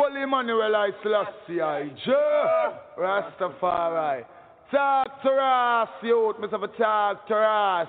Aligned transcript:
Holy 0.00 0.22
Emmanuel 0.22 0.76
I 0.76 0.90
Selassie 1.02 1.60
I 1.60 1.90
Rastafari. 2.96 4.24
Talk 4.70 5.22
to 5.22 5.28
us, 5.28 5.88
youth, 6.04 6.36
Mr. 6.36 6.78
Talk 6.78 7.26
to 7.26 7.34
us. 7.34 7.88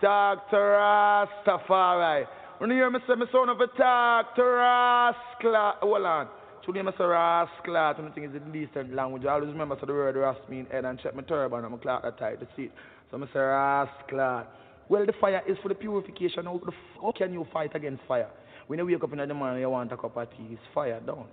Talk 0.00 0.48
to 0.48 0.56
Rastafari. 0.56 2.24
When 2.56 2.70
you 2.70 2.76
hear 2.76 2.90
me 2.90 3.00
say 3.06 3.14
me 3.14 3.26
son 3.30 3.50
of 3.50 3.60
a 3.60 3.66
talk 3.76 4.34
to 4.36 4.42
Rascal, 4.42 5.74
hold 5.82 6.06
on. 6.06 6.28
Today 6.64 6.80
I 6.80 6.92
say 6.96 7.04
Rascal, 7.04 7.76
and 7.76 8.06
the 8.06 8.14
thing 8.14 8.24
is 8.24 8.30
in 8.34 8.50
decent 8.52 8.94
language. 8.94 9.26
I 9.26 9.32
always 9.32 9.50
remember 9.50 9.76
so 9.78 9.84
the 9.84 9.92
word 9.92 10.16
Ras 10.16 10.38
mean 10.48 10.66
head 10.72 10.86
and 10.86 10.98
check 10.98 11.14
my 11.14 11.22
turban 11.24 11.62
and 11.62 11.72
my 11.72 11.78
clock 11.78 12.04
that 12.04 12.18
tight 12.18 12.40
to 12.40 12.48
see 12.56 12.70
So 13.10 13.18
I 13.18 13.26
say 13.34 13.38
Rascal. 13.38 14.46
Well, 14.88 15.04
the 15.04 15.12
fire 15.20 15.42
is 15.46 15.58
for 15.62 15.68
the 15.68 15.74
purification. 15.74 16.46
How, 16.46 16.58
how 17.02 17.12
can 17.12 17.34
you 17.34 17.46
fight 17.52 17.76
against 17.76 18.02
fire? 18.08 18.30
When 18.66 18.78
you 18.78 18.86
wake 18.86 19.04
up 19.04 19.12
in 19.12 19.18
the 19.18 19.34
morning, 19.34 19.60
you 19.60 19.68
want 19.68 19.92
a 19.92 19.96
cup 19.98 20.16
of 20.16 20.30
tea, 20.30 20.46
it's 20.52 20.62
fire, 20.72 21.02
don't. 21.04 21.28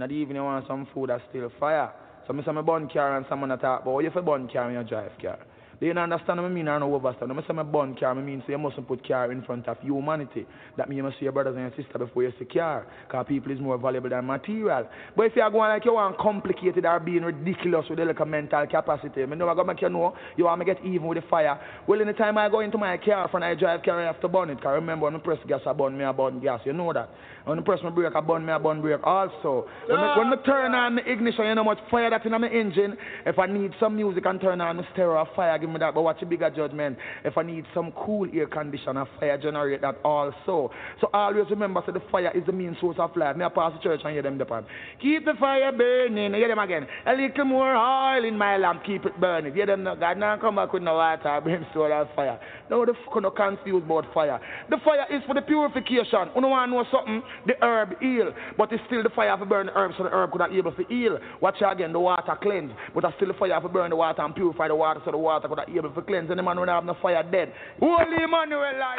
In 0.00 0.08
the 0.08 0.14
evening, 0.14 0.36
you 0.36 0.44
want 0.44 0.64
some 0.68 0.86
food, 0.94 1.10
that's 1.10 1.24
still 1.28 1.50
fire. 1.58 1.90
So 2.24 2.32
I 2.32 2.44
say 2.44 2.52
my 2.52 2.62
bun 2.62 2.88
car 2.88 3.16
and 3.16 3.26
someone 3.28 3.48
talk 3.48 3.82
about, 3.82 3.82
oh, 3.84 3.94
what 3.94 4.04
you 4.04 4.10
for 4.12 4.22
bun 4.22 4.48
car 4.48 4.66
when 4.66 4.76
you 4.76 4.84
drive 4.84 5.10
car? 5.20 5.40
Do 5.80 5.86
you 5.86 5.92
understand 5.92 6.40
what 6.40 6.46
I 6.46 6.48
mean? 6.48 6.66
I 6.66 6.78
know 6.78 6.98
overstand. 6.98 7.28
When 7.28 7.38
I 7.38 7.46
say 7.46 7.52
my 7.52 7.62
born 7.62 7.94
car, 7.94 8.10
I 8.10 8.14
mean 8.14 8.42
so 8.44 8.50
you 8.50 8.58
mustn't 8.58 8.88
put 8.88 9.06
car 9.06 9.30
in 9.30 9.42
front 9.42 9.68
of 9.68 9.78
humanity. 9.80 10.44
That 10.76 10.88
means 10.88 10.96
you 10.98 11.02
must 11.04 11.18
see 11.18 11.24
your 11.24 11.32
brothers 11.32 11.54
and 11.56 11.62
your 11.62 11.70
sisters 11.70 12.08
before 12.08 12.24
you 12.24 12.32
see 12.36 12.46
car. 12.46 12.86
Because 13.06 13.26
people 13.28 13.52
is 13.52 13.60
more 13.60 13.78
valuable 13.78 14.10
than 14.10 14.26
material. 14.26 14.88
But 15.16 15.26
if 15.26 15.36
you 15.36 15.42
are 15.42 15.50
going 15.50 15.70
like 15.70 15.84
you 15.84 15.94
want 15.94 16.18
complicated 16.18 16.84
or 16.84 16.98
being 16.98 17.22
ridiculous 17.22 17.86
with 17.88 18.00
the 18.00 18.06
little 18.06 18.26
mental 18.26 18.66
capacity, 18.66 19.22
I 19.22 19.26
know 19.26 19.48
I'm 19.48 19.54
going 19.54 19.68
to 19.68 19.74
make 19.74 19.82
you 19.82 19.88
know 19.88 20.16
you 20.36 20.44
want 20.46 20.60
to 20.60 20.64
get 20.64 20.84
even 20.84 21.06
with 21.06 21.22
the 21.22 21.28
fire. 21.28 21.60
Well, 21.86 22.04
the 22.04 22.12
time 22.12 22.38
I 22.38 22.48
go 22.48 22.58
into 22.58 22.76
my 22.76 22.96
car, 22.96 23.28
when 23.30 23.44
I 23.44 23.54
drive 23.54 23.84
car, 23.84 24.02
I 24.02 24.06
have 24.06 24.20
to 24.22 24.28
burn 24.28 24.50
it. 24.50 24.56
Because 24.56 24.74
remember, 24.74 25.04
when 25.04 25.14
I 25.14 25.18
press 25.18 25.38
gas, 25.46 25.60
I 25.64 25.72
burn 25.74 25.96
me, 25.96 26.04
I 26.04 26.10
burn 26.10 26.40
gas. 26.40 26.60
You 26.64 26.72
know 26.72 26.92
that. 26.92 27.08
When 27.44 27.58
I 27.58 27.62
press 27.62 27.78
my 27.84 27.90
brake, 27.90 28.14
I 28.16 28.20
burn 28.20 28.44
me, 28.44 28.52
I 28.52 28.58
burn 28.58 28.80
brake 28.80 29.04
also. 29.04 29.68
When, 29.86 29.98
I, 29.98 30.18
when 30.18 30.26
I 30.26 30.36
turn 30.44 30.74
on 30.74 30.96
the 30.96 31.10
ignition, 31.10 31.46
you 31.46 31.54
know 31.54 31.62
how 31.62 31.70
much 31.70 31.78
fire 31.88 32.10
that's 32.10 32.26
in 32.26 32.32
my 32.32 32.48
engine. 32.48 32.96
If 33.24 33.38
I 33.38 33.46
need 33.46 33.72
some 33.78 33.94
music 33.96 34.26
and 34.26 34.40
turn 34.40 34.60
on 34.60 34.76
the 34.76 34.82
stereo 34.92 35.26
fire, 35.36 35.56
give 35.68 35.80
me 35.80 35.84
that. 35.84 35.94
But 35.94 36.02
watch 36.02 36.22
a 36.22 36.26
bigger 36.26 36.50
judgment. 36.50 36.98
If 37.24 37.36
I 37.36 37.42
need 37.42 37.64
some 37.74 37.92
cool 37.92 38.28
air 38.32 38.46
conditioner, 38.46 39.06
fire 39.18 39.38
generate 39.38 39.80
that 39.82 39.96
also. 40.04 40.70
So 41.00 41.10
always 41.12 41.48
remember, 41.50 41.82
so 41.86 41.92
the 41.92 42.02
fire 42.10 42.32
is 42.34 42.44
the 42.46 42.52
main 42.52 42.76
source 42.80 42.96
of 42.98 43.16
life. 43.16 43.36
May 43.36 43.44
I 43.44 43.48
pass 43.48 43.72
the 43.72 43.82
church 43.82 44.00
and 44.04 44.12
hear 44.12 44.22
them 44.22 44.38
depend. 44.38 44.66
Keep 45.00 45.24
the 45.24 45.34
fire 45.38 45.72
burning. 45.72 46.34
Hear 46.34 46.48
them 46.48 46.58
again. 46.58 46.86
A 47.06 47.12
little 47.12 47.44
more 47.44 47.76
oil 47.76 48.24
in 48.24 48.36
my 48.36 48.56
lamp. 48.56 48.84
Keep 48.84 49.06
it 49.06 49.20
burning. 49.20 49.54
Hear 49.54 49.66
them. 49.66 49.84
God 49.84 50.18
now 50.18 50.36
come 50.38 50.56
back 50.56 50.72
with 50.72 50.82
no 50.82 50.94
water, 50.94 51.40
brimstone 51.44 51.92
and 51.92 52.08
fire. 52.14 52.40
No, 52.70 52.84
the 52.84 52.94
fuck 53.04 53.22
no 53.22 53.30
confused 53.30 53.84
about 53.84 54.12
fire. 54.12 54.40
The 54.70 54.76
fire 54.84 55.06
is 55.10 55.22
for 55.26 55.34
the 55.34 55.42
purification. 55.42 56.30
You 56.34 56.40
know 56.40 56.48
to 56.48 56.66
know 56.66 56.84
something? 56.90 57.22
The 57.46 57.54
herb 57.62 58.00
heal, 58.00 58.32
but 58.56 58.72
it's 58.72 58.82
still 58.86 59.02
the 59.02 59.10
fire 59.10 59.36
for 59.38 59.46
burn 59.46 59.66
the 59.66 59.72
herb, 59.72 59.92
so 59.96 60.04
the 60.04 60.10
herb 60.10 60.32
could 60.32 60.38
not 60.38 60.52
able 60.52 60.72
to 60.72 60.84
heal. 60.84 61.18
Watch 61.40 61.56
again, 61.60 61.92
the 61.92 62.00
water 62.00 62.36
cleanse, 62.42 62.72
but 62.94 63.04
it's 63.04 63.14
still 63.16 63.28
the 63.28 63.34
fire 63.34 63.60
for 63.60 63.68
burn 63.68 63.90
the 63.90 63.96
water 63.96 64.22
and 64.22 64.34
purify 64.34 64.68
the 64.68 64.74
water, 64.74 65.00
so 65.04 65.10
the 65.10 65.18
water 65.18 65.48
could 65.48 65.57
not 65.58 65.68
able 65.68 65.90
to 65.90 66.02
cleanse. 66.02 66.30
Any 66.30 66.42
man 66.42 66.58
when 66.60 66.68
I 66.68 66.76
have 66.76 66.84
no 66.84 66.96
fire 67.02 67.22
dead. 67.22 67.52
Holy 67.80 68.22
Emmanuel, 68.22 68.62
I 68.62 68.98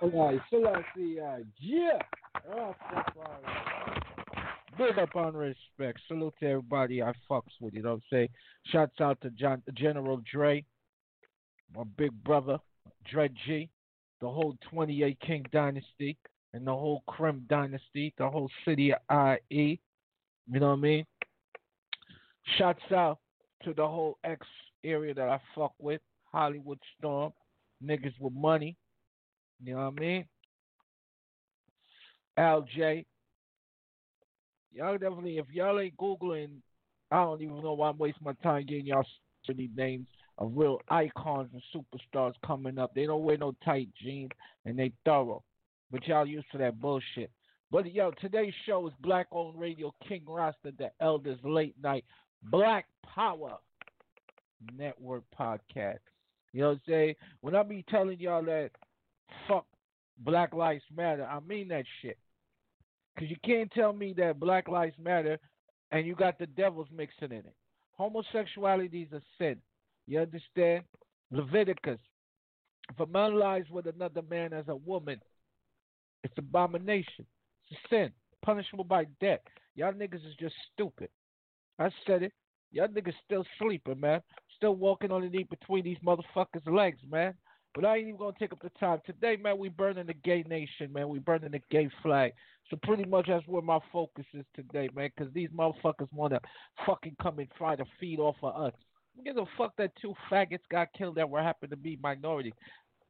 Selassie. 0.00 0.40
Selassie, 0.50 1.16
yeah. 1.16 1.98
Big 4.78 4.98
up 4.98 5.16
on 5.16 5.34
respect. 5.34 6.00
Salute 6.08 6.34
to 6.40 6.46
everybody 6.46 7.02
I 7.02 7.12
fucks 7.30 7.60
with, 7.60 7.74
you 7.74 7.82
know 7.82 7.90
what 7.90 7.96
I'm 7.96 8.02
saying? 8.10 8.28
Shouts 8.72 9.00
out 9.00 9.20
to 9.20 9.30
John, 9.30 9.62
General 9.74 10.22
Dre, 10.30 10.64
my 11.76 11.84
big 11.96 12.12
brother, 12.24 12.58
Dre 13.10 13.28
G, 13.46 13.68
the 14.20 14.28
whole 14.28 14.56
28 14.70 15.18
King 15.20 15.44
Dynasty, 15.52 16.16
and 16.54 16.66
the 16.66 16.72
whole 16.72 17.02
Krim 17.06 17.44
Dynasty, 17.48 18.14
the 18.18 18.28
whole 18.28 18.50
city 18.64 18.92
of 18.92 19.38
IE. 19.50 19.80
You 20.50 20.60
know 20.60 20.68
what 20.68 20.78
I 20.78 20.80
mean? 20.80 21.04
Shouts 22.56 22.92
out 22.92 23.18
to 23.64 23.74
the 23.74 23.86
whole 23.86 24.18
X 24.24 24.46
area 24.84 25.14
that 25.14 25.28
I 25.28 25.40
fuck 25.54 25.74
with. 25.78 26.00
Hollywood 26.32 26.78
Storm, 26.98 27.32
niggas 27.84 28.14
with 28.20 28.32
money. 28.32 28.76
You 29.62 29.74
know 29.74 29.90
what 29.90 29.94
I 29.98 30.00
mean? 30.00 30.24
LJ. 32.38 33.04
Y'all 34.72 34.92
definitely, 34.92 35.38
if 35.38 35.46
y'all 35.50 35.80
ain't 35.80 35.96
Googling, 35.96 36.50
I 37.10 37.24
don't 37.24 37.42
even 37.42 37.60
know 37.60 37.72
why 37.72 37.88
I'm 37.88 37.98
wasting 37.98 38.24
my 38.24 38.34
time 38.34 38.64
getting 38.66 38.86
y'all 38.86 39.04
these 39.48 39.70
names 39.76 40.06
of 40.38 40.52
real 40.54 40.80
icons 40.88 41.50
and 41.52 41.62
superstars 41.74 42.34
coming 42.46 42.78
up. 42.78 42.94
They 42.94 43.06
don't 43.06 43.24
wear 43.24 43.36
no 43.36 43.54
tight 43.64 43.88
jeans 44.00 44.30
and 44.64 44.78
they 44.78 44.92
thorough. 45.04 45.42
But 45.90 46.06
y'all 46.06 46.26
used 46.26 46.46
to 46.52 46.58
that 46.58 46.80
bullshit. 46.80 47.30
But 47.72 47.92
yo, 47.92 48.12
today's 48.20 48.54
show 48.64 48.86
is 48.86 48.92
Black 49.00 49.26
Owned 49.32 49.58
Radio, 49.58 49.92
King 50.06 50.22
Rasta, 50.26 50.72
the 50.78 50.90
Elders 51.00 51.38
Late 51.42 51.74
Night, 51.82 52.04
Black 52.44 52.86
Power 53.04 53.58
Network 54.76 55.24
Podcast. 55.38 55.98
You 56.52 56.62
know 56.62 56.68
what 56.68 56.72
I'm 56.74 56.80
saying? 56.88 57.14
When 57.40 57.54
I 57.54 57.62
be 57.62 57.84
telling 57.88 58.18
y'all 58.18 58.44
that 58.44 58.70
fuck 59.46 59.66
Black 60.18 60.52
Lives 60.52 60.82
Matter, 60.94 61.24
I 61.24 61.40
mean 61.40 61.68
that 61.68 61.84
shit. 62.02 62.18
Because 63.14 63.30
you 63.30 63.36
can't 63.44 63.70
tell 63.72 63.92
me 63.92 64.14
that 64.16 64.40
Black 64.40 64.68
Lives 64.68 64.96
Matter 65.02 65.38
and 65.92 66.06
you 66.06 66.14
got 66.14 66.38
the 66.38 66.46
devils 66.46 66.88
mixing 66.94 67.30
in 67.30 67.38
it. 67.38 67.54
Homosexuality 67.92 69.02
is 69.02 69.12
a 69.12 69.20
sin. 69.38 69.56
You 70.06 70.20
understand? 70.20 70.84
Leviticus. 71.30 72.00
If 72.90 72.98
a 72.98 73.06
man 73.06 73.38
lies 73.38 73.64
with 73.70 73.86
another 73.86 74.22
man 74.28 74.52
as 74.52 74.64
a 74.68 74.74
woman, 74.74 75.20
it's 76.24 76.34
abomination. 76.36 77.26
It's 77.70 77.80
a 77.84 77.88
sin. 77.88 78.12
Punishable 78.44 78.84
by 78.84 79.06
death. 79.20 79.40
Y'all 79.76 79.92
niggas 79.92 80.26
is 80.26 80.34
just 80.40 80.54
stupid. 80.72 81.08
I 81.78 81.90
said 82.06 82.24
it. 82.24 82.32
Y'all 82.72 82.88
niggas 82.88 83.14
still 83.24 83.44
sleeping, 83.58 84.00
man 84.00 84.20
still 84.60 84.76
walking 84.76 85.10
underneath 85.10 85.48
between 85.48 85.82
these 85.82 85.96
motherfuckers' 86.04 86.66
legs, 86.70 86.98
man. 87.10 87.34
But 87.74 87.84
I 87.84 87.96
ain't 87.96 88.08
even 88.08 88.18
gonna 88.18 88.36
take 88.38 88.52
up 88.52 88.60
the 88.60 88.70
time 88.80 88.98
today, 89.06 89.36
man. 89.36 89.56
We 89.56 89.68
burning 89.68 90.06
the 90.06 90.14
gay 90.14 90.44
nation, 90.48 90.92
man. 90.92 91.08
We 91.08 91.18
burning 91.18 91.52
the 91.52 91.62
gay 91.70 91.88
flag. 92.02 92.32
So 92.68 92.76
pretty 92.82 93.04
much 93.04 93.26
that's 93.28 93.46
where 93.46 93.62
my 93.62 93.78
focus 93.92 94.26
is 94.34 94.44
today, 94.54 94.90
man. 94.94 95.10
Because 95.16 95.32
these 95.32 95.48
motherfuckers 95.50 96.12
wanna 96.12 96.40
fucking 96.84 97.16
come 97.22 97.38
and 97.38 97.48
try 97.56 97.76
to 97.76 97.84
feed 97.98 98.18
off 98.18 98.36
of 98.42 98.56
us. 98.56 98.74
Give 99.24 99.36
a 99.38 99.44
fuck 99.56 99.76
that 99.78 99.92
two 100.00 100.14
faggots 100.30 100.68
got 100.70 100.92
killed 100.92 101.14
that 101.16 101.28
were 101.28 101.42
happen 101.42 101.70
to 101.70 101.76
be 101.76 101.98
minorities. 102.02 102.54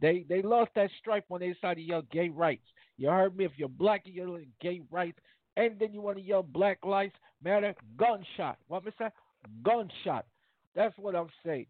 They 0.00 0.24
they 0.28 0.42
lost 0.42 0.70
that 0.76 0.90
stripe 0.98 1.24
when 1.28 1.40
they 1.40 1.52
decided 1.52 1.76
to 1.76 1.88
yell 1.88 2.02
gay 2.12 2.28
rights. 2.28 2.66
You 2.96 3.08
heard 3.08 3.36
me? 3.36 3.46
If 3.46 3.52
you're 3.56 3.68
black 3.68 4.02
and 4.06 4.14
you're 4.14 4.38
in 4.38 4.46
gay 4.60 4.82
rights, 4.90 5.18
and 5.56 5.78
then 5.78 5.92
you 5.92 6.00
want 6.00 6.18
to 6.18 6.22
yell 6.22 6.42
black 6.42 6.84
lives 6.84 7.14
matter, 7.42 7.74
gunshot. 7.96 8.58
What 8.68 8.84
that? 8.98 9.14
Gunshot. 9.62 10.26
That's 10.74 10.96
what 10.98 11.14
I'm 11.14 11.30
saying. 11.44 11.66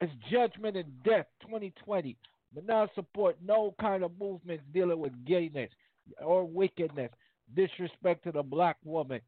It's 0.00 0.12
judgment 0.30 0.76
and 0.76 1.02
death 1.02 1.26
2020. 1.42 2.16
But 2.54 2.66
now 2.66 2.88
support 2.94 3.36
no 3.44 3.74
kind 3.80 4.02
of 4.02 4.12
movements 4.18 4.64
dealing 4.72 4.98
with 4.98 5.12
gayness 5.26 5.70
or 6.24 6.44
wickedness, 6.44 7.10
disrespect 7.54 8.24
to 8.24 8.32
the 8.32 8.42
black 8.42 8.76
woman. 8.84 9.20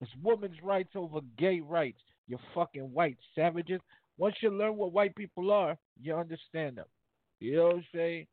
It's 0.00 0.10
women's 0.22 0.62
rights 0.62 0.90
over 0.94 1.20
gay 1.38 1.60
rights. 1.60 2.00
You 2.26 2.38
fucking 2.54 2.92
white 2.92 3.16
savages. 3.34 3.80
Once 4.18 4.34
you 4.42 4.50
learn 4.50 4.76
what 4.76 4.92
white 4.92 5.14
people 5.14 5.50
are, 5.50 5.76
you 6.00 6.14
understand 6.14 6.76
them. 6.76 6.86
You 7.40 7.56
know 7.56 7.64
what 7.66 7.76
I'm 7.76 7.84
saying? 7.94 8.26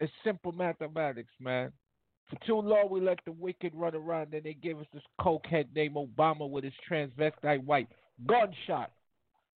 It's 0.00 0.12
simple 0.24 0.52
mathematics, 0.52 1.32
man. 1.40 1.72
For 2.28 2.36
too 2.46 2.60
long, 2.60 2.88
we 2.90 3.00
let 3.00 3.20
the 3.24 3.32
wicked 3.32 3.72
run 3.74 3.94
around, 3.94 4.34
and 4.34 4.42
they 4.42 4.54
gave 4.54 4.78
us 4.78 4.86
this 4.92 5.02
cokehead 5.20 5.66
named 5.74 5.96
Obama 5.96 6.48
with 6.48 6.64
his 6.64 6.72
transvestite 6.90 7.64
wife. 7.64 7.86
Gunshot. 8.26 8.90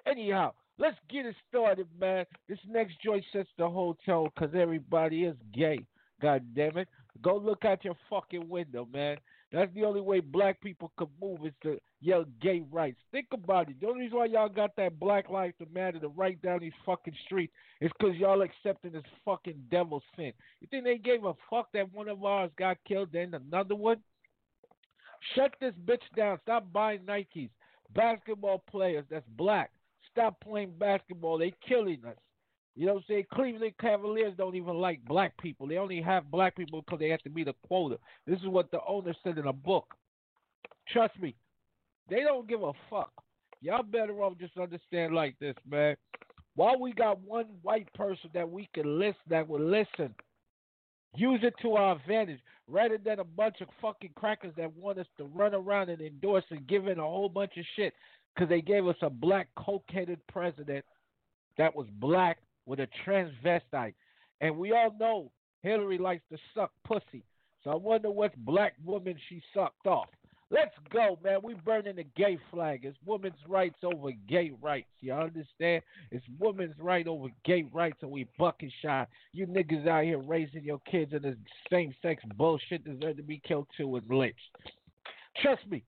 Anyhow, 0.06 0.52
let's 0.78 0.96
get 1.08 1.26
it 1.26 1.36
started, 1.48 1.86
man. 1.98 2.24
This 2.48 2.58
next 2.68 3.00
joint 3.02 3.24
sets 3.32 3.48
the 3.58 3.68
hotel 3.68 4.28
because 4.34 4.54
everybody 4.54 5.24
is 5.24 5.36
gay. 5.52 5.86
God 6.20 6.42
damn 6.54 6.76
it. 6.76 6.88
Go 7.22 7.36
look 7.36 7.64
out 7.64 7.84
your 7.84 7.96
fucking 8.08 8.48
window, 8.48 8.88
man. 8.92 9.16
That's 9.52 9.72
the 9.74 9.84
only 9.84 10.00
way 10.00 10.20
black 10.20 10.60
people 10.60 10.92
can 10.96 11.08
move 11.20 11.44
is 11.44 11.52
to 11.64 11.78
yell 12.00 12.24
gay 12.40 12.62
rights. 12.70 13.00
Think 13.10 13.26
about 13.32 13.68
it. 13.68 13.80
The 13.80 13.88
only 13.88 14.02
reason 14.02 14.18
why 14.18 14.26
y'all 14.26 14.48
got 14.48 14.76
that 14.76 15.00
Black 15.00 15.28
Lives 15.28 15.54
Matter 15.74 15.98
to 15.98 16.08
write 16.08 16.40
down 16.40 16.60
these 16.60 16.72
fucking 16.86 17.16
streets 17.24 17.52
is 17.80 17.90
because 17.98 18.16
y'all 18.16 18.42
accepting 18.42 18.92
this 18.92 19.02
fucking 19.24 19.60
devil 19.70 20.02
sin. 20.14 20.32
You 20.60 20.68
think 20.70 20.84
they 20.84 20.98
gave 20.98 21.24
a 21.24 21.34
fuck 21.50 21.72
that 21.72 21.92
one 21.92 22.08
of 22.08 22.24
ours 22.24 22.52
got 22.56 22.76
killed, 22.86 23.08
then 23.12 23.34
another 23.34 23.74
one? 23.74 23.96
Shut 25.34 25.52
this 25.60 25.74
bitch 25.84 26.02
down. 26.16 26.38
Stop 26.42 26.72
buying 26.72 27.00
Nikes. 27.00 27.50
Basketball 27.92 28.62
players 28.70 29.04
that's 29.10 29.26
black 29.36 29.72
stop 30.12 30.40
playing 30.40 30.72
basketball. 30.78 31.38
They 31.38 31.52
killing 31.66 32.00
us. 32.06 32.16
You 32.76 32.86
know 32.86 32.94
what 32.94 32.98
I'm 33.00 33.04
saying? 33.08 33.26
Cleveland 33.32 33.74
Cavaliers 33.80 34.34
don't 34.36 34.54
even 34.54 34.76
like 34.76 35.04
black 35.04 35.36
people. 35.38 35.66
They 35.66 35.76
only 35.76 36.00
have 36.00 36.30
black 36.30 36.56
people 36.56 36.82
because 36.82 37.00
they 37.00 37.08
have 37.08 37.22
to 37.22 37.30
meet 37.30 37.48
a 37.48 37.54
quota. 37.66 37.98
This 38.26 38.38
is 38.40 38.46
what 38.46 38.70
the 38.70 38.78
owner 38.86 39.14
said 39.22 39.38
in 39.38 39.46
a 39.46 39.52
book. 39.52 39.94
Trust 40.88 41.18
me, 41.20 41.34
they 42.08 42.20
don't 42.20 42.48
give 42.48 42.62
a 42.62 42.72
fuck. 42.88 43.12
Y'all 43.60 43.82
better 43.82 44.22
off 44.22 44.38
just 44.38 44.56
understand 44.56 45.14
like 45.14 45.38
this, 45.38 45.54
man. 45.68 45.96
While 46.54 46.80
we 46.80 46.92
got 46.92 47.20
one 47.20 47.46
white 47.62 47.92
person 47.94 48.30
that 48.34 48.48
we 48.48 48.68
can 48.74 48.98
listen, 48.98 49.20
that 49.28 49.46
will 49.46 49.60
listen, 49.60 50.14
Use 51.16 51.40
it 51.42 51.54
to 51.62 51.74
our 51.74 51.96
advantage 51.96 52.40
rather 52.68 52.96
than 52.96 53.18
a 53.18 53.24
bunch 53.24 53.60
of 53.60 53.68
fucking 53.82 54.12
crackers 54.14 54.54
that 54.56 54.74
want 54.76 54.98
us 54.98 55.06
to 55.18 55.24
run 55.24 55.54
around 55.54 55.90
and 55.90 56.00
endorse 56.00 56.44
and 56.50 56.66
give 56.68 56.86
in 56.86 56.98
a 57.00 57.02
whole 57.02 57.28
bunch 57.28 57.56
of 57.56 57.64
shit 57.74 57.94
because 58.40 58.48
they 58.48 58.62
gave 58.62 58.86
us 58.86 58.96
a 59.02 59.10
black 59.10 59.48
coke-headed 59.54 60.18
president 60.26 60.82
that 61.58 61.76
was 61.76 61.86
black 61.98 62.38
with 62.64 62.80
a 62.80 62.88
transvestite. 63.06 63.92
And 64.40 64.56
we 64.56 64.72
all 64.72 64.96
know 64.98 65.30
Hillary 65.62 65.98
likes 65.98 66.22
to 66.32 66.38
suck 66.54 66.70
pussy. 66.86 67.22
So 67.62 67.70
I 67.70 67.74
wonder 67.74 68.10
what 68.10 68.34
black 68.46 68.76
woman 68.82 69.16
she 69.28 69.42
sucked 69.52 69.86
off. 69.86 70.08
Let's 70.50 70.74
go, 70.90 71.18
man. 71.22 71.40
We 71.42 71.52
burning 71.52 71.96
the 71.96 72.06
gay 72.16 72.38
flag. 72.50 72.86
It's 72.86 72.96
women's 73.04 73.34
rights 73.46 73.76
over 73.84 74.10
gay 74.26 74.52
rights. 74.62 74.88
You 75.00 75.12
understand? 75.12 75.82
It's 76.10 76.24
women's 76.38 76.74
right 76.80 77.06
over 77.06 77.28
gay 77.44 77.66
rights, 77.70 77.98
and 78.00 78.10
we 78.10 78.26
bucket 78.38 78.72
shot. 78.80 79.10
You 79.34 79.46
niggas 79.48 79.86
out 79.86 80.04
here 80.04 80.18
raising 80.18 80.64
your 80.64 80.80
kids 80.90 81.12
in 81.12 81.20
the 81.22 81.36
same 81.70 81.94
sex 82.00 82.22
bullshit 82.36 82.84
deserve 82.84 83.18
to 83.18 83.22
be 83.22 83.42
killed 83.46 83.66
too 83.76 83.96
and 83.96 84.08
lynched. 84.08 84.56
Trust 85.42 85.66
me, 85.68 85.84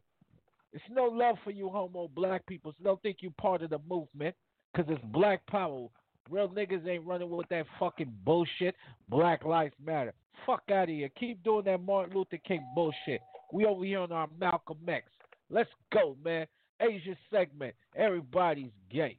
it's 0.72 0.84
no 0.90 1.04
love 1.04 1.36
for 1.44 1.50
you 1.50 1.69
homo 1.69 2.08
black 2.14 2.46
people. 2.46 2.72
So 2.72 2.84
don't 2.84 3.02
think 3.02 3.19
you 3.20 3.30
part 3.30 3.62
of 3.62 3.70
the 3.70 3.80
movement, 3.88 4.34
cause 4.74 4.86
it's 4.88 5.02
black 5.12 5.46
power. 5.46 5.88
Real 6.30 6.48
niggas 6.48 6.86
ain't 6.86 7.04
running 7.06 7.30
with 7.30 7.48
that 7.48 7.66
fucking 7.78 8.12
bullshit. 8.24 8.74
Black 9.08 9.44
lives 9.44 9.74
matter. 9.84 10.14
Fuck 10.46 10.62
out 10.70 10.84
of 10.84 10.88
here. 10.88 11.10
Keep 11.19 11.42
doing 11.42 11.64
that 11.66 11.82
Martin 11.82 12.16
Luther 12.16 12.38
King 12.38 12.64
bullshit. 12.74 13.20
We 13.52 13.66
over 13.66 13.84
here 13.84 14.00
on 14.00 14.12
our 14.12 14.28
Malcolm 14.40 14.78
X. 14.88 15.06
Let's 15.50 15.69
go, 15.92 16.16
man. 16.24 16.46
Aisha 16.80 17.16
Sekment. 17.30 17.74
Everybody's 17.96 18.70
gay. 18.90 19.19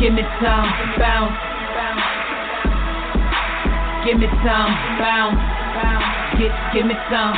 Give 0.00 0.12
me 0.12 0.22
some 0.42 0.68
bounce. 0.98 1.36
Give 4.04 4.18
me 4.18 4.26
some 4.44 4.98
bounce. 4.98 6.17
Give, 6.38 6.52
give 6.72 6.86
me 6.86 6.94
some. 7.10 7.34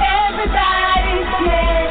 Everybody's 0.00 1.28
gay. 1.44 1.81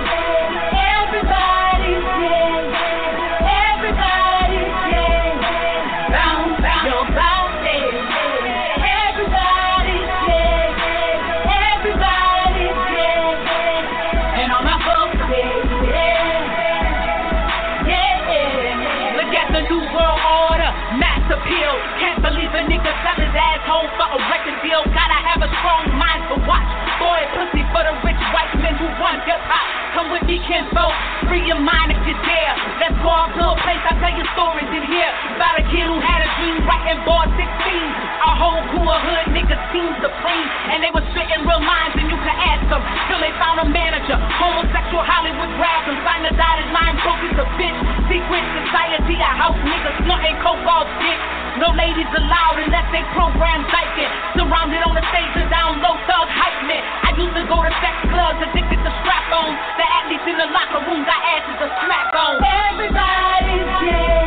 Free 31.32 31.48
your 31.48 31.64
mind 31.64 31.96
if 31.96 32.02
you 32.04 32.12
dare. 32.28 32.56
Let's 32.84 33.00
go 33.00 33.08
out 33.08 33.32
to 33.32 33.40
a 33.40 33.56
place, 33.64 33.80
I'll 33.88 33.96
tell 34.04 34.12
you 34.12 34.28
stories 34.36 34.68
in 34.68 34.84
here. 34.84 35.12
About 35.40 35.56
a 35.56 35.66
kid 35.72 35.88
who 35.88 35.96
had 36.04 36.20
a 36.20 36.30
dream 36.36 36.60
writing 36.68 37.00
board 37.08 37.32
16. 37.40 37.48
Our 37.48 38.36
whole 38.36 38.62
crew 38.76 38.84
of 38.84 39.00
hood 39.00 39.32
niggas 39.32 39.64
team 39.72 39.96
supreme. 40.04 40.48
And 40.76 40.84
they 40.84 40.92
were 40.92 41.08
spitting 41.16 41.48
real 41.48 41.64
lines 41.64 41.96
and 41.96 42.12
you 42.12 42.20
could 42.20 42.36
ask 42.36 42.68
them. 42.68 42.84
Till 43.08 43.24
they 43.24 43.32
found 43.40 43.64
a 43.64 43.68
manager. 43.72 44.20
Homosexual 44.20 45.08
Hollywood 45.08 45.56
them. 45.56 45.98
Signed 46.04 46.28
the 46.28 46.36
dotted 46.36 46.70
line, 46.76 47.00
broke 47.00 47.24
a 47.32 47.48
bitch. 47.56 47.80
Secret 48.12 48.44
society, 48.60 49.16
a 49.24 49.32
house 49.32 49.60
niggas 49.64 50.04
snorting 50.04 50.36
coke 50.44 50.68
off 50.68 50.88
dick. 51.00 51.20
No 51.64 51.72
ladies 51.76 52.12
allowed 52.12 52.60
unless 52.60 52.88
they 52.92 53.04
program 53.16 53.64
psychic. 53.72 54.12
Surrounded 54.36 54.84
on 54.84 55.00
the 55.00 55.04
stage 55.16 55.36
and 55.40 55.48
down 55.48 55.80
low 55.80 55.96
thug 56.08 56.28
hype 56.28 56.60
me. 56.68 56.80
I 56.80 57.16
used 57.16 57.36
to 57.40 57.44
go 57.48 57.60
to 57.60 57.72
sex 57.80 57.96
clubs 58.12 58.40
addicted 58.40 58.71
to 58.80 58.92
strap 59.04 59.28
on. 59.36 59.52
The 59.76 59.86
athletes 59.86 60.28
in 60.28 60.38
the 60.40 60.48
locker 60.54 60.82
room 60.88 61.04
got 61.04 61.20
asses 61.20 61.58
to 61.60 61.68
smack 61.84 62.16
on. 62.16 62.40
Everybody's 62.40 63.68
gay. 63.84 64.21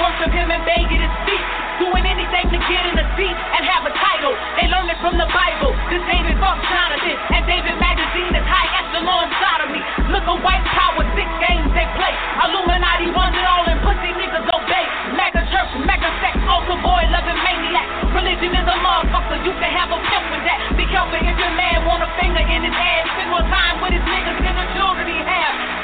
Worship 0.00 0.32
him 0.32 0.48
and 0.48 0.64
beg 0.64 0.88
at 0.88 1.00
his 1.04 1.16
feet. 1.28 1.46
Doing 1.80 2.04
anything 2.04 2.48
to 2.52 2.58
get 2.68 2.82
in 2.88 2.96
a 2.96 3.06
seat 3.16 3.36
and 3.36 3.62
have 3.64 3.84
a 3.84 3.92
title. 3.92 4.34
They 4.56 4.68
learned 4.68 4.92
it 4.92 5.00
from 5.00 5.16
the 5.16 5.28
Bible. 5.28 5.72
This 5.88 6.04
David 6.08 6.36
fuck 6.40 6.60
Jonathan 6.68 7.16
and 7.36 7.42
David 7.48 7.76
magazine 7.80 8.32
is 8.36 8.44
high 8.44 8.68
echelon 8.80 9.28
sodomy. 9.40 9.80
Look 10.12 10.24
at 10.28 10.38
white 10.44 10.64
power, 10.76 11.04
six 11.16 11.28
games 11.40 11.68
they 11.72 11.88
play. 11.96 12.12
Illuminati 12.44 13.08
wants 13.16 13.36
it 13.36 13.46
all 13.48 13.64
and 13.64 13.80
pussy 13.80 14.12
niggas 14.12 14.44
obey. 14.44 14.84
Mega 15.16 15.40
church, 15.48 15.72
mega 15.88 16.12
sex, 16.20 16.36
altar 16.48 16.76
boy, 16.84 17.00
loving 17.08 17.40
maniac. 17.40 17.88
Religion 18.12 18.52
is 18.52 18.66
a 18.68 18.76
motherfucker, 18.84 19.40
you 19.44 19.52
can 19.56 19.72
have 19.72 19.88
a 19.88 19.98
pimp 20.04 20.26
with 20.32 20.44
that. 20.44 20.58
Be 20.76 20.84
careful 20.88 21.16
if 21.16 21.36
your 21.36 21.54
man 21.56 21.88
want 21.88 22.04
a 22.04 22.10
finger 22.20 22.44
in 22.44 22.60
his 22.60 22.76
ass. 22.76 23.08
Spend 23.16 23.32
more 23.32 23.46
time 23.48 23.80
with 23.80 23.96
his 23.96 24.04
niggas 24.04 24.36
than 24.44 24.54
the 24.56 24.68
children 24.76 25.08
he 25.08 25.20
have. 25.24 25.79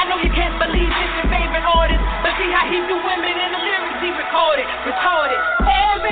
I 0.00 0.08
know 0.08 0.16
you 0.16 0.32
can't 0.32 0.56
believe 0.56 0.88
it's 0.88 1.14
your 1.20 1.28
favorite 1.28 1.60
artist, 1.60 2.00
but 2.24 2.32
see 2.40 2.48
how 2.48 2.64
he 2.72 2.80
do 2.88 2.96
women 3.04 3.36
in 3.36 3.50
the 3.52 3.60
lyrics 3.60 4.00
he 4.00 4.08
recorded. 4.08 4.64
Recorded. 4.88 5.36
Everybody's 5.60 6.09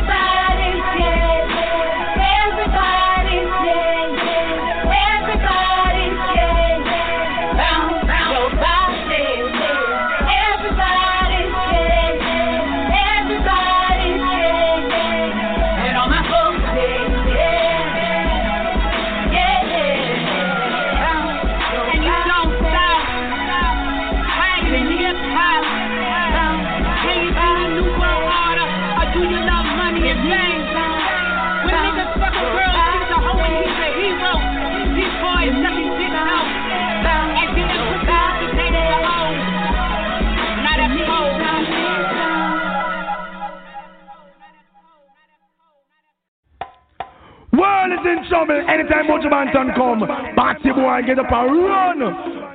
trouble 48.38 48.62
anytime 48.68 49.06
Buju 49.06 49.30
Banton 49.30 49.74
come. 49.74 50.06
Batty 50.36 50.70
boy 50.70 51.02
get 51.06 51.18
up 51.18 51.32
and 51.32 51.64
run. 51.64 52.02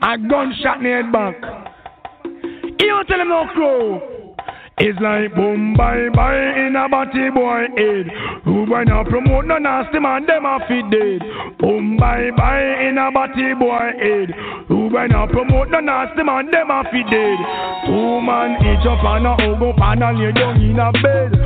A 0.02 0.18
gunshot 0.18 0.78
in 0.78 0.84
the 0.84 0.90
head 0.90 1.12
back. 1.12 1.36
Don't 2.78 3.08
tell 3.08 3.20
him 3.20 3.30
no 3.30 3.48
crow. 3.54 4.36
It's 4.80 5.00
like 5.00 5.36
boom 5.36 5.76
bye 5.78 6.10
bye 6.16 6.34
in 6.34 6.76
a 6.76 6.90
batty 6.90 7.30
boy 7.30 7.68
head. 7.78 8.08
Who 8.44 8.66
boy 8.66 8.84
now 8.84 9.04
promote 9.04 9.46
no 9.46 9.58
nasty 9.58 10.00
man, 10.00 10.26
them 10.26 10.46
a 10.46 10.60
fit 10.68 10.90
dead. 10.90 11.22
Boom 11.60 11.98
bye 11.98 12.32
bye 12.36 12.88
in 12.88 12.98
a 12.98 13.12
batty 13.12 13.54
boy 13.54 13.94
head. 14.00 14.34
Who 14.68 14.90
boy 14.90 15.08
now 15.08 15.28
promote 15.28 15.70
no 15.70 15.80
nasty 15.80 16.24
man, 16.24 16.50
them 16.50 16.72
a 16.72 16.84
fit 16.90 17.06
dead. 17.12 17.38
Two 17.86 18.22
man 18.22 18.58
each 18.66 18.88
up 18.88 19.04
on 19.04 19.26
a 19.26 19.34
up 19.34 19.78
and 19.78 20.04
a 20.04 20.12
lay 20.12 20.32
down 20.32 20.60
in 20.60 20.80
a 20.80 20.92
bed. 20.92 21.43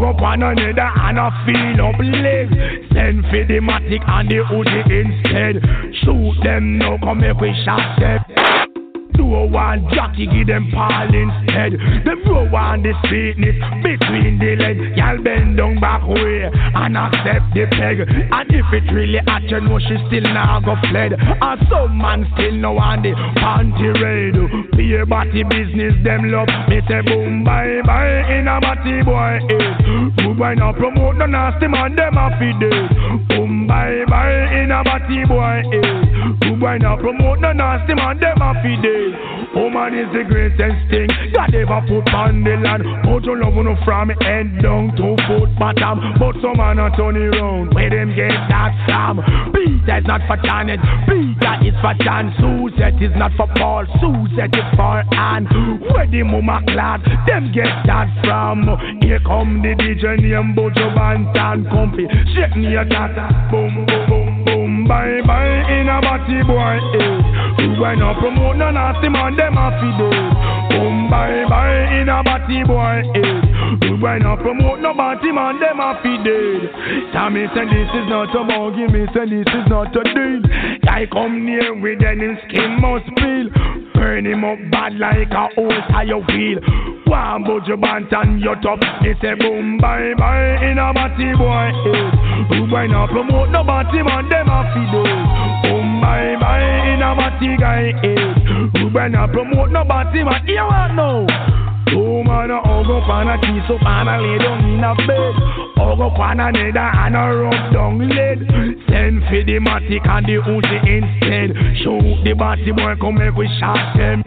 Hug 0.00 0.16
up 0.16 0.22
on 0.22 0.42
another 0.42 0.80
and 0.80 1.18
a 1.18 1.30
feel 1.44 1.84
up 1.84 1.98
legs. 2.00 2.54
Send 2.94 3.24
for 3.26 3.44
the 3.44 3.60
matic 3.60 4.02
and 4.08 4.30
the 4.30 4.42
hoodie 4.46 4.80
instead. 4.88 5.60
Shoot 6.02 6.42
them 6.42 6.78
now, 6.78 6.96
come 7.02 7.20
make 7.20 7.38
we 7.38 7.52
shot 7.64 8.00
them. 8.00 8.59
One 9.24 9.88
jockey, 9.94 10.26
give 10.26 10.46
them 10.46 10.70
Paul 10.72 11.10
instead. 11.12 11.72
Them 12.04 12.20
row 12.26 12.46
on 12.56 12.82
the 12.82 12.92
sweetness 13.06 13.56
between 13.82 14.38
the 14.38 14.56
legs. 14.56 14.96
Y'all 14.96 15.22
bend 15.22 15.56
down 15.56 15.80
back 15.80 16.06
way 16.06 16.48
and 16.50 16.96
accept 16.96 17.54
the 17.54 17.66
peg. 17.70 18.00
And 18.06 18.48
if 18.50 18.66
it 18.72 18.92
really 18.92 19.18
at 19.18 19.42
you 19.44 19.60
know 19.60 19.78
she 19.78 19.96
still 20.08 20.26
now 20.32 20.60
go 20.60 20.76
fled. 20.90 21.14
And 21.18 21.60
some 21.70 21.98
man 21.98 22.26
still 22.34 22.52
know 22.56 22.78
on 22.78 23.02
the 23.02 23.12
panty 23.38 23.90
raid. 24.00 24.36
Beer 24.76 25.06
body 25.06 25.44
business, 25.44 25.94
them 26.04 26.30
love. 26.30 26.48
Me 26.68 26.80
say 26.88 27.02
boom 27.02 27.44
bye 27.44 27.82
bye 27.84 28.24
in 28.32 28.48
a 28.48 28.60
body 28.60 29.02
boy. 29.02 29.38
Eh. 29.50 30.22
Boom 30.22 30.36
boy 30.36 30.54
now 30.54 30.72
promote 30.72 31.18
the 31.18 31.26
nasty 31.26 31.68
man, 31.68 31.96
them 31.96 32.16
a 32.16 32.30
feed. 32.38 32.60
Boom 33.28 33.66
bye 33.66 34.04
bye 34.08 34.48
in 34.60 34.70
a 34.70 34.82
body 34.84 35.24
boy. 35.26 35.62
Eh. 35.72 36.49
Boy 36.60 36.76
now 36.76 36.94
promote 36.94 37.40
the 37.40 37.54
nasty 37.54 37.94
man, 37.94 38.20
them 38.20 38.36
a 38.36 38.52
it. 38.60 39.56
Woman 39.56 39.96
is 39.96 40.12
the 40.12 40.28
greatest 40.28 40.76
thing 40.92 41.08
God 41.32 41.54
ever 41.56 41.80
put 41.88 42.12
on 42.12 42.44
the 42.44 42.52
land. 42.60 42.84
Put 43.00 43.24
your 43.24 43.40
love 43.40 43.56
on 43.56 43.80
from 43.80 44.12
head 44.20 44.60
down 44.60 44.92
to 44.92 45.16
foot 45.24 45.48
bottom. 45.56 46.20
But 46.20 46.36
some 46.44 46.60
man 46.60 46.76
a 46.78 46.92
turn 46.92 47.16
it 47.16 47.32
round. 47.32 47.72
Where 47.72 47.88
them 47.88 48.12
get 48.12 48.36
that 48.52 48.76
from? 48.84 49.24
Peter 49.56 49.98
is 49.98 50.04
not 50.04 50.20
for 50.28 50.36
Janet. 50.36 50.84
Peter 51.08 51.54
is 51.64 51.74
for 51.80 51.96
John. 52.04 52.28
Suzette 52.36 53.00
is 53.00 53.16
not 53.16 53.32
for 53.40 53.48
Paul. 53.56 53.88
Suzette 53.96 54.52
is 54.52 54.68
for 54.76 55.00
Anne. 55.16 55.48
Where 55.80 56.06
the 56.12 56.22
mama 56.28 56.60
clad? 56.68 57.00
Them 57.24 57.56
get 57.56 57.72
that 57.88 58.12
from. 58.20 58.68
Here 59.00 59.18
come 59.24 59.64
the 59.64 59.72
DJ 59.80 60.20
name 60.20 60.52
Buju 60.52 60.92
Banton 60.92 61.64
Comfy. 61.72 62.04
Shake 62.36 62.52
me 62.52 62.76
a 62.76 62.84
tata. 62.84 63.48
Boom, 63.48 63.88
boom, 63.88 64.04
boom, 64.06 64.44
boom. 64.44 64.72
Bye, 64.84 65.24
bye 65.24 65.60
in 65.72 65.88
a 65.88 66.00
body 66.02 66.42
boy. 66.50 66.76
Eh. 66.98 67.30
You 67.62 67.86
ain't 67.86 68.02
no 68.02 68.14
promote 68.18 68.56
no 68.58 68.70
nasty 68.70 69.08
man. 69.08 69.36
Them 69.38 69.56
a 69.56 69.70
feed 69.78 69.98
Boom, 70.70 71.10
bye, 71.10 71.46
bye 71.48 71.86
in 71.94 72.08
a 72.10 72.22
body 72.22 72.64
boy. 72.66 73.06
Eh. 73.14 73.86
You 73.86 73.96
ain't 74.02 74.22
no 74.26 74.34
promote 74.36 74.80
no 74.80 74.92
body 74.92 75.30
man. 75.30 75.60
Them 75.62 75.78
a 75.78 75.94
feed 76.02 76.26
dead. 76.26 77.14
Tommy 77.14 77.46
said 77.54 77.70
this 77.70 77.90
is 77.94 78.06
not 78.10 78.34
a 78.34 78.42
buggy. 78.42 78.90
Me 78.90 79.06
say 79.14 79.30
this 79.30 79.46
is 79.46 79.66
not 79.70 79.94
a 79.94 80.02
deal. 80.02 80.42
Guy 80.82 81.06
come 81.12 81.46
near 81.46 81.70
with 81.78 82.02
any 82.02 82.34
skin 82.46 82.82
must 82.82 83.06
peel. 83.14 83.46
Burn 83.94 84.26
him 84.26 84.44
up 84.44 84.58
bad 84.72 84.98
like 84.98 85.30
a 85.30 85.46
old 85.56 85.82
tire 85.94 86.18
wheel. 86.18 86.58
One 87.06 87.44
budge 87.44 87.70
bant 87.80 88.12
and 88.12 88.40
your 88.40 88.56
top. 88.56 88.80
They 89.02 89.14
say 89.22 89.34
boom 89.38 89.78
bye 89.78 90.14
bye 90.18 90.58
in 90.66 90.78
a 90.78 90.90
body 90.92 91.30
boy. 91.38 91.70
Eh. 91.94 92.58
You 92.58 92.76
ain't 92.76 92.90
no 92.90 93.06
promote 93.06 93.50
no 93.50 93.62
body 93.62 94.02
man. 94.02 94.28
Them 94.28 94.48
a 94.48 94.60
feed 94.74 94.90
dead. 94.90 95.79
Bye 96.00 96.36
bye 96.40 96.94
in 96.94 97.02
a 97.02 97.14
body 97.14 97.56
guy. 97.58 97.92
You 98.02 98.88
ain't 98.98 99.12
no 99.12 99.26
promote 99.28 99.70
no 99.70 99.84
body 99.84 100.24
man. 100.24 100.46
You 100.46 100.56
want 100.56 100.94
know? 100.94 101.26
Two 101.88 102.22
man 102.24 102.50
a 102.50 102.60
hug 102.62 102.90
up 102.90 103.08
and 103.08 103.30
a 103.30 103.36
kiss 103.40 103.70
up 103.70 103.84
and 103.84 104.08
a 104.08 104.16
lay 104.20 104.38
down 104.38 104.64
in 104.64 104.84
a 104.84 104.94
bed. 105.06 105.34
Hug 105.76 106.00
up 106.00 106.18
on 106.18 106.40
another 106.40 106.78
and 106.78 107.16
a 107.16 107.24
rub 107.36 107.72
down 107.72 107.98
lead. 107.98 108.38
Send 108.88 109.22
for 109.28 109.42
the 109.44 109.58
matic 109.58 110.06
and 110.08 110.26
the 110.26 110.38
Uzi 110.40 110.78
instead. 110.86 111.50
Shoot 111.82 112.24
the 112.24 112.32
body 112.34 112.72
boy 112.72 112.94
come 113.00 113.16
make 113.16 113.34
we 113.34 113.48
shot 113.58 113.96
them. 113.96 114.22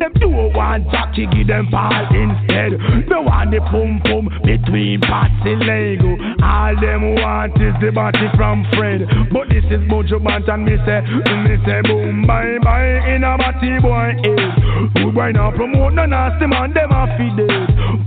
Them 0.00 0.12
do 0.18 0.28
one 0.28 0.84
jockey, 0.90 1.26
give 1.30 1.46
them 1.46 1.70
ball 1.70 1.92
instead. 2.10 2.72
They 3.06 3.14
want 3.14 3.54
the 3.54 3.62
pum 3.70 4.02
pum 4.02 4.26
between 4.42 5.00
parts 5.00 5.38
and 5.46 5.62
Lego. 5.62 6.18
All 6.42 6.74
them 6.82 7.14
want 7.14 7.54
is 7.62 7.74
the 7.78 7.92
body 7.94 8.26
from 8.34 8.66
Fred. 8.74 9.06
But 9.30 9.48
this 9.54 9.62
is 9.70 9.86
Buju 9.86 10.18
Banton 10.18 10.66
me 10.66 10.74
say, 10.82 10.98
me 11.46 11.54
say 11.62 11.80
boom 11.86 12.26
bye 12.26 12.58
bye 12.58 13.06
in 13.06 13.22
a 13.22 13.38
body 13.38 13.78
boy 13.78 14.18
head. 14.18 14.94
Good 14.98 15.14
boy 15.14 15.30
now 15.30 15.54
promote 15.54 15.94
no 15.94 16.06
nasty 16.06 16.46
man, 16.46 16.74
them 16.74 16.90
a 16.90 17.06
feed. 17.14 17.38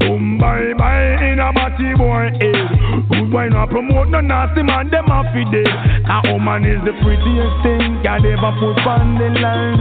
Boom 0.03 0.37
bye 0.37 0.75
bye 0.77 1.23
in 1.23 1.39
a 1.39 1.53
body 1.55 1.95
boy 1.95 2.35
head. 2.35 2.67
Good 3.15 3.31
boy 3.31 3.47
now 3.47 3.65
promote 3.65 4.09
no 4.09 4.19
nasty 4.19 4.61
man, 4.61 4.91
them 4.91 5.07
a 5.07 5.23
feed 5.31 5.55
it. 5.55 5.71
That 6.03 6.27
woman 6.27 6.67
is 6.67 6.83
the 6.83 6.91
prettiest 6.99 7.55
thing, 7.63 8.03
God 8.03 8.27
ever 8.27 8.51
put 8.59 8.83
on 8.83 9.15
the 9.15 9.31
line, 9.39 9.79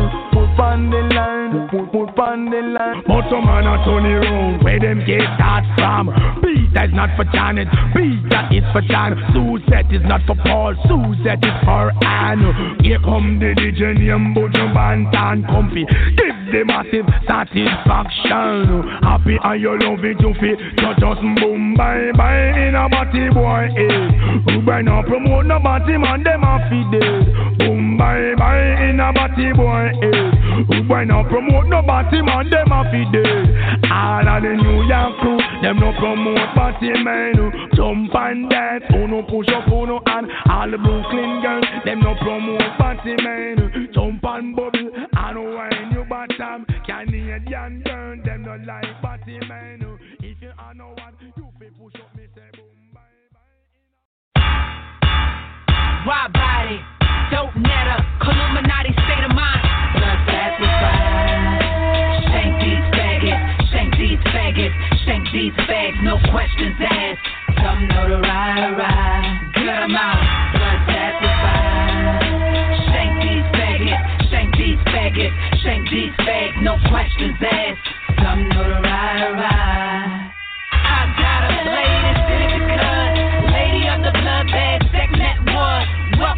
on 0.58 0.90
the 0.90 1.02
line, 1.14 1.68
put 1.70 1.92
put 1.92 2.18
on 2.18 2.50
the 2.50 2.60
line. 2.60 3.02
But 3.06 3.28
some 3.30 3.46
man 3.46 3.66
a 3.66 3.78
turn 3.84 4.06
it 4.06 4.24
round, 4.24 4.64
where 4.64 4.80
them 4.80 5.04
get 5.06 5.24
that 5.38 5.64
from? 5.76 6.10
Peter 6.42 6.84
is 6.84 6.94
not 6.94 7.14
for 7.16 7.24
Janet, 7.30 7.68
Peter 7.94 8.42
is 8.50 8.64
for 8.72 8.82
John. 8.88 9.14
Suzette 9.32 9.92
is 9.92 10.02
not 10.04 10.20
for 10.26 10.36
Paul, 10.42 10.74
Suzette 10.88 11.44
is 11.44 11.56
for 11.64 11.92
Anne. 12.04 12.80
Here 12.82 12.98
come 13.00 13.38
the 13.38 13.54
DJ 13.54 13.94
name 13.94 14.34
Buju 14.34 14.74
Banton 14.74 15.46
Comfy. 15.46 15.84
Give 16.16 16.38
the 16.50 16.64
massive 16.66 17.06
satisfaction. 17.28 18.82
Happy 19.02 19.36
and 19.38 19.60
you 19.60 19.78
love 19.78 20.04
it, 20.04 20.20
you 20.20 20.32
feel. 20.40 20.58
You 20.58 20.90
just 20.98 21.22
boom 21.38 21.74
bye 21.76 22.10
bye 22.16 22.50
in 22.58 22.74
a 22.74 22.88
body 22.88 23.30
boy. 23.30 23.68
Eh. 23.76 24.64
Better 24.66 24.82
not 24.82 25.06
promote 25.06 25.46
no 25.46 25.60
body 25.60 25.96
man, 25.96 26.22
them 26.22 26.42
a 26.42 26.58
feed 26.68 26.98
it. 26.98 27.58
Boom 27.58 27.85
bye 27.96 28.34
bye 28.36 28.88
in 28.88 29.00
a 29.00 29.12
body 29.12 29.52
boy. 29.52 29.90
Eh. 30.02 30.46
You 30.70 30.82
better 30.88 31.04
not 31.04 31.28
promote 31.28 31.66
no 31.66 31.82
body 31.82 32.22
man, 32.22 32.48
them 32.50 32.72
a 32.72 32.84
feed 32.90 33.14
it. 33.14 33.90
All 33.90 34.28
of 34.28 34.42
the 34.42 34.52
New 34.56 34.82
York 34.88 35.18
crew, 35.20 35.38
them 35.62 35.76
no 35.80 35.92
promote 35.98 36.54
body 36.54 36.92
man. 37.04 37.52
Jump 37.74 38.14
and 38.14 38.48
dance, 38.50 38.84
uno 38.94 39.22
push 39.22 39.48
up, 39.54 39.68
uno 39.68 40.00
and 40.06 40.26
all 40.50 40.70
the 40.70 40.78
Brooklyn 40.78 41.40
girls, 41.42 41.64
them 41.84 42.00
no 42.00 42.14
promote 42.20 42.78
body 42.78 43.16
man. 43.22 43.90
Jump 43.92 44.24
and 44.24 44.56
bubble 44.56 44.90
and 44.94 45.54
wine 45.54 45.90
you 45.92 46.04
bottom. 46.08 46.66
Canadian 46.86 47.82
girl, 47.84 48.16
them 48.24 48.42
no 48.42 48.56
like 48.66 49.02
body 49.02 49.38
man. 49.48 49.98
If 50.20 50.40
you 50.40 50.52
are 50.58 50.74
no 50.74 50.88
one, 50.88 51.14
you 51.20 51.32
fi 51.58 51.66
push 51.78 51.94
up 52.00 52.14
me 52.16 52.26
say 52.34 52.50
boom 52.56 52.92
bye 52.94 53.00
bye. 53.32 53.56
Wide 56.06 56.32
body, 56.32 56.80
Blood 59.96 60.20
sacrifice. 60.26 61.62
Shank 62.30 62.54
these 62.62 62.86
faggots, 62.94 63.70
shank 63.70 63.90
these 63.98 64.22
faggots, 64.30 64.76
shank 65.04 65.24
these 65.32 65.52
no 66.02 66.18
questions 66.30 66.76
asked. 66.80 67.26
Know 67.90 68.08
the 68.08 68.18
ride, 68.20 68.76
ride. 68.78 69.52
Blood 70.54 70.80
sacrifice. 70.86 72.22
Shank 72.94 73.12
these 73.22 73.46
faggots, 73.58 74.30
shank 74.30 74.50
these 74.56 74.78
faggots, 74.86 75.36
shank 75.62 75.90
these 75.90 76.14
no 76.62 76.78
questions 76.88 77.36
asked. 77.42 77.88
Ride. 79.36 80.30
I 80.72 81.00
got 81.18 81.42
a 81.44 81.64
blade 81.64 81.85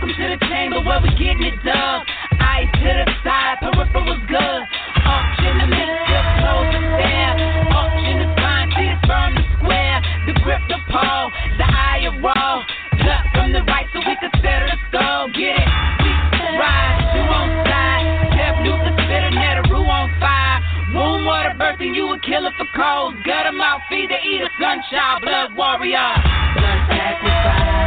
Welcome 0.09 0.25
to 0.25 0.39
the 0.41 0.47
chamber 0.49 0.81
where 0.81 1.05
we 1.05 1.13
getting 1.21 1.53
it 1.53 1.61
done. 1.69 2.01
Ice 2.41 2.73
to 2.81 2.91
the 2.97 3.05
side, 3.21 3.61
peripheral's 3.61 4.25
good. 4.25 4.63
Auction 5.05 5.53
the 5.61 5.69
mixture, 5.69 6.25
close 6.41 6.65
the 6.73 6.81
stare. 6.97 7.37
Auction 7.77 8.17
the 8.17 8.29
spine, 8.33 8.69
teeth 8.73 9.05
burn 9.05 9.37
the 9.37 9.45
square. 9.61 10.01
The 10.25 10.33
grip, 10.41 10.65
the 10.73 10.81
pole, 10.89 11.29
the 11.61 11.69
eye 11.69 12.09
of 12.09 12.25
raw. 12.25 12.65
Cut 13.05 13.21
from 13.37 13.53
the 13.53 13.61
right 13.69 13.85
so 13.93 14.01
we 14.01 14.17
can 14.17 14.33
settle 14.41 14.73
the 14.73 14.81
skull. 14.89 15.29
Get 15.37 15.61
it? 15.61 15.69
We 16.01 16.11
ride, 16.57 16.97
you 17.13 17.29
on 17.29 17.49
side. 17.69 18.65
Newton, 18.65 18.97
spit 19.05 19.29
a 19.29 19.31
net, 19.37 19.61
a 19.61 19.65
roux 19.69 19.85
on 19.85 20.09
fire. 20.25 20.57
Womb 20.97 21.29
water 21.29 21.53
birthing 21.61 21.93
you 21.93 22.09
a 22.09 22.19
killer 22.25 22.53
for 22.57 22.65
cold. 22.73 23.13
Gut 23.29 23.45
him 23.45 23.61
out, 23.61 23.85
feed 23.93 24.09
the 24.09 24.17
eater, 24.25 24.49
sunshine, 24.57 25.21
blood 25.21 25.53
warrior. 25.53 26.17
Blood 26.57 26.81
sacrifice. 26.97 27.78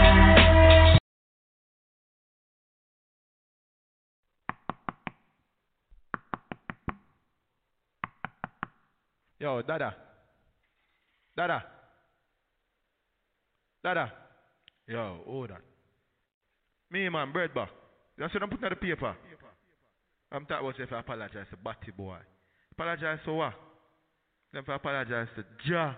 Yo, 9.41 9.59
Dada. 9.63 9.95
Dada. 11.35 11.65
Dada. 13.83 14.13
Yo, 14.85 15.17
hold 15.25 15.49
on. 15.49 15.57
Me, 16.91 17.09
man, 17.09 17.33
bread 17.33 17.51
bar. 17.51 17.67
You 18.19 18.27
see 18.31 18.37
them 18.37 18.51
putting 18.51 18.65
out 18.65 18.69
the 18.69 18.75
paper. 18.75 19.17
I'm 20.31 20.45
talking 20.45 20.69
about 20.69 20.79
if 20.79 20.93
I 20.93 20.99
apologize 20.99 21.49
to 21.49 21.57
Batty 21.57 21.89
boy. 21.89 22.21
Apologize 22.73 23.17
for 23.25 23.33
what? 23.33 23.53
Them 24.53 24.63
for 24.63 24.75
apologize 24.75 25.27
to 25.35 25.43
Ja. 25.65 25.95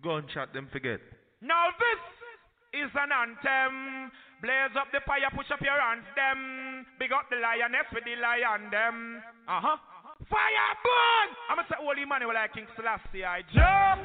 Gunshot 0.00 0.54
them 0.54 0.68
forget. 0.70 1.00
Now 1.42 1.74
this 1.74 2.84
is 2.86 2.90
an 2.94 3.10
anthem. 3.10 4.12
Blaze 4.42 4.78
up 4.78 4.86
the 4.94 5.02
fire, 5.04 5.26
push 5.34 5.50
up 5.50 5.58
your 5.58 5.74
hands, 5.74 6.06
them. 6.14 6.86
Big 7.00 7.10
up 7.10 7.26
the 7.30 7.42
lioness 7.42 7.90
with 7.92 8.04
the 8.06 8.14
lion, 8.14 8.70
them. 8.70 9.22
Uh 9.48 9.58
huh. 9.58 9.76
Fire 10.26 10.74
burn! 10.82 11.28
I'm 11.46 11.62
gonna 11.62 11.70
say 11.70 11.78
holy 11.78 12.02
money 12.02 12.26
like 12.26 12.50
King 12.50 12.66
Selassie, 12.74 13.22
I 13.22 13.46
jump. 13.54 14.02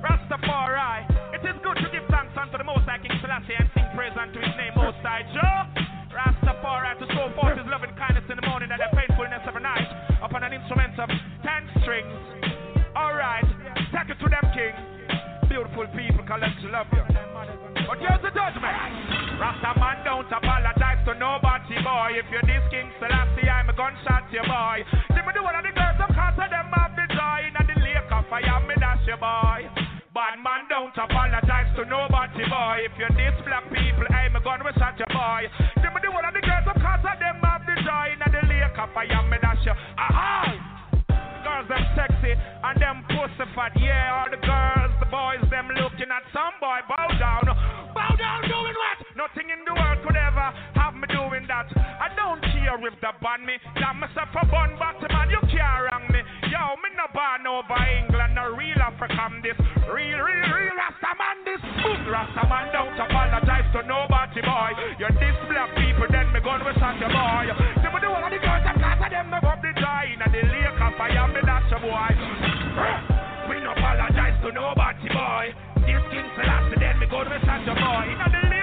Rastafari. 0.00 1.04
It 1.36 1.44
is 1.44 1.60
good 1.60 1.76
to 1.76 1.88
give 1.92 2.08
thanks 2.08 2.32
unto 2.40 2.56
the 2.56 2.64
Most 2.64 2.88
High 2.88 3.04
King 3.04 3.12
Selassie 3.20 3.52
and 3.52 3.68
sing 3.76 3.84
praise 3.92 4.16
unto 4.16 4.40
His 4.40 4.56
name, 4.56 4.72
Most 4.72 4.96
High 5.04 5.28
jump. 5.36 5.76
Rastafari 6.08 6.96
to 7.04 7.06
show 7.12 7.28
forth 7.36 7.60
His 7.60 7.68
loving 7.68 7.92
kindness 8.00 8.24
in 8.32 8.40
the 8.40 8.46
morning 8.48 8.72
and 8.72 8.80
the 8.80 8.88
faithfulness 8.96 9.44
of 9.44 9.52
the 9.52 9.60
night 9.60 9.88
upon 10.24 10.40
an 10.40 10.56
instrument 10.56 10.96
of 10.96 11.12
ten 11.44 11.68
strings. 11.84 12.16
Alright, 12.96 13.44
take 13.92 14.08
it 14.08 14.16
to 14.24 14.28
them, 14.32 14.46
King. 14.56 14.72
Beautiful 15.52 15.84
people, 15.92 16.24
collect 16.24 16.64
love 16.72 16.88
you. 16.96 17.04
But 17.84 18.00
here's 18.00 18.22
the 18.24 18.32
judgment. 18.32 18.76
Rasta 19.36 19.76
man 19.76 20.00
don't 20.04 20.30
apologize 20.30 21.00
to 21.04 21.12
nobody, 21.20 21.76
boy. 21.84 22.16
If 22.16 22.26
you're 22.32 22.44
this 22.48 22.64
King 22.72 22.88
Selassie, 22.96 23.44
I'm 23.44 23.68
a 23.68 23.74
gunshot 23.76 24.32
your 24.32 24.46
boy. 24.48 24.84
Jimmy, 25.12 25.32
do 25.36 25.44
one 25.44 25.56
of 25.56 25.64
the 25.64 25.72
girls, 25.74 26.00
I'm 26.00 26.12
cause 26.16 26.38
of 26.38 26.48
them 26.48 26.68
have 26.72 26.96
the 26.96 27.06
joy. 27.12 27.38
In 27.44 27.54
the 27.54 27.76
lake 27.84 28.08
of 28.08 28.24
fire, 28.32 28.60
me 28.64 28.74
dash 28.80 29.04
your 29.04 29.20
boy. 29.20 29.68
Bad 30.14 30.38
man 30.40 30.70
don't 30.70 30.94
apologize 30.94 31.70
to 31.76 31.82
nobody, 31.84 32.46
boy. 32.46 32.86
If 32.86 32.94
you're 32.96 33.12
this 33.18 33.36
black 33.44 33.66
people, 33.68 34.06
I'm 34.08 34.36
a 34.36 34.40
gun 34.40 34.62
with 34.64 34.78
shot 34.78 34.94
your 34.96 35.10
boy. 35.10 35.50
Jimmy, 35.82 36.00
do 36.00 36.14
one 36.14 36.24
of 36.24 36.32
the 36.32 36.40
girls, 36.40 36.64
I'm 36.64 36.78
cause 36.78 37.04
of 37.04 37.18
them 37.20 37.36
have 37.42 37.66
the 37.66 37.74
joy. 37.82 38.16
In 38.16 38.22
the 38.22 38.42
lake 38.48 38.78
of 38.78 38.88
fire, 38.94 39.22
me 39.28 39.36
dash 39.42 39.60
your. 39.66 39.76
Aha! 39.98 40.83
girls 41.54 41.70
are 41.70 41.86
sexy 41.94 42.34
and 42.34 42.76
them 42.82 43.06
pussy 43.14 43.46
fat. 43.54 43.70
Yeah, 43.78 44.18
all 44.18 44.30
the 44.30 44.40
girls, 44.42 44.90
the 44.98 45.06
boys, 45.06 45.42
them 45.50 45.70
looking 45.78 46.10
at 46.10 46.26
some 46.34 46.54
boy. 46.58 46.82
Bow 46.90 47.08
down, 47.14 47.46
bow 47.94 48.10
down, 48.18 48.42
doing 48.50 48.74
what? 48.74 48.98
Nothing 49.14 49.54
in 49.54 49.62
the 49.62 49.74
world 49.74 50.02
could 50.02 50.18
ever 50.18 50.50
have 50.74 50.98
me 50.98 51.06
doing 51.14 51.46
that. 51.46 51.70
I 51.78 52.10
don't 52.18 52.42
care 52.42 52.74
if 52.82 52.98
they 52.98 53.14
ban 53.22 53.46
me. 53.46 53.54
Damn 53.78 54.02
myself 54.02 54.34
a 54.34 54.42
bun, 54.50 54.74
but 54.82 54.98
man, 55.06 55.30
you 55.30 55.38
can't 55.46 55.78
wrong 55.86 56.06
me. 56.10 56.26
Yo, 56.50 56.74
me 56.82 56.90
no 56.98 57.06
born 57.14 57.46
over 57.46 57.78
England, 58.02 58.34
a 58.34 58.50
real 58.58 58.80
African 58.82 59.38
this. 59.46 59.58
Real, 59.86 60.18
real, 60.18 60.50
real 60.50 60.74
rasta 60.74 61.12
man. 61.14 61.38
this. 61.46 61.62
rude 61.86 62.08
rasta 62.10 62.42
man 62.50 62.66
don't 62.74 62.98
apologize 62.98 63.68
to 63.70 63.86
nobody, 63.86 64.42
boy. 64.42 64.70
You're 64.98 65.14
this 65.22 65.38
black 65.46 65.70
people, 65.78 66.10
then 66.10 66.34
me 66.34 66.42
gun 66.42 66.66
will 66.66 66.74
shot 66.82 66.98
your 66.98 67.14
boy. 67.14 67.46
See 67.78 67.90
me 67.94 67.98
do 68.02 68.10
all 68.10 68.26
of 68.26 68.30
the 68.34 68.42
girls 68.42 68.83
we 70.14 70.20
the 70.30 70.46
lake 70.46 70.78
of 70.80 70.94
fire, 70.94 71.26
me 71.26 71.40
a 71.74 71.78
boy. 71.82 72.14
no 73.58 73.72
apologize 73.72 74.38
to 74.46 74.52
nobody, 74.52 75.08
boy. 75.10 75.50
This 75.82 76.02
king's 76.14 76.30
the 76.38 76.46
last, 76.46 76.70
then 76.78 77.00
me 77.00 77.06
go 77.10 77.24
to 77.24 77.30
the 77.66 77.74
boy. 77.74 78.06
The 78.30 78.53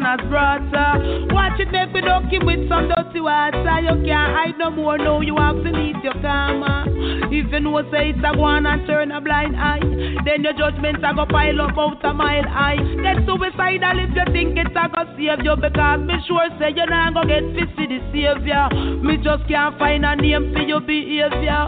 to 0.00 0.06
son 0.06 0.06
as 0.06 0.20
brother. 0.28 1.26
Watch 1.32 1.60
it 1.60 1.70
make 1.72 1.92
me 1.92 2.00
dunk 2.00 2.32
him 2.32 2.46
with 2.46 2.68
some 2.68 2.88
dirty 2.88 3.20
water. 3.20 3.80
You 3.80 4.02
can't 4.04 4.32
hide 4.34 4.58
no 4.58 4.70
more 4.70 4.98
now. 4.98 5.20
You 5.20 5.36
have 5.36 5.56
to 5.56 5.72
meet 5.72 6.02
your 6.02 6.14
karma. 6.20 6.86
If 7.30 7.52
you 7.52 7.82
say 7.90 8.10
it's 8.10 8.18
a 8.18 8.36
go 8.36 8.46
and 8.46 8.86
turn 8.86 9.12
a 9.12 9.20
blind 9.20 9.56
eye, 9.56 9.80
then 10.24 10.42
your 10.42 10.52
judgments 10.54 11.00
are 11.04 11.14
go 11.14 11.26
pile 11.26 11.60
up 11.60 11.78
out 11.78 12.04
a 12.04 12.14
mile 12.14 12.48
high. 12.48 12.76
Get 12.76 13.26
suicidal 13.26 13.98
if 14.00 14.10
you 14.14 14.24
think 14.32 14.58
it's 14.58 14.76
a 14.76 14.88
go 14.88 15.04
save 15.16 15.44
you 15.44 15.56
because 15.56 16.00
me 16.00 16.14
sure 16.26 16.48
say 16.58 16.72
you're 16.74 16.86
not 16.86 17.14
gonna 17.14 17.28
get 17.28 17.44
fishy 17.54 17.86
the 17.86 18.00
savior. 18.12 18.68
Me 19.02 19.16
just 19.22 19.46
can't 19.48 19.78
find 19.78 20.04
a 20.04 20.16
name 20.16 20.52
for 20.52 20.62
your 20.62 20.80
behavior. 20.80 21.64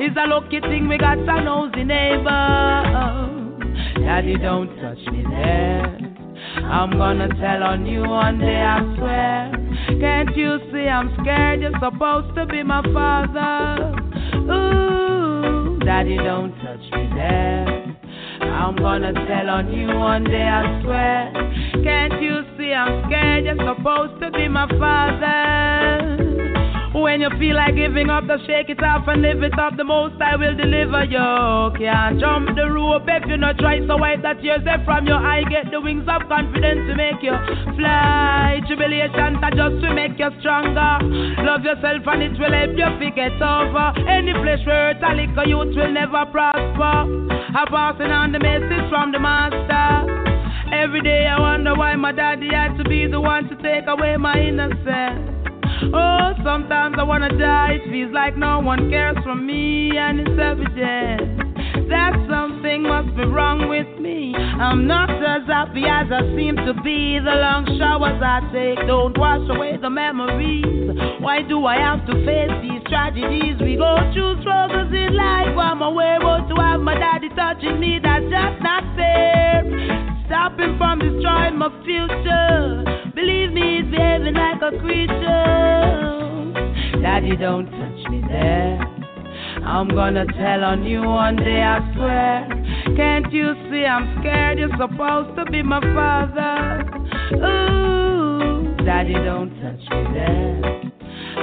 It's 0.00 0.16
a 0.16 0.26
lucky 0.26 0.60
thing 0.60 0.88
we 0.88 0.98
got 0.98 1.18
a 1.18 1.44
nosy 1.44 1.84
neighbor. 1.84 3.44
Daddy, 4.04 4.36
don't. 4.36 4.73
I'm 6.74 6.90
gonna 6.90 7.28
tell 7.28 7.62
on 7.62 7.86
you 7.86 8.00
one 8.02 8.40
day, 8.40 8.60
I 8.60 8.80
swear. 8.96 9.52
Can't 10.00 10.36
you 10.36 10.58
see 10.72 10.88
I'm 10.88 11.16
scared? 11.20 11.60
You're 11.60 11.70
supposed 11.80 12.34
to 12.34 12.46
be 12.46 12.64
my 12.64 12.82
father. 12.92 13.94
Ooh, 14.52 15.78
Daddy, 15.78 16.16
don't 16.16 16.52
touch 16.56 16.82
me 16.92 17.08
there. 17.14 17.96
I'm 18.40 18.74
gonna 18.74 19.12
tell 19.12 19.50
on 19.50 19.72
you 19.72 19.86
one 19.86 20.24
day, 20.24 20.42
I 20.42 20.82
swear. 20.82 21.32
Can't 21.84 22.20
you 22.20 22.42
see 22.58 22.72
I'm 22.72 23.04
scared? 23.08 23.44
You're 23.44 23.76
supposed 23.76 24.20
to 24.20 24.32
be 24.32 24.48
my 24.48 24.66
father. 24.76 25.93
When 27.14 27.20
you 27.20 27.30
feel 27.38 27.54
like 27.54 27.76
giving 27.76 28.10
up, 28.10 28.26
just 28.26 28.44
shake 28.44 28.70
it 28.70 28.82
off 28.82 29.06
and 29.06 29.22
live 29.22 29.40
it 29.46 29.56
up. 29.56 29.76
The 29.76 29.84
most 29.84 30.20
I 30.20 30.34
will 30.34 30.56
deliver 30.58 31.06
you. 31.06 31.70
Can't 31.78 32.18
jump 32.18 32.58
the 32.58 32.66
rope 32.66 33.06
if 33.06 33.22
you 33.30 33.36
not 33.36 33.56
try. 33.62 33.78
So 33.86 33.96
wipe 34.02 34.22
that 34.26 34.42
tears 34.42 34.66
there 34.66 34.82
from 34.84 35.06
your 35.06 35.22
eye. 35.22 35.46
Get 35.46 35.70
the 35.70 35.80
wings 35.80 36.10
of 36.10 36.26
confidence 36.26 36.90
to 36.90 36.94
make 36.98 37.22
you 37.22 37.30
fly. 37.78 38.58
Tribulations 38.66 39.38
are 39.46 39.54
just 39.54 39.78
to 39.86 39.94
make 39.94 40.18
you 40.18 40.26
stronger. 40.42 40.98
Love 41.46 41.62
yourself 41.62 42.02
and 42.02 42.18
it 42.18 42.34
will 42.34 42.50
help 42.50 42.74
you 42.74 42.90
forget 42.98 43.38
over. 43.38 43.94
Any 44.10 44.34
flesh 44.34 44.66
where 44.66 44.98
a 44.98 45.14
little 45.14 45.46
youth 45.46 45.70
will 45.78 45.94
never 45.94 46.26
prosper. 46.34 47.06
I'm 47.30 47.70
passing 47.70 48.10
on 48.10 48.34
the 48.34 48.42
message 48.42 48.90
from 48.90 49.14
the 49.14 49.22
master. 49.22 50.02
Every 50.74 51.00
day 51.06 51.30
I 51.30 51.38
wonder 51.38 51.78
why 51.78 51.94
my 51.94 52.10
daddy 52.10 52.50
had 52.50 52.74
to 52.74 52.82
be 52.82 53.06
the 53.06 53.20
one 53.20 53.46
to 53.46 53.54
take 53.62 53.86
away 53.86 54.16
my 54.16 54.34
innocence. 54.34 55.33
Oh, 55.82 56.32
sometimes 56.44 56.96
I 56.98 57.02
wanna 57.02 57.36
die. 57.36 57.80
It 57.82 57.90
feels 57.90 58.12
like 58.12 58.36
no 58.36 58.60
one 58.60 58.90
cares 58.90 59.16
for 59.22 59.34
me, 59.34 59.96
and 59.96 60.20
it's 60.20 60.38
evident 60.38 61.54
that 61.88 62.14
something 62.30 62.82
must 62.82 63.14
be 63.16 63.24
wrong 63.24 63.68
with 63.68 63.88
me. 64.00 64.34
I'm 64.34 64.86
not 64.86 65.10
as 65.10 65.46
happy 65.46 65.84
as 65.84 66.06
I 66.10 66.22
seem 66.36 66.56
to 66.56 66.74
be. 66.82 67.18
The 67.18 67.34
long 67.34 67.66
showers 67.78 68.20
I 68.22 68.40
take 68.52 68.86
don't 68.86 69.16
wash 69.18 69.48
away 69.50 69.76
the 69.76 69.90
memories. 69.90 70.96
Why 71.20 71.42
do 71.42 71.66
I 71.66 71.76
have 71.76 72.06
to 72.06 72.14
face 72.24 72.54
these 72.62 72.82
tragedies? 72.88 73.60
We 73.60 73.76
go 73.76 73.96
through 74.12 74.40
struggles 74.42 74.92
in 74.92 75.16
life. 75.16 75.56
I'm 75.58 75.82
aware, 75.82 76.18
to 76.20 76.54
have 76.60 76.80
my 76.80 76.94
daddy 76.94 77.28
touching 77.30 77.80
me, 77.80 77.98
that's 78.02 78.24
just 78.24 78.62
not 78.62 78.84
fair. 78.96 80.13
Stopping 80.26 80.78
from 80.78 80.98
destroying 81.00 81.58
my 81.58 81.68
future. 81.84 82.84
Believe 83.14 83.52
me, 83.52 83.82
he's 83.82 83.90
behaving 83.90 84.34
like 84.34 84.62
a 84.62 84.70
creature. 84.78 85.82
Daddy, 87.02 87.36
don't 87.36 87.66
touch 87.66 88.10
me 88.10 88.22
there. 88.26 88.80
I'm 89.64 89.88
gonna 89.88 90.24
tell 90.26 90.64
on 90.64 90.84
you 90.84 91.02
one 91.02 91.36
day, 91.36 91.62
I 91.62 91.78
swear. 91.94 92.48
Can't 92.96 93.32
you 93.32 93.54
see 93.70 93.84
I'm 93.84 94.20
scared? 94.20 94.58
You're 94.58 94.70
supposed 94.78 95.36
to 95.36 95.44
be 95.50 95.62
my 95.62 95.80
father. 95.80 96.84
Ooh, 97.36 98.74
Daddy, 98.84 99.14
don't 99.14 99.50
touch 99.60 99.80
me 99.90 100.04
there. 100.14 100.82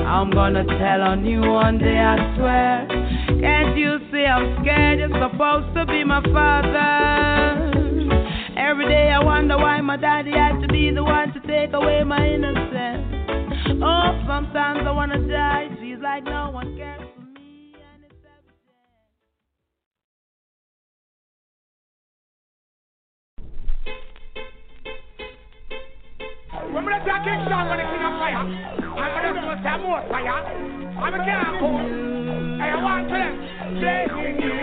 I'm 0.06 0.32
gonna 0.32 0.66
tell 0.66 1.02
on 1.02 1.26
you 1.26 1.42
one 1.42 1.78
day, 1.78 2.00
I 2.00 2.36
swear. 2.36 2.88
Can't 3.42 3.78
you 3.78 4.00
see 4.12 4.26
I'm 4.26 4.62
scared? 4.62 5.00
You're 5.00 5.30
supposed 5.30 5.74
to 5.76 5.86
be 5.86 6.04
my 6.04 6.22
father. 6.34 7.71
Every 8.58 8.86
day 8.86 9.10
I 9.12 9.24
wonder 9.24 9.58
why 9.58 9.80
my 9.82 9.98
daddy 9.98 10.32
had 10.32 10.60
to 10.62 10.68
be 10.68 10.92
the 10.94 11.04
one 11.04 11.32
to 11.34 11.40
take 11.48 11.74
away 11.74 12.04
my 12.04 12.26
innocence. 12.28 13.08
Oh, 13.84 14.24
sometimes 14.28 14.82
I 14.86 14.92
wanna 14.92 15.20
die. 15.28 15.70
It 15.72 15.80
feels 15.80 16.02
like 16.04 16.24
no 16.26 16.52
one 16.52 16.76
cares 16.78 17.02
When 26.74 26.86
we 26.86 26.92
talk 26.92 27.24
King 27.24 27.44
Sean 27.48 27.68
when 27.68 27.78
the 27.80 27.84
king 27.84 28.04
of 28.04 28.16
fire, 28.20 28.38
I'm 28.38 29.12
gonna 29.12 29.34
do 29.34 29.64
some 29.64 29.82
more 29.82 30.04
fire. 30.08 30.40
I'm 31.00 31.14
a 31.14 31.20
king 31.24 31.36
of 31.36 31.60
cool. 31.60 31.84
I 32.62 32.76
want 32.84 33.10
to 33.10 33.22
blazing 33.80 34.40
you, 34.42 34.56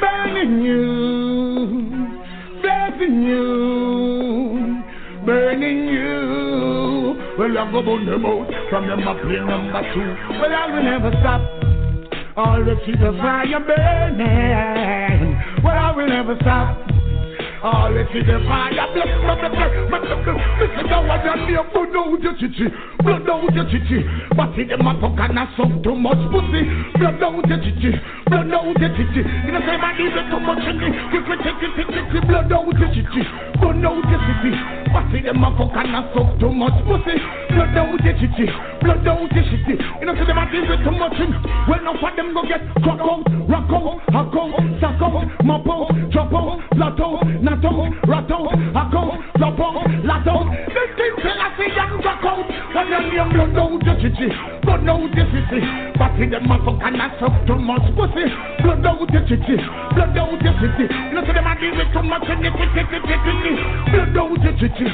burning 0.00 0.62
you 0.62 0.95
blessing 3.06 3.22
you, 3.22 4.82
burning 5.24 5.88
you. 5.88 7.16
Well, 7.38 7.58
I 7.58 7.70
go 7.70 7.78
on 7.78 8.06
the 8.06 8.12
out 8.26 8.70
from 8.70 8.86
them 8.88 9.06
up 9.06 9.20
play 9.22 9.36
number 9.36 9.82
two. 9.94 10.16
Well, 10.40 10.52
I 10.52 10.72
will 10.72 10.82
never 10.82 11.10
stop. 11.20 11.40
All 12.36 12.46
Always 12.46 12.78
keep 12.84 12.98
the 12.98 13.12
fire 13.18 13.60
burning. 13.60 15.42
Well, 15.62 15.78
I 15.78 15.92
will 15.96 16.08
never 16.08 16.36
stop. 16.40 16.85
Always 17.66 18.06
see 18.14 18.22
the 18.22 18.38
fire, 18.46 18.78
blood, 18.94 19.10
blood, 19.26 19.42
blood, 19.42 19.58
blood, 19.58 19.90
blood, 19.90 20.22
blood. 20.22 20.38
Listen 20.62 20.86
to 20.86 21.02
what 21.02 21.26
I'm 21.26 21.50
here, 21.50 21.66
blood 21.74 21.98
out 21.98 22.22
your 22.22 22.38
chichi, 22.38 22.70
blood 23.02 23.26
out 23.26 23.50
your 23.50 23.66
chichi. 23.66 24.06
But 24.38 24.54
see 24.54 24.70
the 24.70 24.78
motherfucker 24.78 25.34
not 25.34 25.50
suck 25.58 25.74
too 25.82 25.98
much 25.98 26.22
pussy, 26.30 26.62
blood 26.94 27.18
out 27.18 27.42
your 27.42 27.58
chichi, 27.58 27.90
blood 28.30 28.54
out 28.54 28.70
your 28.70 28.90
chichi. 28.94 29.18
You 29.18 29.50
know 29.50 29.58
say 29.66 29.82
man, 29.82 29.98
even 29.98 30.30
too 30.30 30.38
much 30.46 30.62
in 30.62 30.78
me, 30.78 30.94
we 31.10 31.18
can 31.26 31.38
take 31.42 31.58
it, 31.58 31.74
take 31.90 32.22
blood 32.30 32.54
out 32.54 32.70
your 32.70 32.86
chichi, 32.94 33.22
blood 33.58 33.82
out 33.82 33.98
your 33.98 34.20
chichi. 34.22 34.50
But 34.94 35.10
see 35.10 35.26
the 35.26 35.34
motherfucker 35.34 35.90
not 35.90 36.14
suck 36.14 36.38
too 36.38 36.54
much 36.54 36.78
pussy, 36.86 37.18
blood 37.50 37.74
out 37.74 37.98
your 37.98 38.14
chichi, 38.14 38.46
blood 38.78 39.02
out 39.10 39.26
your 39.26 39.42
chichi. 39.42 39.74
You 39.74 40.06
know 40.06 40.14
say 40.14 40.30
man, 40.30 40.54
even 40.54 40.86
too 40.86 40.94
much 40.94 41.18
in. 41.18 41.34
Well, 41.66 41.82
enough 41.82 41.98
of 41.98 42.14
them 42.14 42.30
go 42.30 42.46
get 42.46 42.62
crack 42.78 43.02
out, 43.02 43.26
rock 43.50 43.74
out, 43.74 44.06
hack 44.14 44.30
out, 44.38 44.54
sack 44.78 45.02
out, 45.02 45.26
mop 45.42 45.66
out, 45.66 45.90
chop 46.14 46.30
out, 46.30 46.62
out, 46.78 47.26
not 47.42 47.55
Rato, 47.56 47.88
rato, 48.04 48.52
ako, 48.76 49.16
lopo, 49.40 49.80
lato. 50.04 50.44
This 50.68 50.92
thing 50.92 51.16
tell 51.24 51.40
us 51.40 51.56
see 51.56 51.72
young 51.72 51.96
rock 52.04 52.20
out. 52.20 52.44
When 52.76 52.92
blood 53.32 53.56
out 53.56 53.80
the 53.80 53.96
chichi, 53.96 54.28
blood 54.60 54.84
out 54.84 55.08
the 55.16 55.24
city. 55.32 55.64
But 55.96 56.20
in 56.20 56.28
the 56.28 56.44
motherfucker 56.44 56.92
too 57.48 57.56
much 57.56 57.88
pussy. 57.96 58.28
Blood 58.60 58.84
out 58.84 59.08
the 59.08 59.20
chichi, 59.24 59.56
blood 59.96 60.20
out 60.20 60.36
the 60.36 60.52
know 61.16 61.24
so 61.24 61.32
them 61.32 61.48
a 61.48 61.56
deal 61.56 61.72
with 61.72 61.88
too 61.96 62.04
much 62.04 62.28
in 62.28 62.44
the 62.44 62.52
chichi, 64.60 64.84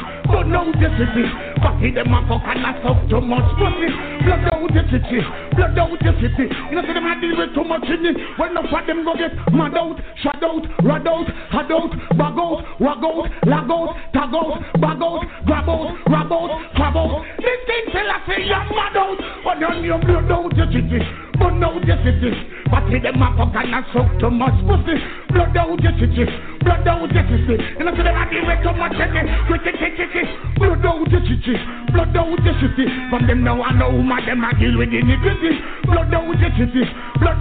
motherfucker 2.06 2.62
not 2.62 2.78
suck. 2.86 3.02
Blood 3.10 4.46
out 4.54 4.70
the 4.70 4.82
chichi, 4.86 5.18
blood 5.58 5.78
out 5.82 5.98
the 5.98 6.12
know 6.78 6.86
so 6.86 6.94
them 6.94 7.10
a 7.10 7.18
deal 7.18 7.34
with 7.34 7.54
too 7.58 7.66
much 7.66 7.90
in 7.90 8.06
it. 8.06 8.16
When 8.38 8.54
the 8.54 8.62
fat 8.70 8.86
them 8.86 9.02
go 9.02 9.18
get 9.18 9.34
mad 9.50 9.74
out, 9.74 9.98
shut 10.22 10.38
out, 10.38 10.62
rad 10.86 11.10
out, 11.10 11.26
had 11.50 11.72
out, 11.74 11.90
bag 12.14 12.38
out 12.42 12.52
out, 12.52 12.80
wag 12.80 13.04
out, 13.04 13.30
lag 13.46 13.70
out, 13.70 13.94
tag 14.12 14.34
out, 14.34 14.58
bag 14.80 15.02
out, 15.02 15.22
grab 15.46 15.68
out, 15.68 15.94
grab 16.06 16.32
out, 16.32 16.50
grab 16.74 16.96
out. 16.96 17.24
This 17.38 17.60
thing 17.66 17.84
tell 17.92 18.10
us 18.10 18.22
say 18.26 18.42
you're 18.42 18.66
mad 18.74 18.96
out, 18.98 19.18
but 19.44 19.56
then 19.60 19.84
you 19.84 19.96
blood 20.02 20.30
your 20.56 20.66
titty, 20.66 20.98
but 21.38 21.54
your 21.86 21.98
titty. 22.02 22.32
But 22.72 22.88
them 22.88 23.22
up 23.22 23.38
and 23.38 23.84
suck 23.92 24.08
too 24.18 24.30
much 24.30 24.56
pussy, 24.66 24.96
blood 25.30 25.54
your 25.54 25.94
titty, 25.94 26.24
blood 26.64 26.86
your 26.86 27.06
titty. 27.06 27.54
You 27.78 27.84
know 27.84 27.94
see 27.94 28.02
them 28.02 28.16
a 28.16 28.24
deal 28.26 28.46
with 28.46 28.62
too 28.64 28.74
much 28.74 28.96
titty, 28.98 29.28
quick 29.46 29.66
blood 30.58 30.84
out 30.86 31.10
your 31.10 31.22
out 32.16 32.42
your 32.42 32.56
titty. 32.58 32.86
From 33.10 33.26
them 33.26 33.44
now 33.44 33.62
I 33.62 33.72
know 33.78 33.90
who 33.92 34.02
them 34.26 34.42
a 34.42 34.50
deal 34.58 34.78
with 34.78 34.90
your 34.90 35.06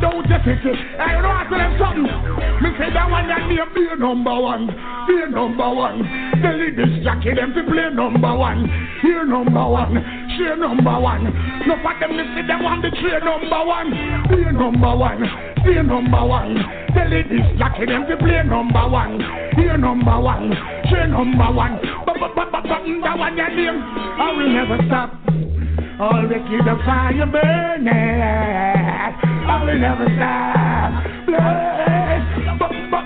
out 0.03 0.29
your 0.29 0.41
titty. 0.45 0.71
I 0.99 1.17
don't 1.17 1.25
ask 1.25 1.49
them 1.49 1.73
something. 1.79 2.61
Me 2.61 2.69
say 2.77 2.93
that 2.93 3.09
one 3.09 3.27
that 3.27 3.47
be 3.49 3.57
a 3.57 3.65
beer 3.73 3.95
number 3.97 4.35
one 4.39 4.90
be 5.07 5.31
number 5.31 5.69
one. 5.73 5.99
The 6.41 6.49
ladies 6.57 7.03
Jackie 7.03 7.35
them 7.35 7.53
to 7.53 7.63
play 7.63 7.89
number 7.93 8.33
one. 8.35 8.69
Here 9.01 9.25
number 9.25 9.67
one, 9.67 9.95
share 10.37 10.57
number 10.57 10.99
one. 10.99 11.23
No 11.67 11.75
for 11.81 11.93
them 11.99 12.17
to 12.17 12.23
see 12.35 12.45
them 12.47 12.63
want 12.63 12.81
the 12.81 12.91
trade 12.91 13.23
number 13.23 13.61
one. 13.65 13.89
Be 14.29 14.45
number 14.51 14.95
one. 14.95 15.21
Play 15.63 15.81
number 15.83 16.25
one. 16.25 16.55
Tell 16.93 17.13
it 17.13 17.29
this, 17.29 17.45
lucky 17.57 17.85
them 17.85 18.05
to 18.07 18.17
play 18.17 18.43
number 18.43 18.87
one. 18.87 19.19
Here 19.55 19.77
number 19.77 20.19
one. 20.19 20.53
Share 20.89 21.07
number 21.07 21.51
one. 21.51 21.79
But 22.05 22.15
but 22.19 22.35
but 22.35 22.51
but 22.51 22.63
but 22.63 22.83
that 22.85 23.17
one 23.17 23.37
your 23.37 23.49
name. 23.49 23.81
I 23.81 24.31
will 24.35 24.49
never 24.49 24.77
stop. 24.87 25.60
Always 26.01 26.31
keep 26.49 26.65
the 26.65 26.81
fire 26.83 27.27
burning. 27.27 27.87
I 27.87 29.63
will 29.63 29.77
never 29.77 30.07
stop. 30.17 30.97
But 32.57 32.57
but 32.57 32.71
but 32.89 33.05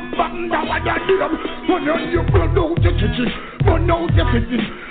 that 0.49 0.65
one 0.65 0.85
your 0.85 1.27
name. 1.27 1.37
When 1.67 1.83
you 2.09 2.23
blood 2.31 2.57
out 2.57 2.81
your 2.81 2.93
chichi, 2.93 3.54
blood 3.65 3.89
out 3.89 4.13
your. 4.15 4.25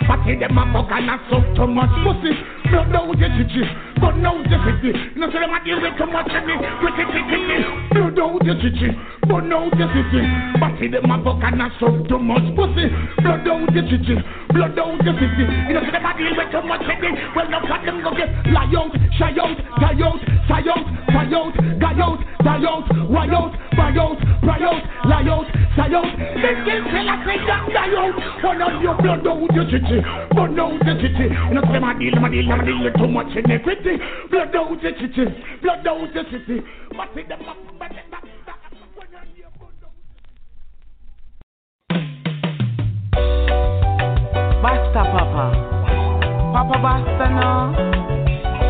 But 0.05 0.21
see 0.27 0.37
them 0.37 0.59
a 0.59 0.65
fuck 0.69 0.93
and 0.93 1.09
a 1.09 1.17
suck 1.31 1.47
too 1.57 1.67
much 1.67 1.95
pussy. 2.05 2.35
Blood 2.69 2.93
out 2.93 3.17
your 3.17 3.31
chichi, 3.39 3.65
blood 3.97 4.21
out 4.21 4.45
your 4.51 4.61
city. 4.69 4.93
No 5.17 5.31
say 5.33 5.41
them 5.41 5.55
a 5.55 5.59
deal 5.65 5.81
with 5.81 5.97
too 5.97 6.07
much 6.11 6.29
me. 6.29 6.55
Wicked, 6.83 7.09
wicked. 7.09 7.65
Blood 7.95 8.19
out 8.21 8.45
your 8.45 8.57
chichi, 8.61 8.91
blood 9.25 9.49
out 9.49 9.73
your 9.79 9.89
city. 9.95 10.55
See 10.81 10.91
them 10.91 11.07
a 11.07 11.17
fuck 11.23 11.39
and 11.41 11.63
a 11.63 11.71
suck 11.79 11.95
too 12.09 12.19
much 12.19 12.45
pussy. 12.59 12.91
Blood 13.23 13.47
out 13.47 13.73
your 13.73 13.87
chichi, 13.87 14.19
blood 14.51 14.77
out 14.77 15.01
your 15.07 15.15
city. 15.17 15.45
Know 15.71 15.81
say 15.87 15.95
them 15.95 16.05
a 16.05 16.13
deal 16.19 16.35
with 16.35 16.51
too 16.51 16.67
much 16.67 16.83
me. 16.99 17.11
Well, 17.31 17.49
no 17.49 17.63
them 17.63 18.03
go 18.03 18.11
get 18.11 18.29
lie 18.51 18.69
out, 18.75 18.93
shy 19.17 19.33
out, 19.39 19.57
die 19.79 20.03
out, 20.03 20.21
sigh 20.51 20.67
out, 20.67 20.85
sigh 21.15 21.33
out, 21.33 21.55
guy 21.79 21.95
out, 21.97 22.21
die 22.43 22.67
out, 22.67 22.85
why 23.09 23.31
out, 23.31 23.55
buy 23.79 23.95
out, 23.95 24.19
cry 24.43 24.61
out, 24.67 24.83
lie 25.07 25.31
out, 25.31 25.47
sigh 25.79 25.95
out. 25.95 26.11
Then 26.43 26.57
kill 26.67 26.83
till 26.91 27.09
I 27.09 27.17
say 27.25 27.39
that 27.47 27.63
die 27.73 27.95
out. 27.95 28.19
On 28.65 28.81
your 28.81 28.97
blood 28.97 29.27
out 29.27 29.55
your 29.55 29.65
chichi, 29.69 30.01
blood 30.33 30.59
out 30.59 30.81
your 30.87 30.97
chichi. 30.97 31.29
You 31.29 31.53
know 31.53 31.61
them 31.61 31.85
deal, 31.99 32.17
a 32.17 32.31
deal, 32.33 32.49
a 32.49 32.57
deal 32.65 32.93
too 32.97 33.09
much 33.09 33.37
iniquity. 33.37 34.01
Blood 34.31 34.57
out 34.57 34.83
your 34.83 34.93
chichi, 34.93 35.25
blood 35.61 35.87
out 35.87 36.15
your 36.15 36.25
chichi. 36.25 36.63
But 36.97 37.09
see 37.15 37.25
them 37.29 37.43
up. 37.47 37.59
Basta 44.65 45.05
papa 45.13 45.53
Papa 46.55 46.79
basta 46.79 47.29
no 47.29 47.77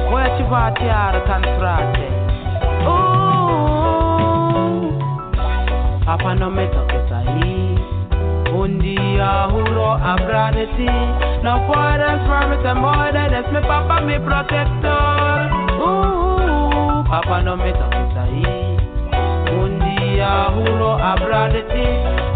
Vuoi 0.08 0.26
ci 0.36 0.42
fare 0.48 1.22
cantrate 1.22 2.06
Ooh 2.82 3.30
Papa 6.04 6.34
non 6.34 6.52
mi 6.52 6.68
tocchi 6.68 6.93
sai 6.93 6.93
Un 8.64 8.78
dia 8.78 9.46
juro 9.52 9.92
habrá 9.92 10.50
de 10.50 10.66
ti 10.68 10.88
No 11.42 11.66
puedes 11.66 12.20
verme 12.26 12.74
more 12.80 13.12
Eres 13.12 13.44
mi 13.52 13.60
papa 13.60 14.00
mi 14.00 14.18
protector. 14.18 15.52
Uh, 15.76 15.84
uh, 15.84 15.84
uh, 15.84 17.00
Ooh 17.02 17.04
Papa 17.04 17.42
no 17.42 17.58
me 17.58 17.72
toques 17.74 18.73
de 21.52 21.62
ti 21.72 21.86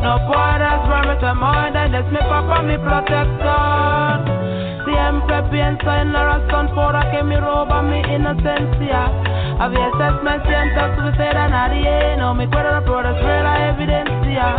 No 0.03 0.19
verme 0.29 1.35
more 1.35 1.85
Eres 1.85 2.07
mi 2.11 2.19
papa 2.19 2.63
mi 2.63 2.79
protector 2.79 4.39
Siempre 4.85 5.43
pienso 5.51 5.93
en 5.93 6.13
la 6.13 6.25
razón 6.25 6.69
por 6.75 6.95
la 6.95 7.11
que 7.11 7.23
me 7.23 7.39
roba 7.39 7.83
mi 7.83 8.01
inocencia. 8.01 9.11
A 9.59 9.69
veces 9.69 10.23
me 10.23 10.41
siento 10.47 10.81
suicida 10.97 11.45
a 11.45 11.49
nadie, 11.49 12.17
no 12.17 12.35
me 12.35 12.47
ver 12.47 13.45
la 13.45 13.69
evidencia. 13.69 14.57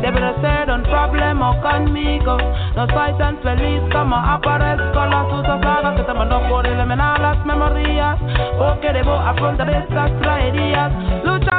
Debe 0.00 0.20
de 0.20 0.40
ser 0.40 0.70
un 0.70 0.82
problema 0.82 1.60
conmigo. 1.60 2.38
No 2.74 2.86
soy 2.88 3.12
tan 3.18 3.38
feliz 3.38 3.80
como 3.92 4.16
aparezco. 4.16 5.06
Las 5.06 5.32
usas 5.32 5.60
sagas 5.60 5.94
que 5.96 6.02
te 6.02 6.14
mandó 6.14 6.40
por 6.48 6.66
eliminar 6.66 7.20
las 7.20 7.44
memorias. 7.44 8.18
Porque 8.58 8.92
debo 8.92 9.12
afrontar 9.12 9.70
estas 9.70 10.10
tragedias. 10.20 10.92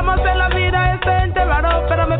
Vamos 0.09 0.25
a 0.25 0.29
hacer 0.31 0.37
la 0.37 0.49
vida 0.49 0.99
pero 1.87 2.07
me 2.07 2.17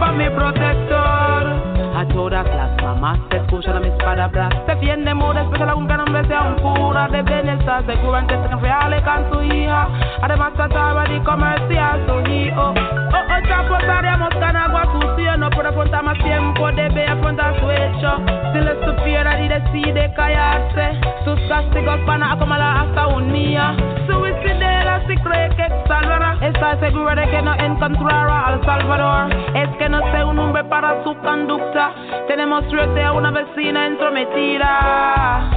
papá, 0.00 0.12
mi 0.12 0.28
protector. 0.30 1.60
A 1.94 2.06
todas 2.14 2.46
las 2.46 2.82
mamás 2.82 3.18
te 3.28 3.36
escuchan 3.36 3.82
mis 3.82 3.92
palabras. 4.02 4.52
Se 4.66 4.74
defiende 4.74 5.12
muy 5.12 5.36
especial 5.36 5.68
aún 5.70 5.86
que 5.86 5.96
nombre 5.96 6.26
sea 6.26 6.42
un 6.42 6.54
cura 6.54 7.08
de 7.08 7.22
bienestar. 7.22 7.84
Seguro 7.84 8.26
que 8.26 8.34
se 8.34 8.56
reales 8.56 9.02
con 9.02 9.30
su 9.30 9.42
hija. 9.42 9.88
Además, 10.22 10.52
trataba 10.54 11.04
de 11.04 11.22
comerciar 11.22 11.98
su 12.06 12.30
hijo. 12.30 12.62
Oh, 12.62 13.16
oh, 13.16 13.48
ya 13.48 13.68
pasaríamos 13.68 14.30
con 14.30 14.56
agua 14.56 14.84
sucia. 14.92 15.36
No 15.36 15.50
puede 15.50 15.68
afrontar 15.68 16.02
más 16.02 16.18
tiempo, 16.18 16.72
debe 16.72 17.06
afrontar 17.06 17.60
su 17.60 17.70
hecho. 17.70 18.16
Si 18.52 18.60
le 18.60 18.74
supiera 18.86 19.40
y 19.40 19.48
decide 19.48 20.12
callarse, 20.14 21.00
sus 21.24 21.38
castigos 21.48 22.04
van 22.06 22.22
a 22.22 22.32
acumular 22.32 22.78
hasta 22.78 23.06
un 23.08 23.32
día. 23.32 23.74
Suicidera 24.06 24.79
cree 25.16 25.48
que 25.50 25.68
salvará. 25.86 26.36
Está 26.40 26.78
segura 26.78 27.14
de 27.14 27.28
que 27.28 27.42
no 27.42 27.54
encontrará 27.54 28.46
al 28.46 28.64
Salvador. 28.64 29.30
Es 29.54 29.68
que 29.76 29.88
no 29.88 30.00
sé 30.12 30.24
un 30.24 30.38
hombre 30.38 30.64
para 30.64 31.02
su 31.04 31.14
conducta. 31.18 31.92
Tenemos 32.28 32.64
suerte 32.70 33.02
a 33.02 33.12
una 33.12 33.30
vecina 33.30 33.86
entrometida. 33.86 35.50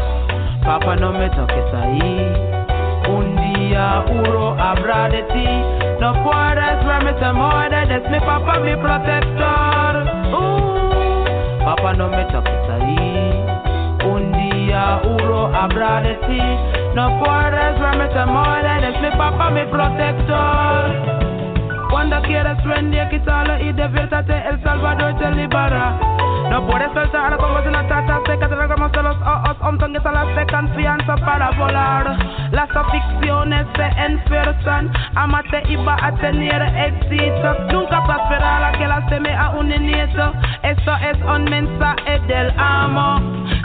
Papá, 0.63 0.95
no 0.95 1.11
me 1.11 1.29
toques 1.29 1.73
ahí. 1.73 2.33
Un 3.09 3.35
día 3.35 4.03
juro 4.07 4.55
habrá 4.59 5.09
de 5.09 5.23
ti. 5.23 5.47
No 5.99 6.13
puedes 6.23 6.85
verme 6.85 7.33
muere, 7.33 7.83
eres 7.83 8.09
mi 8.09 8.19
papá, 8.19 8.59
mi 8.59 8.75
protector. 8.75 10.03
Uh, 10.33 11.63
papá, 11.65 11.93
no 11.93 12.07
me 12.07 12.23
toques 12.25 12.69
ahí. 12.69 13.45
Un 14.05 14.31
día 14.31 14.99
juro 15.03 15.51
habrá 15.53 16.01
de 16.01 16.15
ti. 16.27 16.82
No 16.95 17.09
puedes 17.19 17.79
verme 17.79 18.25
muere, 18.27 18.77
eres 18.77 19.01
mi 19.01 19.09
papá, 19.17 19.49
mi 19.49 19.65
protector. 19.65 21.23
Cuando 21.89 22.21
quieres 22.21 22.63
rendir, 22.63 23.07
quítalo 23.09 23.57
y 23.57 23.73
diviértate, 23.73 24.47
El 24.47 24.61
Salvador 24.61 25.15
te 25.17 25.31
libera. 25.31 25.97
No 26.51 26.67
puedes 26.67 26.91
saltar 26.93 27.35
como 27.37 27.61
si 27.61 27.67
una 27.67 27.87
tata 27.87 28.21
seca, 28.27 28.47
te 28.47 28.55
regamos 28.55 28.91
de 28.91 29.01
los 29.01 29.15
ojos, 29.21 29.57
entonces 29.71 30.05
a 30.05 30.11
las 30.11 30.35
de 30.35 30.45
confianza 30.45 31.15
para 31.15 31.49
volar. 31.51 32.15
Las 32.51 32.69
aficiones 32.75 33.65
se 33.75 33.85
enfuerzan, 34.05 34.91
amate 35.15 35.63
y 35.69 35.75
va 35.77 35.97
a 35.99 36.11
tener 36.13 36.61
éxito. 36.61 37.55
Nunca 37.71 38.03
prosperará 38.03 38.71
que 38.73 38.87
la 38.87 39.03
teme 39.07 39.35
a 39.35 39.49
un 39.49 39.69
nieto. 39.69 40.33
Esto 40.61 40.95
es 40.97 41.17
un 41.23 41.45
mensaje 41.45 42.19
del 42.27 42.53
amo. 42.55 43.19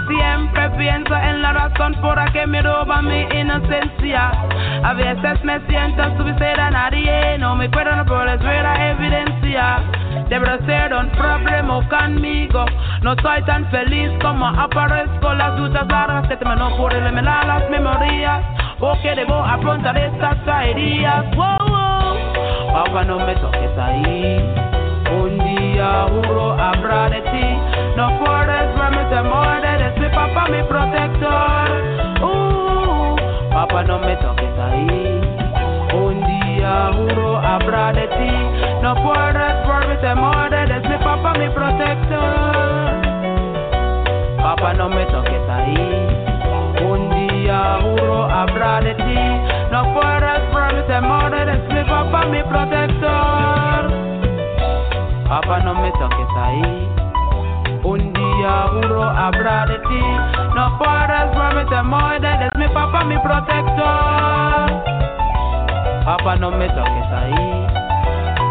Siempre 0.09 0.71
pienso 0.71 1.15
en 1.15 1.43
la 1.43 1.53
razón 1.53 1.95
por 2.01 2.17
la 2.17 2.33
que 2.33 2.47
me 2.47 2.63
roba 2.63 3.03
mi 3.03 3.21
inocencia. 3.39 4.33
A 4.83 4.95
veces 4.95 5.45
me 5.45 5.61
siento 5.69 6.03
nadie, 6.71 7.37
no 7.39 7.55
me 7.55 7.69
por 7.69 8.27
la 8.27 8.91
evidencia. 8.91 9.83
Ser 10.67 10.93
un 10.93 11.09
problema 11.11 11.81
conmigo. 11.89 12.65
No 13.03 13.15
soy 13.23 13.43
tan 13.45 13.65
feliz 13.71 14.11
como 14.21 14.47
aparezco. 14.47 15.33
Las 15.35 15.59
largas 15.59 16.29
que 16.29 16.37
te 16.37 16.45
no 16.45 16.77
por 16.77 16.93
las 16.93 17.71
memorias. 17.71 18.43
Debo 19.15 19.35
afrontar 19.35 19.97
estas. 19.97 20.37
Wow, 21.35 21.57
wow. 21.69 22.17
Papá, 22.73 23.05
no 23.05 23.19
me 23.19 23.35
toques 23.37 23.79
ahí. 23.79 24.55
Un 25.11 25.39
día 25.39 26.07
juro 26.09 26.53
habrá 26.53 27.09
de 27.09 27.21
ti. 27.23 27.59
No 27.97 28.19
puedes 28.19 28.77
papá, 30.29 30.49
mi 30.49 30.63
protector. 30.65 31.69
Uh, 32.23 33.17
papá, 33.51 33.83
no 33.85 33.99
me 33.99 34.17
toques 34.17 34.59
ahí. 34.59 35.21
Un 35.95 36.21
día 36.25 36.91
juro 36.95 37.39
habrá 37.39 37.93
de 37.93 38.07
ti. 38.09 38.33
No 38.83 38.95
puedes 38.97 39.67
verme 39.67 39.97
te 39.97 40.15
muere. 40.15 40.63
Eres 40.63 40.83
mi 40.89 40.97
papá, 40.99 41.33
mi 41.35 41.49
protector. 41.51 42.93
Papá, 44.43 44.73
no 44.75 44.89
me 44.89 45.05
toques 45.07 45.49
ahí. 45.49 46.27
Un 46.83 47.11
día 47.11 47.79
juro 47.83 48.25
habrá 48.25 48.81
de 48.81 48.95
ti. 48.95 49.19
No 49.71 49.95
puedes 49.95 50.55
verme 50.55 50.83
te 50.83 51.01
muere. 51.01 51.43
Eres 51.43 51.69
mi 51.73 51.85
papá, 51.85 52.27
mi 52.27 52.43
protector. 52.43 53.93
Papá, 55.29 55.59
no 55.61 55.75
me 55.75 55.91
toques 55.93 56.29
ahí. 56.37 56.88
Juro 58.49 59.03
habrá 59.03 59.67
de 59.67 59.79
ti. 59.79 60.03
No 60.55 60.79
puedes 60.79 61.37
verme 61.37 61.65
te 61.67 61.83
muere. 61.83 62.35
Eres 62.35 62.51
mi 62.57 62.69
papá, 62.69 63.05
mi 63.05 63.19
protector. 63.19 64.71
Papá, 66.05 66.37
no 66.37 66.51
me 66.51 66.69
toques 66.69 67.13
ahí. 67.13 67.67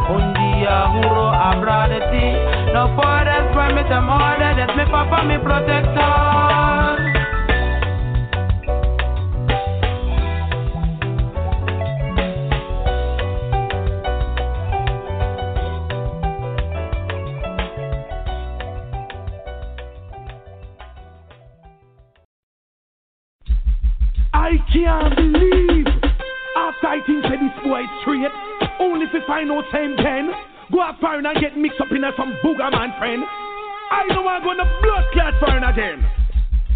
Un 0.10 0.34
día 0.34 0.86
juro 0.94 1.32
habrá 1.32 1.88
de 1.88 2.00
ti. 2.12 2.72
No 2.74 2.88
puedes 2.96 3.56
verme 3.56 3.84
temor, 3.86 4.42
eres 4.42 4.76
mi 4.76 4.86
papá, 4.86 5.24
mi 5.24 5.38
protector. 5.38 6.47
Can't 24.88 25.16
believe 25.16 25.88
after 26.56 26.88
I 26.88 27.04
think 27.06 27.20
say 27.28 27.36
this 27.36 27.56
boy 27.60 27.84
straight, 28.02 28.32
only 28.80 29.06
if 29.06 29.14
you 29.14 29.20
find 29.28 29.52
out 29.52 29.66
same 29.74 29.98
ten, 29.98 30.32
go 30.72 30.82
out 30.82 30.96
foreign 31.02 31.26
and 31.26 31.38
get 31.42 31.58
mixed 31.58 31.82
up 31.82 31.92
in 31.92 32.04
a 32.04 32.12
some 32.16 32.32
booger 32.40 32.72
man 32.72 32.96
friend. 32.98 33.24
I 33.92 34.08
know 34.16 34.26
I'm 34.28 34.44
gonna 34.44 34.64
blood 34.82 35.04
clot 35.12 35.34
foreign 35.44 35.64
again. 35.64 36.27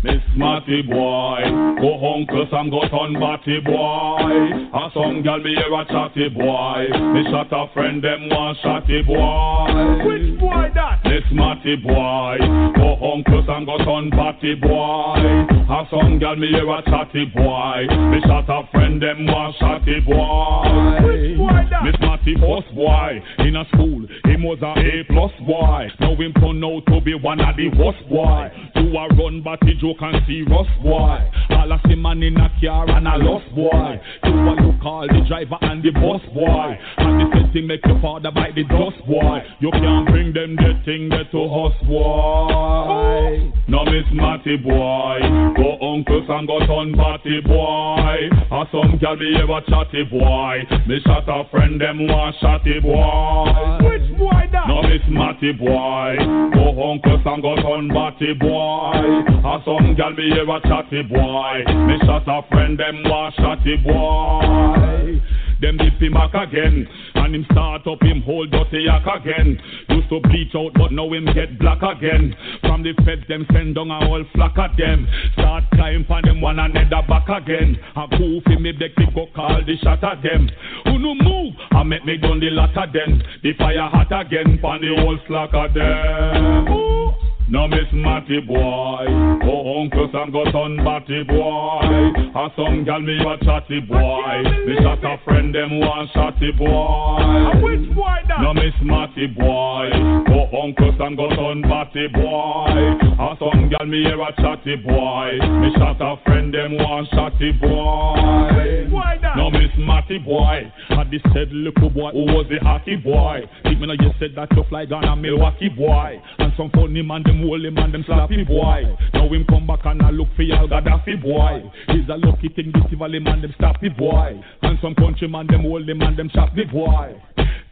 Miss 0.03 0.23
Matty 0.35 0.81
boy, 0.81 1.45
go 1.77 2.25
cause 2.25 2.49
I'm 2.51 2.71
got 2.71 2.89
on 2.89 3.13
batty 3.21 3.61
boy. 3.61 4.33
And 4.73 4.91
some 4.97 5.21
gal 5.21 5.37
me 5.37 5.53
hear 5.53 5.69
a 5.69 5.85
chatty 5.85 6.25
boy. 6.33 6.89
Me 7.13 7.21
shot 7.29 7.53
a 7.53 7.71
friend 7.71 8.03
them 8.03 8.27
one 8.27 8.55
shotty 8.65 9.05
boy. 9.05 9.69
Which 10.01 10.39
boy 10.41 10.73
that? 10.73 11.05
Miss 11.05 11.21
Matty 11.29 11.75
boy, 11.85 12.41
go 12.73 13.21
cause 13.29 13.45
I'm 13.45 13.65
got 13.69 13.85
on 13.85 14.09
batty 14.09 14.55
boy. 14.55 15.21
And 15.69 15.87
some 15.93 16.17
gal 16.17 16.35
me 16.35 16.49
hear 16.49 16.65
a 16.65 16.81
chatty 16.81 17.29
boy. 17.37 17.85
Me 18.09 18.21
shot 18.25 18.49
a 18.49 18.65
friend 18.73 18.97
them 18.97 19.27
one 19.27 19.53
shotty 19.61 20.01
boy. 20.01 21.05
Which 21.05 21.37
boy 21.37 21.61
that? 21.69 21.85
Miss 21.85 22.01
Matty 22.01 22.33
first 22.41 22.73
boy 22.73 23.21
in 23.45 23.55
a 23.55 23.65
school, 23.69 24.01
him 24.25 24.41
was 24.41 24.57
a 24.65 24.73
A 24.73 25.05
plus 25.13 25.31
boy. 25.45 25.93
Now 25.99 26.15
him 26.15 26.33
turn 26.41 26.63
out 26.63 26.89
to 26.89 27.01
be 27.01 27.13
one 27.13 27.39
of 27.39 27.55
the 27.55 27.69
worst 27.77 28.01
boy. 28.09 28.49
You 28.81 28.97
a 28.97 29.07
run 29.13 29.43
batty 29.43 29.77
joke 29.91 30.01
and 30.01 30.25
serious 30.25 30.67
boy. 30.81 31.17
All 31.49 31.71
a 31.71 31.81
see 31.87 31.95
man 31.95 32.23
in 32.23 32.37
a 32.37 32.49
car 32.61 32.89
and 32.89 33.07
a 33.07 33.17
lost 33.17 33.49
boy. 33.55 33.99
You 34.23 34.31
a 34.31 34.53
look 34.61 34.83
all 34.83 35.07
the 35.07 35.25
driver 35.27 35.57
and 35.61 35.83
the 35.83 35.91
bus 35.91 36.21
boy. 36.33 36.77
And 36.97 37.31
the 37.31 37.40
thing 37.53 37.67
make 37.67 37.85
your 37.85 37.99
father 38.01 38.31
bite 38.31 38.55
the 38.55 38.63
dust 38.63 39.05
boy. 39.05 39.43
You 39.59 39.71
can't 39.71 40.07
bring 40.07 40.33
them 40.33 40.55
the 40.55 40.79
thing 40.85 41.09
there 41.09 41.25
to 41.31 41.39
us 41.43 41.75
boy. 41.85 43.51
No 43.67 43.85
Miss 43.85 44.07
Matty 44.13 44.57
boy, 44.57 45.19
go 45.55 45.77
uncles 45.81 46.25
and 46.29 46.47
go 46.47 46.59
turn 46.65 46.91
batty 46.95 47.41
boy. 47.41 48.29
A 48.51 48.65
some 48.71 48.97
girl 48.99 49.17
be 49.17 49.35
ever 49.35 49.61
chatty 49.67 50.03
boy. 50.03 50.63
Me 50.87 50.99
shot 51.05 51.27
a 51.27 51.49
friend 51.49 51.79
them 51.79 52.07
one 52.07 52.33
shotty 52.41 52.81
boy. 52.81 53.87
Which 53.87 54.17
boy 54.17 54.47
that? 54.51 54.67
No 54.67 54.81
Miss 54.83 55.03
Matty 55.09 55.51
boy, 55.53 56.15
go 56.53 56.91
uncles 56.91 57.21
and 57.25 57.41
go 57.41 57.55
turn 57.55 57.87
batty 57.89 58.33
boy. 58.33 58.95
A 59.43 59.61
some 59.65 59.95
girl 59.95 60.15
be 60.15 60.31
ever 60.39 60.59
chatty 60.63 61.03
boy. 61.03 61.63
Me 61.87 61.99
shot 62.05 62.27
a 62.27 62.47
friend 62.49 62.79
them 62.79 63.03
one 63.03 63.31
shotty 63.33 63.83
boy. 63.83 65.21
Them 65.61 65.77
dip 65.77 66.01
him 66.01 66.13
back 66.13 66.33
again, 66.33 66.87
and 67.13 67.35
him 67.35 67.45
start 67.51 67.85
up 67.85 68.01
him 68.01 68.23
hold 68.23 68.49
dirty 68.49 68.85
yak 68.89 69.05
again. 69.05 69.61
Used 69.89 70.09
to 70.09 70.19
bleach 70.21 70.55
out, 70.55 70.73
but 70.73 70.91
now 70.91 71.07
him 71.13 71.25
get 71.25 71.59
black 71.59 71.83
again. 71.83 72.35
From 72.61 72.81
the 72.81 72.93
feds 73.05 73.27
them 73.27 73.45
send 73.53 73.75
down 73.75 73.91
a 73.91 74.03
whole 74.05 74.25
flock 74.33 74.57
of 74.57 74.75
them. 74.75 75.07
Start 75.33 75.65
climb 75.75 76.05
on 76.09 76.23
them 76.23 76.41
one 76.41 76.57
another 76.57 77.05
back 77.07 77.29
again. 77.29 77.77
A 77.95 78.07
goofy 78.09 78.57
me 78.57 78.71
deck 78.73 78.97
me 78.97 79.05
go 79.13 79.27
call 79.35 79.61
the 79.63 79.77
shot 79.83 80.03
at 80.03 80.23
them. 80.23 80.49
Who 80.85 80.97
no 80.97 81.13
move? 81.13 81.53
I 81.71 81.83
make 81.83 82.05
me 82.05 82.17
done 82.17 82.39
the 82.39 82.49
lot 82.49 82.75
of 82.75 82.91
them. 82.91 83.21
The 83.43 83.53
fire 83.53 83.87
hot 83.87 84.11
again, 84.11 84.57
pon 84.59 84.81
the 84.81 84.95
whole 84.99 85.19
slack 85.27 85.53
of 85.53 85.73
them. 85.75 86.73
Ooh. 86.73 87.30
No 87.51 87.67
miss 87.67 87.91
Matty 87.91 88.39
boy, 88.39 89.05
oh 89.43 89.81
uncle 89.83 90.07
Sam 90.13 90.31
got 90.31 90.55
on 90.55 90.77
batty 90.77 91.21
boy. 91.27 91.83
And 91.83 92.51
some 92.55 92.85
gal 92.85 93.01
me 93.01 93.19
a 93.19 93.35
chatty 93.43 93.81
boy. 93.81 94.39
Me 94.63 94.79
shot 94.79 95.03
a 95.03 95.19
friend 95.25 95.53
them 95.53 95.81
one 95.81 96.07
shotty 96.15 96.55
boy. 96.57 97.59
Which 97.59 97.93
boy 97.93 98.23
that? 98.29 98.39
No 98.39 98.53
miss 98.53 98.71
Matty 98.81 99.27
boy, 99.27 99.91
oh 100.31 100.63
uncle 100.63 100.95
Sam 100.97 101.17
got 101.17 101.37
on 101.37 101.61
batty 101.63 102.07
boy. 102.07 102.71
And 103.19 103.35
some 103.35 103.67
gal 103.67 103.85
me 103.85 104.07
a 104.07 104.15
chatty 104.39 104.77
boy. 104.77 105.35
Me 105.59 105.75
shot 105.75 105.99
a 105.99 106.15
friend 106.23 106.53
them 106.53 106.77
one 106.77 107.05
shotty 107.11 107.51
boy. 107.59 108.87
Boy 108.89 109.19
that? 109.21 109.30
No 109.35 109.49
miss 109.49 109.71
Matty 109.77 110.17
boy, 110.19 110.71
had 110.89 111.09
this 111.09 111.21
said 111.33 111.51
little 111.51 111.89
boy 111.89 112.11
who 112.11 112.25
was 112.25 112.45
the 112.49 112.59
hockey 112.59 112.95
boy. 112.97 113.41
Think 113.63 113.79
me 113.79 113.87
now 113.87 113.93
you 113.93 114.11
said 114.19 114.31
that 114.35 114.49
you 114.55 114.63
fly 114.67 114.85
down 114.85 115.05
a 115.05 115.15
Milwaukee 115.15 115.69
boy. 115.69 116.21
And 116.39 116.51
some 116.57 116.69
funny 116.71 117.01
man 117.01 117.23
them 117.23 117.39
hold 117.41 117.63
him 117.63 117.77
and 117.77 117.93
them 117.93 118.03
slappy 118.03 118.45
boy. 118.45 118.83
Now 119.13 119.29
him 119.29 119.45
come 119.47 119.67
back 119.67 119.85
and 119.85 120.01
I 120.01 120.09
look 120.09 120.27
for 120.35 120.43
y'all 120.43 120.67
Gaddafi 120.67 121.21
boy. 121.21 121.63
He's 121.87 122.09
a 122.09 122.17
lucky 122.17 122.49
thing 122.49 122.71
this 122.73 122.83
Tivoli 122.89 123.19
man 123.19 123.41
them 123.41 123.53
slappy 123.59 123.95
boy. 123.95 124.41
And 124.63 124.77
some 124.81 124.95
country 124.95 125.27
man 125.27 125.47
them 125.47 125.61
hold 125.61 125.87
him 125.87 126.01
and 126.01 126.17
them 126.17 126.29
choppy 126.33 126.65
boy. 126.65 127.15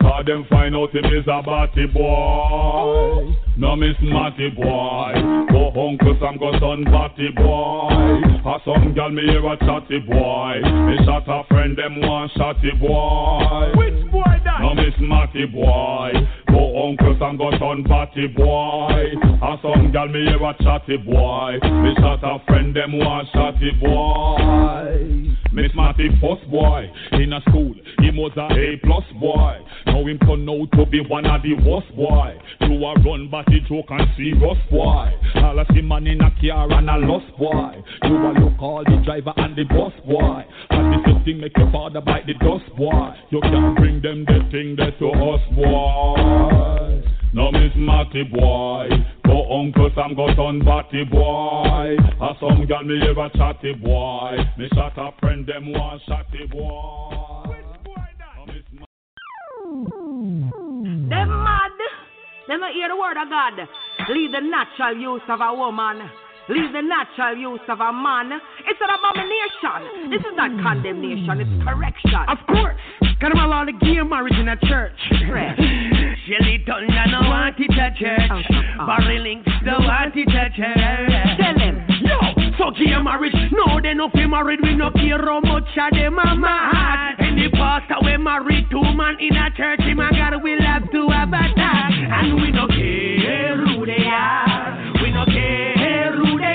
Cause 0.09 0.25
them 0.25 0.43
find 0.49 0.75
out 0.75 0.89
him 0.89 1.05
is 1.05 1.27
a 1.27 1.43
batty 1.43 1.85
boy. 1.85 3.31
No 3.57 3.75
miss 3.75 3.95
Matty 4.01 4.49
boy. 4.49 5.13
Go 5.51 5.69
uncle 5.69 6.17
Sam 6.19 6.37
go 6.39 6.51
son 6.59 6.83
batty 6.85 7.29
boy. 7.35 7.93
A 8.41 8.57
some 8.65 8.95
gal 8.95 9.11
me 9.11 9.21
hear 9.21 9.45
a 9.45 9.55
chatty 9.57 9.99
boy. 9.99 10.61
Me 10.65 10.97
shot 11.05 11.27
a 11.27 11.45
friend 11.47 11.77
them 11.77 12.01
one 12.01 12.27
shotty 12.29 12.73
boy. 12.81 13.71
Which 13.77 14.11
boy 14.11 14.41
that? 14.43 14.61
No 14.61 14.73
miss 14.73 14.95
Matty 14.99 15.45
boy. 15.45 16.11
Go 16.51 16.89
uncle 16.89 17.15
Sam 17.19 17.37
go 17.37 17.51
son 17.59 17.83
batty 17.83 18.27
boy. 18.27 19.13
A 19.41 19.57
some 19.61 19.91
gal 19.91 20.07
me 20.07 20.25
hear 20.25 20.41
a 20.41 20.53
chatty 20.63 20.97
boy. 20.97 21.59
Me 21.61 21.93
shot 21.97 22.23
a 22.23 22.43
friend 22.45 22.75
them 22.75 22.97
one 22.97 23.25
shotty 23.33 23.79
boy. 23.79 25.29
Miss 25.51 25.71
Matty 25.75 26.09
first 26.21 26.49
boy 26.49 26.89
in 27.13 27.33
a 27.33 27.41
school. 27.49 27.73
He 27.99 28.09
was 28.11 28.31
a 28.37 28.47
A 28.53 28.77
plus 28.83 29.03
boy. 29.19 29.57
Now 29.87 30.05
him 30.05 30.19
turn 30.19 30.47
out 30.49 30.71
to 30.73 30.85
be 30.85 31.01
one 31.01 31.25
of 31.25 31.41
the 31.41 31.53
worst 31.65 31.93
boy. 31.95 32.37
You 32.61 32.85
a 32.85 32.93
run 33.01 33.29
batty 33.29 33.61
joke 33.67 33.89
and 33.89 34.07
serious 34.15 34.57
boy. 34.69 35.09
All 35.35 35.59
I 35.59 35.65
see 35.73 35.81
man 35.81 36.07
in 36.07 36.21
a 36.21 36.31
car 36.39 36.71
and 36.71 36.89
a 36.89 36.97
lost 36.97 37.35
boy. 37.37 37.81
You 38.03 38.15
a 38.15 38.31
look 38.39 38.61
all 38.61 38.83
the 38.83 39.01
driver 39.03 39.33
and 39.37 39.55
the 39.55 39.63
bus 39.63 39.93
boy. 40.05 40.45
And 40.69 41.03
the 41.03 41.25
thing 41.25 41.39
make 41.41 41.57
your 41.57 41.71
father 41.71 42.01
bite 42.01 42.27
the 42.27 42.33
dust 42.33 42.69
boy. 42.77 43.13
You 43.29 43.41
can't 43.41 43.75
bring 43.75 44.01
them 44.01 44.25
the 44.25 44.39
thing 44.51 44.75
there 44.77 44.91
to 44.99 45.07
us 45.09 45.41
boy. 45.55 46.38
No 47.33 47.51
miss 47.51 47.73
Matty 47.75 48.23
boy. 48.23 48.89
Go 49.25 49.61
uncle 49.61 49.91
Sam 49.95 50.15
go 50.15 50.27
son 50.35 50.59
batty 50.65 51.03
boy. 51.05 51.95
A 52.21 52.33
some 52.39 52.65
gal 52.65 52.83
me 52.83 52.99
hear 52.99 53.11
a 53.11 53.29
chatty 53.29 53.73
boy. 53.73 54.37
Me 54.57 54.67
shot 54.73 54.97
a 54.97 55.11
friend 55.19 55.45
them 55.45 55.71
one 55.71 55.99
shotty 56.07 56.49
boy. 56.49 57.55
Them 61.09 61.29
mad. 61.43 61.71
Them 62.47 62.59
not 62.61 62.73
hear 62.73 62.89
the 62.89 62.95
word 62.95 63.17
of 63.21 63.29
God. 63.29 63.53
Leave 64.09 64.31
the 64.31 64.41
natural 64.41 64.97
use 64.97 65.21
of 65.29 65.39
a 65.41 65.53
woman. 65.53 66.09
Leave 66.49 66.73
the 66.73 66.81
natural 66.81 67.37
use 67.37 67.61
of 67.69 67.79
a 67.79 67.93
man. 67.93 68.33
It's 68.65 68.81
an 68.81 68.89
abomination. 68.89 70.09
This 70.09 70.25
is 70.25 70.33
not 70.33 70.49
condemnation, 70.65 71.45
it's 71.45 71.55
correction. 71.61 72.25
Of 72.25 72.41
course, 72.49 72.73
got 73.21 73.29
them 73.29 73.37
all 73.37 73.65
the 73.69 73.77
gay 73.77 74.01
marriage 74.01 74.33
in 74.33 74.49
a 74.49 74.57
church. 74.65 74.97
Shelly 76.25 76.65
no 76.65 77.21
want 77.29 77.53
it 77.59 77.69
a 77.69 77.93
church. 77.93 78.49
Oh. 78.81 78.85
Barry 78.89 79.19
Links 79.19 79.45
no 79.61 79.77
want 79.77 80.17
it 80.17 80.25
a 80.25 80.49
church. 80.49 81.37
Tell 81.37 81.53
him. 81.53 81.85
Yo, 82.01 82.17
so 82.57 82.73
gay 82.73 82.97
marriage, 82.97 83.37
no 83.53 83.77
they 83.79 83.93
no 83.93 84.09
feel 84.09 84.27
married. 84.27 84.57
We 84.63 84.73
no 84.73 84.89
care 84.89 85.21
how 85.21 85.41
much 85.41 85.69
of 85.77 85.93
them 85.93 86.17
a 86.17 86.33
mad. 86.33 87.21
Any 87.21 87.49
pastor 87.53 88.01
we 88.01 88.17
married 88.17 88.65
two 88.71 88.81
man 88.97 89.21
in 89.21 89.37
a 89.37 89.53
church, 89.53 89.85
him 89.85 89.99
and 89.99 90.17
God 90.17 90.41
will 90.41 90.61
have 90.65 90.89
to 90.89 91.09
have 91.13 91.29
a. 91.29 91.45
And 91.61 92.41
we 92.41 92.49
no 92.49 92.65
care 92.65 93.53
who 93.53 93.85
they 93.85 94.01
are. 94.09 94.97
We 94.97 95.11
no 95.13 95.25
care 95.25 95.78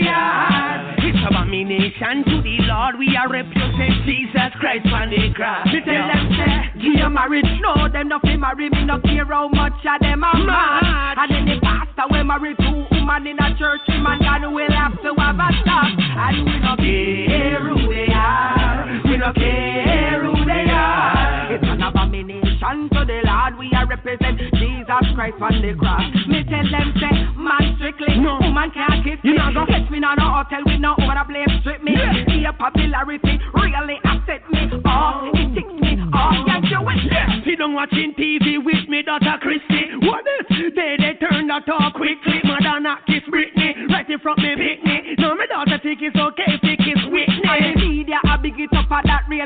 It's 0.06 1.18
abomination 1.26 2.24
to 2.24 2.42
the 2.42 2.56
Lord. 2.68 2.98
We 2.98 3.16
are 3.16 3.28
represent 3.28 4.04
Jesus 4.04 4.52
Christ 4.60 4.86
on 4.92 5.10
the 5.10 5.32
cross. 5.34 5.66
Me 5.66 5.80
tell 5.84 6.08
them 6.08 6.28
say, 6.36 6.80
gay 6.80 7.08
marriage, 7.08 7.48
no, 7.60 7.88
them 7.88 8.08
no 8.08 8.18
feel 8.20 8.38
marry 8.38 8.70
me, 8.70 8.84
no 8.84 9.00
care 9.00 9.24
how 9.24 9.48
much 9.48 9.72
of 9.84 10.00
them 10.00 10.24
are 10.24 10.40
mad. 10.44 11.16
And 11.18 11.30
then 11.30 11.44
the 11.46 11.60
pastor 11.60 12.08
we 12.10 12.22
marry 12.22 12.54
two 12.56 12.84
woman 12.90 13.26
in 13.26 13.38
a 13.38 13.56
church, 13.58 13.80
him 13.86 14.06
and 14.06 14.20
God 14.20 14.52
will 14.52 14.72
have 14.72 14.96
to 15.02 15.14
have 15.16 15.36
a 15.36 15.48
talk. 15.64 15.92
And 15.96 16.44
we 16.44 16.58
no 16.60 16.76
care 16.76 17.60
who 17.68 17.88
they 17.88 18.12
are, 18.12 19.00
we 19.04 19.16
no 19.16 19.32
care 19.32 20.24
who 20.24 20.44
they 20.44 20.68
are. 20.70 21.54
It's 21.54 21.64
an 21.64 21.82
abomination 21.82 22.43
to 22.64 23.04
the 23.04 23.20
Lord, 23.28 23.58
we 23.60 23.68
are 23.76 23.84
represent 23.86 24.40
Jesus 24.56 25.04
Christ 25.14 25.36
on 25.40 25.60
the 25.60 25.76
cross. 25.76 26.00
Me 26.24 26.40
tell 26.48 26.64
them 26.64 26.88
say, 26.96 27.12
man 27.36 27.76
strictly, 27.76 28.16
No. 28.16 28.40
woman 28.40 28.70
can't 28.72 29.04
kiss 29.04 29.20
You 29.22 29.32
me. 29.32 29.36
know 29.36 29.52
go- 29.52 29.66
Catch 29.68 29.90
me 29.90 30.00
now 30.00 30.14
no 30.16 30.32
hotel 30.32 30.64
with 30.64 30.80
no 30.80 30.96
over 30.96 31.12
the 31.12 31.24
blame 31.28 31.52
strip 31.60 31.82
me. 31.84 31.92
Yeah. 31.92 32.24
See 32.24 32.40
your 32.40 32.54
popularity 32.56 33.36
really 33.52 34.00
upset 34.04 34.48
me. 34.50 34.70
Oh, 34.80 34.80
oh. 34.88 35.30
it 35.36 35.52
ticks 35.54 35.74
me. 35.76 36.00
Oh, 36.14 36.32
can't 36.48 36.64
you 36.64 36.80
wait? 36.80 37.04
Yeah, 37.04 37.44
Sit 37.44 37.58
down 37.60 37.74
watching 37.74 38.14
TV 38.16 38.56
with 38.64 38.88
me 38.88 39.02
daughter 39.02 39.36
Christy. 39.44 40.00
What 40.00 40.24
is? 40.40 40.72
They 40.74 40.96
they 40.96 41.14
turn 41.20 41.46
that 41.52 41.66
talk 41.66 41.94
quickly. 41.94 42.40
Madonna 42.44 42.96
kiss 43.06 43.22
Britney 43.28 43.92
right 43.92 44.08
in 44.08 44.18
front 44.20 44.40
me 44.40 44.56
picnic. 44.56 45.18
Now 45.20 45.34
my 45.36 45.44
daughter 45.46 45.76
think 45.82 46.00
it's 46.00 46.16
okay 46.16 46.48
if 46.48 46.60
they 46.64 46.76
kiss 46.80 47.00
Whitney. 47.12 47.44
The 47.44 47.76
media 47.76 48.18
I 48.24 48.36
big 48.40 48.56
it 48.58 48.72
up 48.72 48.88
and 48.90 49.04
that 49.04 49.28
me 49.28 49.40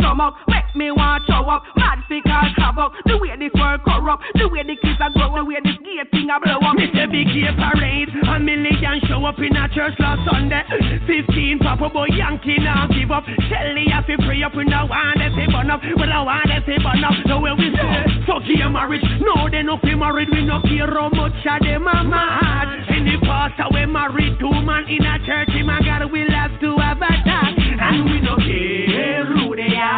stomach. 0.00 0.34
Make 0.48 0.72
me 0.74 0.90
want 0.90 1.24
show 1.28 1.44
up. 1.46 1.62
Mad 1.76 2.00
fi 2.08 2.20
cause 2.24 2.56
havoc. 2.56 2.92
The 3.04 3.20
way 3.20 3.36
this 3.36 3.52
world 3.54 3.84
corrupt. 3.84 4.24
The 4.34 4.48
way 4.48 4.64
the 4.64 4.76
kids 4.80 4.98
are 5.00 5.12
grow. 5.12 5.36
The 5.36 5.44
way 5.44 5.60
this 5.62 5.76
gay 5.84 6.02
thing 6.10 6.32
a 6.32 6.40
blow 6.40 6.58
up. 6.64 6.74
Mr. 6.80 7.06
Big 7.12 7.28
Gay 7.28 7.52
Parade. 7.52 8.08
A 8.08 8.40
million 8.40 8.96
show 9.06 9.22
up 9.24 9.38
in 9.38 9.54
a 9.56 9.68
church 9.70 9.94
last 10.00 10.24
Sunday. 10.24 10.64
Fifteen 11.06 11.58
Papa 11.60 11.92
Boy 11.92 12.08
Yankee 12.16 12.58
now 12.58 12.88
give 12.88 13.12
up. 13.12 13.24
Tell 13.28 13.68
the 13.76 13.84
have 13.92 14.06
to 14.08 14.16
free 14.24 14.42
up. 14.42 14.56
We 14.56 14.64
no 14.64 14.86
want 14.88 15.20
to 15.20 15.28
say 15.36 15.46
burn 15.52 15.70
up. 15.70 15.80
Well 15.84 16.12
I 16.12 16.20
want 16.24 16.48
to 16.48 16.58
say 16.64 16.78
burn 16.80 17.04
up. 17.04 17.14
The 17.28 17.36
way 17.38 17.52
we 17.54 17.68
say. 17.76 18.24
Fuck 18.26 18.48
your 18.48 18.70
marriage. 18.70 19.04
No 19.20 19.48
they 19.50 19.62
no 19.62 19.76
fi 19.78 19.94
married. 19.94 20.28
We 20.32 20.42
no 20.46 20.62
care 20.64 20.88
how 20.88 21.10
much 21.12 21.44
of 21.44 21.60
them 21.60 21.86
are 21.86 22.04
mad. 22.04 22.88
In 22.96 23.04
the 23.04 23.16
pastor 23.26 23.68
we 23.72 23.84
married 23.86 24.38
two 24.38 24.50
man 24.62 24.88
in 24.88 25.04
a 25.04 25.18
church. 25.26 25.50
My 25.64 25.80
God 25.84 26.10
will 26.10 26.30
have 26.30 26.54
to 26.60 26.70
have 26.78 27.02
a 27.02 27.12
talk. 27.26 27.54
And 27.58 28.04
we 28.04 28.20
no 28.20 28.36
care 28.36 29.26
who 29.26 29.56
they 29.56 29.74
are. 29.76 29.89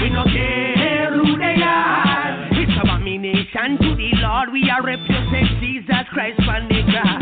We 0.00 0.10
no 0.10 0.24
care 0.24 1.12
who 1.14 1.38
they 1.38 1.62
are. 1.62 2.48
It's 2.52 2.76
abomination 2.80 3.78
to 3.78 3.88
the 3.96 4.10
Lord. 4.22 4.52
We 4.52 4.68
are 4.70 4.82
represent 4.82 5.60
Jesus 5.60 6.06
Christ 6.12 6.40
from 6.44 6.68
the 6.68 6.80
cross. 6.88 7.20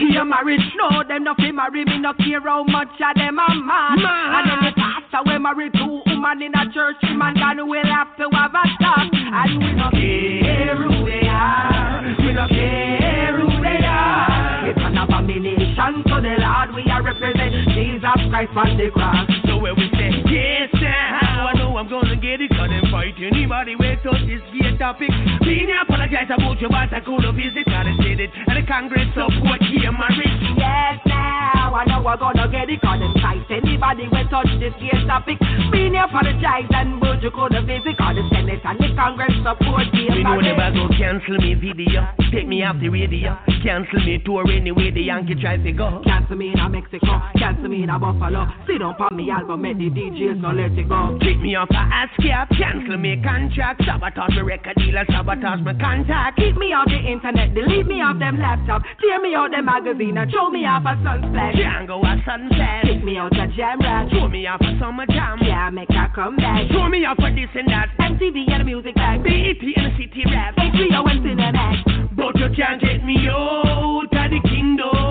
Gay 0.00 0.22
marriage, 0.24 0.60
no, 0.76 1.02
them 1.06 1.24
no 1.24 1.34
fi 1.34 1.50
marry 1.50 1.84
me, 1.84 1.98
no 1.98 2.14
care 2.14 2.40
how 2.40 2.64
much 2.64 2.88
of 2.88 3.14
them 3.16 3.38
are 3.38 3.54
mad. 3.54 3.98
Mad. 3.98 4.38
And 4.38 4.50
then 4.50 4.60
the 4.64 4.72
pastor 4.78 5.22
we 5.26 5.38
marry 5.38 5.70
two 5.70 6.02
woman 6.06 6.42
in 6.42 6.54
a 6.54 6.72
church, 6.72 6.96
man, 7.16 7.34
God 7.34 7.58
will 7.66 7.84
have 7.84 8.16
to 8.16 8.28
have 8.32 8.54
a 8.54 8.64
talk. 8.78 9.10
And 9.12 9.58
we 9.58 9.72
no 9.74 9.90
care 9.90 10.76
who 10.76 11.04
they 11.04 11.26
are, 11.26 12.02
we 12.18 12.32
no 12.32 12.46
care 12.48 13.36
who 13.40 13.48
they 13.60 13.84
are. 13.84 14.70
It's 14.70 14.78
an 14.80 14.96
abomination 14.96 16.04
to 16.06 16.16
the 16.22 16.34
Lord, 16.38 16.74
we 16.74 16.86
are 16.90 17.02
represent 17.02 17.52
Jesus 17.74 18.20
Christ 18.30 18.52
on 18.56 18.76
the 18.78 18.90
cross. 18.94 19.39
When 19.60 19.76
we 19.76 19.90
say 19.92 20.10
yes 20.32 20.70
now, 20.80 21.48
I 21.48 21.52
know 21.52 21.59
I'm 21.80 21.88
gonna 21.88 22.12
get 22.14 22.44
it, 22.44 22.52
cause 22.52 22.68
them 22.68 22.92
fight 22.92 23.16
anybody 23.16 23.72
will 23.72 23.96
touch 24.04 24.20
this 24.28 24.44
gay 24.52 24.76
topic. 24.76 25.08
Me 25.40 25.64
and 25.64 25.80
apologize 25.80 26.28
about 26.28 26.60
your 26.60 26.68
but 26.68 26.92
I 26.92 27.00
go 27.00 27.16
to 27.16 27.32
visit, 27.32 27.64
gotta 27.64 27.96
say 28.04 28.20
it, 28.20 28.28
and 28.36 28.60
the 28.60 28.68
Congress 28.68 29.08
support 29.16 29.64
gay 29.64 29.88
marriage. 29.88 30.36
Yes, 30.60 31.00
now 31.08 31.72
I 31.72 31.88
know 31.88 32.04
we're 32.04 32.20
gonna 32.20 32.52
get 32.52 32.68
it, 32.68 32.84
cause 32.84 33.00
them 33.00 33.16
fight 33.24 33.48
anybody 33.48 34.12
will 34.12 34.28
touch 34.28 34.52
this 34.60 34.76
gay 34.76 34.92
topic. 35.08 35.40
Me 35.72 35.88
and 35.88 35.96
apologize 35.96 36.68
and 36.68 37.00
would 37.00 37.24
you 37.24 37.32
go 37.32 37.48
to 37.48 37.64
visit, 37.64 37.96
cause 37.96 38.12
the 38.12 38.28
Senate 38.28 38.60
and 38.60 38.76
the 38.76 38.92
Congress 38.92 39.32
support 39.40 39.88
gay 39.96 40.12
Me 40.12 40.20
know 40.20 40.36
marriage. 40.36 40.52
never 40.52 40.68
go 40.76 40.84
cancel 40.92 41.40
me 41.40 41.56
video, 41.56 42.04
take 42.28 42.44
me 42.44 42.60
off 42.60 42.76
the 42.76 42.92
radio, 42.92 43.40
cancel 43.64 44.04
me 44.04 44.20
tour 44.20 44.44
anyway 44.52 44.92
the 44.92 45.00
Yankee 45.00 45.32
try 45.40 45.56
to 45.56 45.72
go. 45.72 46.04
Cancel 46.04 46.36
me 46.36 46.52
in 46.52 46.60
a 46.60 46.68
Mexico, 46.68 47.24
cancel 47.40 47.72
me 47.72 47.84
in 47.84 47.88
a 47.88 47.96
Buffalo. 47.96 48.44
Sit 48.68 48.84
down 48.84 49.00
on 49.00 49.16
me 49.16 49.32
album, 49.32 49.64
make 49.64 49.80
the 49.80 49.88
DJs 49.88 50.44
no 50.44 50.52
let 50.52 50.76
it 50.76 50.84
go. 50.84 51.16
Kick 51.24 51.40
me 51.40 51.56
off 51.56 51.69
a 51.70 51.82
ASCAP, 52.00 52.56
cancel 52.56 52.96
me 52.98 53.20
contract, 53.22 53.82
sabotage 53.84 54.34
me 54.36 54.42
record 54.42 54.76
dealer, 54.76 55.04
sabotage 55.08 55.60
my 55.60 55.74
contact. 55.74 56.38
Keep 56.38 56.56
me 56.56 56.72
off 56.72 56.88
the 56.88 56.98
internet, 56.98 57.54
delete 57.54 57.86
me 57.86 58.00
off 58.00 58.18
them 58.18 58.38
laptop, 58.38 58.82
tear 59.00 59.20
me 59.20 59.34
out 59.34 59.50
the 59.50 59.62
magazine 59.62 60.16
and 60.18 60.30
throw 60.30 60.50
me 60.50 60.66
off 60.66 60.84
a 60.86 60.94
sunset. 61.02 61.54
Can't 61.54 61.86
go 61.86 62.00
a 62.02 62.14
sunset, 62.24 62.84
Kick 62.84 63.04
me 63.04 63.16
out 63.16 63.32
a 63.36 63.46
jam 63.56 63.78
throw 64.10 64.28
me 64.28 64.46
off 64.46 64.60
a 64.60 64.72
summer 64.78 65.06
jam, 65.06 65.38
yeah, 65.42 65.70
make 65.70 65.90
a 65.90 66.10
comeback. 66.14 66.70
throw 66.70 66.88
me 66.88 67.04
off 67.04 67.16
for 67.16 67.30
this 67.30 67.50
and 67.54 67.68
that. 67.68 67.88
MTV 67.98 68.50
and 68.50 68.60
the 68.60 68.64
music 68.64 68.94
bag, 68.94 69.22
BET 69.22 69.60
and 69.60 69.86
the 69.86 69.92
city 69.96 70.24
rap. 70.26 70.56
HBO 70.56 71.08
and 71.08 71.20
Cinemax. 71.24 72.16
But 72.16 72.36
you 72.36 72.48
can't 72.56 72.80
get 72.80 73.04
me 73.04 73.28
out 73.28 74.08
of 74.10 74.30
the 74.30 74.40
kingdom 74.48 75.09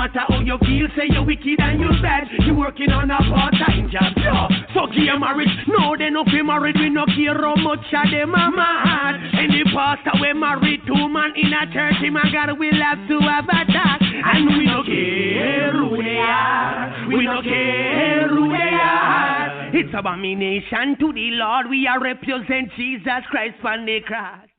matter 0.00 0.24
how 0.32 0.40
you 0.40 0.56
feel, 0.64 0.88
say 0.96 1.12
you're 1.12 1.24
wicked 1.24 1.60
and 1.60 1.78
you're 1.78 2.00
bad. 2.00 2.24
You 2.46 2.54
working 2.54 2.88
on 2.88 3.10
a 3.10 3.20
part-time 3.20 3.92
job. 3.92 4.16
No, 4.16 4.48
fuck 4.72 4.96
your 4.96 5.18
marriage. 5.20 5.52
No, 5.68 5.92
they 5.92 6.08
no 6.08 6.24
be 6.24 6.40
married. 6.40 6.76
We 6.80 6.88
no 6.88 7.04
care 7.04 7.36
how 7.36 7.54
much 7.60 7.84
of 7.92 8.08
them 8.08 8.34
are 8.34 8.50
mad. 8.50 9.20
Any 9.36 9.60
pastor 9.68 10.16
we 10.16 10.32
married 10.32 10.80
two 10.86 11.08
man 11.12 11.36
in 11.36 11.52
a 11.52 11.68
church, 11.68 12.00
him 12.00 12.16
and 12.16 12.32
God 12.32 12.56
will 12.58 12.80
have 12.80 13.04
to 13.12 13.16
have 13.28 13.44
a 13.44 13.60
talk. 13.68 14.00
And 14.00 14.48
we 14.56 14.64
no 14.64 14.80
care 14.88 15.76
who 15.76 16.02
they 16.02 16.16
are. 16.16 17.06
We 17.08 17.24
no 17.24 17.42
care 17.42 18.28
who 18.28 18.48
they 18.48 18.72
are. 18.80 19.68
It's 19.76 19.92
abomination 19.92 20.96
to 20.98 21.12
the 21.12 21.28
Lord. 21.36 21.68
We 21.68 21.86
are 21.86 22.00
represent 22.00 22.72
Jesus 22.76 23.22
Christ 23.28 23.60
on 23.64 23.84
the 23.84 24.00
cross. 24.00 24.49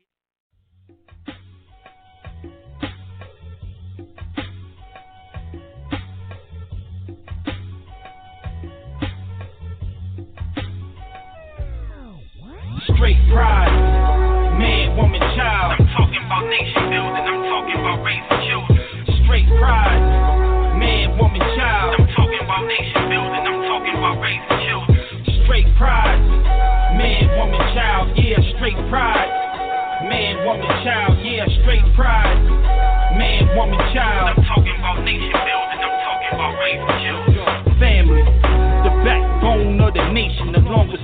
Straight 13.11 13.27
pride, 13.27 14.55
man, 14.55 14.95
woman, 14.95 15.19
child. 15.35 15.75
I'm 15.75 15.83
talking 15.99 16.23
about 16.23 16.47
nation 16.47 16.79
building. 16.87 17.27
I'm 17.27 17.43
talking 17.43 17.75
about 17.75 17.99
raising 18.07 18.39
children. 18.47 18.79
Straight 19.27 19.51
pride, 19.59 19.99
man, 20.79 21.19
woman, 21.19 21.43
child. 21.59 21.99
I'm 21.99 22.07
talking 22.15 22.39
about 22.39 22.63
nation 22.71 23.03
building. 23.11 23.43
I'm 23.43 23.67
talking 23.67 23.95
about 23.99 24.15
raising 24.23 24.55
children. 24.63 24.95
Straight 25.43 25.67
pride, 25.75 26.23
man, 26.95 27.35
woman, 27.35 27.59
child. 27.75 28.15
Yeah, 28.15 28.39
straight 28.55 28.79
pride, 28.87 29.27
man, 30.07 30.47
woman, 30.47 30.71
child. 30.87 31.19
Yeah, 31.19 31.51
straight 31.67 31.83
pride, 31.99 32.39
man, 33.19 33.43
woman, 33.59 33.81
child. 33.91 34.39
I'm 34.39 34.43
talking 34.47 34.71
about 34.79 35.03
nation 35.03 35.35
building. 35.35 35.79
I'm 35.83 35.97
talking 36.07 36.31
about 36.31 36.55
raising 36.63 36.95
children. 37.03 37.75
Family, 37.75 38.23
the 38.87 38.91
backbone 39.03 39.83
of 39.83 39.91
the 39.99 40.05
nation, 40.15 40.40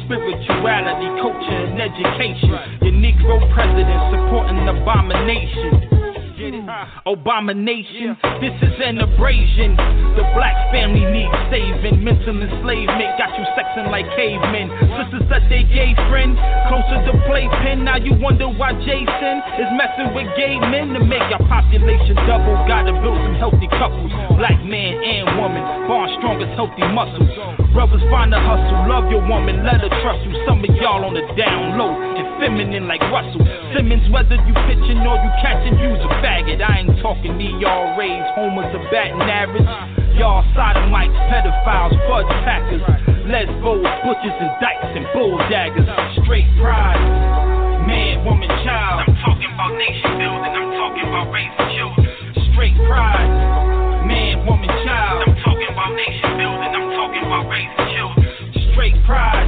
spirituality, 0.08 1.12
culture, 1.20 1.62
and 1.68 1.82
education. 1.84 2.56
Your 2.80 2.96
Negro 2.96 3.44
president 3.54 4.00
supporting 4.16 4.64
abomination. 4.72 5.97
Abomination, 7.08 8.20
this 8.44 8.52
is 8.60 8.76
an 8.84 9.00
abrasion. 9.00 9.80
The 10.20 10.28
black 10.36 10.58
family 10.76 11.08
needs 11.08 11.32
saving. 11.48 12.04
Mental 12.04 12.36
enslavement 12.36 13.16
got 13.16 13.32
you 13.40 13.48
sexing 13.56 13.88
like 13.88 14.04
cavemen. 14.20 14.68
Sisters 15.00 15.24
that 15.32 15.48
they 15.48 15.64
gay 15.72 15.96
friend, 16.12 16.36
closer 16.68 17.00
to 17.08 17.14
playpen. 17.24 17.88
Now 17.88 17.96
you 17.96 18.12
wonder 18.20 18.52
why 18.52 18.76
Jason 18.84 19.36
is 19.56 19.70
messing 19.80 20.12
with 20.12 20.28
gay 20.36 20.60
men 20.60 20.92
to 20.96 21.02
make 21.04 21.24
our 21.32 21.44
population 21.48 22.20
double. 22.28 22.60
Gotta 22.68 22.92
build 23.00 23.16
some 23.24 23.40
healthy 23.40 23.72
couples, 23.80 24.12
black 24.36 24.60
man 24.68 25.00
and 25.00 25.40
woman, 25.40 25.64
born 25.88 26.12
strong 26.20 26.44
as 26.44 26.52
healthy 26.60 26.84
muscles. 26.92 27.32
Brothers 27.72 28.04
find 28.12 28.36
a 28.36 28.42
hustle, 28.42 28.90
love 28.90 29.08
your 29.08 29.24
woman, 29.24 29.64
let 29.64 29.80
her 29.80 29.94
trust 30.04 30.28
you. 30.28 30.34
Some 30.44 30.60
of 30.60 30.72
y'all 30.76 31.08
on 31.08 31.14
the 31.14 31.24
down 31.40 31.78
low 31.80 32.17
feminine 32.40 32.88
like 32.88 33.02
Russell 33.12 33.44
Simmons. 33.74 34.06
Whether 34.10 34.38
you 34.46 34.54
pitching 34.70 35.02
or 35.06 35.18
you 35.18 35.32
catching, 35.42 35.78
you's 35.78 36.00
a 36.02 36.10
faggot. 36.22 36.62
I 36.62 36.86
ain't 36.86 36.98
talking 37.02 37.38
ERAs, 37.38 38.28
homers 38.38 38.72
are 38.74 38.86
batting 38.90 39.22
average. 39.22 39.68
Y'all 40.18 40.42
sodomites, 40.58 41.14
pedophiles, 41.30 41.94
fudge 42.10 42.32
packers, 42.42 42.82
lesbos, 43.30 43.86
butchers 44.02 44.38
and 44.42 44.54
dykes 44.58 44.90
and 44.98 45.06
bull 45.14 45.38
daggers. 45.46 45.86
Straight 46.26 46.50
pride, 46.58 46.98
man, 47.86 48.26
woman, 48.26 48.50
child. 48.66 49.06
I'm 49.06 49.14
talking 49.22 49.52
about 49.54 49.78
nation 49.78 50.18
building. 50.18 50.54
I'm 50.58 50.74
talking 50.74 51.06
about 51.06 51.30
raising 51.30 51.70
children. 51.78 52.06
Straight 52.54 52.78
pride, 52.90 53.30
man, 54.10 54.42
woman, 54.50 54.70
child. 54.82 55.22
I'm 55.28 55.38
talking 55.46 55.70
about 55.70 55.94
nation 55.94 56.32
building. 56.34 56.72
I'm 56.74 56.90
talking 56.98 57.24
about 57.30 57.46
raising 57.46 57.86
children. 57.94 58.26
Straight 58.74 58.98
pride, 59.06 59.47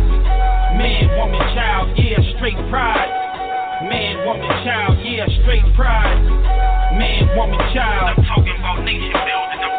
woman, 1.20 1.44
child. 1.52 1.92
Yeah, 2.00 2.24
straight 2.40 2.56
pride. 2.72 3.12
Man, 3.84 4.24
woman, 4.26 4.48
child, 4.64 5.04
yeah, 5.04 5.28
straight 5.44 5.68
pride. 5.76 6.24
Man, 6.96 7.36
woman, 7.36 7.60
child. 7.76 8.16
I'm 8.16 8.24
talking 8.24 8.56
about 8.56 8.84
nation 8.88 9.12
building. 9.12 9.79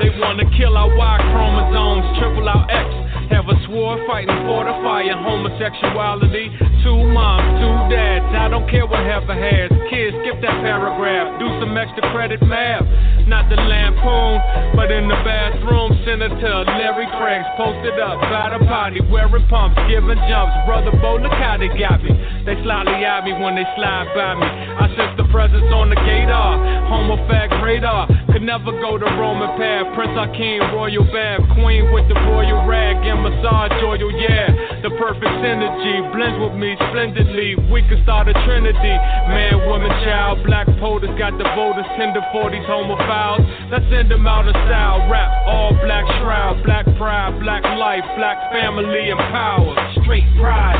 They 0.00 0.10
wanna 0.18 0.44
kill 0.56 0.76
our 0.76 0.90
Y 0.94 1.16
chromosomes, 1.32 2.18
triple 2.18 2.48
our 2.48 2.66
X. 2.70 2.88
Have 3.30 3.48
a 3.48 3.56
sword 3.66 4.04
fighting 4.06 4.36
for 4.44 4.68
the 4.68 4.76
fire, 4.84 5.16
homosexuality. 5.16 6.52
Two 6.84 7.00
moms, 7.08 7.56
two 7.56 7.76
dads. 7.88 8.28
I 8.36 8.52
don't 8.52 8.68
care 8.68 8.84
what 8.84 9.00
Heifer 9.00 9.32
has. 9.32 9.72
Kids, 9.88 10.12
skip 10.20 10.44
that 10.44 10.60
paragraph. 10.60 11.40
Do 11.40 11.48
some 11.56 11.72
extra 11.72 12.04
credit 12.12 12.44
math. 12.44 12.84
Not 13.24 13.48
the 13.48 13.56
lampoon, 13.56 14.76
but 14.76 14.92
in 14.92 15.08
the 15.08 15.16
bathroom, 15.24 15.96
Senator 16.04 16.68
Larry 16.76 17.08
Craig's 17.16 17.48
posted 17.56 17.96
up 17.96 18.20
by 18.28 18.52
the 18.52 18.60
potty, 18.68 19.00
wearing 19.08 19.48
pumps, 19.48 19.80
giving 19.88 20.20
jumps. 20.28 20.52
Brother 20.68 20.92
Bolakati 21.00 21.72
got 21.80 22.04
me. 22.04 22.12
They 22.44 22.60
slyly 22.60 23.00
eye 23.00 23.24
me 23.24 23.32
when 23.40 23.56
they 23.56 23.64
slide 23.80 24.12
by 24.12 24.36
me. 24.36 24.44
I 24.44 24.92
sense 24.92 25.16
the 25.16 25.24
presence 25.32 25.64
on 25.72 25.88
the 25.88 25.96
gator. 26.04 26.50
Homo 26.92 27.16
fact 27.24 27.56
radar. 27.64 28.04
Could 28.28 28.44
never 28.44 28.76
go 28.76 28.83
the 28.84 29.08
Roman 29.16 29.48
path. 29.56 29.88
Prince 29.96 30.12
Hakeem, 30.12 30.60
royal 30.76 31.08
bath. 31.08 31.40
Queen 31.56 31.88
with 31.88 32.04
the 32.04 32.18
royal 32.28 32.68
rag 32.68 33.00
and 33.00 33.24
massage 33.24 33.72
oil. 33.80 34.12
Yeah. 34.12 34.52
The 34.84 34.92
perfect 35.00 35.32
synergy. 35.40 36.04
Blends 36.12 36.36
with 36.36 36.52
me 36.52 36.76
splendidly. 36.92 37.56
We 37.72 37.80
can 37.88 38.04
start 38.04 38.28
a 38.28 38.36
trinity. 38.44 38.94
Man, 39.32 39.64
woman, 39.64 39.88
child. 40.04 40.44
Black 40.44 40.68
POTUS 40.76 41.16
got 41.16 41.32
the 41.40 41.48
voters. 41.56 41.88
Tender 41.96 42.20
40s, 42.28 42.60
homophiles. 42.68 43.40
Let's 43.72 43.88
send 43.88 44.12
them 44.12 44.28
out 44.28 44.44
of 44.44 44.54
style. 44.68 45.08
Rap, 45.08 45.32
all 45.48 45.72
black 45.80 46.04
shroud. 46.20 46.60
Black 46.68 46.84
pride, 47.00 47.40
black 47.40 47.64
life, 47.64 48.04
black 48.20 48.36
family 48.52 49.08
and 49.08 49.20
power. 49.32 49.72
Straight 50.04 50.28
pride. 50.36 50.76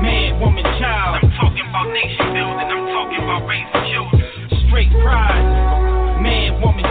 Man, 0.00 0.40
woman, 0.40 0.64
child. 0.80 1.20
I'm 1.20 1.28
talking 1.36 1.68
about 1.68 1.92
nation 1.92 2.32
building. 2.32 2.64
I'm 2.64 2.88
talking 2.96 3.20
about 3.20 3.44
raising 3.44 3.84
children. 3.92 4.24
Straight 4.72 4.92
pride. 5.04 5.44
Man, 6.24 6.60
woman, 6.60 6.89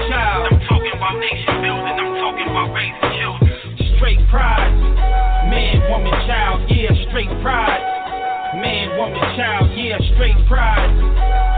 about 1.10 1.22
nation 1.22 1.62
building. 1.66 1.98
I'm 1.98 2.14
talking 2.22 2.48
about 2.54 2.70
raising 2.70 3.10
children. 3.18 3.98
Straight 3.98 4.22
pride. 4.30 4.70
Man, 5.50 5.82
woman, 5.90 6.14
child. 6.30 6.70
Yeah, 6.70 6.94
straight 7.10 7.34
pride. 7.42 7.82
Man, 8.62 8.98
woman, 8.98 9.18
child. 9.36 9.74
Yeah, 9.74 9.98
straight 10.14 10.38
pride. 10.46 10.94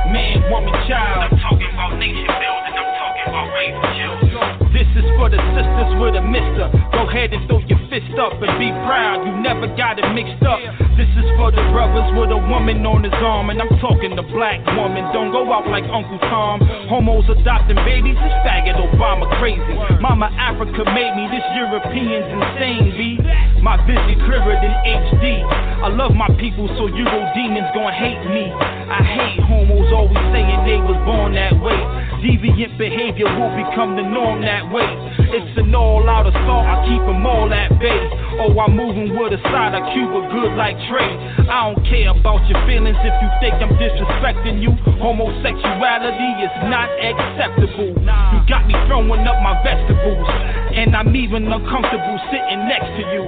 Man, 0.08 0.50
woman, 0.50 0.74
child. 0.88 1.32
I'm 1.32 1.40
talking 1.40 1.68
about 1.68 2.00
nation 2.00 2.32
building. 2.32 2.76
I'm 2.80 2.92
talking 2.96 3.26
about 3.28 3.48
raising 3.52 3.92
children. 4.00 4.71
This 4.82 5.06
is 5.06 5.10
for 5.14 5.30
the 5.30 5.38
sisters 5.54 5.94
with 6.02 6.18
a 6.18 6.26
mister. 6.26 6.66
Go 6.90 7.06
ahead 7.06 7.30
and 7.30 7.46
throw 7.46 7.62
your 7.70 7.78
fist 7.94 8.18
up 8.18 8.34
and 8.42 8.50
be 8.58 8.74
proud. 8.90 9.22
You 9.22 9.30
never 9.38 9.70
got 9.78 10.02
it 10.02 10.10
mixed 10.18 10.42
up. 10.42 10.58
This 10.98 11.06
is 11.22 11.28
for 11.38 11.54
the 11.54 11.62
brothers 11.70 12.10
with 12.18 12.34
a 12.34 12.42
woman 12.50 12.82
on 12.82 13.06
his 13.06 13.14
arm. 13.22 13.54
And 13.54 13.62
I'm 13.62 13.70
talking 13.78 14.18
the 14.18 14.26
black 14.34 14.58
woman. 14.74 15.06
Don't 15.14 15.30
go 15.30 15.46
out 15.54 15.70
like 15.70 15.86
Uncle 15.86 16.18
Tom. 16.34 16.66
Homos 16.90 17.30
adopting 17.30 17.78
babies. 17.86 18.18
This 18.26 18.34
faggot 18.42 18.74
Obama 18.74 19.30
crazy. 19.38 19.62
Mama 20.02 20.34
Africa 20.34 20.82
made 20.98 21.14
me. 21.14 21.30
This 21.30 21.46
European's 21.54 22.26
insane, 22.34 22.90
B. 22.98 23.22
My 23.62 23.78
vision 23.86 24.18
clearer 24.26 24.58
than 24.66 24.74
HD. 24.82 25.46
I 25.86 25.94
love 25.94 26.18
my 26.18 26.30
people, 26.42 26.66
so 26.74 26.90
Euro 26.90 27.20
demons 27.38 27.70
gon' 27.78 27.94
hate 27.94 28.26
me. 28.34 28.50
I 28.50 29.06
hate 29.06 29.46
homos 29.46 29.94
always 29.94 30.26
saying 30.34 30.66
they 30.66 30.82
was 30.82 30.98
born 31.06 31.38
that 31.38 31.54
way. 31.62 31.78
Deviant 32.26 32.78
behavior 32.78 33.26
will 33.26 33.54
become 33.58 33.98
the 33.98 34.06
norm 34.06 34.42
that 34.42 34.66
way. 34.66 34.71
It's 34.72 35.58
an 35.60 35.76
all 35.76 36.08
out 36.08 36.28
assault, 36.28 36.64
I 36.64 36.80
keep 36.88 37.04
them 37.04 37.28
all 37.28 37.52
at 37.52 37.76
bay. 37.80 38.08
Oh, 38.40 38.56
I'm 38.56 38.76
moving 38.76 39.12
with 39.20 39.36
a 39.36 39.42
side 39.52 39.76
of 39.76 39.84
Cuba 39.92 40.32
good 40.32 40.56
like 40.56 40.80
Trey. 40.88 41.12
I 41.52 41.68
don't 41.68 41.84
care 41.84 42.16
about 42.16 42.48
your 42.48 42.56
feelings 42.64 42.96
if 43.04 43.16
you 43.20 43.30
think 43.44 43.60
I'm 43.60 43.76
disrespecting 43.76 44.64
you. 44.64 44.72
Homosexuality 45.04 46.30
is 46.40 46.54
not 46.72 46.88
acceptable. 47.04 47.92
You 48.00 48.40
got 48.48 48.64
me 48.64 48.76
throwing 48.88 49.28
up 49.28 49.44
my 49.44 49.60
vegetables, 49.60 50.28
and 50.72 50.96
I'm 50.96 51.12
even 51.16 51.52
uncomfortable 51.52 52.18
sitting 52.32 52.64
next 52.72 52.88
to 52.96 53.04
you. 53.12 53.28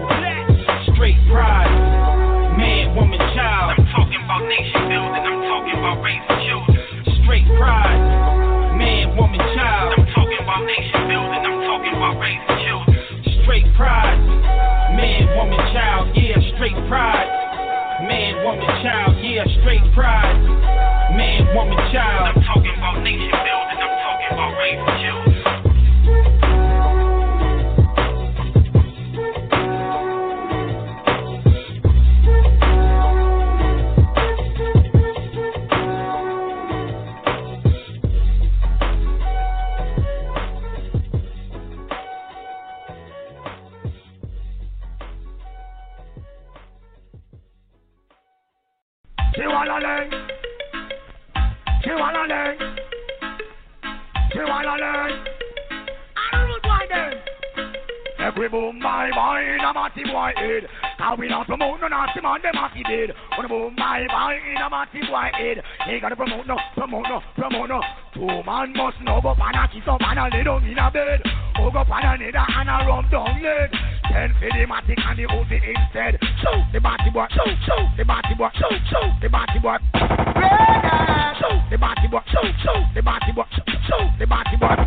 Straight 0.95 1.19
pride, 1.27 2.55
man, 2.55 2.95
woman, 2.95 3.19
child. 3.35 3.75
I'm 3.75 3.85
talking 3.91 4.21
about 4.23 4.47
nation 4.47 4.87
building, 4.87 5.23
I'm 5.27 5.43
talking 5.51 5.75
about 5.75 5.99
raising 5.99 6.39
children. 6.47 6.79
Straight 7.23 7.47
pride, 7.59 8.75
man, 8.79 9.15
woman, 9.19 9.39
child. 9.55 9.99
I'm 9.99 10.07
talking 10.15 10.39
about 10.39 10.63
nation 10.67 11.07
building, 11.07 11.22
Raising 12.23 12.55
children. 12.63 13.43
Straight 13.43 13.67
pride, 13.75 14.15
man, 14.95 15.27
woman, 15.35 15.59
child. 15.75 16.07
Yeah, 16.15 16.39
straight 16.55 16.79
pride. 16.87 17.27
Man, 18.07 18.39
woman, 18.47 18.63
child. 18.79 19.19
Yeah, 19.19 19.43
straight 19.59 19.83
pride. 19.93 20.39
Man, 21.19 21.53
woman, 21.53 21.75
child. 21.91 22.31
I'm 22.31 22.43
talking 22.47 22.71
about 22.77 23.03
nation 23.03 23.27
building, 23.27 23.75
I'm 23.75 23.95
talking 24.07 24.31
about 24.31 24.55
raising 24.55 25.03
children. 25.03 25.32
Chihuahua, 49.33 49.65
Chihuahua, 49.65 50.09
Chihuahua. 51.81 52.53
I 54.45 54.63
don't 54.63 54.79
know 54.79 55.23
them. 55.23 55.32
Every 58.23 58.47
boom 58.47 58.79
my 58.79 59.11
boy 59.11 59.43
in 59.51 59.59
a 59.59 59.73
matty 59.75 60.07
boy 60.07 60.31
head. 60.39 60.63
Cause 60.95 61.19
we 61.19 61.27
not 61.27 61.45
promote 61.45 61.81
no 61.81 61.91
nasty 61.91 62.21
man, 62.23 62.39
them 62.39 62.55
matty 62.55 62.79
dead. 62.87 63.11
When 63.35 63.43
a 63.43 63.49
boom 63.51 63.75
my 63.75 64.07
boy 64.07 64.39
in 64.39 64.55
a 64.63 64.69
matty 64.71 65.03
boy 65.03 65.27
head. 65.35 65.59
He 65.83 65.99
gotta 65.99 66.15
promote 66.15 66.47
no, 66.47 66.55
promote 66.73 67.03
no, 67.03 67.19
promote 67.35 67.67
no. 67.67 67.83
Two 68.15 68.31
man 68.47 68.71
must 68.79 69.03
know 69.03 69.19
go 69.19 69.35
pan 69.35 69.59
a 69.59 69.67
kiss 69.67 69.83
up 69.91 69.99
and 69.99 70.19
a 70.23 70.31
lay 70.31 70.39
down 70.39 70.63
in 70.63 70.79
a 70.79 70.87
bed. 70.87 71.19
Or 71.59 71.67
go 71.67 71.83
pan 71.83 72.15
a 72.15 72.23
nether 72.23 72.47
and 72.47 72.71
a 72.71 72.87
rub 72.87 73.11
down 73.11 73.43
leg. 73.43 73.75
Then 74.07 74.31
for 74.39 74.47
the 74.55 74.63
matic 74.71 75.03
and 75.03 75.19
the 75.19 75.27
Uzi 75.27 75.59
instead. 75.59 76.15
Shoot 76.39 76.63
the 76.71 76.79
batty 76.79 77.11
boy, 77.11 77.27
shoot, 77.27 77.59
shoot 77.67 77.87
the 77.99 78.07
batty 78.07 78.39
boy, 78.39 78.47
shoot, 78.55 78.79
shoot 78.87 79.11
the 79.19 79.27
batty 79.27 79.59
boy. 79.59 79.75
Shoot 81.43 81.59
the 81.67 81.75
batty 81.75 82.07
boy, 82.07 82.23
shoot, 82.31 82.55
shoot 82.63 82.87
the 82.95 83.01
batty 83.03 83.35
boy, 83.35 83.43
shoot, 83.51 83.67
shoot 83.83 84.07
the 84.15 84.25
batty 84.31 84.55
boy. 84.55 84.79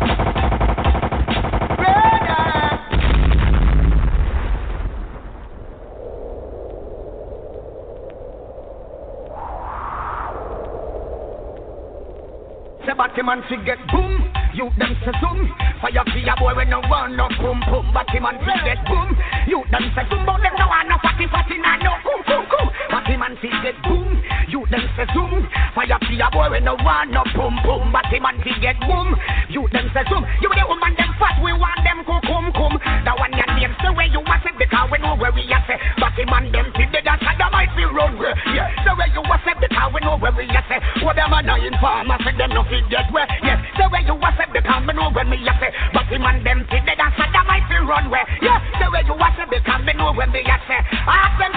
Say 12.85 12.93
batty 12.95 13.21
man 13.21 13.43
fi 13.49 13.55
get 13.67 13.79
boom, 13.91 14.31
you 14.55 14.71
them 14.79 14.95
say 15.03 15.11
zoom. 15.19 15.51
Fire 15.81 16.03
fi 16.07 16.23
a 16.23 16.33
boy 16.39 16.55
when 16.55 16.69
no 16.69 16.79
want 16.87 17.19
no 17.19 17.27
boom 17.41 17.59
boom. 17.67 17.91
Batty 17.93 18.19
man 18.23 18.39
fi 18.39 18.53
get 18.63 18.79
boom, 18.87 19.11
you 19.47 19.59
them 19.71 19.91
say 19.91 20.07
zoom. 20.07 20.23
But 20.23 20.39
them 20.39 20.55
no 20.55 20.67
want 20.71 20.87
no 20.87 20.95
fatty 21.03 21.27
fatty 21.27 21.57
nah 21.59 21.75
no 21.83 21.99
cool 22.05 22.21
cool 22.23 22.45
cool. 22.47 22.67
Batty 22.87 23.17
man 23.19 23.35
fi 23.43 23.51
get 23.59 23.75
boom, 23.83 24.07
you 24.47 24.63
them 24.71 24.87
say 24.95 25.03
zoom. 25.11 25.49
Fire 25.75 25.99
fi 25.99 26.15
a 26.15 26.27
boy 26.31 26.47
when 26.47 26.63
no 26.63 26.79
want 26.79 27.11
no 27.11 27.27
boom 27.35 27.59
boom. 27.65 27.91
Batty 27.91 28.23
man 28.23 28.39
fi 28.39 28.55
get 28.63 28.79
boom, 28.87 29.11
you 29.51 29.67
them 29.75 29.91
say 29.91 30.07
zoom. 30.07 30.23
You 30.39 30.47
the 30.55 30.63
woman 30.71 30.95
them 30.95 31.11
fat, 31.19 31.43
we 31.43 31.51
want 31.51 31.83
them 31.83 32.07
cool 32.07 32.23
cum 32.23 32.55
cum. 32.55 32.79
The 33.03 33.11
one 33.19 33.35
your 33.35 33.51
name 33.51 33.75
say 33.83 33.91
where 33.91 34.07
you 34.07 34.23
was 34.23 34.39
it 34.47 34.55
because 34.55 34.87
we 34.87 34.97
know 35.03 35.19
where 35.19 35.35
we 35.35 35.43
are 35.51 35.63
say. 35.67 35.75
Batty 35.99 36.23
man 36.31 36.55
them 36.55 36.71
fi 36.71 36.87
dead 36.87 37.06
and 37.07 37.21
sad 37.23 37.39
might 37.51 37.71
run 37.73 38.19
where. 38.19 38.35
Yeah, 38.51 38.67
the 38.83 38.91
way 38.95 39.07
you 39.15 39.23
was 39.23 39.39
it 39.47 39.57
because 39.57 39.91
we 39.95 39.99
know 40.03 40.19
where 40.19 40.35
we 40.35 40.43
are 40.51 40.65
say. 40.67 40.79
What 41.03 41.15
them 41.15 41.33
a 41.33 41.39
nine 41.41 41.75
farmer 41.79 42.19
say 42.23 42.35
them 42.35 42.51
no 42.51 42.63
fi 42.67 42.83
get 42.91 43.07
where. 43.15 43.27
Yes, 43.43 43.63
the 43.79 43.87
way 43.87 44.03
you 44.03 44.15
was 44.15 44.35
it 44.37 44.51
because 44.51 44.83
we 44.83 44.93
know 44.93 45.09
where 45.11 45.25
me 45.25 45.39
are 45.47 45.57
say. 45.59 45.71
Batty 45.95 46.17
man 46.19 46.43
them 46.43 46.67
fi 46.67 46.83
dead 46.83 46.99
and 46.99 47.13
sad 47.15 47.35
might 47.47 47.63
fi 47.71 47.79
run 47.79 48.11
where. 48.11 48.27
Yeah, 48.43 48.59
the 48.79 48.91
way 48.91 49.03
you 49.07 49.15
was 49.15 49.35
it 49.39 49.47
because 49.47 49.81
we 49.87 49.93
know 49.95 50.11
where 50.11 50.29
we 50.29 50.43
are 50.43 50.61
say. 50.67 50.79
Ask 51.07 51.39
them. 51.39 51.53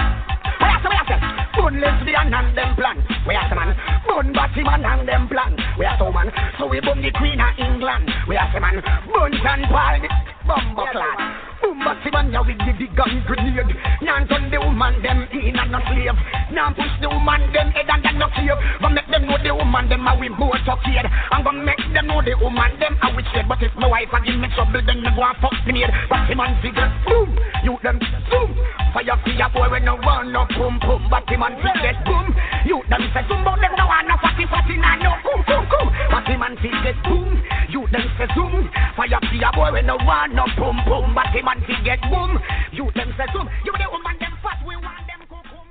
Some, 0.81 0.89
where 0.89 0.97
are 0.97 1.05
some? 1.05 1.21
Bun 1.57 1.81
lesbian 1.81 2.33
and 2.33 2.57
them 2.57 2.75
plan. 2.75 2.97
Where 3.25 3.37
are 3.37 3.49
some 3.49 3.59
man? 3.59 3.75
Bun 4.07 4.33
batty 4.33 4.63
man 4.63 4.85
and 4.85 5.07
them 5.07 5.27
plan. 5.27 5.53
Where 5.77 5.89
are 5.89 5.97
some 5.99 6.13
man? 6.13 6.31
So 6.57 6.65
we 6.67 6.79
bum 6.79 7.01
the 7.01 7.11
queen 7.11 7.39
of 7.41 7.53
England. 7.59 8.09
Where 8.25 8.39
are 8.39 8.49
some 8.53 8.61
man? 8.61 8.81
Bun 9.13 9.33
and 9.35 9.63
Paul 9.69 9.99
the 10.01 10.09
bumbo 10.47 10.85
clad. 10.89 11.50
Man, 11.61 12.33
yeah 12.33 12.41
we 12.41 12.53
give 12.57 12.77
the 12.77 12.87
gun 12.97 13.23
grenade. 13.25 13.69
Nyan 14.01 14.27
turn 14.27 14.49
the 14.49 14.57
woman 14.59 15.01
them 15.01 15.29
in 15.31 15.57
and 15.57 15.71
no 15.71 15.79
slave. 15.85 16.17
Nyan 16.49 16.73
push 16.73 16.89
the 17.01 17.07
woman 17.07 17.53
them 17.53 17.69
head 17.71 17.85
and 17.87 18.17
no 18.17 18.27
cave. 18.33 18.57
But 18.81 18.89
make 18.97 19.07
them 19.09 19.29
know 19.29 19.37
the 19.37 19.53
woman 19.53 19.87
them 19.87 20.07
a 20.07 20.17
we 20.17 20.29
both 20.29 20.57
succeed. 20.65 21.05
I'm 21.31 21.45
gonna 21.45 21.63
make 21.63 21.81
them 21.93 22.07
know 22.07 22.21
the 22.21 22.33
woman 22.41 22.77
them 22.81 22.97
a 23.01 23.07
we 23.13 23.21
shade. 23.29 23.45
But 23.47 23.61
if 23.61 23.73
my 23.77 23.87
wife 23.87 24.09
a 24.13 24.19
give 24.25 24.37
me 24.41 24.49
trouble, 24.57 24.81
then 24.85 25.05
me 25.05 25.09
go 25.13 25.21
and 25.21 25.37
fuck 25.37 25.53
the 25.65 25.71
maid. 25.73 25.93
Batty 26.09 26.33
man 26.35 26.57
figure 26.61 26.89
boom, 27.05 27.29
you 27.63 27.77
them 27.85 28.01
boom. 28.01 28.49
Fire 28.93 29.17
fire 29.21 29.49
boy 29.53 29.69
when 29.69 29.85
no 29.85 29.95
want 30.01 30.33
no 30.33 30.45
boom 30.57 30.81
boom. 30.81 31.09
Batty 31.09 31.37
man 31.37 31.55
figure 31.61 31.95
boom, 32.05 32.33
you 32.65 32.81
them 32.89 33.05
say 33.13 33.23
boom, 33.29 33.45
but 33.45 33.61
them 33.61 33.73
no 33.77 33.85
want 33.85 34.09
no 34.09 34.17
fatty 34.17 34.45
fatty 34.49 34.77
nah 34.81 34.97
no 34.97 35.13
boom 35.21 35.41
boom 35.45 35.63
boom. 35.69 35.87
Batty 36.09 36.35
man 36.37 36.57
figure 36.57 36.97
boom, 37.05 37.29
you 37.69 37.85
them 37.93 38.05
say 38.17 38.27
zoom. 38.33 38.65
Fire 38.97 39.21
fire 39.21 39.51
boy 39.53 39.69
when 39.77 39.85
no 39.85 39.95
want 40.01 40.33
no 40.33 40.45
boom 40.57 40.77
boom. 40.89 41.13
Batty 41.51 41.61
man 41.61 41.67
figure 41.67 41.97
boom, 42.09 42.39
you 42.71 42.91
them 42.95 43.13
say 43.17 43.25
zoom. 43.33 43.49
You 43.65 43.73
the 43.73 43.89
woman 43.91 44.15
them 44.19 44.31
fat, 44.41 44.63
we 44.65 44.75
want 44.77 45.05
them 45.07 45.27
cool 45.27 45.43
boom 45.51 45.67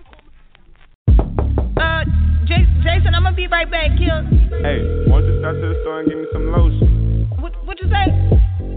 boom. 1.56 1.72
Uh, 1.76 2.04
Jason, 2.44 2.82
Jason, 2.84 3.14
I'm 3.14 3.22
gonna 3.22 3.36
be 3.36 3.46
right 3.46 3.70
back, 3.70 3.96
Kill. 3.96 4.24
Hey, 4.60 4.84
why 5.08 5.20
don't 5.20 5.32
you 5.32 5.40
stop 5.40 5.54
to 5.54 5.60
the 5.60 5.80
store 5.80 6.00
and 6.00 6.08
give 6.08 6.18
me 6.18 6.26
some 6.32 6.52
lotion? 6.52 7.30
What, 7.40 7.52
what 7.64 7.80
you 7.80 7.88
say? 7.88 8.12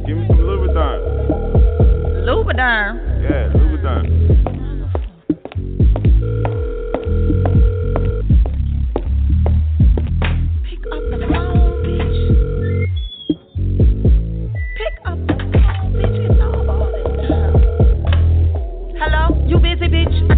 Give 0.07 0.15
me 0.15 0.27
some 0.27 0.39
Louboutin. 0.47 0.99
Louboutin. 2.23 2.95
Yeah, 3.19 3.51
Louboutin. 3.51 4.03
Pick 4.27 4.32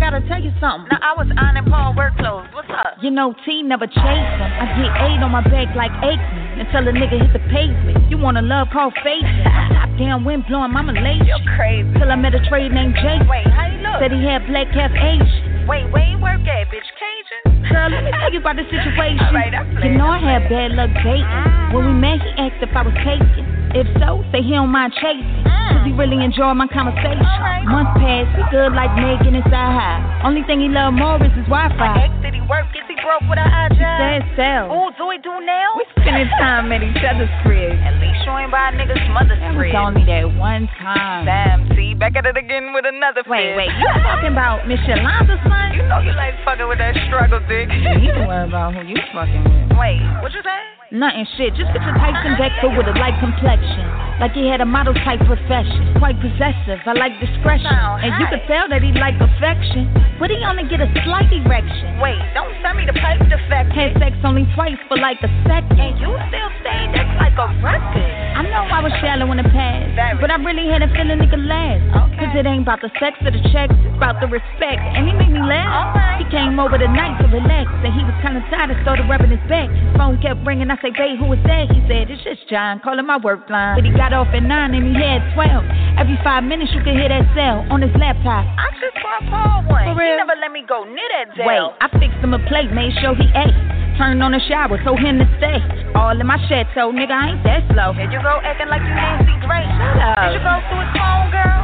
gotta 0.05 0.21
tell 0.29 0.37
you 0.37 0.53
something. 0.61 0.85
Now 0.93 1.01
I 1.01 1.17
was 1.17 1.25
ironing 1.33 1.65
Paul 1.65 1.97
work 1.97 2.13
clothes. 2.21 2.45
What's 2.53 2.69
up? 2.69 3.01
You 3.01 3.09
know 3.09 3.33
T 3.41 3.65
never 3.65 3.89
chase 3.89 4.29
him. 4.37 4.51
I 4.53 4.69
get 4.77 4.93
eight 5.01 5.17
on 5.17 5.33
my 5.33 5.41
back 5.41 5.73
like 5.73 5.89
Aikman 6.05 6.61
until 6.61 6.85
a 6.85 6.93
nigga 6.93 7.17
hit 7.17 7.33
the 7.33 7.41
pavement. 7.49 8.05
You 8.13 8.21
wanna 8.21 8.45
love 8.45 8.69
call 8.69 8.93
face? 9.01 9.25
Top 9.73 9.89
down 9.97 10.21
wind 10.21 10.45
blowing, 10.45 10.77
mama 10.77 10.93
lazy. 10.93 11.25
You're 11.25 11.41
crazy. 11.57 11.89
Till 11.97 12.13
I 12.13 12.15
met 12.21 12.37
a 12.37 12.41
trade 12.45 12.69
named 12.69 12.93
Jake. 13.01 13.25
Wait, 13.25 13.49
how 13.49 13.65
you 13.65 13.81
look? 13.81 13.97
Said 13.97 14.13
he 14.13 14.21
had 14.21 14.45
black 14.45 14.69
half 14.77 14.93
Asian. 14.93 15.65
Wait, 15.65 15.89
where 15.89 16.05
you 16.05 16.21
work 16.21 16.45
at, 16.45 16.69
bitch? 16.69 16.85
Cajun? 17.01 17.65
Girl, 17.65 17.89
let 17.89 18.05
me 18.05 18.13
tell 18.13 18.29
you 18.29 18.45
about 18.45 18.61
the 18.61 18.67
situation. 18.69 19.25
All 19.25 19.33
right, 19.33 19.57
I'm 19.57 19.73
you 19.81 19.97
know 19.97 20.13
I 20.13 20.21
I'm 20.21 20.29
had 20.29 20.45
bad 20.53 20.77
luck 20.77 20.93
dating. 21.01 21.25
When 21.73 21.81
we 21.81 21.97
mm-hmm. 21.97 22.21
met, 22.21 22.21
he 22.21 22.29
asked 22.37 22.61
if 22.61 22.69
I 22.77 22.85
was 22.85 22.93
taken. 23.01 23.64
If 23.75 23.87
so, 23.99 24.23
say 24.31 24.39
he 24.39 24.55
don't 24.55 24.71
mind 24.71 24.93
chasing. 24.95 25.43
Cause 25.43 25.83
he 25.83 25.91
really 25.91 26.23
enjoyed 26.23 26.55
my 26.55 26.67
conversation. 26.71 27.19
Months 27.67 27.91
passed, 27.99 28.31
he 28.39 28.43
good 28.53 28.71
like 28.71 28.93
Megan 28.95 29.35
inside 29.35 29.51
high. 29.75 29.99
Only 30.23 30.47
thing 30.47 30.61
he 30.63 30.69
love 30.71 30.93
more 30.95 31.19
is 31.19 31.33
his 31.35 31.43
Wi-Fi. 31.51 32.07
Ex, 32.07 32.13
did 32.23 32.33
he 32.37 32.41
work? 32.47 32.69
Is 32.71 32.85
he 32.87 32.95
broke 33.03 33.25
with 33.27 33.35
a 33.41 33.43
high 33.43 33.67
job? 33.75 33.97
Said 33.99 34.23
sell. 34.39 34.65
Ooh, 34.71 34.93
do 34.95 35.09
we 35.11 35.17
do 35.19 35.33
now? 35.43 35.75
We 35.75 35.83
spending 35.99 36.29
time 36.39 36.71
at 36.71 36.79
each 36.85 37.03
other's 37.03 37.27
crib. 37.43 37.75
At 37.83 37.99
least 37.99 38.23
you 38.23 38.31
ain't 38.37 38.53
by 38.53 38.69
a 38.69 38.79
nigga's 38.79 39.01
mother's 39.11 39.41
That 39.43 39.51
was 39.57 39.67
crib. 39.67 39.75
only 39.75 40.05
that 40.07 40.23
one 40.39 40.71
time. 40.79 41.25
Damn, 41.27 41.67
see, 41.75 41.91
back 41.97 42.15
at 42.15 42.23
it 42.29 42.37
again 42.39 42.71
with 42.71 42.85
another 42.87 43.27
Wait, 43.27 43.57
wait, 43.59 43.73
you 43.75 43.87
talking 44.05 44.31
about 44.31 44.63
Miss 44.71 44.79
Yolanda's 44.87 45.41
son? 45.43 45.75
You 45.75 45.83
know 45.89 45.99
you 45.99 46.13
like 46.15 46.37
fucking 46.47 46.69
with 46.69 46.79
that 46.79 46.95
struggle 47.11 47.41
dick. 47.51 47.67
You 47.99 48.13
don't 48.15 48.29
worry 48.29 48.47
about 48.47 48.71
who 48.77 48.87
you 48.87 48.95
fucking 49.11 49.43
with. 49.43 49.75
Wait, 49.75 49.99
what 50.23 50.31
you 50.31 50.39
say? 50.45 50.61
Nothing 50.95 51.27
shit. 51.35 51.51
Just 51.59 51.75
picture 51.75 51.91
Tyson 51.91 52.39
Dexter 52.39 52.71
with 52.71 52.87
a 52.87 52.95
light 52.95 53.19
complexion. 53.19 53.83
Like 54.15 54.31
he 54.31 54.47
had 54.47 54.63
a 54.63 54.65
model 54.65 54.95
type 55.03 55.19
profession. 55.27 55.91
Quite 55.99 56.15
possessive. 56.23 56.79
I 56.87 56.95
like 56.95 57.19
discretion. 57.19 57.67
And 57.67 58.15
you 58.15 58.25
could 58.31 58.47
tell 58.47 58.71
that 58.71 58.79
he 58.79 58.95
like 58.95 59.19
affection. 59.19 59.91
But 60.15 60.31
he 60.31 60.39
only 60.47 60.63
get 60.71 60.79
a 60.79 60.87
slight 61.03 61.27
erection. 61.35 61.99
Wait, 61.99 62.15
don't 62.31 62.55
send 62.63 62.79
me 62.79 62.87
the 62.87 62.95
pipe 62.95 63.19
defect. 63.27 63.75
Had 63.75 63.99
sex 63.99 64.15
only 64.23 64.47
twice 64.55 64.79
for 64.87 64.95
like 64.95 65.19
a 65.19 65.27
second. 65.43 65.75
And 65.75 65.99
you 65.99 66.15
still 66.31 66.51
staying 66.63 66.95
that's 66.95 67.11
like 67.19 67.35
a 67.35 67.51
record. 67.59 68.15
I 68.39 68.47
know 68.47 68.63
I 68.63 68.79
was 68.79 68.95
shallow 69.03 69.27
in 69.35 69.43
the 69.43 69.49
past. 69.51 69.99
Very. 69.99 70.15
But 70.23 70.31
I 70.31 70.39
really 70.39 70.71
had 70.71 70.79
a 70.79 70.87
feeling 70.95 71.19
it 71.19 71.27
could 71.27 71.43
last. 71.43 71.83
Okay. 71.91 72.23
Cause 72.23 72.31
it 72.39 72.47
ain't 72.47 72.63
about 72.63 72.79
the 72.79 72.87
sex 73.03 73.19
or 73.19 73.35
the 73.35 73.43
checks. 73.51 73.75
It's 73.83 73.99
about 73.99 74.23
the 74.23 74.31
respect. 74.31 74.79
And 74.79 75.11
he 75.11 75.11
made 75.11 75.35
me 75.35 75.43
laugh. 75.43 76.23
He 76.23 76.25
came 76.31 76.55
over 76.55 76.79
tonight 76.79 77.19
to 77.19 77.27
relax. 77.27 77.67
And 77.83 77.91
he 77.91 77.99
was 78.07 78.15
kinda 78.23 78.39
tired 78.47 78.71
and 78.71 78.79
started 78.79 79.11
rubbing 79.11 79.35
his 79.35 79.43
back. 79.51 79.67
His 79.67 79.91
phone 79.99 80.23
kept 80.23 80.39
ringing. 80.47 80.71
I 80.71 80.79
say, 80.85 80.93
babe, 80.93 81.17
who 81.17 81.33
is 81.33 81.41
that? 81.49 81.73
He 81.73 81.81
said, 81.89 82.13
it's 82.13 82.21
just 82.21 82.45
John 82.45 82.77
calling 82.77 83.09
my 83.09 83.17
work 83.17 83.49
line. 83.49 83.81
But 83.81 83.89
he 83.89 83.91
got 83.97 84.13
off 84.13 84.29
at 84.29 84.45
9 84.45 84.53
and 84.53 84.85
he 84.85 84.93
had 84.93 85.25
12. 85.33 85.97
Every 85.97 86.17
five 86.21 86.45
minutes 86.45 86.69
you 86.77 86.85
could 86.85 86.93
hear 86.93 87.09
that 87.09 87.25
cell 87.33 87.65
on 87.73 87.81
his 87.81 87.89
laptop. 87.97 88.45
I 88.45 88.69
just 88.77 88.93
bought 89.01 89.25
Paul 89.33 89.57
one. 89.65 89.89
For 89.89 89.97
real? 89.97 90.13
He 90.13 90.21
never 90.21 90.37
let 90.37 90.53
me 90.53 90.61
go 90.61 90.85
near 90.85 91.09
that 91.17 91.33
jail. 91.33 91.73
Wait, 91.73 91.81
I 91.81 91.89
fixed 91.97 92.21
him 92.21 92.37
a 92.37 92.41
plate, 92.45 92.69
made 92.69 92.93
sure 93.01 93.17
he 93.17 93.25
ate. 93.33 93.57
Turned 93.97 94.21
on 94.21 94.35
the 94.35 94.43
shower, 94.45 94.77
told 94.83 94.99
him 94.99 95.17
to 95.17 95.27
stay. 95.41 95.57
All 95.95 96.13
in 96.13 96.27
my 96.27 96.37
chateau, 96.45 96.91
nigga, 96.93 97.15
I 97.15 97.33
ain't 97.33 97.43
that 97.47 97.65
slow. 97.73 97.95
Did 97.95 98.11
you 98.13 98.21
go 98.21 98.43
acting 98.45 98.69
like 98.69 98.83
you 98.85 98.93
Nancy 98.93 99.33
Drake? 99.41 99.65
Shut 99.65 99.97
up. 100.03 100.19
Did 100.21 100.37
you 100.37 100.43
go 100.43 100.53
through 100.69 100.83
his 100.85 100.93
phone, 100.99 101.31
girl? 101.31 101.61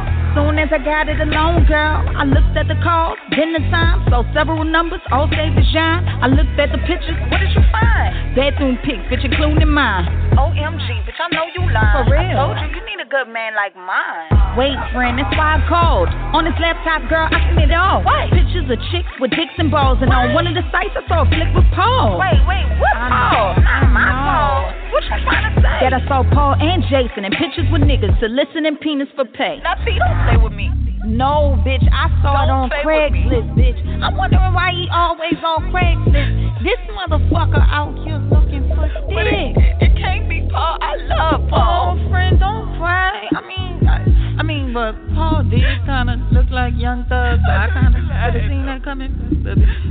Soon 0.52 0.68
as 0.68 0.68
I 0.68 0.84
got 0.84 1.08
it 1.08 1.16
alone, 1.16 1.64
girl, 1.64 2.04
I 2.12 2.28
looked 2.28 2.52
at 2.60 2.68
the 2.68 2.76
calls, 2.84 3.16
then 3.32 3.56
the 3.56 3.64
time, 3.72 4.04
saw 4.12 4.20
several 4.36 4.68
numbers, 4.68 5.00
all 5.08 5.24
saved 5.32 5.56
to 5.56 5.64
shine. 5.72 6.04
I 6.20 6.28
looked 6.28 6.60
at 6.60 6.68
the 6.68 6.76
pictures, 6.84 7.16
What 7.32 7.40
did 7.40 7.56
you 7.56 7.64
find? 7.72 8.36
bathroom 8.36 8.76
pics, 8.84 9.00
bitch, 9.08 9.24
including 9.24 9.72
mine. 9.72 10.04
OMG, 10.36 11.08
bitch, 11.08 11.16
I 11.16 11.32
know 11.32 11.48
you 11.56 11.64
lying. 11.72 12.04
For 12.04 12.04
real. 12.04 12.36
I 12.36 12.44
told 12.44 12.60
you, 12.60 12.68
you 12.68 12.84
need 12.84 13.00
a 13.00 13.08
good 13.08 13.32
man 13.32 13.56
like 13.56 13.72
mine. 13.80 14.28
Wait, 14.60 14.76
friend, 14.92 15.16
that's 15.16 15.32
why 15.40 15.56
I 15.56 15.64
called. 15.72 16.12
On 16.36 16.44
this 16.44 16.52
laptop, 16.60 17.08
girl, 17.08 17.32
I 17.32 17.40
seen 17.56 17.72
it 17.72 17.72
all. 17.72 18.04
What? 18.04 18.28
Pictures 18.36 18.68
of 18.68 18.76
chicks 18.92 19.08
with 19.24 19.32
dicks 19.32 19.56
and 19.56 19.72
balls, 19.72 20.04
and 20.04 20.12
on 20.12 20.36
one 20.36 20.44
of 20.44 20.52
the 20.52 20.68
sites, 20.68 20.92
I 20.92 21.00
saw 21.08 21.24
a 21.24 21.28
flick 21.32 21.48
with 21.56 21.64
Paul. 21.72 22.20
Wait, 22.20 22.36
wait, 22.44 22.68
what 22.76 22.92
I 22.92 23.08
Paul? 23.08 23.56
know, 23.56 23.64
Not 23.64 23.88
my. 23.88 24.04
Paul. 24.12 24.60
What 24.92 25.00
you 25.08 25.16
trying 25.24 25.48
to 25.48 25.56
say? 25.64 25.76
That 25.80 25.96
I 25.96 26.04
saw 26.04 26.20
Paul 26.36 26.60
and 26.60 26.84
Jason 26.92 27.24
in 27.24 27.32
pictures 27.32 27.64
with 27.72 27.80
niggas 27.80 28.12
soliciting 28.20 28.76
penis 28.84 29.08
for 29.16 29.24
pay. 29.24 29.56
Now, 29.64 29.80
see, 29.88 29.96
don't 29.96 30.20
with 30.42 30.52
me. 30.52 30.70
No, 31.04 31.58
bitch, 31.66 31.82
I 31.90 32.06
saw 32.22 32.44
it 32.44 32.46
Don't 32.46 32.70
on 32.70 32.70
play 32.70 32.82
with. 32.86 33.12
Craigslist, 33.12 33.50
bitch. 33.58 33.80
I'm 34.02 34.16
wondering 34.16 34.52
why 34.54 34.70
he 34.70 34.86
always 34.92 35.34
on 35.42 35.70
Craigslist. 35.74 36.62
This 36.62 36.78
motherfucker 36.94 37.58
out 37.70 37.94
here 38.06 38.18
looking 38.30 38.68
for 38.70 38.86
But 39.10 39.26
it, 39.26 39.54
dick. 39.54 39.90
it 39.90 39.92
can't 39.98 40.28
be 40.28 40.46
Paul. 40.50 40.78
I 40.80 40.94
love 41.10 41.40
Oh, 41.42 41.48
Paul. 41.50 42.08
friend, 42.10 42.38
don't 42.38 42.78
cry. 42.78 43.26
I 43.34 43.40
mean, 43.46 43.82
I, 43.88 44.38
I 44.38 44.42
mean, 44.44 44.72
but 44.72 44.94
Paul 45.14 45.42
did 45.50 45.64
kind 45.86 46.08
of 46.10 46.20
look 46.30 46.46
like 46.50 46.74
Young 46.76 47.04
Thug, 47.08 47.40
so 47.44 47.50
I 47.50 47.66
kind 47.74 47.96
of 47.96 48.04
have 48.06 48.34
seen 48.48 48.64
that 48.66 48.84
coming. 48.84 49.10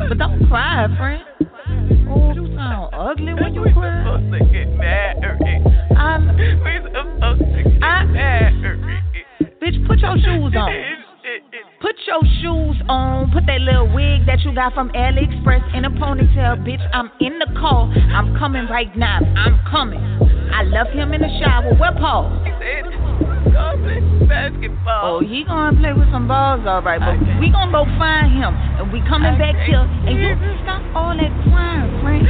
But 0.08 0.18
don't 0.18 0.47
cry, 0.47 0.88
friend. 0.97 1.24
Oh, 2.10 2.32
you 2.34 2.47
sound 2.56 2.93
ugly 2.95 3.34
when 3.34 3.54
you 3.54 3.64
cry. 3.74 3.76
We're 3.76 4.20
supposed 4.20 4.32
to 4.32 4.39
get 4.52 4.68
married. 4.80 5.68
I, 5.95 6.20
We 6.39 6.72
supposed 6.88 7.39
to 7.39 7.64
get 7.70 7.84
I- 7.84 8.06
married. 8.06 9.21
Bitch, 9.62 9.78
put 9.88 9.99
your 9.99 10.18
shoes 10.18 10.53
on. 10.57 10.70
Put 11.80 11.95
your 12.07 12.22
shoes 12.41 12.82
on. 12.89 13.32
Put 13.32 13.45
that 13.45 13.62
little 13.62 13.93
wig 13.93 14.26
that 14.26 14.41
you 14.41 14.53
got 14.53 14.74
from 14.74 14.89
AliExpress 14.89 15.78
in 15.78 15.86
a 15.86 15.91
ponytail, 15.91 16.66
bitch. 16.66 16.82
I'm 16.93 17.12
in 17.22 17.38
the 17.38 17.47
car. 17.59 17.88
I'm 18.12 18.36
coming 18.38 18.66
right 18.68 18.89
now. 18.97 19.20
I'm 19.38 19.59
coming. 19.70 20.01
I 20.51 20.64
left 20.64 20.91
him 20.91 21.14
in 21.14 21.22
the 21.22 21.30
shower. 21.39 21.74
Where 21.78 21.93
Paul? 21.93 22.30
Basketball. 24.28 25.01
Oh, 25.03 25.20
he 25.22 25.43
gonna 25.43 25.78
play 25.78 25.93
with 25.93 26.09
some 26.12 26.28
balls, 26.28 26.66
all 26.66 26.82
right. 26.82 26.99
But 26.99 27.20
we 27.39 27.51
gonna 27.51 27.72
go 27.72 27.86
find 27.99 28.34
him, 28.34 28.55
and 28.80 28.91
we 28.91 29.01
coming 29.07 29.38
back 29.38 29.55
here. 29.68 29.82
And 29.82 30.18
you 30.18 30.34
stop 30.64 30.82
all 30.95 31.14
that 31.14 31.32
crying, 31.51 32.01
friend, 32.01 32.26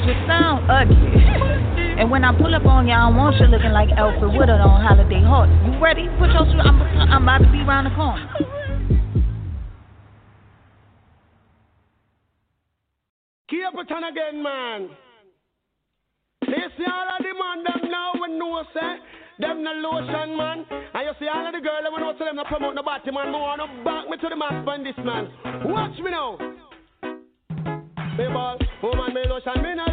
cause 0.00 0.08
you 0.08 0.26
sound 0.26 0.70
ugly. 0.70 0.96
and 2.00 2.10
when 2.10 2.24
I 2.24 2.36
pull 2.36 2.54
up 2.54 2.64
on 2.64 2.86
y'all, 2.88 3.12
I 3.12 3.16
want 3.16 3.36
you 3.36 3.46
looking 3.46 3.72
like 3.72 3.88
Alfre 3.90 4.32
Woodard 4.32 4.60
on 4.60 4.80
Holiday 4.80 5.22
Heart. 5.22 5.50
You 5.66 5.78
ready? 5.80 6.08
Put 6.18 6.32
your 6.32 6.44
shoes. 6.46 6.60
I'm, 6.64 6.80
I'm 6.80 7.22
about 7.22 7.38
to 7.38 7.50
be 7.52 7.60
around 7.60 7.84
the 7.84 7.90
corner. 7.90 8.28
Keep 13.48 13.74
it 13.74 13.92
on 13.92 14.04
again, 14.04 14.42
man. 14.42 14.88
You 16.46 16.68
see 16.78 16.84
all 16.86 17.08
of 17.14 17.22
the 17.22 17.34
man 17.34 17.64
them 17.64 17.90
now 17.90 18.12
we 18.14 18.38
know 18.38 18.62
say 18.74 18.98
them 19.38 19.62
no 19.62 19.72
lotion 19.72 20.36
man. 20.36 20.64
And 20.70 21.06
you 21.06 21.12
see 21.18 21.28
all 21.28 21.46
of 21.46 21.52
the 21.52 21.60
girl 21.60 21.82
we 21.94 22.00
know 22.00 22.14
say 22.18 22.24
them 22.24 22.36
no 22.36 22.44
promote 22.44 22.74
no 22.74 22.82
body 22.82 23.10
man. 23.10 23.26
Me 23.26 23.38
wanna 23.38 23.66
back 23.84 24.08
me 24.08 24.16
to 24.16 24.28
the 24.28 24.36
max 24.36 24.54
on 24.66 24.84
this 24.84 24.94
man. 25.04 25.30
Watch 25.64 25.98
me 25.98 26.10
now. 26.10 26.38
Ball, 28.28 28.58
woman 28.82 29.14
me 29.14 29.22
lotion, 29.26 29.62
me 29.62 29.74
no 29.74 29.89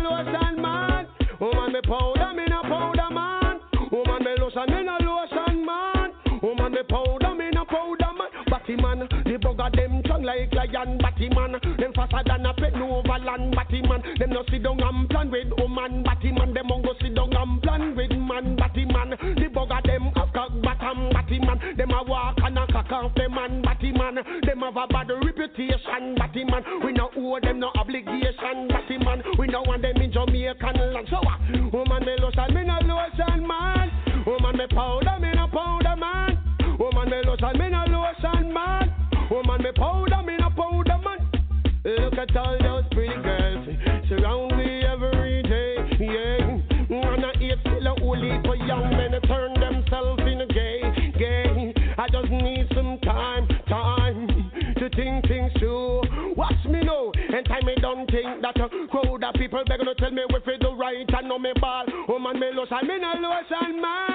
powder, 1.88 2.33
me 2.35 2.45
no 2.49 2.61
powder 2.63 3.09
man. 3.11 3.59
Woman 3.91 4.23
me 4.23 4.35
lotion, 4.38 4.67
me 4.69 4.83
no 4.83 4.97
lotion 4.99 5.65
man. 5.65 6.11
Woman 6.43 6.71
me 6.73 6.83
powder, 6.89 7.33
me 7.33 7.49
no 7.51 7.65
powder 7.65 8.11
man. 8.13 8.29
Batty 8.51 8.75
man, 8.75 8.99
the 8.99 9.39
bugger 9.39 9.71
them 9.75 10.01
strong 10.03 10.23
like 10.23 10.53
lion. 10.53 10.97
Batty 10.99 11.29
man, 11.29 11.53
them 11.79 11.93
faster 11.95 12.21
than 12.27 12.45
a 12.45 12.53
pet 12.53 12.73
land. 13.27 13.55
Batty 13.55 13.81
man, 13.81 14.01
them 14.19 14.29
no 14.31 14.43
sit 14.49 14.63
down 14.63 14.81
and 14.81 15.09
plan 15.09 15.31
with 15.31 15.51
woman. 15.57 16.03
Batty 16.03 16.31
man, 16.31 16.53
them 16.53 16.67
go 16.67 16.93
sit 17.01 17.13
down 17.15 17.35
and 17.35 17.61
plan 17.61 17.95
with 17.95 18.11
man. 18.11 18.55
Batty 18.55 18.85
man, 18.85 19.11
the 19.11 19.47
bugger 19.53 19.83
them 19.85 20.11
have 20.15 20.33
cock 20.33 20.51
bottom. 20.63 21.09
Batty 21.11 21.39
man, 21.39 21.59
them 21.77 21.91
a 21.91 22.03
walk 22.03 22.38
and 22.43 22.57
a 22.57 22.65
cock 22.67 22.91
off 22.91 23.15
them 23.15 23.35
man. 23.35 23.61
Batty 23.61 23.91
man, 23.91 24.15
them 24.15 24.59
have 24.61 24.77
a 24.77 24.88
bad 24.88 25.09
reputation. 25.09 26.15
Batty 26.15 26.43
man, 26.45 26.63
we 26.83 26.93
no 26.93 27.09
owe 27.15 27.39
them 27.41 27.59
no 27.59 27.71
obligation. 27.75 28.67
Batty 28.69 28.97
man, 29.03 29.21
we 29.38 29.47
no 29.47 29.61
want 29.63 29.81
them 29.81 29.97
in 29.97 30.11
Jamaican 30.11 30.76
powder, 34.78 35.17
me 35.19 35.32
no 35.34 35.47
powder 35.47 35.95
man. 35.97 36.38
Woman 36.78 37.09
me 37.09 37.17
lotion, 37.25 37.57
me 37.57 37.67
no 37.69 37.84
lotion 37.89 38.53
man. 38.53 38.93
Woman 39.32 39.63
me 39.63 39.71
powder, 39.75 40.21
me 40.21 40.38
no 40.38 40.49
powder 40.53 40.99
man. 41.03 41.19
Look 41.84 42.13
at 42.13 42.38
all 42.38 42.57
those 42.61 42.86
pretty 42.91 43.17
girls 43.23 43.65
surround 44.07 44.55
me 44.55 44.86
every 44.86 45.41
day. 45.41 45.73
Yeah, 45.97 46.61
wanna 46.89 47.32
eat 47.41 47.57
still 47.61 47.88
a 47.88 47.99
holy 47.99 48.38
for 48.45 48.55
young 48.55 48.91
men 48.91 49.11
to 49.17 49.21
turn 49.21 49.59
themselves 49.59 50.21
in 50.21 50.41
a 50.41 50.47
gay, 50.47 50.82
gay. 51.17 51.73
I 51.97 52.05
just 52.11 52.30
need 52.30 52.67
some 52.75 52.99
time, 53.01 53.47
time 53.67 54.28
to 54.78 54.89
think 54.95 55.28
things 55.28 55.51
through. 55.57 56.03
Watch 56.36 56.63
me 56.69 56.84
now, 56.84 57.11
and 57.17 57.43
time 57.47 57.65
me 57.65 57.73
don't 57.82 58.05
think 58.11 58.43
that 58.43 58.61
a 58.61 58.69
crowd 58.89 59.23
of 59.23 59.34
people 59.41 59.63
begging 59.67 59.88
to 59.88 59.95
tell 59.95 60.11
me 60.11 60.21
if 60.30 60.47
it 60.47 60.61
do 60.61 60.75
right 60.75 61.09
and 61.09 61.28
know 61.28 61.39
me 61.39 61.49
ball. 61.59 61.86
Oh 62.09 62.19
man, 62.19 62.39
me 62.39 62.51
lotion, 62.53 62.88
me 62.88 62.99
no 62.99 63.13
lotion 63.17 63.82
man. 63.82 64.07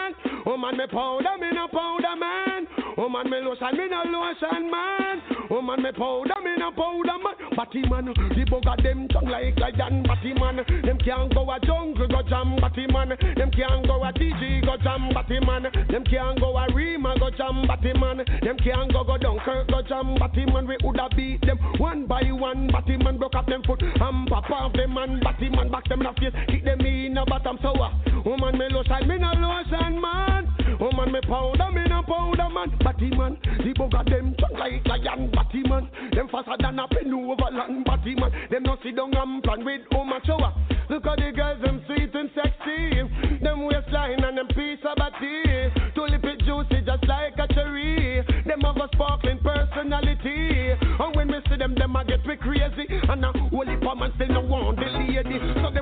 Man, 0.72 0.78
me 0.78 0.86
powder, 0.86 1.36
me 1.38 1.50
no 1.52 1.68
powder 1.68 2.16
man. 2.18 2.66
Oh 2.96 3.06
man, 3.06 3.28
me 3.28 3.40
lotion, 3.40 3.76
me 3.76 3.88
no 3.88 4.02
lotion 4.08 4.70
man. 4.70 5.20
Woman 5.50 5.82
me 5.82 5.92
powder, 5.92 6.40
me 6.42 6.56
no 6.56 6.70
powder 6.72 7.18
man. 7.20 7.34
Batty 7.54 7.82
man, 7.90 8.06
the 8.06 8.44
bugger 8.48 8.82
them 8.82 9.06
tongue 9.08 9.28
like 9.28 9.58
lion. 9.58 10.02
Batty 10.02 10.32
man, 10.32 10.56
them 10.56 10.98
can't 11.04 11.34
go 11.34 11.50
a 11.50 11.60
jungle 11.60 12.08
go 12.08 12.22
jam. 12.22 12.56
Batty 12.56 12.86
man, 12.86 13.10
them 13.10 13.50
can't 13.50 13.86
go 13.86 14.02
a 14.02 14.12
DJ 14.12 14.64
go 14.64 14.76
jam. 14.82 15.10
Batty 15.12 15.40
man, 15.44 15.64
them 15.90 16.04
can't 16.04 16.40
go 16.40 16.56
a 16.56 16.66
Rima 16.74 17.18
go 17.18 17.28
jam. 17.36 17.66
Batty 17.68 17.92
man, 17.92 18.24
them 18.24 18.56
can't 18.56 18.92
go 18.92 19.04
go 19.04 19.18
Dunkirk 19.18 19.68
go 19.68 19.82
jam. 19.82 20.14
Batty 20.14 20.46
man, 20.46 20.66
we 20.66 20.78
woulda 20.82 21.08
beat 21.14 21.42
them 21.42 21.58
one 21.76 22.06
by 22.06 22.22
one. 22.32 22.68
Batty 22.68 22.96
man 22.96 23.18
broke 23.18 23.34
up 23.34 23.46
them 23.46 23.62
foot 23.66 23.82
and 23.82 24.28
pop 24.28 24.50
off 24.50 24.72
them 24.72 24.94
man. 24.94 25.20
Batty 25.20 25.50
man 25.50 25.70
back 25.70 25.84
them 25.84 26.00
in 26.00 26.06
the 26.06 26.12
face, 26.18 26.32
kick 26.48 26.64
them 26.64 26.80
in 26.80 27.12
the 27.12 27.26
bottom 27.28 27.58
sour. 27.60 27.92
Uh, 28.06 28.22
woman 28.24 28.56
me 28.56 28.68
lotion, 28.70 29.06
me 29.06 29.18
no 29.18 29.32
lotion 29.36 30.00
man. 30.00 30.51
Woman 30.83 31.12
me 31.12 31.20
powder, 31.20 31.70
me 31.70 31.85
no 31.89 32.03
powder 32.03 32.49
man. 32.51 32.76
Batty 32.83 33.11
man, 33.14 33.39
the 33.62 33.72
bugger 33.78 34.05
them 34.05 34.35
tongue 34.35 34.59
like 34.59 34.85
lion. 34.85 35.30
Batty 35.30 35.62
man, 35.62 35.89
them 36.12 36.26
faster 36.26 36.57
than 36.59 36.80
a 36.80 36.89
pen 36.89 37.14
over 37.14 37.55
land. 37.55 37.85
Batty 37.85 38.16
man, 38.16 38.33
them 38.51 38.64
no 38.64 38.76
sit 38.83 38.97
down 38.97 39.14
and 39.14 39.43
plan 39.45 39.64
with 39.64 39.83
woman 39.93 40.18
shower. 40.26 40.53
Look 40.91 41.07
at 41.07 41.18
the 41.18 41.30
girls, 41.30 41.62
them 41.62 41.85
sweet 41.87 42.12
and 42.12 42.30
sexy. 42.35 42.99
Them 43.43 43.64
waistline 43.64 44.24
and 44.24 44.39
them 44.39 44.49
piece 44.49 44.83
of 44.83 44.97
body. 44.99 45.70
Tulip 45.95 46.24
it 46.24 46.41
juicy 46.45 46.83
just 46.85 47.07
like 47.07 47.39
a 47.39 47.47
cherry. 47.55 48.20
Them 48.45 48.61
have 48.62 48.76
a 48.76 48.89
sparkling 48.93 49.39
personality. 49.39 50.74
And 50.99 51.14
when 51.14 51.28
we 51.28 51.39
see 51.49 51.57
them, 51.57 51.74
them 51.76 51.95
a 51.95 52.05
get 52.05 52.26
me 52.26 52.37
crazy. 52.37 52.91
And 53.09 53.24
a 53.24 53.30
holy 53.55 53.76
man 53.76 54.12
still 54.16 54.35
no 54.35 54.41
want 54.41 54.78
the 54.78 54.91
lady. 54.99 55.39
So 55.62 55.70
them 55.70 55.82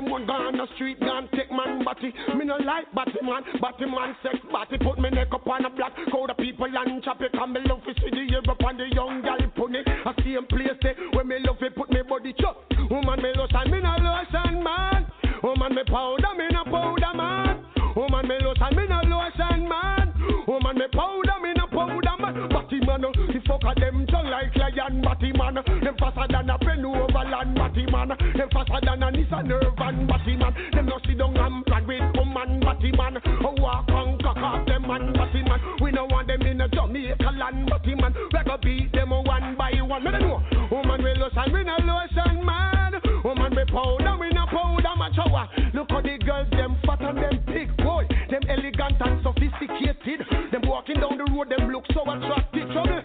on 0.51 0.57
the 0.57 0.67
street, 0.75 0.99
gone 0.99 1.29
take 1.33 1.51
man 1.51 1.83
body. 1.83 2.13
Me 2.35 2.45
no 2.45 2.57
like 2.57 2.91
body 2.93 3.19
man, 3.23 3.43
body 3.59 3.85
man 3.85 4.15
sex 4.23 4.35
body. 4.51 4.77
Put 4.77 4.99
me 4.99 5.09
neck 5.09 5.29
up 5.31 5.47
on 5.47 5.65
a 5.65 5.69
black 5.69 5.95
crowd 6.11 6.29
of 6.29 6.37
people 6.37 6.67
and 6.67 7.03
chop 7.03 7.21
it. 7.21 7.31
And 7.33 7.53
me 7.53 7.61
love 7.65 7.83
to 7.87 7.93
see 7.95 8.11
the 8.11 8.51
up 8.51 8.63
on 8.63 8.77
the 8.77 8.85
young 8.93 9.21
gal 9.21 9.39
it. 9.39 9.87
I 9.87 10.13
see 10.23 10.33
him 10.33 10.45
place 10.47 10.75
there 10.81 10.95
where 11.13 11.23
me 11.23 11.37
love 11.39 11.61
it, 11.61 11.75
put 11.75 11.89
me 11.89 12.01
body 12.07 12.33
chop. 12.39 12.67
Woman 12.89 13.21
me 13.21 13.31
lotion, 13.35 13.71
me 13.71 13.79
no 13.79 13.95
lotion 13.95 14.63
man. 14.63 15.07
Woman 15.43 15.75
me 15.75 15.83
powder, 15.87 16.35
me 16.37 16.47
no 16.51 16.63
powder 16.65 17.15
man. 17.15 17.65
Woman 17.95 18.27
me 18.27 18.35
lotion, 18.43 18.75
me 18.75 18.87
no 18.87 18.99
lotion 19.07 19.67
man. 19.67 20.13
Woman 20.47 20.75
me 20.75 20.87
powder, 20.91 21.39
me 21.41 21.53
no 21.55 21.67
powder 21.67 22.17
man. 22.19 22.49
Batty 22.49 22.79
man, 22.83 23.01
the 23.01 23.30
fuck 23.61 23.77
of 23.77 23.81
them 23.81 24.05
tongue 24.07 24.29
like 24.29 24.55
lion. 24.55 25.01
Batty 25.01 25.31
man, 25.33 25.55
them 25.55 25.95
faster 25.99 26.25
than 26.29 26.49
a 26.49 26.57
pen 26.59 26.85
over 26.85 27.07
land. 27.07 27.55
Batty 27.55 27.85
man, 27.91 28.09
them 28.09 28.49
faster 28.51 28.79
than 28.83 29.03
a 29.03 29.11
Nissan 29.11 29.51
Urban. 29.51 30.07
Batty 30.07 30.35
man, 30.37 30.53
them 30.73 30.85
no 30.87 30.99
sit 31.05 31.17
down 31.17 31.37
and 31.37 31.65
plan 31.65 31.87
with 31.87 32.15
woman. 32.15 32.59
Batty 32.59 32.91
man, 32.91 33.17
oh 33.25 33.55
walk 33.61 33.85
and 33.89 34.21
cock 34.21 34.37
off 34.37 34.65
them 34.65 34.87
man. 34.87 35.13
Batty 35.13 35.43
man, 35.43 35.59
we 35.81 35.91
no 35.91 36.05
want 36.05 36.27
them 36.27 36.41
in 36.41 36.61
a 36.61 36.67
Jamaica 36.67 37.31
land. 37.37 37.69
Batty 37.69 37.95
man, 37.95 38.13
we 38.13 38.39
go 38.43 38.57
beat 38.61 38.91
them 38.93 39.09
one 39.09 39.55
by 39.57 39.71
one. 39.81 40.03
Me 40.03 40.11
no 40.11 40.19
know. 40.19 40.67
Woman 40.71 41.03
me 41.03 41.13
lotion, 41.15 41.53
me 41.53 41.63
no 41.63 41.77
lotion 41.81 42.45
man. 42.45 42.93
Woman 43.23 43.53
me 43.55 43.63
powder, 43.65 44.17
me 44.17 44.29
no 44.33 44.45
powder 44.47 44.95
man. 44.97 45.13
Shower. 45.13 45.49
Look 45.73 45.89
how 45.89 46.01
the 46.01 46.17
girls 46.25 46.49
them 46.51 46.77
fat 46.85 47.01
and 47.01 47.17
them 47.17 47.43
big 47.45 47.75
boy. 47.77 48.07
Them 48.29 48.43
elegant 48.47 48.97
and 48.99 49.21
sophisticated. 49.23 50.25
Them 50.51 50.61
walking 50.65 50.99
down 50.99 51.17
the 51.17 51.25
road, 51.31 51.49
them 51.49 51.69
look 51.69 51.85
so 51.93 52.01
attractive. 52.01 52.71
Trouble. 52.71 53.01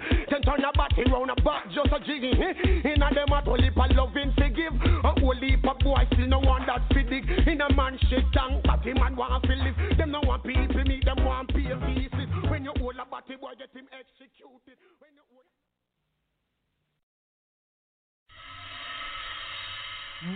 A 1.97 2.01
back, 2.01 2.09
just 2.09 2.09
a 2.09 2.13
jigging. 2.13 2.43
Eh? 2.43 2.93
In 2.93 3.03
a 3.03 3.15
them 3.15 3.33
a 3.33 3.41
whole 3.41 3.61
heap 3.61 3.77
loving 3.77 4.33
to 4.37 4.49
give. 4.51 4.75
A 5.05 5.21
whole 5.21 5.35
heap 5.35 5.67
of 5.67 5.79
boy 5.79 6.07
still 6.13 6.27
no 6.27 6.39
one 6.39 6.67
that 6.67 6.83
fit 6.93 7.09
dig. 7.11 7.29
In 7.47 7.61
a 7.61 7.73
man 7.75 7.99
shit 8.09 8.25
tank, 8.33 8.65
body 8.65 8.95
man 8.95 9.17
want 9.17 9.45
to 9.45 9.55
live. 9.55 9.99
Them 9.99 10.11
no 10.11 10.21
want 10.25 10.45
people 10.45 10.85
meet, 10.85 11.05
them 11.05 11.25
want 11.25 11.49
pay 11.49 11.73
pieces. 11.95 12.29
When 12.51 12.65
you 12.65 12.73
hold 12.79 12.97
a 12.97 13.05
body 13.05 13.37
boy, 13.37 13.53
get 13.59 13.71
him 13.75 13.89
executed. 13.93 14.79
When 15.01 15.13
you 15.15 15.23
hold 15.31 15.45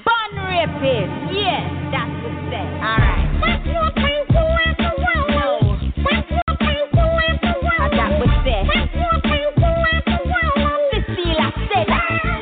Bun 0.05 0.37
rapist, 0.47 1.35
yes, 1.35 1.65
that's 1.91 2.11
what 2.23 2.33
it 2.33 2.51
said. 2.53 2.69
Alright. 2.85 3.11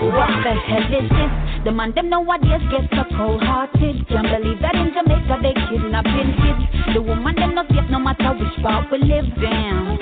What 0.09 0.32
the 0.42 0.54
hell 0.56 0.88
is 0.88 1.09
this? 1.11 1.64
The 1.64 1.72
man 1.72 1.92
them 1.94 2.09
nowadays 2.09 2.64
get 2.72 2.88
so 2.96 3.04
cold 3.16 3.42
hearted. 3.42 4.09
Can't 4.09 4.24
believe 4.24 4.61
that 4.62 4.74
in 4.74 4.88
Jamaica 4.96 5.36
they 5.42 5.52
kidnapping 5.68 6.32
kids. 6.40 6.94
The 6.94 7.02
woman 7.02 7.36
them 7.36 7.54
not 7.54 7.68
yet 7.74 7.90
no 7.90 7.98
matter 7.98 8.32
which 8.32 8.56
part 8.62 8.90
we 8.90 8.98
live. 8.98 9.28
in. 9.36 9.98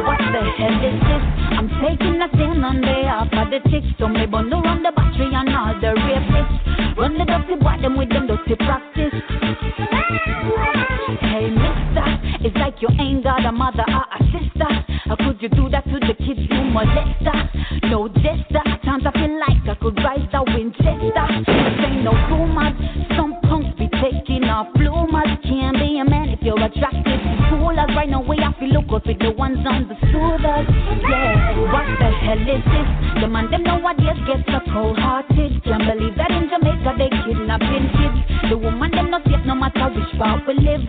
What 0.00 0.18
the 0.32 0.42
hell 0.56 0.80
is 0.80 0.96
this? 0.96 1.43
I'm 1.64 1.70
taking 1.80 2.20
a 2.20 2.28
stand 2.28 2.62
on 2.62 2.82
behalf 2.82 3.32
of 3.32 3.48
the 3.48 3.56
chicks. 3.70 3.88
So 3.98 4.06
me 4.06 4.26
bundle 4.26 4.60
run 4.60 4.82
the 4.82 4.92
battery 4.92 5.32
and 5.32 5.48
all 5.48 5.72
the 5.72 5.96
rapists. 5.96 6.60
Run 6.94 7.16
the 7.16 7.24
dirty 7.24 7.56
boy 7.56 7.80
them 7.80 7.96
with 7.96 8.10
them 8.10 8.26
dirty 8.26 8.54
practice. 8.56 9.16
Hey 11.24 11.48
mister, 11.48 12.04
it's 12.44 12.56
like 12.60 12.76
you 12.84 12.88
ain't 13.00 13.24
got 13.24 13.46
a 13.46 13.52
mother 13.52 13.80
or 13.88 14.04
a 14.12 14.18
sister. 14.28 14.68
How 15.08 15.16
could 15.16 15.40
you 15.40 15.48
do 15.48 15.70
that 15.70 15.84
to 15.88 15.98
the 16.04 16.12
kids 16.20 16.44
you 16.44 16.68
molester? 16.68 17.32
No 17.88 18.08
jester, 18.08 18.60
at 18.60 18.84
times 18.84 19.04
I 19.08 19.12
feel 19.16 19.40
like 19.40 19.64
I 19.64 19.74
could 19.80 19.96
rise 20.04 20.28
the 20.32 20.44
Winchester. 20.44 21.26
This 21.48 21.80
ain't 21.80 22.04
no 22.04 22.12
rumors, 22.28 22.76
some 23.16 23.40
punks 23.48 23.72
be 23.80 23.88
taking 24.04 24.44
off 24.52 24.68
bloomers. 24.74 25.32
Can't 25.48 25.80
be 25.80 25.96
a 25.96 26.04
man 26.04 26.23
you're 26.44 26.60
attracted 26.60 27.18
to 27.24 27.32
schoolers. 27.48 27.88
Right 27.96 28.08
now 28.08 28.20
we 28.20 28.36
have 28.44 28.58
to 28.60 28.66
look 28.66 28.92
up 28.92 29.06
with 29.06 29.18
the 29.18 29.32
ones 29.32 29.64
on 29.64 29.88
the 29.88 29.96
soothers. 30.12 30.68
Yeah, 31.08 31.56
what 31.72 31.88
the 31.96 32.08
hell 32.20 32.44
is 32.44 32.60
this? 32.60 32.88
The 33.24 33.28
man 33.28 33.50
them 33.50 33.64
nowadays 33.64 34.20
get 34.28 34.44
so 34.52 34.60
cold 34.68 34.98
hearted. 35.00 35.64
Can't 35.64 35.88
believe 35.88 36.14
that 36.20 36.30
in 36.30 36.52
Jamaica 36.52 37.00
they 37.00 37.08
kidnapping 37.24 37.88
kids. 37.96 38.18
The 38.52 38.58
woman 38.60 38.90
them 38.92 39.10
not 39.10 39.24
safe 39.24 39.40
no 39.48 39.56
matter 39.56 39.88
which 39.88 40.12
part 40.20 40.44
we 40.46 40.54
live. 40.60 40.84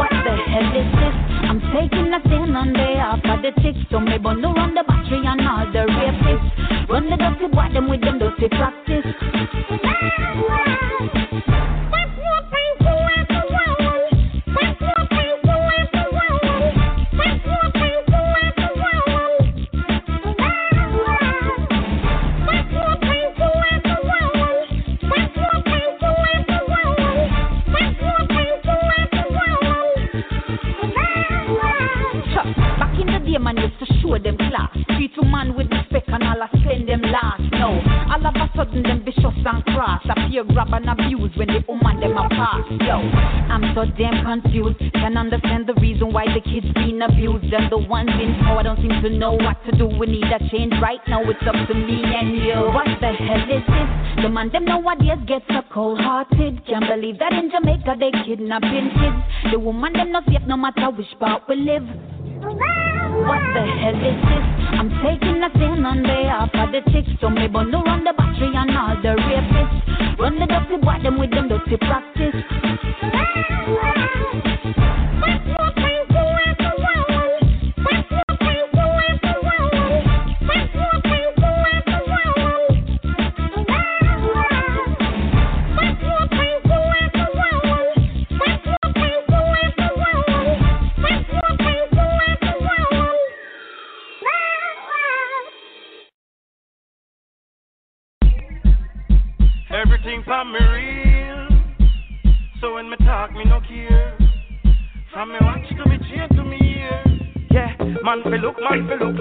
What 0.00 0.10
the 0.24 0.34
hell 0.48 0.68
is 0.72 0.88
this? 0.96 1.16
I'm 1.44 1.60
taking 1.76 2.08
a 2.08 2.20
stand 2.24 2.56
on 2.56 2.72
behalf 2.72 3.20
of 3.20 3.44
the 3.44 3.52
chicks. 3.60 3.84
So 3.92 4.00
me 4.00 4.16
bundle 4.16 4.54
run 4.54 4.72
the 4.72 4.82
battery 4.82 5.20
and 5.28 5.44
all 5.44 5.68
the 5.68 5.84
rapists. 5.92 6.88
Run 6.88 7.10
the 7.12 7.16
dirty 7.20 7.52
boy 7.52 7.68
them 7.68 7.88
with 7.92 8.00
them 8.00 8.18
dirty 8.18 8.48
practice. 8.48 9.04
Show 34.06 34.18
them 34.18 34.36
class. 34.36 34.70
Treat 34.96 35.12
a 35.18 35.24
man 35.24 35.54
with 35.56 35.70
respect 35.70 36.08
and 36.08 36.22
all 36.22 36.42
I 36.42 36.48
spend 36.62 36.88
them 36.88 37.02
last. 37.02 37.42
No, 37.52 37.80
all 38.10 38.26
of 38.26 38.34
a 38.34 38.46
sudden 38.56 38.82
them 38.82 39.04
vicious 39.04 39.24
and 39.24 39.64
cross. 39.64 40.02
Appear 40.08 40.44
grab 40.44 40.72
and 40.72 40.88
abuse 40.88 41.32
when 41.36 41.48
the 41.48 41.64
woman 41.66 42.00
them 42.00 42.16
a 42.16 42.28
pass. 42.28 42.64
Yo, 42.80 42.96
I'm 43.50 43.74
so 43.74 43.84
damn 43.98 44.24
confused. 44.24 44.78
Can't 44.94 45.18
understand 45.18 45.66
the 45.66 45.74
reason 45.74 46.12
why 46.12 46.26
the 46.26 46.40
kids 46.40 46.66
being 46.74 47.02
abused. 47.02 47.52
And 47.52 47.70
the 47.70 47.78
ones 47.78 48.10
in 48.20 48.34
power 48.42 48.62
don't 48.62 48.78
seem 48.78 48.94
to 49.02 49.10
know 49.10 49.32
what 49.32 49.58
to 49.66 49.76
do. 49.76 49.86
We 49.86 50.06
need 50.06 50.30
a 50.30 50.38
change 50.50 50.72
right 50.82 51.00
now. 51.08 51.22
It's 51.28 51.42
up 51.46 51.56
to 51.68 51.74
me 51.74 52.02
and 52.04 52.36
you. 52.36 52.58
What 52.72 52.88
the 53.00 53.12
hell 53.12 53.44
is 53.50 53.64
this? 53.66 54.22
The 54.22 54.28
man 54.28 54.50
them 54.50 54.64
nowadays 54.64 55.18
get 55.26 55.42
so 55.48 55.62
cold 55.72 56.00
hearted. 56.00 56.64
Can't 56.66 56.86
believe 56.86 57.18
that 57.18 57.32
in 57.32 57.50
Jamaica 57.50 57.96
they 57.98 58.10
kidnapping 58.24 58.90
kids. 58.94 59.52
The 59.52 59.58
woman 59.58 59.92
them 59.92 60.12
not 60.12 60.24
safe 60.26 60.46
no 60.46 60.56
matter 60.56 60.90
which 60.90 61.10
part 61.18 61.42
we 61.48 61.56
live. 61.56 62.15
What 63.26 63.42
the 63.54 63.62
hell 63.82 63.98
is 63.98 64.18
this? 64.22 64.44
I'm 64.78 64.90
taking 65.02 65.42
a 65.42 65.50
stand 65.50 65.86
on 65.86 66.02
behalf 66.02 66.50
of 66.54 66.70
the 66.70 66.80
chicks. 66.92 67.10
So 67.20 67.28
me 67.28 67.48
bundle 67.48 67.82
run 67.82 68.04
the 68.04 68.12
battery 68.12 68.54
and 68.54 68.70
all 68.76 68.96
the 69.02 69.18
rapists. 69.18 70.18
Run 70.18 70.38
the 70.38 70.46
dirty 70.46 70.76
boy 70.78 70.98
them 71.02 71.18
with 71.18 71.30
them 71.30 71.48
dirty 71.48 71.76
practice. 71.76 72.34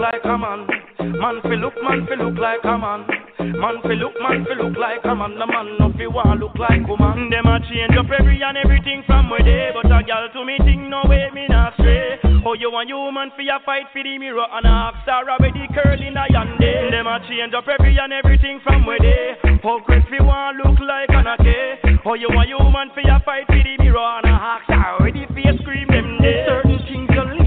Like 0.05 0.25
a 0.25 0.37
man. 0.37 0.69
Man 1.17 1.41
fi 1.41 1.55
look, 1.57 1.73
man 1.81 2.05
fi 2.05 2.13
look 2.13 2.37
like 2.37 2.61
a 2.61 2.77
man. 2.77 3.09
Man 3.57 3.81
fi 3.81 3.97
look, 3.97 4.13
man 4.21 4.45
fi 4.45 4.53
look 4.53 4.77
like 4.77 5.01
a 5.01 5.13
man. 5.17 5.33
The 5.33 5.47
man 5.49 5.67
no 5.81 5.89
fi 5.97 6.05
want 6.05 6.37
look 6.37 6.53
like 6.61 6.85
a 6.85 6.95
man. 7.01 7.33
Them 7.33 7.49
a 7.49 7.57
change 7.65 7.97
up 7.97 8.09
every 8.13 8.37
and 8.45 8.57
everything 8.57 9.01
from 9.09 9.33
where 9.33 9.41
they. 9.41 9.73
But 9.73 9.89
a 9.89 10.05
gal 10.05 10.29
to 10.29 10.41
me 10.45 10.61
think 10.61 10.85
no 10.93 11.01
way 11.09 11.33
me 11.33 11.49
not 11.49 11.73
stray. 11.81 12.21
Oh 12.45 12.53
you 12.53 12.69
want 12.69 12.89
human 12.93 13.33
fi 13.33 13.49
a 13.49 13.57
fight 13.65 13.89
fi 13.93 14.05
the 14.05 14.21
mirror 14.21 14.45
and 14.45 14.69
a 14.69 14.69
half 14.69 15.01
star 15.01 15.25
with 15.25 15.57
the 15.57 15.65
curl 15.73 15.97
in 15.97 16.13
a 16.13 16.25
yonder. 16.29 16.93
Them 16.93 17.09
a 17.09 17.17
change 17.25 17.57
up 17.57 17.65
every 17.65 17.97
and 17.97 18.13
everything 18.13 18.61
from 18.61 18.85
where 18.85 19.01
they. 19.01 19.33
Oh 19.65 19.81
Chris 19.81 20.05
fi 20.05 20.21
want 20.21 20.61
look 20.61 20.77
like 20.85 21.09
an 21.09 21.33
ake. 21.33 21.81
Oh 22.05 22.13
you 22.13 22.29
want 22.29 22.53
human 22.53 22.93
fi 22.93 23.09
a 23.09 23.17
fight 23.25 23.49
fi 23.49 23.57
the 23.65 23.73
mirror 23.81 24.21
and 24.21 24.29
a 24.29 24.37
half 24.37 24.61
star 24.69 25.01
with 25.01 25.17
the 25.17 25.25
face 25.33 25.57
scream 25.65 25.89
them 25.89 26.21
day. 26.21 26.64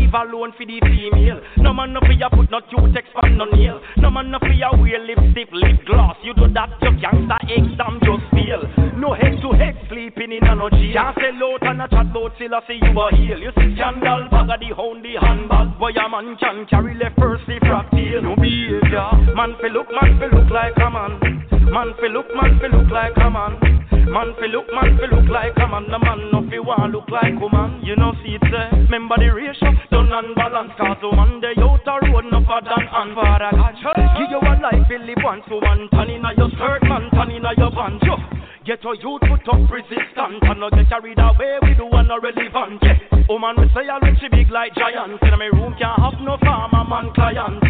You 0.08 0.14
leave 0.14 0.32
alone 0.32 0.52
for 0.56 0.64
the 0.64 0.80
female. 0.80 1.40
No 1.58 1.74
man 1.74 1.92
no 1.92 2.00
fi 2.00 2.16
a 2.24 2.30
put 2.30 2.50
no 2.50 2.60
cutex 2.60 3.04
on 3.22 3.36
no 3.36 3.44
nail. 3.44 3.80
No 3.98 4.10
man 4.10 4.30
no 4.30 4.38
fi 4.38 4.60
a 4.64 4.74
wear 4.76 5.04
lipstick, 5.04 5.48
lip 5.52 5.84
gloss. 5.84 6.16
You 6.24 6.32
do 6.34 6.48
that, 6.54 6.70
your 6.80 6.92
gangster 6.96 7.36
exam 7.44 8.00
just 8.00 8.24
fail. 8.32 8.64
No 8.96 9.12
head 9.12 9.36
to 9.42 9.52
head 9.52 9.76
sleeping 9.88 10.32
in 10.32 10.46
a 10.46 10.54
no 10.54 10.70
jail. 10.70 10.94
Can't 10.94 11.16
sell 11.20 11.44
out 11.44 11.66
and 11.68 11.82
a 11.82 11.88
chat 11.88 12.12
bout 12.12 12.32
till 12.38 12.54
I 12.54 12.60
see 12.66 12.80
you 12.80 12.96
a 12.96 13.16
heel. 13.16 13.38
You 13.38 13.52
see 13.56 13.74
scandal, 13.76 14.28
bag 14.30 14.48
of 14.48 14.60
the 14.60 14.72
hound, 14.74 15.04
the 15.04 15.20
handbag. 15.20 15.78
Boy 15.78 15.92
a 15.92 16.08
man 16.08 16.36
can 16.40 16.64
carry 16.66 16.94
left 16.96 17.18
first, 17.18 17.44
the 17.46 17.60
frack 17.68 17.90
tail. 17.90 18.22
No 18.22 18.36
behavior. 18.36 19.12
Man 19.36 19.56
fi 19.60 19.68
look, 19.68 19.88
man 19.92 20.16
fi 20.16 20.32
look 20.32 20.48
like 20.48 20.76
a 20.80 20.88
man. 20.88 21.20
Man 21.68 21.92
fi 22.00 22.08
look, 22.08 22.26
man 22.32 22.58
fi 22.60 22.68
look 22.72 22.88
like 22.90 23.16
a 23.20 23.28
man. 23.28 23.77
Man 24.08 24.32
fi 24.40 24.48
look, 24.48 24.66
man 24.72 24.96
fi 24.96 25.06
look 25.12 25.28
like 25.28 25.52
a 25.60 25.66
man. 25.68 25.84
The 25.92 25.98
man 26.00 26.32
no 26.32 26.40
fi 26.48 26.58
want 26.58 26.92
look 26.92 27.08
like 27.12 27.36
a 27.36 27.48
man. 27.52 27.84
You 27.84 27.96
know 27.96 28.16
see 28.24 28.40
it 28.40 28.44
say. 28.48 28.88
Remember 28.88 29.20
the 29.20 29.28
ratio, 29.28 29.68
done 29.92 30.08
unbalance. 30.08 30.72
Cause 30.80 30.96
woman 31.04 31.44
they 31.44 31.52
out 31.60 31.84
a 31.84 31.94
road 32.08 32.24
no 32.32 32.40
for 32.48 32.64
than 32.64 32.88
and 32.88 33.12
a 33.12 33.50
God. 33.84 34.00
Give 34.16 34.32
you 34.32 34.40
a 34.40 34.52
life, 34.64 34.88
you 34.88 34.98
live 35.04 35.20
once. 35.20 35.44
So 35.48 35.60
one 35.60 35.92
turn 35.92 36.08
inna 36.08 36.32
your 36.40 36.48
skirt, 36.56 36.82
man, 36.88 37.12
turn 37.12 37.30
inna 37.36 37.52
your. 37.56 37.68
Yo. 38.02 38.16
Get 38.64 38.84
your 38.84 38.96
youth 38.96 39.24
put 39.24 39.48
up 39.48 39.64
resistance 39.68 40.40
and 40.40 40.60
not 40.60 40.72
get 40.72 40.88
carried 40.88 41.20
away 41.20 41.56
with 41.62 41.76
the 41.76 41.84
one 41.84 42.08
not 42.08 42.22
relevant. 42.22 42.80
Yeah. 42.82 43.28
Oh 43.28 43.38
man, 43.38 43.56
we 43.60 43.68
say 43.76 43.88
I 43.88 44.00
look 44.00 44.16
she 44.20 44.28
big 44.28 44.48
like 44.50 44.74
giants. 44.74 45.20
In 45.20 45.36
my 45.36 45.52
room 45.52 45.76
can't 45.76 46.00
have 46.00 46.20
no 46.24 46.36
farmer 46.40 46.84
man 46.84 47.12
clients. 47.12 47.64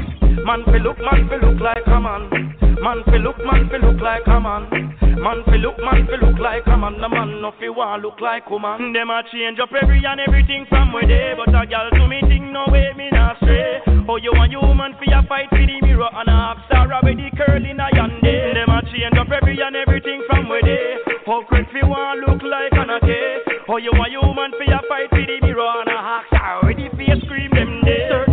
Man 0.47 0.63
fi 0.67 0.79
look, 0.79 0.99
man 0.99 1.27
fi 1.27 1.39
look 1.43 1.59
like 1.59 1.87
a 1.87 1.99
man. 1.99 2.68
Man 2.83 3.03
fi 3.05 3.19
look, 3.19 3.39
man 3.45 3.69
fi 3.71 3.79
look 3.79 4.01
like 4.01 4.27
a 4.27 4.41
man. 4.41 4.71
Man 5.19 5.43
fi 5.47 5.57
look, 5.59 5.79
man 5.79 6.07
fi 6.07 6.17
look 6.23 6.39
like 6.39 6.67
a 6.67 6.77
man. 6.77 7.01
The 7.01 7.09
man 7.09 7.43
no 7.43 7.51
fi 7.59 7.69
want 7.69 8.03
look 8.03 8.21
like 8.21 8.47
a 8.47 8.59
man. 8.59 8.93
Them 8.93 9.11
a 9.11 9.23
change 9.33 9.59
up 9.59 9.71
every 9.75 10.03
and 10.07 10.21
everything 10.21 10.65
from 10.69 10.93
where 10.93 11.07
they. 11.07 11.35
But 11.37 11.51
a 11.55 11.67
gal 11.67 11.91
to 11.91 12.07
me 12.07 12.21
think 12.31 12.47
no 12.55 12.67
way 12.71 12.95
me 12.97 13.11
not 13.11 13.37
stray. 13.43 13.83
Oh 14.09 14.17
you 14.17 14.31
a 14.31 14.47
human 14.47 14.95
fi 14.97 15.11
a 15.11 15.27
fight 15.27 15.51
for 15.51 15.59
the 15.59 15.77
mirror 15.83 16.09
and 16.09 16.29
a 16.29 16.33
half 16.33 16.59
star 16.67 16.87
with 17.03 17.19
the 17.19 17.29
curl 17.35 17.59
in 17.59 17.83
a 17.83 17.89
yonder. 17.93 18.55
Them 18.55 18.71
a 18.71 18.81
change 18.89 19.19
up 19.19 19.31
every 19.35 19.59
and 19.59 19.75
everything 19.75 20.23
from 20.31 20.49
where 20.49 20.63
they. 20.63 21.03
Oh 21.27 21.43
Chris 21.49 21.67
fi 21.75 21.83
want 21.83 22.23
look 22.23 22.43
like 22.47 22.73
an 22.79 22.95
ake. 22.95 23.67
Oh 23.69 23.77
you 23.77 23.91
a 23.91 24.07
human 24.09 24.55
fi 24.55 24.71
a 24.71 24.81
fight 24.87 25.11
for 25.11 25.19
the 25.19 25.37
mirror 25.43 25.83
and 25.83 25.91
a 25.91 25.99
half 25.99 26.25
star 26.31 26.63
with 26.63 26.79
the 26.79 26.89
face 26.95 27.19
scream 27.27 27.51
them 27.51 27.83
day. 27.85 28.28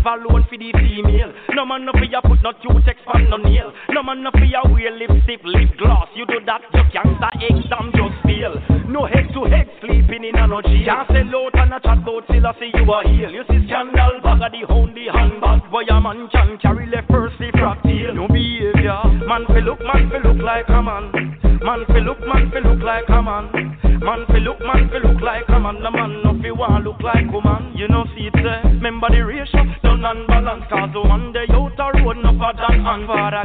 Leave 0.00 0.06
alone 0.06 0.46
for 0.48 0.56
the 0.56 0.72
female. 0.72 1.32
No 1.52 1.66
man 1.66 1.84
no 1.84 1.92
fi 1.92 2.08
a 2.16 2.22
put 2.22 2.40
no 2.42 2.52
cutex 2.52 2.96
on 3.12 3.28
no 3.28 3.36
nail. 3.36 3.72
No 3.90 4.02
man 4.02 4.22
no 4.22 4.30
fi 4.32 4.48
a 4.56 4.64
wear 4.72 4.96
lipstick, 4.96 5.40
lip 5.44 5.76
gloss. 5.76 6.08
You 6.16 6.24
do 6.24 6.40
that, 6.46 6.62
you 6.72 6.84
gangster 6.88 7.28
exam 7.36 7.92
just 7.92 8.16
fail. 8.24 8.56
No 8.88 9.04
head 9.04 9.28
to 9.34 9.44
head 9.44 9.68
sleeping 9.80 10.24
in 10.24 10.40
a 10.40 10.46
no 10.46 10.62
jail. 10.62 10.88
Can't 10.88 11.08
sell 11.08 11.36
out 11.36 11.54
and 11.60 11.74
a 11.74 11.80
chat 11.80 12.04
bout 12.04 12.24
till 12.32 12.46
I 12.46 12.52
see 12.56 12.72
you 12.72 12.88
a 12.88 12.98
heel. 13.08 13.30
You 13.30 13.44
see 13.44 13.66
scandal, 13.68 14.24
bag 14.24 14.40
of 14.40 14.52
the 14.52 14.64
the 14.64 15.04
handbag. 15.12 15.70
Boy 15.70 15.84
a 15.84 16.00
man 16.00 16.28
can 16.32 16.56
carry 16.56 16.86
left 16.88 17.10
first, 17.12 17.36
the 17.36 17.52
frack 17.60 17.82
tail. 17.84 18.14
No 18.14 18.24
behavior. 18.24 19.04
Man 19.28 19.44
fi 19.52 19.60
look, 19.60 19.80
man 19.84 20.08
fi 20.08 20.16
look 20.24 20.40
like 20.40 20.68
a 20.68 20.80
man. 20.80 21.12
Man 21.60 21.84
fi 21.92 22.00
look, 22.00 22.20
man 22.24 22.48
fi 22.48 22.60
look 22.64 22.80
like 22.80 23.08
a 23.08 23.20
man. 23.20 23.76
Man 24.00 24.24
fi 24.28 24.40
look, 24.40 24.58
man 24.60 24.88
fi 24.88 24.98
look 24.98 25.20
like 25.20 25.44
a 25.48 25.60
man. 25.60 25.82
The 25.82 25.90
man 25.90 26.22
no 26.24 26.32
fi 26.40 26.50
want 26.50 26.84
look 26.84 27.00
like 27.04 27.28
a 27.28 27.40
man. 27.44 27.76
You 27.76 27.86
know 27.88 28.04
see 28.16 28.32
it 28.32 28.34
say. 28.34 28.80
Remember 28.80 29.08
the 29.12 29.20
ratio, 29.20 29.60
done 29.84 30.04
unbalance. 30.04 30.64
Cause 30.72 30.88
the 30.92 31.00
one 31.04 31.32
day 31.32 31.44
out 31.52 31.76
a 31.76 31.86
road 32.00 32.16
no 32.24 32.32
than 32.32 32.80
and 32.80 33.06
God. 33.06 33.36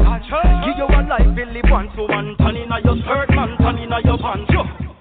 Give 0.63 0.79
you 0.79 0.87
a 0.87 0.99
life, 1.11 1.27
live 1.35 1.69
once. 1.69 1.91
So 1.95 2.07
one 2.07 2.35
turn 2.39 2.55
inna 2.55 2.79
your 2.83 2.95
skirt, 3.03 3.35
man, 3.35 3.57
turn 3.59 3.77
inna 3.79 3.99
your 4.03 4.17
pants. 4.17 4.49
Yo. 4.51 4.94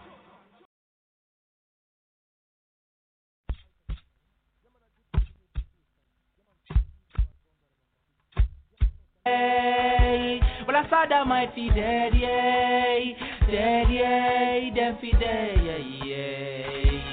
Well 10.67 10.77
I 10.77 10.89
saw 10.91 11.07
that 11.09 11.27
might 11.27 11.55
be 11.55 11.69
dead, 11.69 12.13
yay, 12.15 13.17
dead, 13.51 13.91
yay, 13.91 14.73
them 14.75 14.99
fi 15.01 15.13
dead, 15.13 15.65
yay, 15.65 16.01
yay. 16.05 17.05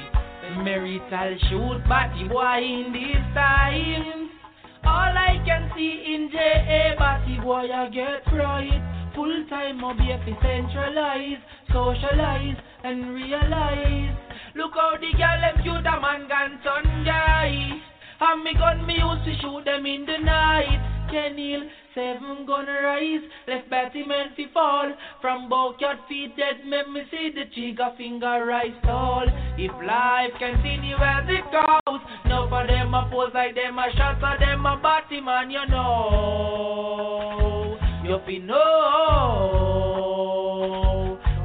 Marital 0.63 1.37
shoot 1.49 1.81
body 1.87 2.27
boy 2.27 2.59
in 2.59 2.91
this 2.91 3.23
time. 3.33 4.29
All 4.83 5.15
I 5.15 5.41
can 5.45 5.71
see 5.75 6.03
in 6.13 6.29
J.A. 6.31 6.95
Batty 6.99 7.39
boy 7.39 7.71
I 7.71 7.89
get 7.89 8.27
right. 8.33 9.11
Full 9.15 9.45
time 9.49 9.83
I'll 9.83 9.95
be 9.95 10.11
fi 10.25 10.37
centralize, 10.41 11.39
socialize 11.71 12.57
and 12.83 13.13
realize. 13.13 14.17
Look 14.55 14.73
how 14.75 14.97
the 14.99 15.17
girl 15.17 15.41
them 15.41 15.63
shoot 15.63 15.87
a 15.87 16.01
man 16.01 16.27
gun 16.27 16.59
son 16.63 17.05
guy. 17.05 17.90
And 18.23 18.43
me 18.43 18.53
gun 18.53 18.85
me 18.85 18.93
used 18.93 19.25
to 19.25 19.33
shoot 19.41 19.65
them 19.65 19.83
in 19.87 20.05
the 20.05 20.19
night. 20.23 20.79
Kenil, 21.11 21.67
seven 21.95 22.45
gonna 22.45 22.79
rise. 22.83 23.23
Left 23.47 23.67
batty 23.67 24.05
man 24.05 24.29
fi 24.35 24.45
fall. 24.53 24.93
From 25.21 25.49
backyard 25.49 25.97
feet 26.07 26.37
dead, 26.37 26.63
make 26.67 26.87
me 26.87 27.01
see 27.09 27.31
the 27.33 27.45
trigger 27.51 27.89
finger 27.97 28.45
rise 28.45 28.75
tall. 28.83 29.25
If 29.57 29.71
life 29.83 30.33
continue 30.37 30.97
as 30.97 31.27
it 31.29 31.51
goes, 31.51 31.99
no 32.27 32.47
for 32.47 32.67
them 32.67 32.93
a 32.93 33.09
pose 33.11 33.33
like 33.33 33.55
them 33.55 33.79
a 33.79 33.91
shot, 33.97 34.19
for 34.19 34.37
them 34.39 34.67
a 34.67 34.77
batty 34.81 35.19
man, 35.19 35.49
you 35.49 35.65
know. 35.67 37.75
You 38.05 38.19
fi 38.23 38.37
know. 38.37 38.59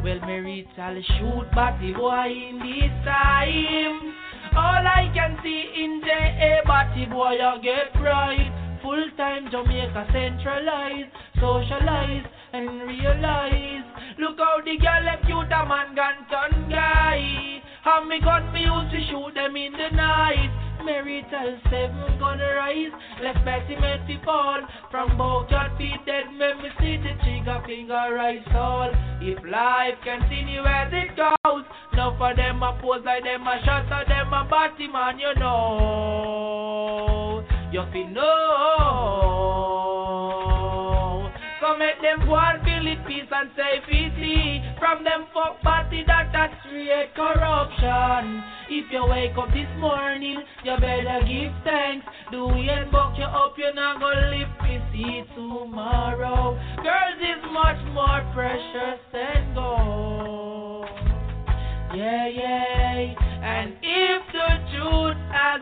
Well, 0.04 0.20
me 0.26 0.40
reach 0.40 0.78
all 0.78 0.94
shoot 0.94 1.50
batty 1.54 1.94
boy 1.94 2.28
in 2.28 2.58
this 2.58 2.92
time. 3.02 4.25
All 4.56 4.86
I 4.88 5.10
can 5.12 5.36
see 5.42 5.68
in 5.84 6.00
J.A. 6.00 6.66
Batty 6.66 7.04
boy, 7.06 7.36
I 7.36 7.58
get 7.60 7.92
right. 8.00 8.78
Full 8.82 9.10
time 9.16 9.50
Jamaica 9.50 10.08
centralize, 10.12 11.12
socialize, 11.36 12.24
and 12.54 12.88
realize. 12.88 13.84
Look 14.18 14.38
how 14.38 14.60
the 14.64 14.78
girl 14.78 15.04
left 15.04 15.28
you, 15.28 15.42
the 15.44 15.60
man 15.68 15.94
gun 15.94 16.24
ton 16.30 16.70
guy. 16.70 17.60
How 17.82 18.02
me 18.04 18.18
gun 18.18 18.50
me 18.54 18.64
used 18.64 18.90
to 18.92 19.00
shoot 19.10 19.34
them 19.34 19.56
in 19.56 19.72
the 19.72 19.94
night. 19.94 20.65
Marital 20.86 21.58
seven 21.64 22.18
gonna 22.20 22.54
rise. 22.54 22.92
Left 23.20 23.44
meant 23.44 24.06
to 24.06 24.24
fall. 24.24 24.60
From 24.88 25.18
both 25.18 25.50
your 25.50 25.68
feet 25.76 25.98
dead, 26.06 26.26
make 26.38 26.58
me 26.62 26.70
see 26.78 26.96
the 26.96 27.10
trigger 27.24 27.60
finger 27.66 28.14
rise 28.14 28.44
tall. 28.52 28.92
If 29.20 29.42
life 29.50 29.98
continue 30.04 30.62
as 30.62 30.92
it 30.92 31.16
goes, 31.16 31.64
no 31.94 32.14
for 32.16 32.36
them 32.36 32.62
a 32.62 32.78
pose 32.80 33.02
like 33.04 33.24
them 33.24 33.48
a 33.48 33.60
shot 33.64 33.90
or 33.90 34.04
them 34.06 34.32
a 34.32 34.44
batty 34.48 34.86
man, 34.86 35.18
you 35.18 35.34
know. 35.34 37.44
You 37.72 37.82
fi 37.92 38.04
know. 38.04 39.56
So 41.66 41.76
make 41.76 42.00
them 42.00 42.28
one 42.28 42.62
feel 42.62 42.86
it 42.86 43.02
peace 43.08 43.26
and 43.26 43.50
safety. 43.58 44.62
From 44.78 45.02
them 45.02 45.26
fuck 45.34 45.60
party 45.62 46.04
that 46.06 46.30
that's 46.32 46.54
create 46.62 47.10
corruption. 47.16 48.38
If 48.70 48.86
you 48.92 49.02
wake 49.10 49.34
up 49.36 49.48
this 49.50 49.66
morning, 49.82 50.38
you 50.62 50.76
better 50.78 51.26
give 51.26 51.50
thanks. 51.64 52.06
Do 52.30 52.46
we 52.46 52.70
and 52.70 52.88
buck 52.92 53.18
you 53.18 53.24
up, 53.24 53.58
you're 53.58 53.74
not 53.74 53.98
gonna 53.98 54.30
live 54.30 54.52
to 54.62 54.78
see 54.94 55.24
tomorrow. 55.34 56.54
Girls 56.86 57.18
is 57.18 57.42
much 57.50 57.82
more 57.90 58.22
precious 58.32 59.02
than 59.10 59.54
gold. 59.54 60.86
Yeah, 61.98 62.28
yeah. 62.28 63.14
And 63.42 63.74
if 63.82 64.22
the 64.30 64.50
truth 64.70 65.18
hasn't 65.34 65.55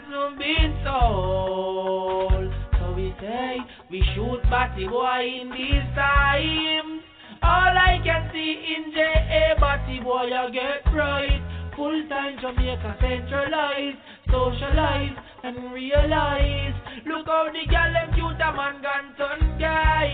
shoot 4.77 4.89
Boy 4.89 5.22
in 5.41 5.51
these 5.51 5.87
times. 5.95 7.03
All 7.43 7.75
I 7.79 8.01
can 8.03 8.31
see 8.33 8.75
in 8.75 8.93
J.A. 8.93 9.61
Batty 9.61 10.01
Boy, 10.01 10.35
I 10.35 10.51
get 10.51 10.83
right. 10.93 11.70
Full 11.77 12.09
time 12.09 12.39
Jamaica 12.41 12.97
centralize, 13.01 13.95
socialize, 14.27 15.16
and 15.45 15.72
realize. 15.72 16.75
Look 17.07 17.27
how 17.27 17.51
the 17.53 17.70
girl 17.70 17.93
them 17.93 18.11
shoot 18.18 18.41
a 18.43 18.51
man 18.51 18.83
gun 18.83 19.14
ton 19.16 19.59
guy. 19.61 20.11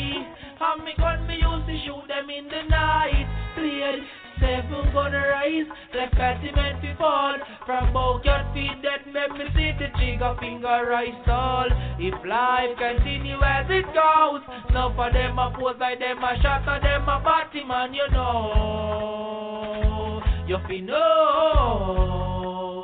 How 0.58 0.76
me 0.76 0.92
gun 0.98 1.26
me 1.26 1.40
used 1.40 1.66
to 1.66 1.76
shoot 1.86 2.08
them 2.08 2.28
in 2.28 2.44
the 2.44 2.68
night. 2.68 3.28
Played 3.56 4.04
seven 4.40 4.92
gonna 4.92 5.28
rise. 5.28 5.66
Like 5.94 6.12
men 6.18 6.80
fi 6.80 6.94
fall. 6.98 7.36
From 7.66 7.92
both 7.92 8.24
your 8.24 8.42
feet 8.54 8.82
that 8.82 9.06
make 9.06 9.32
me 9.38 9.46
see 9.54 9.70
the 9.78 9.88
trigger 9.96 10.34
finger 10.40 10.86
rise 10.88 11.14
tall. 11.26 11.68
If 11.98 12.14
life 12.26 12.76
continue 12.78 13.40
as 13.42 13.66
it 13.68 13.84
goes, 13.94 14.40
some 14.72 14.98
of 14.98 15.12
them 15.12 15.38
a 15.38 15.50
pose 15.56 15.76
like 15.78 15.98
them 16.00 16.24
a 16.24 16.40
shot 16.42 16.66
of 16.66 16.82
them 16.82 17.08
a 17.08 17.20
body 17.20 17.62
man, 17.64 17.94
you 17.94 18.08
know. 18.10 20.22
You 20.46 20.58
fi 20.66 20.80
know. 20.80 22.79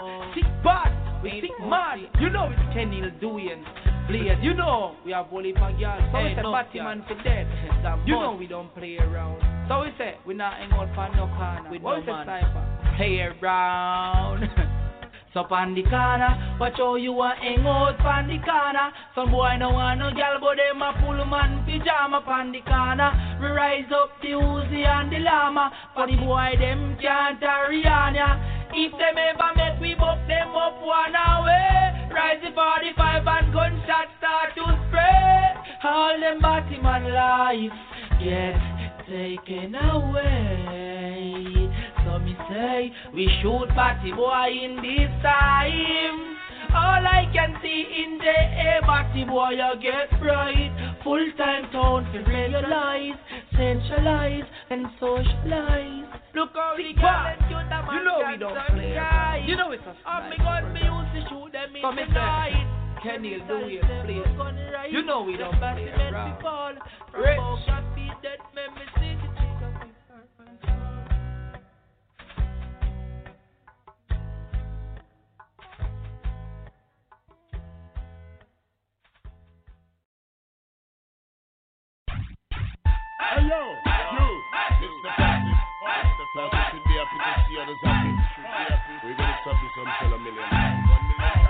We 1.26 1.40
sick 1.40 1.50
mad. 1.66 1.98
You 2.20 2.30
know 2.30 2.48
it's 2.50 2.74
Kenny 2.74 3.02
doing. 3.20 3.64
Blaze, 4.08 4.38
you 4.40 4.54
know 4.54 4.94
we 5.04 5.10
have 5.10 5.26
only 5.32 5.52
for 5.52 5.72
girls. 5.74 6.02
So 6.12 6.18
Hey, 6.18 6.30
we 6.30 6.34
say 6.36 6.42
no, 6.42 6.52
Batman 6.52 7.04
for 7.08 7.18
dead. 7.24 7.46
You 8.06 8.14
know 8.14 8.36
we 8.38 8.46
don't 8.46 8.72
play 8.74 8.96
around. 8.98 9.42
So 9.68 9.80
we 9.82 9.90
say 9.98 10.14
we 10.24 10.34
not 10.34 10.54
hang 10.54 10.70
out 10.70 10.88
for 10.94 11.08
no 11.16 11.26
corner. 11.34 11.68
With 11.70 11.82
what 11.82 11.94
no 11.94 12.00
we 12.00 12.06
say 12.06 12.12
man. 12.12 12.26
cypher? 12.26 12.96
Play 12.96 13.20
around. 13.20 14.48
So 15.34 15.44
on 15.52 15.74
the 15.74 15.82
corner, 15.82 16.56
watch 16.58 16.78
how 16.78 16.94
you 16.96 17.12
a 17.20 17.34
hang 17.36 17.60
out 17.66 18.00
on 18.00 18.24
the 18.24 18.40
corner. 18.40 18.88
Some 19.14 19.30
boy 19.30 19.52
no 19.60 19.68
want 19.68 20.00
no 20.00 20.08
girl, 20.08 20.40
but 20.40 20.56
them 20.56 20.80
a 20.80 20.96
pull 20.96 21.20
man 21.28 21.60
pyjama 21.68 22.24
on 22.24 22.52
the 22.56 22.64
corner. 22.64 23.12
We 23.36 23.48
rise 23.52 23.84
up 23.92 24.16
the 24.22 24.32
Uzi 24.32 24.80
and 24.80 25.12
the 25.12 25.18
llama, 25.20 25.68
for 25.92 26.06
the 26.08 26.16
boy 26.16 26.56
them 26.56 26.96
can't 27.02 27.36
hurry 27.36 27.84
on 27.84 28.14
ya. 28.14 28.55
If 28.72 28.92
them 28.92 29.16
ever 29.16 29.50
make 29.56 29.80
we 29.80 29.94
buck 29.94 30.18
them 30.28 30.48
up 30.54 30.80
one 30.82 31.14
away, 31.14 32.08
rise 32.12 32.40
the 32.42 32.52
45 32.52 33.26
and 33.26 33.52
gunshot 33.52 34.08
start 34.18 34.54
to 34.56 34.64
spray. 34.88 35.54
All 35.84 36.18
them 36.20 36.40
Batman 36.40 37.12
life 37.12 37.72
get 38.18 38.58
taken 39.08 39.74
away. 39.74 41.70
So 42.04 42.18
me 42.18 42.36
say 42.50 42.92
we 43.14 43.28
shoot 43.42 43.68
Batty 43.76 44.12
boy 44.12 44.48
in 44.62 44.76
this 44.76 45.10
time. 45.22 46.35
All 46.76 47.00
I 47.08 47.24
can 47.32 47.56
see 47.62 47.88
in 48.04 48.18
the 48.18 48.36
air, 48.36 48.80
Batty 48.82 49.24
boy, 49.24 49.56
you 49.56 49.80
get 49.80 50.12
right. 50.20 51.00
Full 51.02 51.32
time 51.38 51.72
town 51.72 52.04
to 52.12 52.18
realize, 52.28 53.16
centralize 53.56 54.44
and 54.68 54.84
socialize. 55.00 56.04
Look 56.34 56.50
how 56.52 56.74
we 56.76 56.92
got 56.92 57.40
You 57.48 58.04
know 58.04 58.20
we 58.28 58.36
don't 58.36 58.58
play. 58.68 59.44
You 59.48 59.56
know 59.56 59.72
it's 59.72 59.82
a 59.88 59.96
I'm 60.06 60.28
me 60.28 60.36
gun, 60.36 60.72
me 60.74 60.80
used 60.84 61.12
to 61.16 61.20
shoot 61.32 61.52
them 61.52 61.74
in 61.76 61.80
So 61.80 61.92
me 61.92 62.02
the 62.06 62.12
night. 62.12 63.00
Kenny 63.02 63.38
will 63.38 63.46
do 63.48 63.56
it, 63.64 63.80
please. 64.04 64.92
You 64.92 65.02
know 65.02 65.22
we 65.22 65.36
don't 65.38 65.56
play 65.56 65.88
around. 65.88 66.78
Rich. 67.16 67.40
Hey 83.26 83.42
yo, 83.42 83.58
you, 83.58 84.28
Mr. 84.86 85.10
Fatty. 85.18 85.50
Mr. 85.50 86.26
Fatty 86.30 86.78
should 86.78 86.84
be 86.86 86.94
happy 86.94 87.18
to 87.18 87.32
see 87.50 87.58
others 87.58 87.82
happy. 87.82 88.12
We're 89.02 89.18
gonna 89.18 89.34
stop 89.42 89.58
this 89.58 89.74
until 89.82 90.14
a 90.14 90.18
million. 90.22 90.46
One 90.46 91.04
million. 91.10 91.42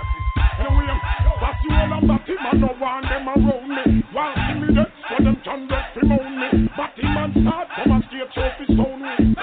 Hey, 0.57 0.69
William, 0.73 0.99
that's 1.37 1.61
you 1.61 1.77
all 1.77 1.93
about 2.01 2.25
him, 2.25 2.41
I 2.41 2.53
no 2.57 2.73
want 2.81 3.05
them 3.05 3.29
around 3.29 3.69
me. 3.69 4.01
Want 4.09 4.33
see 4.49 4.57
me 4.57 4.73
there, 4.73 4.89
so 5.05 5.21
them 5.21 5.37
get 5.69 5.93
him 6.01 6.11
on 6.17 6.33
me. 6.41 6.49
And 6.57 7.33
start 7.45 7.67
from 7.77 7.91
a 7.93 7.99
stage 8.09 8.33
trophy 8.33 8.65
stone 8.73 9.01
me. 9.01 9.37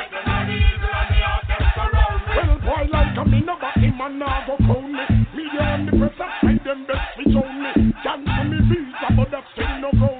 Well, 2.35 2.59
boy, 2.66 2.82
like 2.91 3.14
a 3.14 3.24
but 3.62 3.78
him 3.78 4.01
and 4.03 4.18
now 4.18 4.43
go 4.47 4.57
crown 4.59 4.91
me. 4.91 5.07
Media 5.39 5.62
and 5.62 5.87
the 5.87 5.93
press 6.03 6.18
hide 6.18 6.62
them 6.66 6.87
best 6.87 7.14
show 7.30 7.47
me. 7.47 7.95
Cancel 8.03 8.45
me 8.51 8.59
visa, 8.66 9.09
but 9.14 9.30
that 9.30 9.45
still 9.55 9.74
no 9.78 9.91
ground 9.99 10.14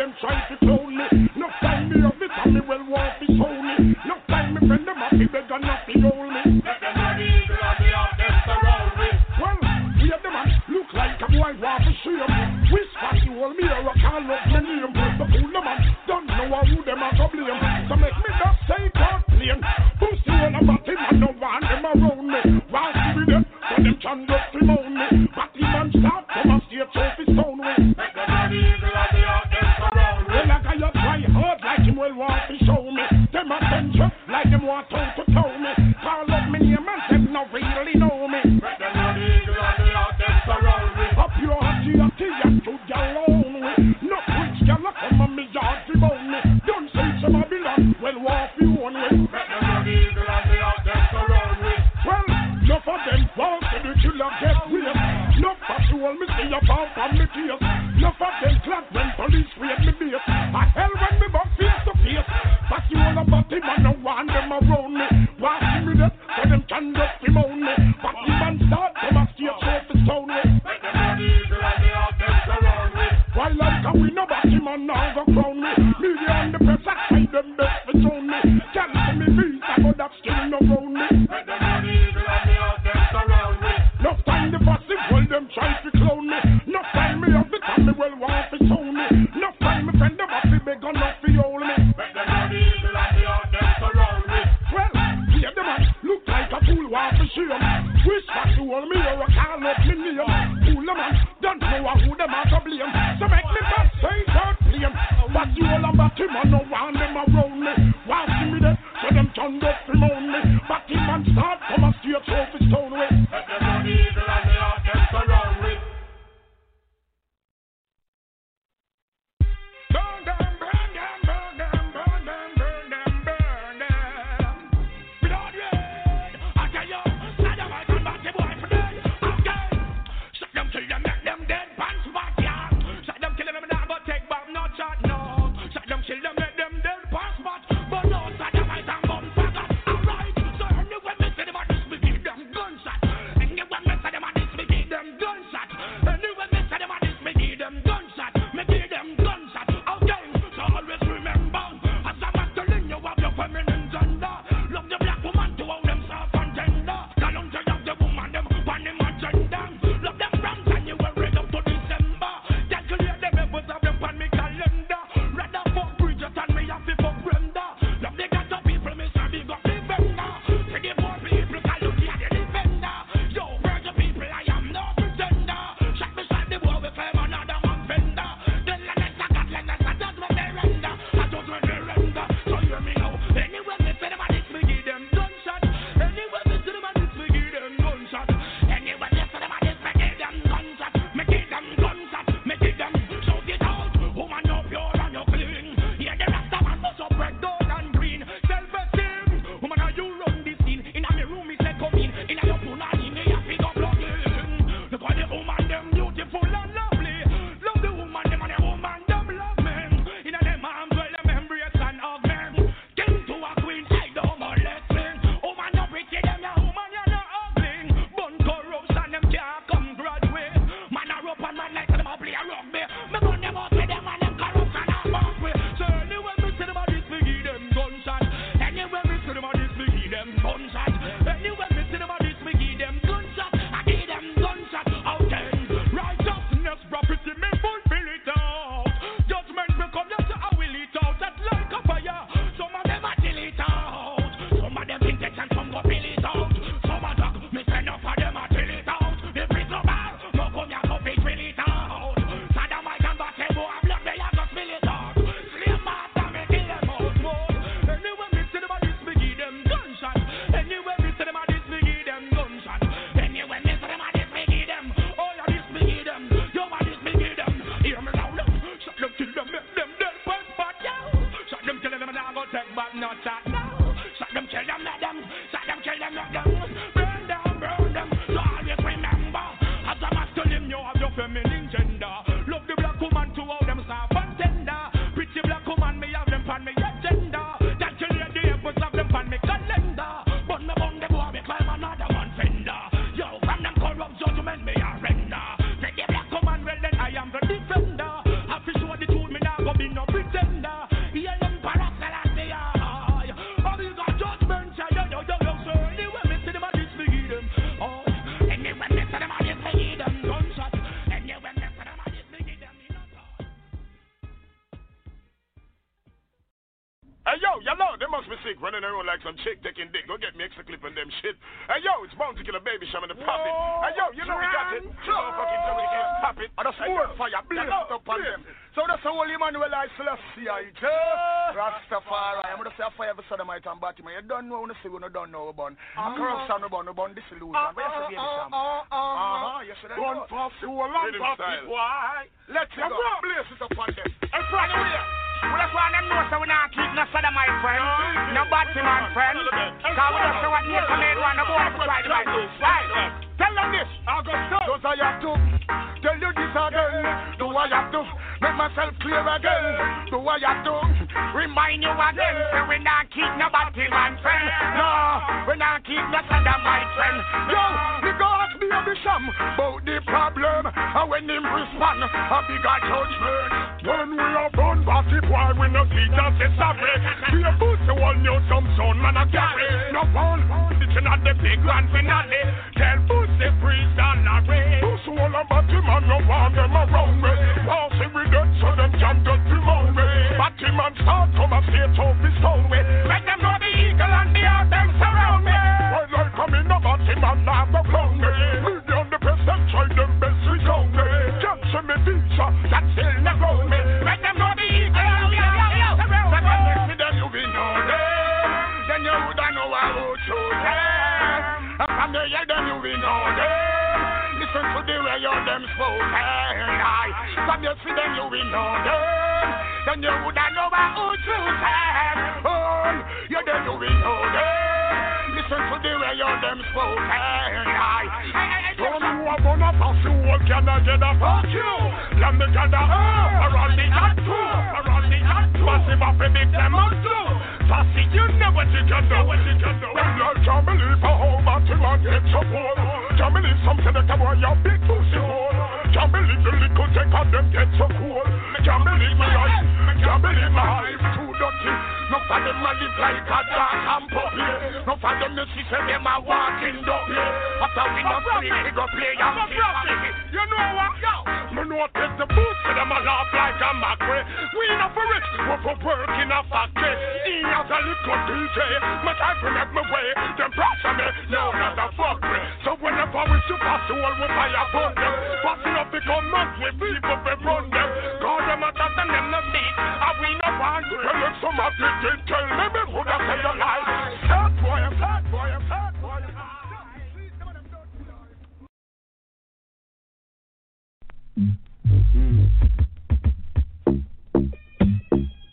them 0.00 0.14
try 0.18 0.48
to 0.48 0.56
clone 0.56 0.96
me. 0.96 1.28
No 1.36 1.46
time 1.60 1.90
me 1.90 2.00
of 2.00 2.16
it, 2.22 2.30
and 2.42 2.54
me 2.54 2.60
well 2.66 2.84
want 2.88 3.20
me. 3.20 3.36
No 4.06 4.16
time 4.28 4.54
me 4.54 4.66
friend 4.66 4.88
them 4.88 4.96
happy, 4.96 5.26
beg 5.26 5.50
and 5.50 5.79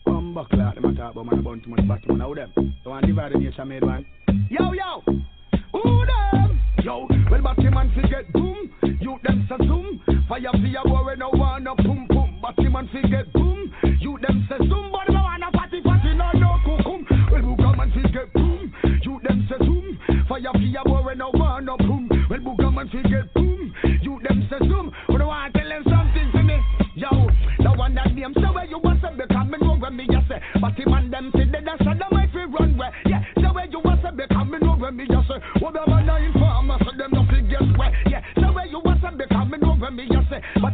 Come 0.05 0.33
back, 0.33 0.51
like 0.53 0.75
them 0.81 0.95
talk 0.95 1.11
about 1.11 1.25
man 1.27 1.39
about 1.39 1.63
too 1.63 1.69
much 1.69 1.87
batty 1.87 2.07
man. 2.07 2.19
How 2.19 2.33
them? 2.33 2.51
So 2.83 2.91
I 2.91 3.01
divide 3.01 3.33
the 3.33 3.37
nation 3.37 3.67
made 3.67 3.83
man. 3.83 4.05
Yo, 4.49 4.73
yo. 4.73 5.03
Who 5.73 6.05
them? 6.05 6.59
Yo, 6.83 7.07
well 7.29 7.41
batty 7.43 7.69
man 7.69 7.91
fi 7.93 8.01
get 8.07 8.33
boom. 8.33 8.71
You 8.81 9.19
them 9.23 9.47
say 9.47 9.57
zoom. 9.67 10.01
Fire 10.27 10.51
fi 10.51 10.75
a 10.75 10.87
boy 10.87 11.03
we 11.05 11.15
no 11.17 11.29
want 11.33 11.63
no 11.63 11.75
boom 11.75 12.07
boom. 12.09 12.39
Batty 12.41 12.69
man 12.69 12.89
fi 12.91 13.01
get 13.07 13.31
boom. 13.33 13.71
You 13.99 14.17
them 14.27 14.47
say 14.49 14.57
zoom, 14.67 14.91
but 14.91 15.13
no 15.13 15.21
want 15.21 15.41
no 15.41 15.51
party 15.53 15.81
party 15.81 16.15
no 16.15 16.31
no 16.33 16.57
kukum. 16.65 17.05
Well 17.31 17.41
booga 17.41 17.77
man 17.77 17.91
fi 17.91 18.01
get 18.11 18.33
boom. 18.33 18.73
You 19.03 19.19
them 19.27 19.47
say 19.47 19.63
zoom. 19.63 19.99
Fire 20.27 20.51
fi 20.53 20.75
a 20.75 20.83
boy 20.89 21.03
we 21.05 21.15
no 21.15 21.29
want 21.33 21.65
no 21.65 21.77
boom. 21.77 22.09
Well 22.29 22.39
booga 22.39 22.73
man 22.73 22.89
fi 22.89 23.01
get 23.03 23.31
boom. 23.35 23.56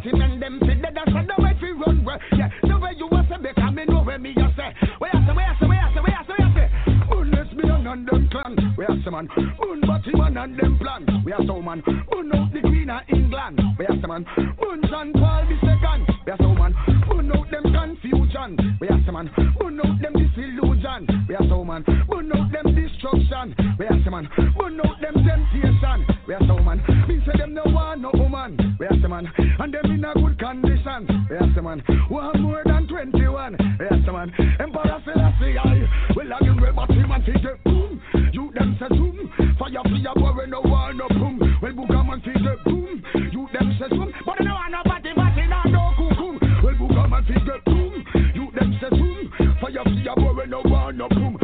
Him 0.04 0.22
and 0.22 0.42
them 0.42 0.60
say 0.62 0.76
they 0.76 0.92
that's 0.94 1.14
them 1.14 1.28
might 1.40 1.60
fi 1.60 1.72
run 1.72 2.04
where. 2.04 2.20
Yeah, 2.36 2.50
say 2.62 2.76
where 2.76 2.92
you 2.92 3.08
was 3.08 3.26
say 3.30 3.38
because 3.42 3.74
me 3.74 3.86
know 3.86 4.04
where 4.04 4.20
me 4.20 4.34
just 4.36 4.56
say. 4.56 4.74
Where 5.00 5.12
I 5.14 5.26
say, 5.26 5.34
where 5.34 5.48
I 5.48 5.60
say, 5.60 5.68
where 5.68 5.80
I 5.80 5.94
say, 5.94 6.02
where 6.04 6.18
I 6.20 6.24
say, 6.28 6.34
where 6.38 6.48
I 6.48 6.54
say. 6.54 6.68
Bun 7.10 7.32
lesbian 7.32 7.88
and 7.88 8.08
them 8.08 8.30
clan. 8.30 8.74
Where 8.76 8.92
I 8.92 8.96
say 9.04 9.10
man. 9.10 9.28
Bun 9.58 9.82
Batman 9.82 10.38
and 10.38 10.60
them 10.60 10.78
plan. 10.78 11.02
Where 11.24 11.36
I 11.36 11.40
say 11.40 11.62
man. 11.62 11.82
Bun 12.12 12.36
out 12.36 12.52
the 12.52 12.60
Queen 12.62 12.90
of 12.90 13.02
England. 13.08 13.62
Where 13.78 13.92
I 13.92 13.96
say 13.96 14.08
man. 14.08 14.26
Bun 14.60 14.82
John 14.90 15.14
Paul 15.14 15.44
the 15.48 15.56
second. 15.64 16.04
Where 16.28 16.36
I 16.36 16.38
say 16.38 16.52
man. 16.52 16.74
Bun 17.08 17.32
out 17.32 17.48
them 17.52 17.66
confusion. 17.72 18.50
Where 18.80 18.92
I 18.92 19.00
say 19.06 19.12
man. 19.12 19.32
Bun 19.60 19.80
out 19.80 20.02
them 20.04 20.14
disillusion. 20.20 21.02
Where 21.28 21.40
I 21.40 21.48
say 21.48 21.64
man. 21.64 21.82
Bun 22.12 22.32
out 22.36 22.52
them 22.52 22.76
destruction. 22.76 23.56
Where 23.80 23.94
I 23.94 24.04
say 24.04 24.12
man. 24.12 24.28
Bun 24.58 24.82
out 24.84 25.00
them 25.00 25.16
temptation. 25.24 26.00
Where 26.28 26.38
I 26.38 26.48
say 26.48 26.64
man. 26.64 26.73
And 29.60 29.74
them 29.74 29.92
in 29.92 30.04
a 30.04 30.14
good 30.14 30.40
condition. 30.40 31.28
Say 31.56 31.62
man. 31.62 31.80
One 32.10 32.42
more 32.42 32.64
than 32.66 32.88
21. 32.88 33.56
Where 33.78 33.94
I 33.94 34.06
say 34.06 34.12
man. 34.12 34.34
Emperor 34.60 35.02
Selassie 35.06 35.58
I. 35.58 35.88
Well 36.16 36.34
I 36.34 36.40
give 36.40 36.56
me 36.56 36.70
batty 36.76 37.08
man 37.08 37.24
figure 37.24 37.60
boom. 37.64 38.02
You 38.34 38.52
them 38.56 38.76
say 38.80 38.88
boom. 38.90 39.32
Fire 39.60 39.84
fire 39.84 40.14
boy 40.16 40.32
we 40.38 40.50
no 40.50 40.62
want 40.62 40.98
no 40.98 41.08
boom. 41.10 41.40
Well 41.62 41.74
booga 41.74 42.06
man 42.06 42.22
figure 42.22 42.58
boom. 42.66 43.04
You 43.32 43.48
them 43.54 43.78
say 43.80 43.90
boom. 43.90 44.12
But 44.26 44.40
no 44.42 44.54
want 44.54 44.72
no 44.72 44.82
batty 44.86 45.10
batty 45.16 45.48
no 45.48 45.62
no 45.70 45.94
cuckoo. 45.98 46.40
Well 46.64 46.76
booga 46.76 47.10
man 47.10 47.24
figure 47.26 47.62
boom. 47.66 48.06
You 48.34 48.52
them 48.58 48.78
say 48.82 48.90
boom. 48.90 49.32
Fire 49.62 49.84
fire 49.84 50.16
boy 50.16 50.34
we 50.34 50.46
no 50.50 50.62
want 50.66 50.98
no 50.98 51.08
boom. 51.10 51.43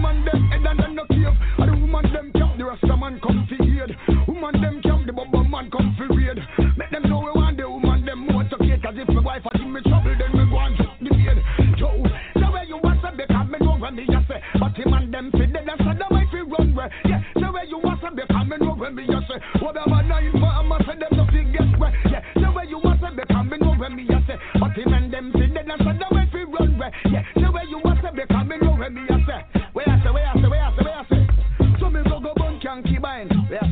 woman 0.00 0.24
them 0.24 0.48
head 0.48 0.66
and 0.66 0.78
them 0.80 0.94
no 0.94 1.04
cave. 1.06 1.36
And 1.58 1.68
the 1.68 1.76
woman 1.76 2.12
them 2.12 2.32
camp, 2.32 2.56
the 2.56 2.64
rasta 2.64 2.96
man 2.96 3.20
come 3.20 3.46
fi 3.48 3.56
aid. 3.60 3.92
Woman 4.28 4.60
them 4.60 4.80
camp, 4.82 5.06
the 5.06 5.12
bubba 5.12 5.48
man 5.48 5.70
come 5.70 5.94
fi 5.98 6.04
raid. 6.14 6.38
Make 6.76 6.90
them 6.90 7.04
know 7.08 7.20
we 7.20 7.32
want 7.36 7.56
the 7.56 7.68
woman 7.68 8.04
them 8.04 8.26
motivate. 8.26 8.82
Cause 8.82 8.96
if 8.96 9.08
my 9.08 9.20
wife 9.20 9.44
a 9.44 9.58
give 9.58 9.68
me 9.68 9.80
trouble, 9.82 10.16
then 10.16 10.32
me 10.32 10.44
go 10.48 10.58
and 10.58 10.76
drop 10.76 10.96
the 11.00 11.10
maid. 11.12 11.38
Joe, 11.76 12.00
the 12.34 12.46
where 12.48 12.64
you 12.64 12.78
want 12.82 13.00
to 13.02 13.26
come? 13.28 13.50
me 13.50 13.58
know 13.60 13.76
when 13.76 13.94
me 13.94 14.06
just 14.06 14.28
say. 14.28 14.40
But 14.58 14.76
him 14.76 14.92
and 14.94 15.12
them 15.12 15.30
fi 15.32 15.46
dead 15.46 15.68
and 15.68 15.80
said 15.84 15.98
the 16.00 16.06
wife 16.10 16.28
fi 16.32 16.40
run 16.40 16.74
where. 16.74 16.90
Yeah, 17.04 17.20
the 17.34 17.48
where 17.52 17.64
you 17.64 17.78
want 17.78 18.00
to 18.00 18.26
come? 18.26 18.48
me 18.48 18.56
know 18.56 18.74
when 18.74 18.94
me 18.94 19.04
just 19.06 19.28
say. 19.28 19.38
Whatever 19.60 20.00
nine 20.08 20.32
for 20.32 20.48
a 20.48 20.64
matter. 20.64 20.89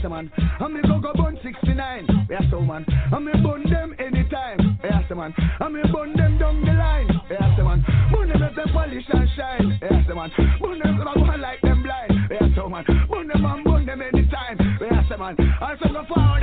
Man. 0.09 0.31
And 0.61 0.75
me 0.75 0.81
go 0.83 0.99
go 1.01 1.13
bun 1.15 1.39
69. 1.43 2.27
Where 2.27 2.39
I 2.39 2.51
say 2.51 2.61
man. 2.61 2.85
And 2.89 3.25
me 3.25 3.33
bun 3.43 3.65
them 3.71 3.95
anytime. 3.99 4.79
Say 5.09 5.15
man. 5.15 5.35
And 5.61 5.75
me 5.75 5.81
bun 5.93 6.15
them 6.17 6.39
down 6.39 6.61
the 6.65 6.73
line. 6.73 7.09
I 7.31 7.63
man. 7.63 7.85
Bun 8.13 8.29
them 8.29 8.41
let 8.41 8.55
them 8.55 8.69
polish 8.73 9.05
and 9.09 9.29
shine. 9.37 9.79
I 9.83 10.15
man. 10.15 10.31
Bun 10.61 10.79
them 10.79 11.01
so 11.03 11.25
I 11.25 11.37
like 11.37 11.61
them 11.63 11.83
blind. 11.83 12.13
Where 12.29 12.43
I 12.43 12.69
man. 12.69 12.85
Bun 13.09 13.29
them 13.29 13.45
and 13.45 13.65
bun 13.65 13.87
them 13.87 14.03
anytime. 14.03 14.59
I 14.61 15.09
say 15.09 15.17
man. 15.17 15.37
And 15.39 15.79
so 15.81 15.89
go 15.89 16.05
forward 16.07 16.43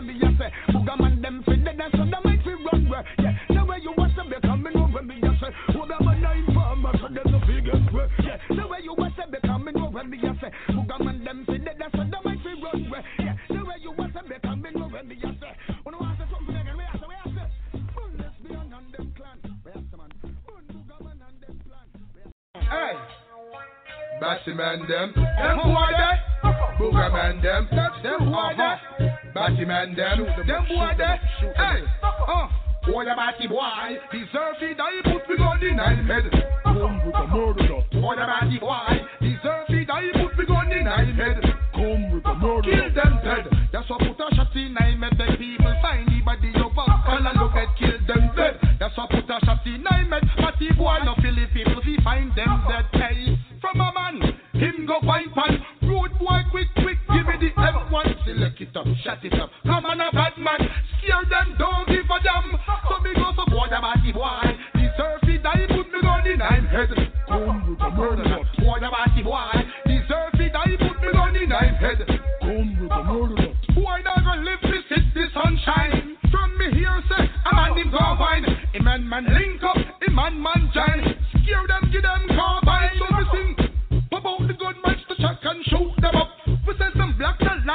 coming 0.00 0.18
me, 0.18 0.26
I 0.26 0.38
say. 0.38 0.72
Booga 0.72 0.98
man 0.98 1.22
them 1.22 1.42
fi 1.44 1.56
dead 1.56 1.80
and 1.80 1.92
so 1.92 1.98
them 1.98 2.22
make 2.24 2.42
fi 2.42 2.50
run 2.50 2.88
where. 2.88 3.04
Yeah, 3.18 3.36
say 3.48 3.62
where 3.66 3.78
you 3.78 3.92
want 3.96 4.14
to 4.16 4.24
be 4.24 4.36
coming 4.46 4.76
over 4.76 5.02
me, 5.02 5.20
I 5.22 5.40
say. 5.40 5.52
Booga 5.74 6.04
man 6.04 6.22
nine 6.22 6.46
farmer 6.54 6.92
so 7.00 7.08
them 7.08 7.30
no 7.30 7.40
fi 7.40 7.60
get 7.60 7.92
where. 7.92 8.08
Yeah, 8.24 8.36
say 8.48 8.64
where 8.68 8.80
you 8.80 8.94
want 8.96 9.16
to 9.16 9.26
be 9.30 9.38
coming 9.46 9.76
over 9.76 10.04
me, 10.04 10.18
I 10.18 10.40
say. 10.40 10.50
Booga 10.72 11.04
man 11.04 11.24
them 11.24 11.44
fi 11.46 11.58
dead 11.58 11.80
and 11.80 11.92
so 11.92 11.98
them 11.98 12.22
make 12.24 12.42
fi 12.42 12.52
run 12.62 12.90
where. 12.90 13.04
Yeah, 13.18 13.36
say 13.48 13.60
where 13.60 13.78
you 13.78 13.92
want 13.92 14.14
to 14.14 14.22
be 14.24 14.34
coming 14.42 14.76
over 14.82 15.02
me, 15.02 15.16
I 15.22 15.30
say. 15.40 15.52
Wanna 15.84 15.98
want 15.98 16.18
to 16.18 16.26
something 16.32 16.56
again? 16.56 16.76
Where 16.76 16.86
I 16.86 16.98
say, 16.98 17.06
where 17.06 17.20
I 17.20 17.28
say. 17.36 17.46
Bun 17.94 18.10
lesbian 18.18 18.72
and 18.72 18.94
them 18.94 19.14
clan. 19.16 19.38
Where 19.62 19.74
I 19.74 19.80
say 19.80 19.96
man. 19.96 20.10
Bun 20.46 20.64
Booga 20.72 20.96
man 21.04 21.18
and 21.28 21.36
them 21.44 21.56
clan. 21.66 21.86
Hey. 22.54 22.96
Batty 24.20 24.52
man 24.52 24.80
them, 24.80 25.14
them 25.14 25.58
who 25.64 25.70
are 25.70 25.92
there? 25.96 26.30
Booger 26.78 27.12
man 27.12 27.40
them, 27.42 27.68
them 28.02 28.28
who 28.28 28.34
are 28.34 28.52
uh-huh. 28.52 28.76
there? 28.98 29.19
Batty 29.34 29.64
man 29.64 29.94
them, 29.94 30.26
them 30.46 30.66
are 30.76 30.96
there? 30.96 31.20
Hey, 31.54 31.84
uh, 32.02 32.48
boy 32.84 33.04
a 33.06 33.14
batty 33.14 33.46
boy, 33.46 33.94
deserve 34.10 34.58
to 34.58 34.74
die, 34.74 35.00
put 35.04 35.28
me 35.28 35.36
gun 35.36 35.62
in 35.62 35.76
nine 35.76 36.04
head. 36.04 36.26
Come 36.64 37.06
with 37.06 37.14
a 37.14 37.26
murder. 37.28 37.84
Boy 37.92 38.14
a 38.14 38.26
batty 38.26 38.58
boy, 38.58 39.06
deserve 39.20 39.66
to 39.68 39.84
die, 39.84 40.10
put 40.14 40.36
me 40.36 40.46
gun 40.46 40.72
in 40.72 40.84
nine 40.84 41.14
head. 41.14 41.38
Come 41.72 42.10
with 42.10 42.26
a 42.26 42.34
murder. 42.34 42.70
Kill 42.74 42.90
them 42.90 43.20
dead. 43.22 43.46
That's 43.72 43.88
why 43.88 43.98
put 43.98 44.18
a 44.18 44.34
shot 44.34 44.56
in 44.56 44.74
nine 44.74 44.98
med, 44.98 45.14
the 45.14 45.36
people 45.38 45.74
find 45.80 46.08
the 46.08 46.20
body 46.26 46.50
of 46.58 46.74
a 46.74 46.84
and 47.14 47.38
look 47.38 47.54
at 47.54 47.70
kill 47.78 47.98
them 48.10 48.34
dead. 48.34 48.58
That's 48.80 48.96
why 48.98 49.06
put 49.10 49.30
a 49.30 49.38
shot 49.46 49.64
in 49.64 49.84
nine 49.84 50.10
med, 50.10 50.26
batty 50.38 50.72
boy 50.74 50.98
no 51.04 51.14
feel 51.22 51.38
people 51.54 51.80
fi 51.84 51.96
find 52.02 52.34
them 52.34 52.64
dead. 52.66 52.86
Hey, 52.98 53.38
from 53.60 53.80
a 53.80 53.92
man, 53.94 54.34
him 54.54 54.86
go 54.86 54.98
find 55.06 55.30
pan. 55.32 55.79
It 58.70 58.76
up, 58.76 58.86
shut 59.02 59.24
it 59.24 59.34
up. 59.40 59.50
Come 59.64 59.86
on 59.86 60.00
a 60.00 60.10
bad 60.12 60.38
man, 60.38 60.60
scare 60.98 61.24
them, 61.28 61.56
don't 61.58 61.86
give 61.88 62.06
a 62.06 62.18
damn. 62.22 62.54
So 62.88 63.00
me 63.02 63.14
go 63.14 63.32
for 63.34 63.46
boy 63.50 63.66
a 63.66 63.80
batty 63.80 64.12
boy, 64.12 64.56
deserve 64.74 65.20
to 65.22 65.38
die, 65.38 65.66
put 65.68 65.90
me 65.90 66.00
gun 66.02 66.26
in 66.26 66.38
nine 66.38 66.66
head. 66.66 66.90
Come 67.28 67.70
with 67.70 67.80
a 67.80 67.90
murder. 67.90 68.38
Boy 68.58 68.78
a 68.78 68.90
batty 68.90 69.22
boy, 69.22 69.50
deserve 69.86 70.32
to 70.38 70.48
die, 70.50 70.76
put 70.78 71.00
me 71.02 71.12
gun 71.12 71.36
in 71.36 71.48
nine 71.48 71.74
head. 71.74 71.98
Come 72.40 72.78
with 72.80 72.92
a 72.92 73.02
murder. 73.04 73.54
Boy 73.74 73.98
not 74.04 74.24
gonna 74.24 74.42
live 74.42 74.60
to 74.60 74.78
sit 74.88 75.04
the 75.14 75.26
sunshine. 75.34 76.16
From 76.30 76.56
me 76.58 76.70
here 76.70 77.02
say, 77.08 77.26
a 77.26 77.54
man 77.54 77.76
him 77.76 77.90
go 77.90 77.98
wine. 77.98 78.46
A 78.46 78.82
man 78.82 79.08
man 79.08 79.26
link 79.34 79.62
up, 79.62 79.76
a 79.76 80.10
man 80.10 80.40
man 80.40 80.70
join. 80.72 81.16
Scare 81.42 81.66
them, 81.66 81.90
give 81.90 82.02
them 82.02 82.28
carbine. 82.28 82.98
So 82.98 83.06
me 83.16 83.24
sing 83.32 83.56
about 84.12 84.46
the 84.46 84.54
gunmen 84.54 84.96
to 85.08 85.14
check 85.18 85.42
and 85.42 85.64
shoot 85.66 85.94
them 86.00 86.14
up. 86.14 86.28
We 86.66 86.74
send 86.78 86.94
some 86.96 87.16
black 87.18 87.38
talents, 87.38 87.66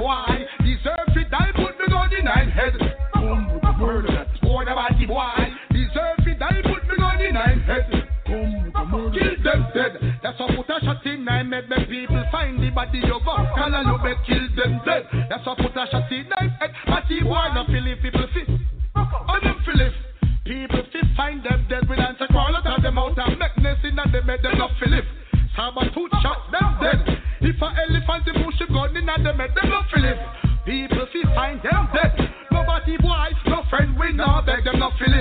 boy 0.00 0.48
deserve 0.64 1.12
to 1.12 1.22
die, 1.28 1.52
put 1.54 1.76
me 1.76 1.86
gun 1.92 2.12
in 2.16 2.24
nine 2.24 2.50
head. 2.50 2.72
Come 3.12 3.52
with 3.52 3.62
the 3.62 3.72
murder. 3.76 4.26
Boy 4.40 4.64
the 4.64 4.72
batty 4.72 5.06
boy, 5.06 5.44
deserve 5.70 6.24
to 6.24 6.32
die, 6.40 6.60
put 6.64 6.82
me 6.88 6.96
gun 6.96 7.20
in 7.20 7.34
nine 7.34 7.60
head. 7.60 7.84
Come. 8.26 8.70
Kill 9.12 9.36
them 9.44 9.66
dead. 9.74 9.92
That's 10.22 10.40
why 10.40 10.56
put 10.56 10.70
a 10.70 10.80
shot 10.80 11.04
in 11.06 11.24
nine 11.24 11.50
make 11.50 11.68
the 11.68 11.84
people 11.88 12.24
find 12.32 12.62
the 12.62 12.70
body 12.70 13.02
a 13.04 13.20
Call 13.20 13.74
a 13.74 13.80
look 13.84 14.06
kill 14.26 14.46
them 14.56 14.80
dead. 14.86 15.04
That's 15.28 15.44
why 15.46 15.54
put 15.56 15.76
a 15.76 15.84
shot 15.90 16.10
in 16.10 16.26
nine 16.32 16.50
head. 16.58 16.72
Batty 16.86 17.20
boy 17.20 17.52
no 17.54 17.66
feel 17.66 17.86
it, 17.86 18.00
people 18.00 18.26
fit. 18.32 18.48
On 18.96 19.40
them 19.44 19.56
Philip. 19.66 19.92
People 20.44 20.82
fit 20.92 21.04
find 21.16 21.44
them 21.44 21.66
dead 21.68 21.88
with 21.88 22.00
answer 22.00 22.26
call 22.32 22.56
out 22.56 22.66
of 22.66 22.82
them 22.82 22.98
out 22.98 23.18
and 23.18 23.38
make 23.38 23.56
nest 23.58 23.84
and 23.84 24.00
they 24.12 24.20
made 24.22 24.42
them 24.42 24.58
not 24.58 24.70
Philip. 25.60 25.74
Sabertooth 25.74 26.22
shot 26.22 26.50
them 26.50 26.78
dead. 26.80 27.22
If 27.40 27.60
a 27.60 27.66
elephant 27.66 28.24
the 28.24 28.32
bush 28.32 28.60
gun 28.68 28.96
in 28.96 29.08
and 29.08 29.26
they 29.26 29.32
made 29.32 29.54
them 29.54 29.70
not 29.70 29.86
Philip. 29.92 30.18
People 30.64 31.06
fit 31.12 31.26
find 31.34 31.60
them 31.62 31.88
dead. 31.92 32.16
Nobody 32.50 32.96
boy, 32.96 33.28
no 33.46 33.62
friend 33.68 33.98
we 33.98 34.12
now 34.12 34.42
beg 34.44 34.64
them 34.64 34.78
not 34.78 34.92
Philip. 34.98 35.19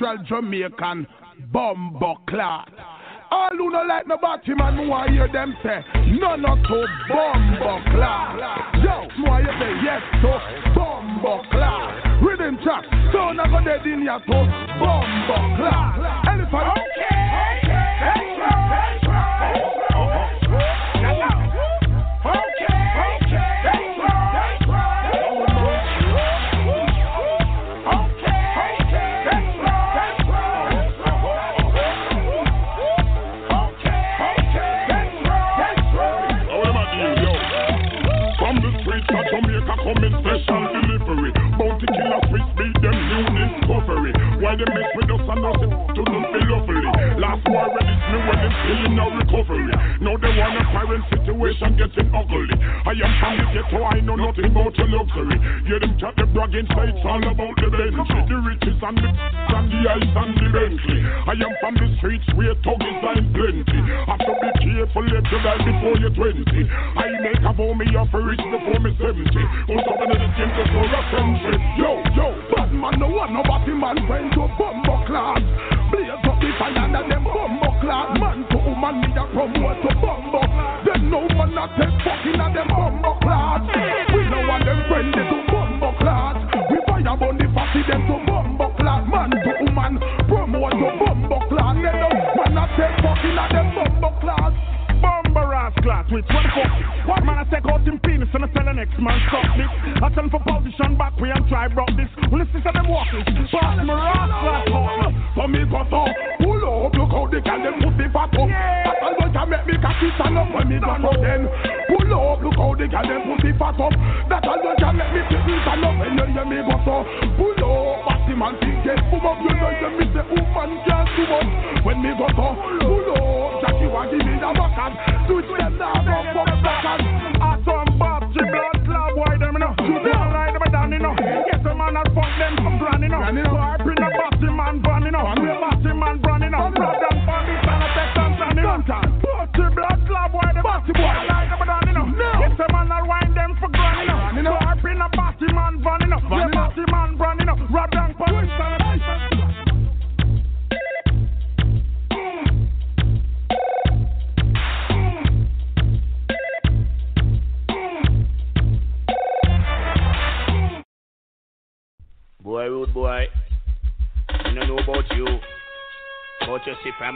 Natural 0.00 0.24
Jamaican 0.24 1.07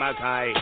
Malachi 0.02 0.61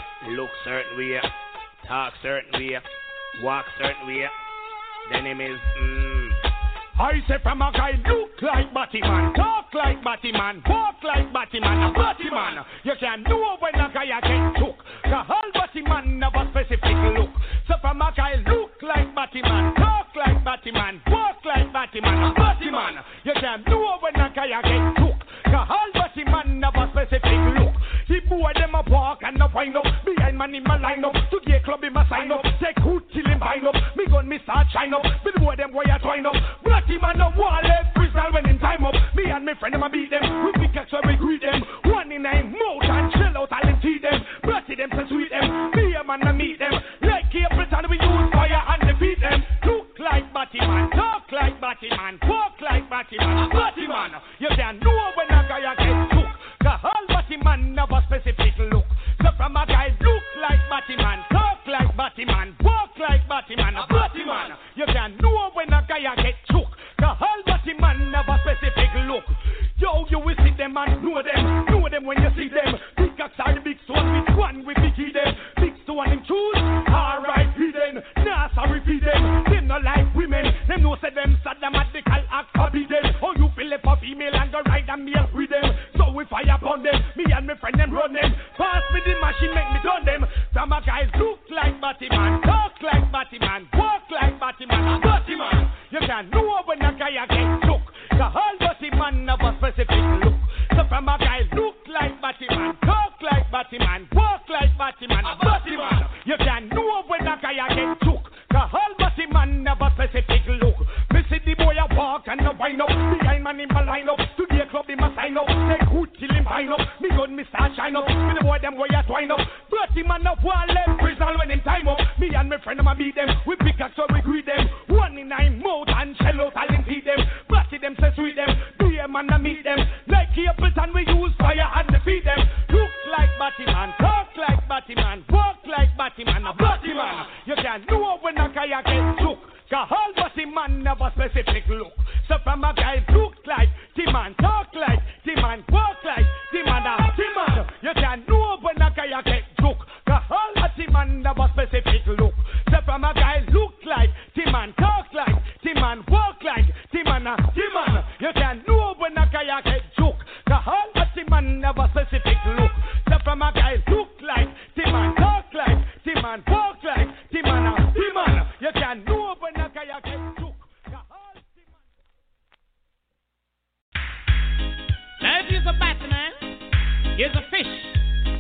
Here's 177.21 177.37
a 177.37 177.43
fish. 177.51 177.69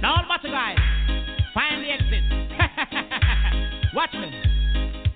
Now 0.00 0.24
watch 0.26 0.40
it, 0.42 0.52
guys. 0.52 0.78
Find 1.52 1.84
the 1.84 1.90
exit. 1.92 2.24
Watch 3.94 4.14
me. 4.14 4.32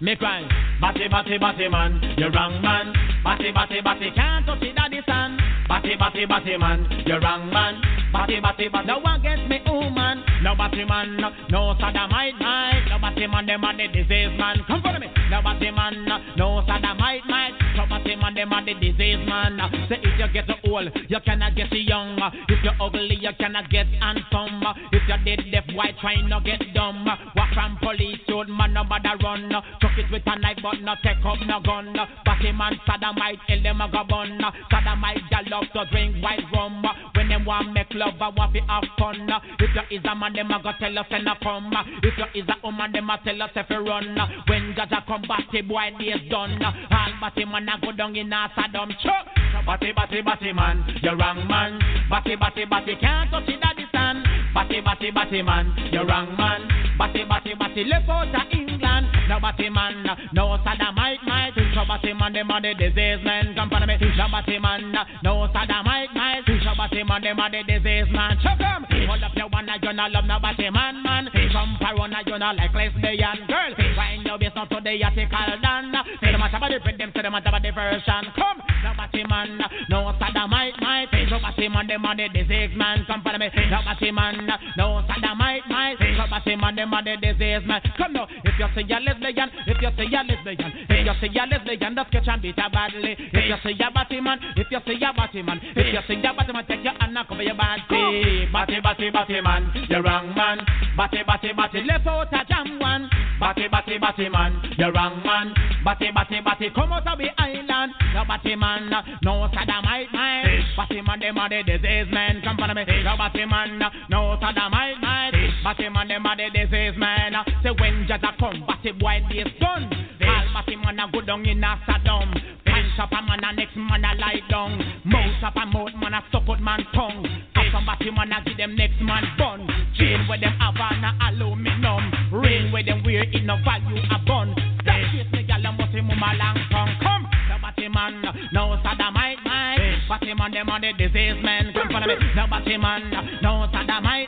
Make 0.02 0.20
rhyme. 0.20 0.50
Batty, 0.82 1.08
batty, 1.08 1.38
batty 1.38 1.68
man. 1.68 1.98
You're 2.18 2.30
wrong 2.30 2.60
man. 2.60 2.92
Batty, 3.24 3.52
batty, 3.52 3.80
batty. 3.80 4.10
Can't 4.14 4.44
touch 4.44 4.60
it 4.60 4.76
daddy 4.76 5.00
son. 5.08 5.38
sun. 5.38 5.66
Batty, 5.66 5.96
batty, 5.96 6.26
batty 6.26 6.58
man. 6.58 7.04
You're 7.06 7.22
wrong 7.22 7.48
man. 7.48 7.80
Batty, 8.14 8.38
body 8.38 8.68
batty. 8.68 8.86
No 8.86 8.98
one 9.00 9.20
gets 9.22 9.42
me 9.50 9.58
woman. 9.66 10.22
No 10.42 10.54
body 10.54 10.84
man. 10.84 11.18
No 11.50 11.74
sodomite 11.80 12.38
night. 12.38 12.86
No 12.88 13.00
body 13.00 13.26
man. 13.26 13.44
Them 13.44 13.64
are 13.64 13.76
the 13.76 13.88
disease 13.88 14.30
man. 14.38 14.62
Come 14.68 14.82
follow 14.82 15.00
me. 15.00 15.08
No 15.30 15.42
body 15.42 15.72
man. 15.72 16.06
No 16.36 16.62
sodomite 16.64 17.26
night. 17.26 17.54
No 17.74 17.86
body 17.90 18.14
man. 18.14 18.34
Them 18.34 18.52
are 18.52 18.64
the 18.64 18.74
disease 18.74 19.18
man. 19.26 19.58
Say 19.88 19.98
if 19.98 20.14
you 20.14 20.28
get 20.32 20.46
old, 20.70 20.90
you 21.08 21.18
cannot 21.26 21.56
get 21.56 21.72
young. 21.72 22.14
If 22.48 22.62
you're 22.62 22.78
ugly, 22.80 23.18
you 23.20 23.30
cannot 23.40 23.68
get 23.68 23.88
handsome. 23.98 24.62
If 24.92 25.02
you're 25.08 25.18
dead, 25.24 25.50
deaf, 25.50 25.64
white, 25.74 25.98
trying 25.98 26.30
to 26.30 26.38
get 26.44 26.62
dumb. 26.72 27.04
Walk 27.04 27.50
from 27.52 27.78
police, 27.82 28.20
old 28.30 28.48
man, 28.48 28.74
no 28.74 28.84
bother 28.84 29.18
run. 29.24 29.50
Chuck 29.82 29.98
it 29.98 30.06
with 30.12 30.22
a 30.26 30.38
knife, 30.38 30.58
but 30.62 30.80
no 30.80 30.94
take 31.02 31.18
up 31.26 31.38
no 31.46 31.58
gun. 31.60 31.96
Body 32.24 32.52
man, 32.52 32.78
sodomite, 32.86 33.40
tell 33.48 33.60
them 33.60 33.80
a 33.80 33.90
go 33.90 34.04
bun. 34.08 34.38
Sodomite, 34.70 35.18
you 35.18 35.50
love 35.50 35.66
to 35.74 35.84
drink 35.90 36.22
white 36.22 36.46
rum. 36.54 36.84
When 37.16 37.28
them 37.28 37.44
want 37.44 37.72
make 37.72 37.90
love 37.94 38.03
love 38.04 38.20
a 38.20 38.38
waffy 38.38 38.60
have 38.68 38.84
fun. 38.98 39.28
If 39.58 39.70
you 39.74 39.98
is 39.98 40.04
a 40.04 40.14
man, 40.14 40.32
them 40.32 40.50
a 40.50 40.62
go 40.62 40.72
tell 40.78 40.98
us 40.98 41.06
and 41.10 41.28
a 41.28 41.34
come. 41.42 41.72
If 42.02 42.18
you 42.18 42.42
is 42.42 42.48
a 42.48 42.54
woman, 42.62 42.92
them 42.92 43.10
a 43.10 43.18
tell 43.24 43.42
us 43.42 43.50
if 43.54 43.70
you 43.70 43.78
run. 43.78 44.16
When 44.48 44.74
Jaja 44.74 45.06
come 45.06 45.22
back, 45.22 45.44
the 45.52 45.62
boy 45.62 45.90
days 45.98 46.28
done. 46.30 46.60
All 46.62 47.12
batty 47.20 47.44
man 47.44 47.68
a 47.68 47.80
go 47.80 47.92
down 47.92 48.16
in 48.16 48.32
a 48.32 48.50
Saddam 48.56 48.90
chuck. 49.02 49.26
Batty, 49.66 49.92
batty, 49.92 50.20
batty 50.20 50.52
man, 50.52 50.84
you 51.02 51.10
wrong 51.16 51.46
man. 51.48 51.80
Batty, 52.10 52.36
batty, 52.36 52.64
batty, 52.66 52.96
can't 53.00 53.30
touch 53.30 53.48
it 53.48 53.60
at 53.62 53.76
the 53.76 53.84
stand. 53.88 54.43
Batty, 54.54 54.80
batty, 54.80 55.10
batty 55.10 55.42
man, 55.42 55.74
you 55.92 56.00
wrong 56.06 56.36
man. 56.38 56.62
Batty, 56.96 57.24
batty, 57.24 57.54
batty, 57.58 57.84
left 57.84 58.08
out 58.08 58.28
of 58.28 58.42
England. 58.52 59.06
No 59.28 59.40
batty 59.40 59.68
man, 59.68 60.06
no 60.32 60.56
sodomite, 60.62 61.18
might. 61.26 61.52
So 61.74 61.82
batty 61.88 62.12
man, 62.12 62.32
them 62.32 62.50
are 62.50 62.60
the 62.62 62.74
disease 62.74 63.18
man. 63.24 63.54
Come 63.56 63.72
on 63.72 63.86
me. 63.88 63.96
No 64.16 64.28
batty 64.30 64.58
man, 64.60 64.94
no 65.24 65.48
sodomite, 65.52 66.14
might. 66.14 66.44
So 66.46 66.70
batty 66.78 67.02
man, 67.02 67.22
them 67.22 67.40
are 67.40 67.50
the 67.50 67.62
disease 67.66 68.06
man. 68.12 68.38
Chuck 68.42 68.60
'em. 68.60 68.86
Hold 69.08 69.22
up 69.24 69.34
your 69.34 69.48
one, 69.48 69.68
you 69.82 69.92
not 69.92 70.12
love 70.12 70.24
no 70.24 70.38
batty 70.38 70.70
man, 70.70 71.02
man. 71.02 71.28
Come 71.52 71.76
parona, 71.82 72.22
you 72.26 72.38
not 72.38 72.54
like 72.56 72.72
lesbian 72.74 73.46
girl. 73.48 73.74
Find 73.96 74.22
your 74.24 74.38
business 74.38 74.68
to 74.70 74.78
the 74.80 75.02
article 75.02 75.58
done. 75.62 75.92
Say 76.22 76.30
them 76.30 76.42
a 76.42 76.46
about 76.46 76.70
the 76.70 76.78
them 76.96 77.10
say 77.14 77.22
them 77.22 77.34
a 77.34 77.38
about 77.38 77.62
the 77.62 77.70
version. 77.72 78.24
Come, 78.38 78.62
no 78.84 78.92
batty 78.96 79.24
man, 79.26 79.58
no 79.90 80.14
sodomite, 80.20 80.78
might. 80.80 81.08
So 81.28 81.40
batty 81.42 81.68
man, 81.68 81.86
them 81.88 82.04
are 82.06 82.14
the 82.14 82.28
disease 82.28 82.70
man. 82.76 83.04
Come 83.08 83.22
follow 83.22 83.38
me. 83.38 83.50
No 83.70 83.82
batty 83.82 84.10
man, 84.12 84.43
no 84.76 85.02
sodomite, 85.08 85.62
might. 85.68 85.96
So 85.98 86.24
batty 86.30 86.56
man, 86.56 86.76
them 86.76 86.94
are 86.94 87.02
the 87.04 87.16
disease 87.16 87.66
man. 87.66 87.80
Come 87.96 88.12
now, 88.12 88.26
if 88.44 88.54
you 88.58 88.66
say 88.74 88.84
you're 88.86 89.00
lesbian, 89.00 89.50
if 89.66 89.80
you 89.80 89.90
say 89.96 90.06
you're 90.10 90.24
lesbian, 90.24 90.72
if 90.88 91.06
you 91.06 91.14
say 91.20 91.28
you're 91.32 91.46
lesbian, 91.46 91.94
that's 91.94 92.10
catch 92.10 92.28
and 92.28 92.42
beat 92.42 92.58
her 92.58 92.70
badly. 92.70 93.16
If 93.18 93.44
you 93.48 93.56
say 93.62 93.72
you're 93.78 93.90
batty 93.90 94.20
man, 94.20 94.38
if 94.56 94.66
you 94.70 94.80
say 94.86 94.94
you're 94.98 95.14
batty 95.14 95.42
man, 95.42 95.60
if 95.62 95.92
you 95.92 96.00
say 96.06 96.20
you're 96.20 96.34
batty 96.34 96.52
man, 96.52 96.66
take 96.66 96.84
your 96.84 96.94
hand 96.98 97.16
and 97.16 97.28
cover 97.28 97.42
your 97.42 97.54
body. 97.54 98.48
Batty, 98.52 98.80
batty, 98.80 99.10
batty 99.10 99.40
man, 99.40 99.72
you're 99.88 100.02
wrong 100.02 100.34
man. 100.34 100.58
Batty, 100.96 101.22
batty, 101.26 101.52
batty, 101.52 101.82
left 101.82 102.06
out 102.06 102.32
a 102.32 102.44
jam 102.46 102.78
one. 102.78 103.10
Batty, 103.40 103.68
batty, 103.68 103.98
batty 103.98 104.28
man, 104.28 104.62
you're 104.78 104.92
wrong 104.92 105.20
man. 105.24 105.54
Batty, 105.84 106.10
batty, 106.14 106.40
batty, 106.40 106.70
come 106.74 106.92
out 106.92 107.06
of 107.06 107.18
the 107.18 107.28
island. 107.40 107.92
No 108.14 108.24
batty 108.24 108.54
man, 108.54 108.90
no 109.22 109.48
sodomite 109.52 110.12
man. 110.12 110.64
Batty 110.76 111.02
man, 111.02 111.20
them 111.20 111.38
are 111.38 111.48
the 111.48 111.62
disease 111.62 112.06
man. 112.12 112.40
Come 112.42 112.56
follow 112.56 112.74
me. 112.74 112.84
No 113.02 113.16
batty 113.18 113.44
man, 113.44 113.78
no 114.08 114.33
sodomite 114.40 115.00
man. 115.00 115.32
Batty 115.62 115.88
man, 115.88 116.08
them 116.08 116.26
are 116.26 116.36
the 116.36 116.50
disease 116.52 116.96
man. 116.98 117.34
Say 117.62 117.70
when 117.78 118.06
just 118.06 118.24
a 118.24 118.32
come, 118.38 118.64
batty 118.66 118.92
boy 118.92 119.24
this 119.30 119.48
done. 119.60 119.90
All 120.22 120.46
batty 120.52 120.76
man 120.76 121.00
a 121.00 121.10
go 121.10 121.20
down 121.20 121.46
in 121.46 121.64
a 121.64 121.80
Saddam. 121.88 122.32
Punch 122.64 122.98
up 122.98 123.12
a 123.12 123.22
man 123.22 123.44
a 123.44 123.52
next 123.52 123.76
man 123.76 124.04
a 124.04 124.14
lie 124.18 124.40
down. 124.50 124.78
Mouth 125.04 125.42
up 125.42 125.56
a 125.56 125.66
mouth 125.66 125.94
man 126.00 126.14
a 126.14 126.22
stop 126.28 126.48
out 126.48 126.60
man 126.60 126.84
tongue. 126.94 127.26
After 127.54 127.80
batty 127.86 128.10
man 128.10 128.32
a 128.32 128.42
give 128.44 128.56
them 128.56 128.76
next 128.76 129.00
man 129.00 129.24
bun. 129.38 129.66
Chain 129.96 130.26
where 130.28 130.38
them 130.38 130.52
have 130.58 130.76
on 130.76 131.04
a 131.04 131.10
aluminum. 131.28 132.12
Ring 132.32 132.72
where 132.72 132.84
them 132.84 133.02
wear 133.04 133.24
in 133.24 133.46
no 133.46 133.56
value 133.64 134.02
a 134.10 134.18
bun. 134.26 134.54
That 134.84 135.00
case 135.12 135.32
me 135.32 135.42
gal 135.44 135.64
a 135.64 135.72
must 135.72 135.92
him 135.92 136.10
a 136.10 136.12
long 136.12 136.58
tongue. 136.70 136.96
Come, 137.00 137.24
no 137.48 137.56
batty 137.62 137.88
man, 137.88 138.22
no 138.52 138.76
sodomite 138.82 139.38
man. 139.44 139.78
Batty 140.08 140.34
man 140.34 140.50
them 140.52 140.68
are 140.68 140.80
the 140.80 140.92
disease 140.92 141.40
man. 141.42 141.72
Come 141.72 141.88
follow 141.88 142.06
me. 142.06 142.16
No 142.36 142.46
batty 142.48 142.76
man, 142.76 143.40
no 143.42 143.66
sodomite 143.72 144.23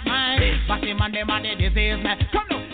man. 0.68 0.80
Batty 0.80 0.92
man 0.94 1.12
them 1.12 1.30
are 1.30 1.42
the 1.42 1.54
disease 1.56 2.02
man. 2.02 2.28
Come 2.32 2.46
now. 2.50 2.65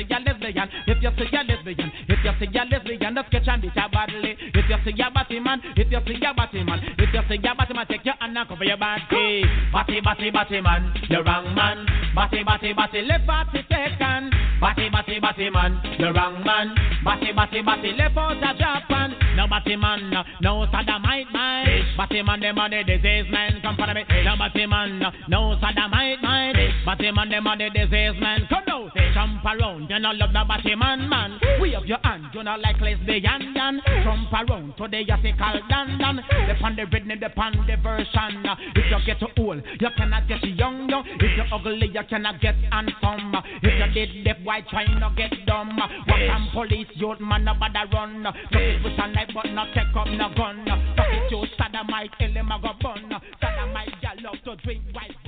Say 0.00 0.06
you're 0.08 0.20
lesbian, 0.20 0.68
if 0.86 1.02
you 1.02 1.10
say 1.12 1.28
you're 1.30 1.44
lesbian, 1.44 1.92
if 2.08 2.24
you 2.24 2.32
say 2.40 2.48
you're 2.50 2.64
lesbian, 2.64 3.14
that's 3.14 3.28
catch 3.28 3.48
and 3.48 3.60
beat 3.60 3.76
her 3.76 3.88
badly. 3.92 4.32
If 4.54 4.64
you 4.64 4.76
say 4.82 4.92
you're 4.96 5.10
batty 5.12 5.40
man, 5.40 5.60
if 5.76 5.92
you 5.92 6.00
say 6.00 6.16
you're 6.16 6.32
batty 6.32 6.64
man, 6.64 6.80
if 6.96 7.12
you 7.12 7.20
say 7.28 7.36
you're 7.36 7.54
batty 7.54 7.74
man, 7.74 7.86
take 7.86 8.04
your 8.06 8.14
hand 8.18 8.38
and 8.38 8.48
cover 8.48 8.64
your 8.64 8.78
body. 8.78 9.44
Batty, 9.72 10.00
batty, 10.00 10.30
batty 10.30 10.60
man, 10.62 10.94
the 11.10 11.22
wrong 11.22 11.54
man. 11.54 11.84
Batty, 12.16 12.42
batty, 12.44 12.72
batty, 12.72 13.02
left 13.02 13.26
batty 13.26 13.60
taken. 13.68 14.32
Batty, 14.60 14.88
batty, 14.88 15.20
batty 15.20 15.50
man, 15.50 15.76
the 16.00 16.12
wrong 16.16 16.42
man. 16.44 16.74
Batty, 17.04 17.32
batty, 17.36 17.60
batty, 17.60 17.92
left 17.92 18.16
out 18.16 18.40
of 18.40 18.56
Japan. 18.56 19.14
No 19.36 19.48
batty 19.48 19.76
man, 19.76 20.10
no 20.40 20.64
sodomite 20.72 21.30
man. 21.30 21.66
Batty 21.98 22.22
man, 22.22 22.40
them 22.40 22.56
the 22.56 22.84
disease 22.88 23.30
man. 23.30 23.60
Come 23.60 23.76
follow 23.76 23.92
me. 23.92 24.04
No 24.24 24.36
batty 24.38 24.64
man, 24.64 24.98
no 25.28 25.60
sodomite 25.60 26.22
man. 26.22 26.54
Batty 26.86 27.10
man, 27.12 27.28
them 27.28 27.44
the 27.44 27.68
disease 27.68 28.16
man. 28.18 28.46
Come 28.48 28.64
now, 28.66 28.88
jump 29.20 29.44
around. 29.44 29.90
You 29.90 29.98
know 29.98 30.12
love 30.12 30.32
batty 30.48 30.74
man, 30.74 31.08
man. 31.08 31.38
We 31.60 31.72
have 31.72 31.84
your 31.84 31.98
hand, 32.02 32.26
you 32.32 32.42
know 32.42 32.56
like 32.56 32.80
lesbian, 32.80 33.52
dan. 33.54 33.80
Jump 34.04 34.32
around 34.32 34.76
to 34.78 34.88
the 34.88 35.04
yasical 35.04 35.60
dan 35.68 35.98
dan. 35.98 36.16
Depend 36.48 36.78
the 36.78 36.86
rhythm, 36.86 37.20
depend 37.20 37.56
the 37.68 37.76
version. 37.82 38.44
If 38.74 38.84
you 38.90 38.98
get 39.04 39.22
old, 39.38 39.62
you 39.80 39.88
cannot 39.96 40.28
get 40.28 40.42
young, 40.42 40.88
young. 40.88 41.04
If 41.06 41.36
you're 41.36 41.52
ugly, 41.52 41.90
you 41.92 42.02
cannot 42.08 42.40
get 42.40 42.56
handsome. 42.72 43.34
If 43.62 43.74
you 43.76 44.06
did 44.06 44.24
deaf, 44.24 44.36
why 44.42 44.62
try 44.62 44.86
not 44.98 45.16
get 45.16 45.32
dumb? 45.46 45.76
What 45.76 46.20
some 46.28 46.48
police, 46.52 46.88
youth 46.94 47.20
man, 47.20 47.44
no 47.44 47.54
bother 47.54 47.88
run. 47.92 48.24
Fuck 48.24 48.62
it 48.62 48.82
with 48.82 48.98
a 48.98 49.26
but 49.34 49.52
not 49.52 49.68
take 49.74 49.94
up 49.96 50.08
no 50.08 50.32
gun. 50.34 50.64
Fuck 50.96 51.12
it, 51.12 51.30
you 51.30 51.44
sodomite, 51.58 52.10
kill 52.18 52.32
him, 52.32 52.52
I 52.52 52.60
go 52.60 52.72
bun. 52.80 53.12
Sodomite, 53.40 53.94
you 54.00 54.24
love 54.24 54.40
to 54.44 54.56
drink 54.64 54.82
white 54.92 55.19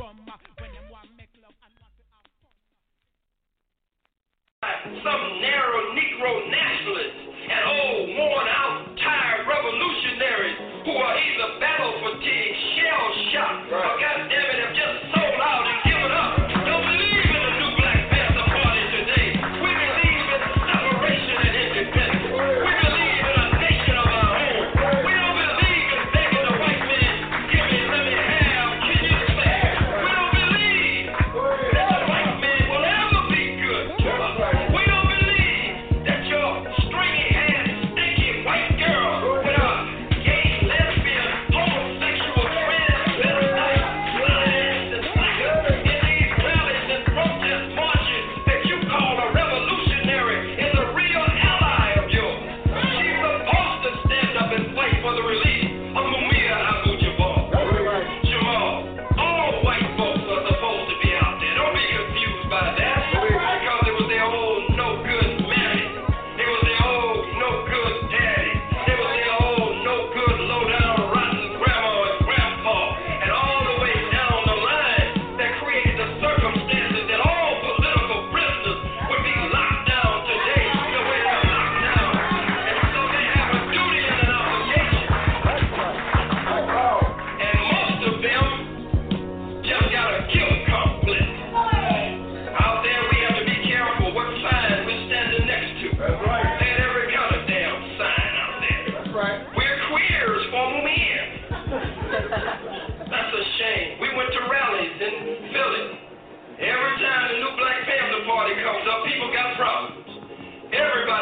some 4.63 5.41
narrow 5.43 5.91
Negro 5.91 6.31
nationalists 6.47 7.19
and 7.51 7.63
old, 7.67 8.09
worn 8.15 8.47
out, 8.47 8.95
tired 8.95 9.43
revolutionaries 9.47 10.59
who 10.87 10.93
are 10.95 11.17
either 11.19 11.59
battle 11.59 11.95
fatigued, 11.99 12.59
shell 12.79 13.07
shocked, 13.35 13.73
or 13.75 13.83
goddamn 13.99 14.31
it, 14.31 14.59
have 14.63 14.75
just 14.75 15.22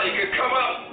Everybody 0.01 0.31
could 0.31 0.39
come 0.39 0.53
up 0.53 0.90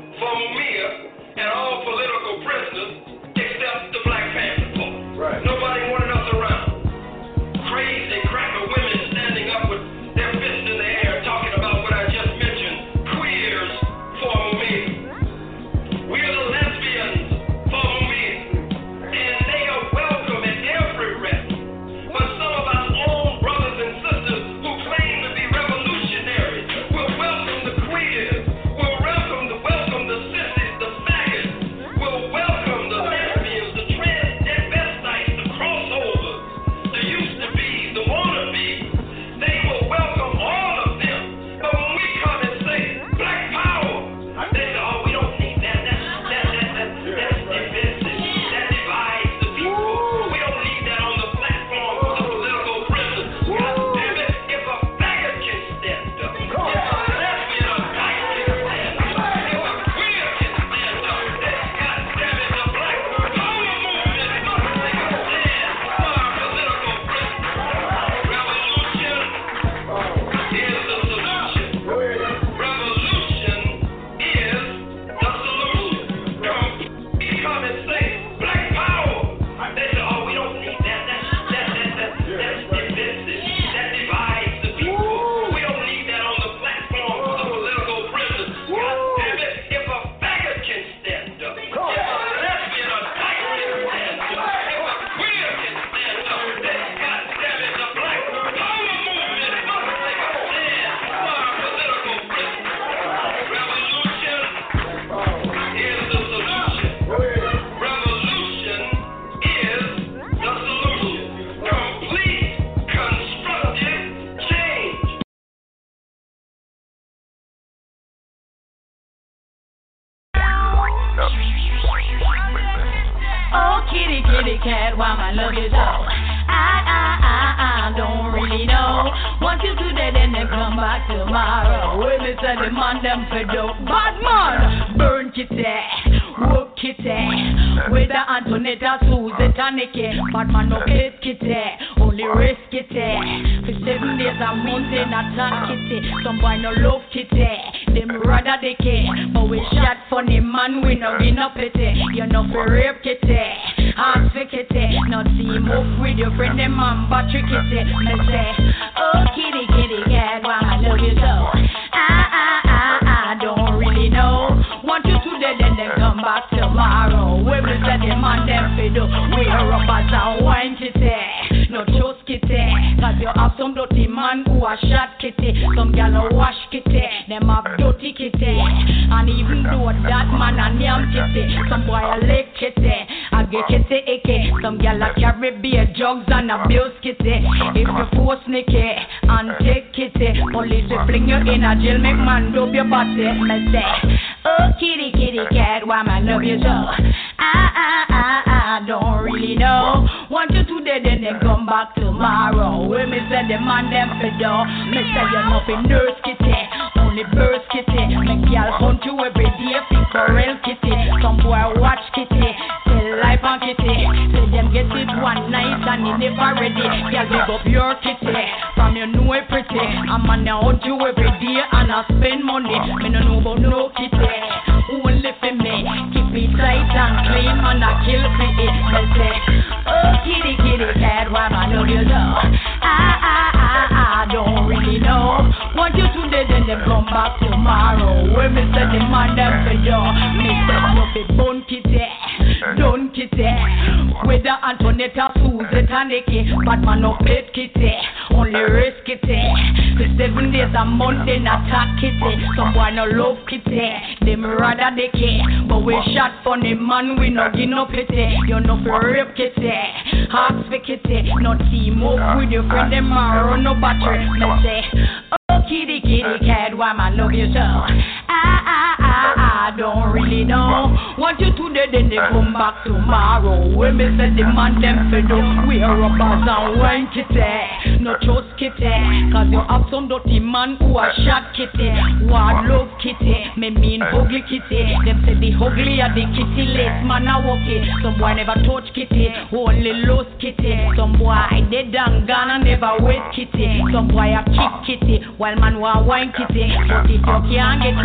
Some 288.03 288.17
boy 288.19 288.33
never 288.33 288.53
touch 288.61 288.93
kitty, 288.93 289.33
only 289.51 289.93
lose 290.05 290.27
kitty. 290.39 290.77
Some 290.95 291.17
boy 291.17 291.33
I 291.33 291.65
dead 291.71 291.95
and 291.95 292.27
gone 292.27 292.49
and 292.51 292.63
never 292.63 292.97
waste 293.01 293.35
kitty. 293.35 293.81
Some 293.91 294.07
boy 294.07 294.31
a 294.37 294.43
kick 294.45 294.99
kitty, 295.01 295.25
while 295.37 295.55
man 295.55 295.79
want 295.79 296.05
wine 296.05 296.31
kitty. 296.31 296.69
But 296.87 297.09
if 297.09 297.17
you 297.17 297.21
can't 297.25 297.81
get 297.81 297.96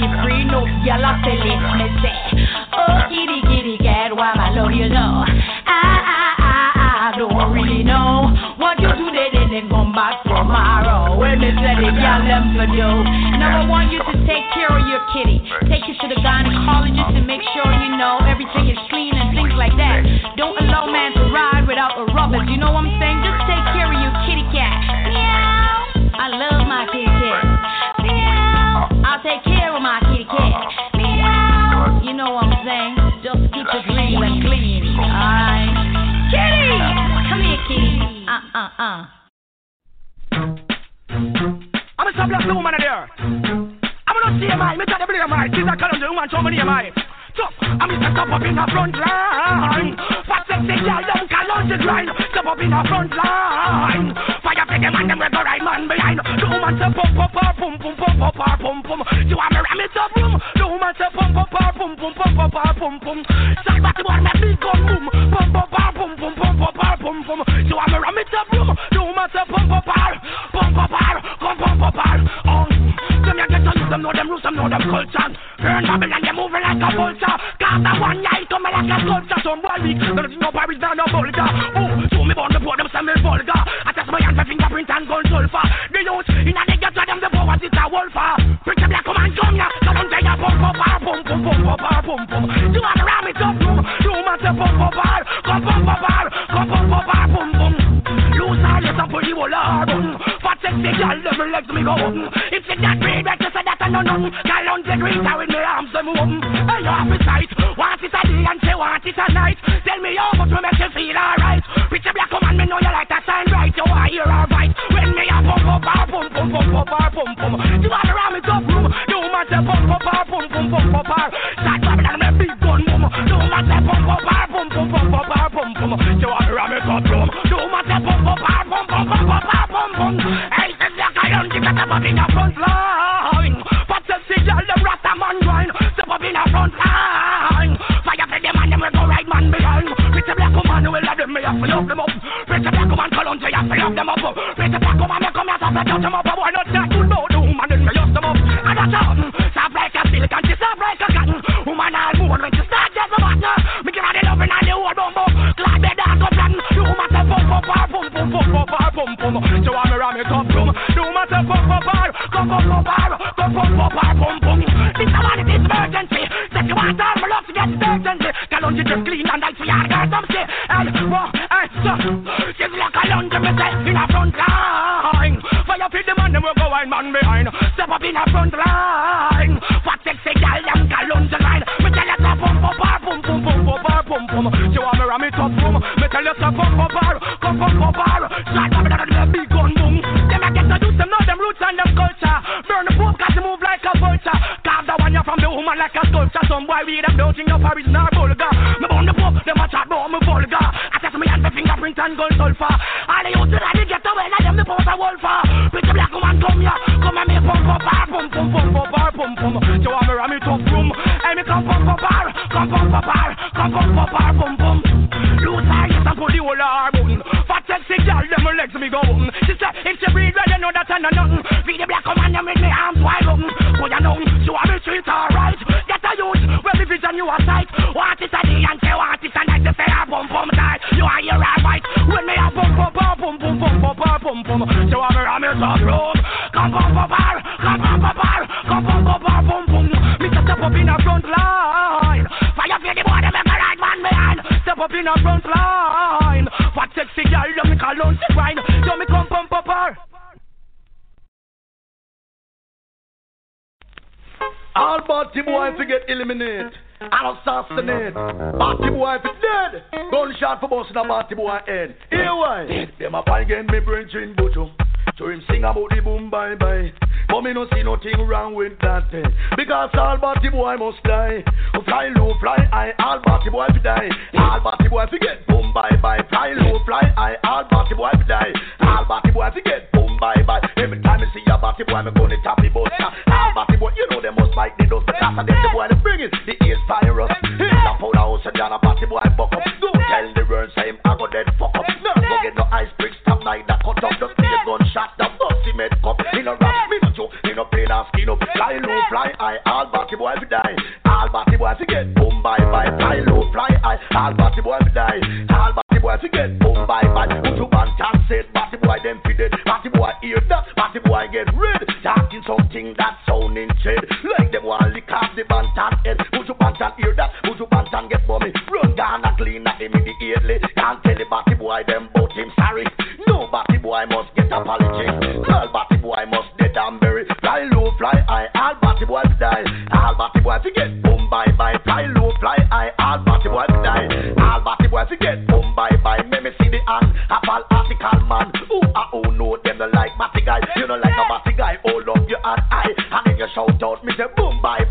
classical 337.83 338.27
man. 338.27 338.53
Who 338.69 338.81
I 338.95 339.09
who 339.11 339.33
know 339.33 339.59
them 339.63 339.79
no 339.79 339.87
like 339.87 340.17
matty 340.19 340.43
guy. 340.45 340.61
You 340.77 340.87
know 340.87 340.97
like 340.97 341.15
a 341.15 341.25
matty 341.29 341.57
guy. 341.57 341.79
Hold 341.85 342.09
up 342.09 342.29
your 342.29 342.41
hand 342.45 342.63
I. 342.71 342.87
and 343.11 343.27
then 343.27 343.39
you 343.39 343.47
shout 343.55 343.83
out 343.83 344.05
me 344.05 344.13
say 344.17 344.25
boom 344.37 344.61
bye. 344.63 344.82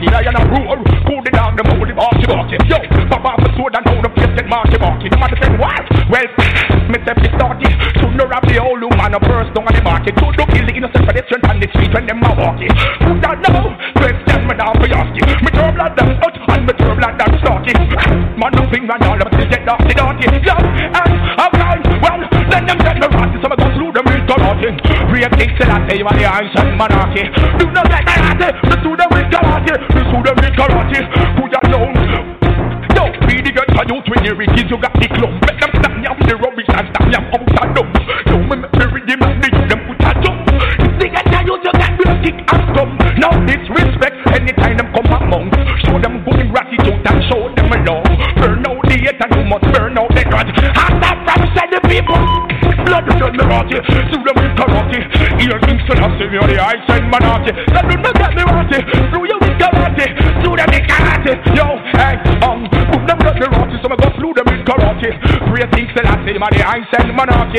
the 0.00 0.08
lion 0.08 0.32
and 0.32 0.48
rule. 0.48 0.80
Cool 1.04 1.20
the 1.20 1.30
dog, 1.30 1.60
the 1.60 1.64
moody 1.76 1.92
barky 1.92 2.24
barky. 2.24 2.56
Yo, 2.64 2.80
pop 3.12 3.24
off 3.28 3.44
a 3.44 3.48
sword 3.56 3.76
and 3.76 3.84
hold 3.84 4.04
the 4.04 4.10
place 4.10 4.32
get 4.32 4.48
marky 4.48 4.78
barky. 4.80 5.08
The 5.12 5.18
man 5.20 5.32
said, 5.36 5.52
what? 5.60 5.84
Well, 6.08 6.28
me 6.88 6.98
step 7.04 7.20
fi 7.20 7.28
start 7.36 7.60
it. 7.60 7.74
Should 8.00 8.16
no 8.16 8.24
rap 8.24 8.44
the 8.48 8.56
old 8.56 8.80
man 8.96 9.12
a 9.12 9.20
burst 9.20 9.52
down 9.52 9.68
on 9.68 9.74
the 9.76 9.84
market. 9.84 10.16
Should 10.16 10.36
no 10.40 10.44
kill 10.48 10.64
the 10.64 10.72
innocent 10.72 11.04
pedestrian 11.04 11.44
on 11.44 11.60
the 11.60 11.68
street 11.76 11.92
when 11.92 12.08
them 12.08 12.24
a 12.24 12.30
walkie. 12.32 12.72
Who 13.04 13.20
that 13.20 13.44
know? 13.44 13.76
Question 14.00 14.48
me 14.48 14.54
down 14.56 14.74
for 14.80 14.88
yasky. 14.88 15.20
Me 15.44 15.50
turn 15.52 15.76
blood 15.76 15.92
down 15.96 16.16
out 16.16 16.34
and 16.34 16.64
me 16.64 16.72
turn 16.80 16.96
blood 16.96 17.14
down 17.20 17.32
starky. 17.44 17.76
Man, 18.40 18.50
no 18.56 18.64
finger 18.72 18.96
and 18.96 19.04
all 19.04 19.20
of 19.20 19.28
it 19.28 19.48
get 19.52 19.68
darky 19.68 19.92
darky. 19.92 20.26
Yo, 20.40 20.56
and 20.56 21.12
I'm. 21.36 21.60
Well, 22.00 22.24
then 22.48 22.66
them 22.66 22.78
get 22.80 22.96
me 22.96 23.06
rotty. 23.06 23.36
So 23.44 23.48
me 23.52 23.56
go 23.60 23.68
through 23.76 23.92
them 23.92 24.04
with 24.08 24.24
the 24.24 24.36
rotting. 24.40 24.76
Break 25.12 25.30
things 25.36 25.52
till 25.60 25.68
that 25.68 25.84
say 25.84 26.00
you 26.00 26.06
are 26.08 26.16
the 26.16 26.24
answer, 26.24 26.64
monarchy. 26.74 27.28
Do 27.60 27.68
not 27.70 27.86
let 27.92 28.04
me 28.08 28.12
eh? 28.16 28.52
rotty 28.64 28.79
party. 29.66 29.82
is 29.82 30.06
show 30.10 30.22
them 30.22 30.36
the 30.36 30.50
karate. 30.56 31.00
Put 31.36 31.50
that 31.52 31.64
down. 31.68 31.94
Yo, 32.96 33.04
be 33.26 33.40
the 33.42 33.52
get 33.52 33.70
a 33.70 33.82
youth 33.88 34.06
when 34.08 34.24
the 34.24 34.34
Rickies 34.34 34.70
you 34.70 34.78
got. 34.80 34.99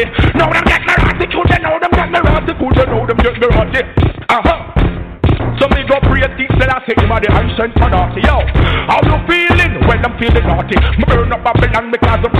Send. 0.02 0.36
Now 0.36 0.50
them 0.52 0.64
get 0.66 0.82
me 0.82 0.94
ratty, 0.98 1.28
cool, 1.30 1.46
you 1.46 1.60
know 1.62 1.78
them 1.80 1.92
get 1.94 2.10
me 2.10 2.20
ratty, 2.20 2.54
cool, 2.58 2.74
you 2.74 2.86
know 2.86 3.06
them 3.06 3.18
get 3.18 3.38
me 3.38 3.48
ratty. 3.48 3.82
Uh-huh. 4.30 4.58
So 5.60 5.68
me 5.70 5.86
go 5.86 6.00
pray 6.02 6.22
I 6.26 6.82
say 6.88 6.96
him 6.98 7.12
a 7.12 7.20
the 7.20 7.30
ancient 7.30 7.76
monarchy. 7.78 8.22
Yo, 8.26 8.42
how 8.90 8.98
you 9.06 9.18
feeling? 9.30 9.86
Well, 9.86 10.02
I'm 10.02 10.18
feeling 10.18 10.48
naughty. 10.48 10.80
Me 10.98 11.04
burn 11.06 11.30
up 11.30 11.44
Babylon 11.44 11.92
because 11.92 12.24
I'm 12.26 12.34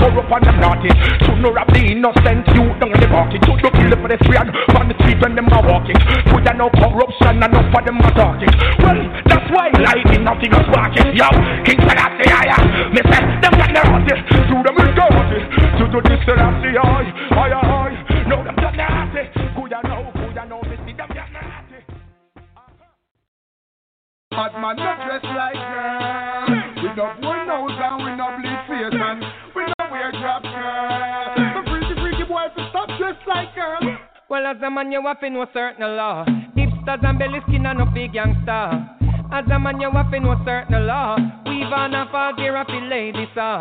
you 35.22 35.30
know 35.30 35.46
certain 35.52 35.80
the 35.80 35.88
law. 35.88 36.24
Hipsters 36.56 37.04
and 37.04 37.18
belly 37.18 37.38
skin 37.46 37.66
and 37.66 37.78
no 37.78 37.86
big 37.86 38.12
gangster. 38.12 38.88
As 39.30 39.46
a 39.50 39.58
man, 39.58 39.80
you 39.80 39.90
have 39.90 40.10
to 40.10 40.20
know 40.20 40.36
certain 40.44 40.86
law. 40.86 41.16
Weave 41.46 41.72
on 41.72 41.94
a 41.94 42.06
fall 42.10 42.34
gear 42.36 42.56
of 42.56 42.66
the 42.66 42.80
ladies, 42.90 43.28
uh. 43.36 43.60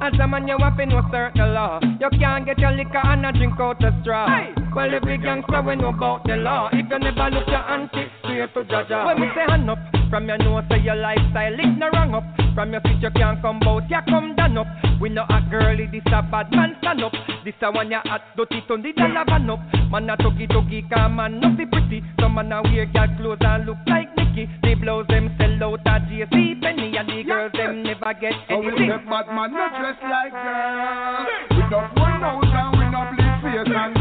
As 0.00 0.12
a 0.20 0.28
man, 0.28 0.46
you 0.46 0.56
have 0.58 0.76
to 0.76 0.86
know 0.86 1.02
certain 1.10 1.54
law. 1.54 1.80
You 1.82 2.08
can't 2.18 2.44
get 2.44 2.58
your 2.58 2.72
liquor 2.72 3.00
and 3.02 3.26
a 3.26 3.32
drink 3.32 3.54
out 3.58 3.82
a 3.82 3.90
straw. 4.02 4.26
Well, 4.74 4.94
every 4.94 5.18
gangster 5.18 5.62
we 5.62 5.76
know 5.76 5.88
about 5.88 6.24
the 6.24 6.36
law. 6.36 6.68
If 6.72 6.90
you 6.90 6.98
never 6.98 7.30
look 7.30 7.48
your 7.48 7.62
auntie, 7.62 8.06
straight 8.22 8.52
to 8.54 8.64
Jaja. 8.64 9.06
When 9.06 9.20
we 9.20 9.28
say 9.34 9.46
hand 9.48 9.70
up, 9.70 9.78
from 10.10 10.28
your 10.28 10.38
nose 10.38 10.64
say 10.70 10.80
your 10.80 10.96
lifestyle, 10.96 11.54
it 11.54 11.78
no 11.78 11.88
wrong 11.90 12.14
up. 12.14 12.24
From 12.54 12.72
your 12.72 12.80
feet 12.82 13.00
you 13.00 13.10
can't 13.10 13.40
come 13.40 13.60
out, 13.66 13.88
you 13.88 13.98
come 14.08 14.37
up. 14.58 14.66
We 15.00 15.08
know 15.08 15.24
a 15.28 15.40
girlie, 15.50 15.86
this 15.90 16.02
a 16.06 16.22
bad 16.22 16.50
man 16.50 16.76
stand 16.80 17.02
up. 17.02 17.12
This 17.44 17.54
a 17.62 17.70
one 17.70 17.90
ya 17.90 18.00
hot, 18.04 18.22
dirty, 18.36 18.60
turn 18.68 18.82
the 18.82 18.92
dollar 18.92 19.24
van 19.24 19.48
up. 19.50 19.60
Man 19.90 20.10
a 20.10 20.16
tuggy 20.16 20.46
tuggy, 20.48 20.88
come 20.90 21.16
man, 21.16 21.40
not 21.40 21.56
be 21.56 21.64
pretty. 21.64 22.02
Some 22.20 22.34
man 22.34 22.52
a 22.52 22.62
wear 22.62 22.86
girl 22.86 23.08
clothes 23.16 23.38
and 23.40 23.66
look 23.66 23.78
like 23.86 24.10
Nicky. 24.16 24.50
They 24.62 24.74
blows 24.74 25.06
them 25.08 25.30
sell 25.38 25.62
out 25.64 25.86
at 25.86 26.02
JC 26.10 26.60
Penney, 26.60 26.96
and 26.96 27.08
the 27.08 27.22
girls 27.24 27.52
them 27.52 27.82
never 27.82 28.12
get 28.20 28.34
we 28.50 28.54
anything. 28.68 28.90
say 28.90 29.04
bad 29.08 29.26
man 29.30 29.52
not 29.52 29.72
dress 29.78 29.98
like 30.02 30.32
girl. 30.32 31.26
We 31.50 31.62
don't 31.70 31.90
wear 31.96 32.18
nose 32.18 32.52
and 32.52 32.70
we 32.78 32.84
not 32.90 33.14
bleed 33.14 33.38
face 33.42 33.72
and 33.74 33.97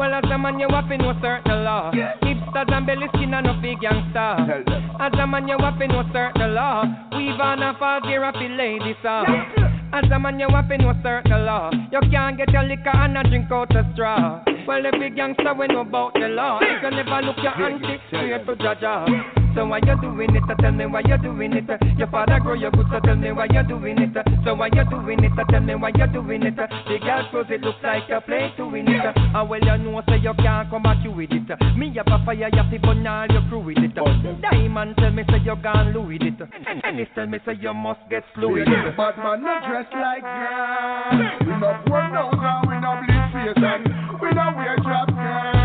Well, 0.00 0.14
as 0.14 0.24
a 0.32 0.38
man, 0.38 0.58
you 0.58 0.66
have 0.70 0.88
to 0.88 0.96
know 0.96 1.12
certain 1.20 1.62
law. 1.62 1.92
Hipsters 1.92 2.72
and 2.72 2.86
belly 2.86 3.06
skin 3.14 3.34
and 3.34 3.44
no 3.44 3.52
big 3.60 3.80
gangster. 3.80 4.64
As 4.98 5.12
a 5.12 5.26
man, 5.26 5.46
you 5.46 5.58
have 5.60 5.78
to 5.78 5.86
know 5.88 6.04
certain 6.10 6.54
law. 6.54 6.84
Weave 7.14 7.38
on 7.38 7.62
a 7.62 7.76
fall 7.78 8.00
gear 8.00 8.24
of 8.24 8.32
the 8.32 8.48
ladies. 8.48 8.96
As 9.04 10.10
a 10.10 10.18
man, 10.18 10.40
you 10.40 10.48
have 10.48 10.70
to 10.70 10.78
know 10.78 10.94
certain 11.02 11.44
law. 11.44 11.70
You 11.92 12.00
can't 12.10 12.38
get 12.38 12.48
your 12.48 12.62
liquor 12.62 12.88
and 12.88 13.18
a 13.18 13.24
drink 13.24 13.52
out 13.52 13.76
a 13.76 13.86
straw. 13.92 14.42
Well, 14.66 14.86
every 14.86 15.10
gangster 15.10 15.52
we 15.52 15.66
know 15.66 15.82
about 15.82 16.14
the 16.14 16.28
law. 16.28 16.60
You 16.62 16.80
can 16.80 16.96
never 16.96 17.20
look 17.20 17.36
your 17.42 17.52
auntie 17.62 18.00
straight 18.08 18.46
to 18.46 18.56
Jaja. 18.56 19.39
So 19.54 19.66
why 19.66 19.80
you 19.82 19.96
doing 20.00 20.34
it? 20.34 20.42
Tell 20.60 20.72
me 20.72 20.86
why 20.86 21.02
you 21.04 21.18
doing 21.18 21.52
it. 21.52 21.64
Your 21.98 22.06
father 22.08 22.38
grow 22.40 22.54
your 22.54 22.70
good, 22.70 22.86
so 22.90 23.00
tell 23.00 23.16
me 23.16 23.32
why 23.32 23.46
you 23.50 23.62
doing 23.66 23.98
it. 23.98 24.16
So 24.44 24.54
why 24.54 24.68
you 24.72 24.84
doing 24.88 25.24
it? 25.24 25.32
Tell 25.50 25.60
me 25.60 25.74
why 25.74 25.90
you 25.94 26.06
doing 26.06 26.42
it. 26.42 26.56
The 26.56 26.98
girl 26.98 27.26
clothes 27.30 27.46
it 27.50 27.60
looks 27.62 27.78
like 27.82 28.08
you 28.08 28.20
play 28.26 28.52
to 28.56 28.66
win 28.68 28.88
it. 28.88 29.04
And 29.04 29.48
well 29.48 29.60
you 29.60 29.76
know 29.78 30.02
say 30.08 30.18
you 30.18 30.32
can't 30.34 30.70
come 30.70 30.82
back 30.82 31.02
you 31.04 31.10
with 31.10 31.30
it. 31.32 31.76
Me 31.76 31.92
have 31.96 32.06
a 32.06 32.24
fire, 32.24 32.34
you 32.34 32.50
have 32.56 32.70
to 32.70 32.78
burn 32.78 33.06
all 33.06 33.26
your 33.26 33.42
crew 33.48 33.60
with 33.60 33.78
it. 33.78 33.94
Diamond 33.94 34.94
tell 34.98 35.10
me 35.10 35.24
say 35.28 35.38
you 35.44 35.56
gone 35.62 36.08
with 36.08 36.22
it. 36.22 36.34
And 36.66 37.06
tell 37.14 37.26
me 37.26 37.38
say 37.44 37.54
you 37.60 37.74
must 37.74 38.00
get 38.08 38.24
slow 38.34 38.52
with 38.52 38.68
it. 38.68 38.96
Bad 38.96 39.16
man 39.18 39.42
not 39.42 39.66
dress 39.68 39.86
like 39.92 40.22
girl. 40.22 41.10
We 41.40 41.52
not 41.58 41.86
nose 41.86 42.34
and 42.38 42.68
we 42.68 42.76
not 42.80 43.02
bleed 43.06 43.26
face 43.32 43.62
and 43.64 44.20
we 44.20 44.30
not 44.32 44.56
wear 44.56 44.76
drop 44.76 45.08
girl. 45.08 45.59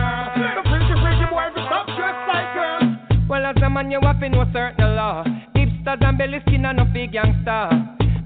Well, 3.35 3.47
as 3.47 3.61
a 3.61 3.69
man, 3.69 3.91
you 3.91 3.99
have 4.01 4.21
to 4.21 4.29
know 4.29 4.45
certain 4.53 4.95
law. 4.95 5.21
Hipsters 5.57 6.01
and 6.01 6.17
belly 6.17 6.39
skin 6.47 6.63
and 6.63 6.77
no 6.77 6.85
big 6.85 7.11
gangster. 7.11 7.67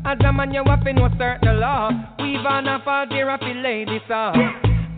As 0.05 0.19
a 0.23 0.31
man, 0.31 0.53
you 0.53 0.63
have 0.63 0.83
to 0.83 0.93
know 0.93 1.09
certain 1.17 1.59
law. 1.59 1.89
Weave 2.19 2.45
on 2.45 2.67
a 2.67 2.79
fall 2.85 3.07
dear 3.07 3.35
the 3.41 3.53
ladies, 3.55 4.07
uh. 4.07 4.31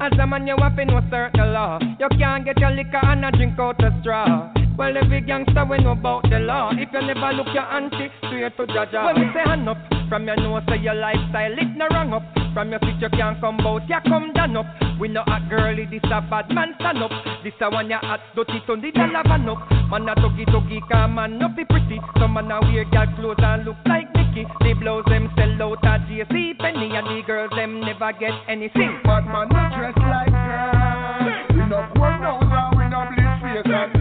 As 0.01 0.11
a 0.19 0.27
man, 0.27 0.47
you 0.47 0.57
have 0.59 0.75
to 0.75 0.83
know 0.83 0.99
certain 1.09 1.53
law. 1.53 1.79
You 1.97 2.09
can't 2.19 2.43
get 2.43 2.59
your 2.59 2.71
liquor 2.71 2.99
and 3.01 3.23
a 3.23 3.31
drink 3.31 3.57
out 3.57 3.81
a 3.81 3.97
straw. 4.01 4.51
Well, 4.77 4.97
every 4.97 5.21
gangster 5.21 5.65
we 5.65 5.77
know 5.77 5.91
about 5.91 6.23
the 6.29 6.39
law. 6.39 6.71
If 6.73 6.89
you 6.91 7.01
never 7.01 7.33
look 7.33 7.47
your 7.53 7.63
auntie, 7.63 8.09
straight 8.19 8.55
to 8.57 8.65
Jaja. 8.65 9.05
When 9.05 9.15
we 9.21 9.33
say 9.33 9.43
hand 9.45 9.69
up, 9.69 9.77
from 10.09 10.25
your 10.25 10.35
nose 10.35 10.63
to 10.67 10.75
your 10.77 10.95
lifestyle, 10.95 11.53
it 11.53 11.71
no 11.77 11.87
wrong 11.91 12.13
up. 12.13 12.23
From 12.53 12.71
your 12.71 12.79
feet 12.79 12.99
you 12.99 13.09
can't 13.09 13.39
come 13.39 13.59
out, 13.61 13.87
you 13.87 13.95
come 14.07 14.33
down 14.33 14.57
up. 14.57 14.65
We 14.99 15.07
know 15.07 15.23
a 15.23 15.39
girlie, 15.49 15.87
this 15.89 16.03
a 16.11 16.19
bad 16.19 16.49
man 16.51 16.75
stand 16.79 17.03
up. 17.03 17.11
This 17.43 17.53
a 17.61 17.69
one 17.69 17.89
ya 17.89 17.99
hot, 18.01 18.19
dirty, 18.35 18.59
turn 18.67 18.81
the 18.81 18.91
dollar 18.91 19.23
van 19.23 19.47
up. 19.47 19.59
Man 19.89 20.09
a 20.09 20.15
tuggy 20.15 20.45
tuggy, 20.47 20.79
come 20.89 21.15
man 21.15 21.39
no 21.39 21.47
be 21.47 21.63
pretty. 21.63 21.99
Some 22.19 22.33
man 22.33 22.51
a 22.51 22.59
wear 22.59 22.83
girl 22.85 23.07
clothes 23.15 23.39
and 23.39 23.65
look 23.65 23.77
like 23.85 24.11
Nicky. 24.15 24.45
The 24.59 24.73
blows 24.73 25.05
them 25.07 25.29
sell 25.37 25.61
out 25.63 25.85
at 25.85 26.01
JC 26.07 26.57
Penney, 26.59 26.91
and 26.95 27.07
the 27.07 27.23
girls 27.25 27.51
them 27.55 27.81
never 27.81 28.11
get 28.19 28.33
anything. 28.47 28.99
Bad 29.03 29.25
man 29.25 29.47
not 29.47 29.71
dress 29.77 29.95
like 29.95 30.31
girl. 30.31 31.55
We 31.55 31.69
not 31.69 31.99
wear 31.99 32.19
nose 32.19 32.43
and 32.43 32.77
we 32.77 32.83
not 32.89 33.15
bleed 33.15 33.63
face 33.63 34.00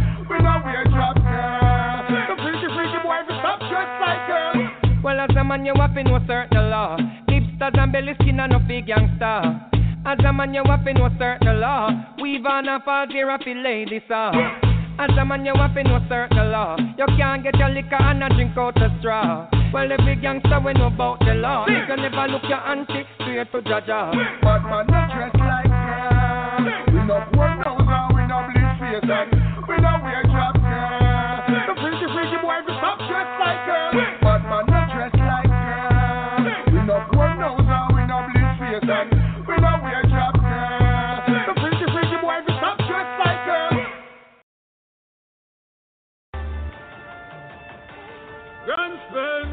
Well, 5.10 5.26
as 5.28 5.36
a 5.36 5.42
man, 5.42 5.66
you 5.66 5.74
have 5.74 5.92
to 5.96 6.04
know 6.04 6.20
certain 6.24 6.70
law. 6.70 6.96
Hipsters 7.26 7.76
and 7.76 7.90
belly 7.90 8.14
skin 8.22 8.38
and 8.38 8.52
no 8.52 8.60
big 8.60 8.86
gangster. 8.86 9.58
As 10.06 10.18
a 10.24 10.32
man, 10.32 10.54
you 10.54 10.62
have 10.64 10.84
to 10.84 10.94
know 10.94 11.10
certain 11.18 11.58
law. 11.58 11.90
Weave 12.22 12.46
on 12.46 12.68
a 12.68 12.78
fall 12.78 13.02
of 13.02 13.10
the 13.10 13.54
ladies, 13.54 14.06
uh. 14.08 14.30
As 15.00 15.10
a 15.18 15.24
man, 15.24 15.44
you 15.44 15.52
have 15.56 15.74
to 15.74 15.82
know 15.82 15.98
certain 16.08 16.52
law. 16.52 16.76
You 16.78 17.06
can't 17.18 17.42
get 17.42 17.58
your 17.58 17.70
liquor 17.70 17.98
and 17.98 18.22
a 18.22 18.28
drink 18.28 18.56
out 18.56 18.80
a 18.80 18.96
straw. 19.00 19.50
Well, 19.74 19.90
every 19.90 20.14
gangster 20.14 20.60
we 20.64 20.74
know 20.74 20.86
about 20.86 21.18
the 21.26 21.34
law. 21.34 21.66
You 21.66 21.82
can 21.88 22.02
never 22.02 22.30
look 22.30 22.44
your 22.48 22.62
auntie 22.62 23.02
straight 23.16 23.50
to 23.50 23.62
Jaja. 23.62 24.14
Bad 24.42 24.62
man 24.62 24.86
not 24.86 25.10
dress 25.10 25.34
like 25.34 25.66
girl. 25.66 26.94
We 26.94 27.02
not 27.02 27.36
wear 27.36 27.56
nose 27.58 28.14
we 28.14 28.22
not 28.30 28.46
bleed 28.46 28.78
face 28.78 29.50
we 29.66 29.76
not 29.82 30.02
wear 30.04 30.22
Spend, 49.10 49.50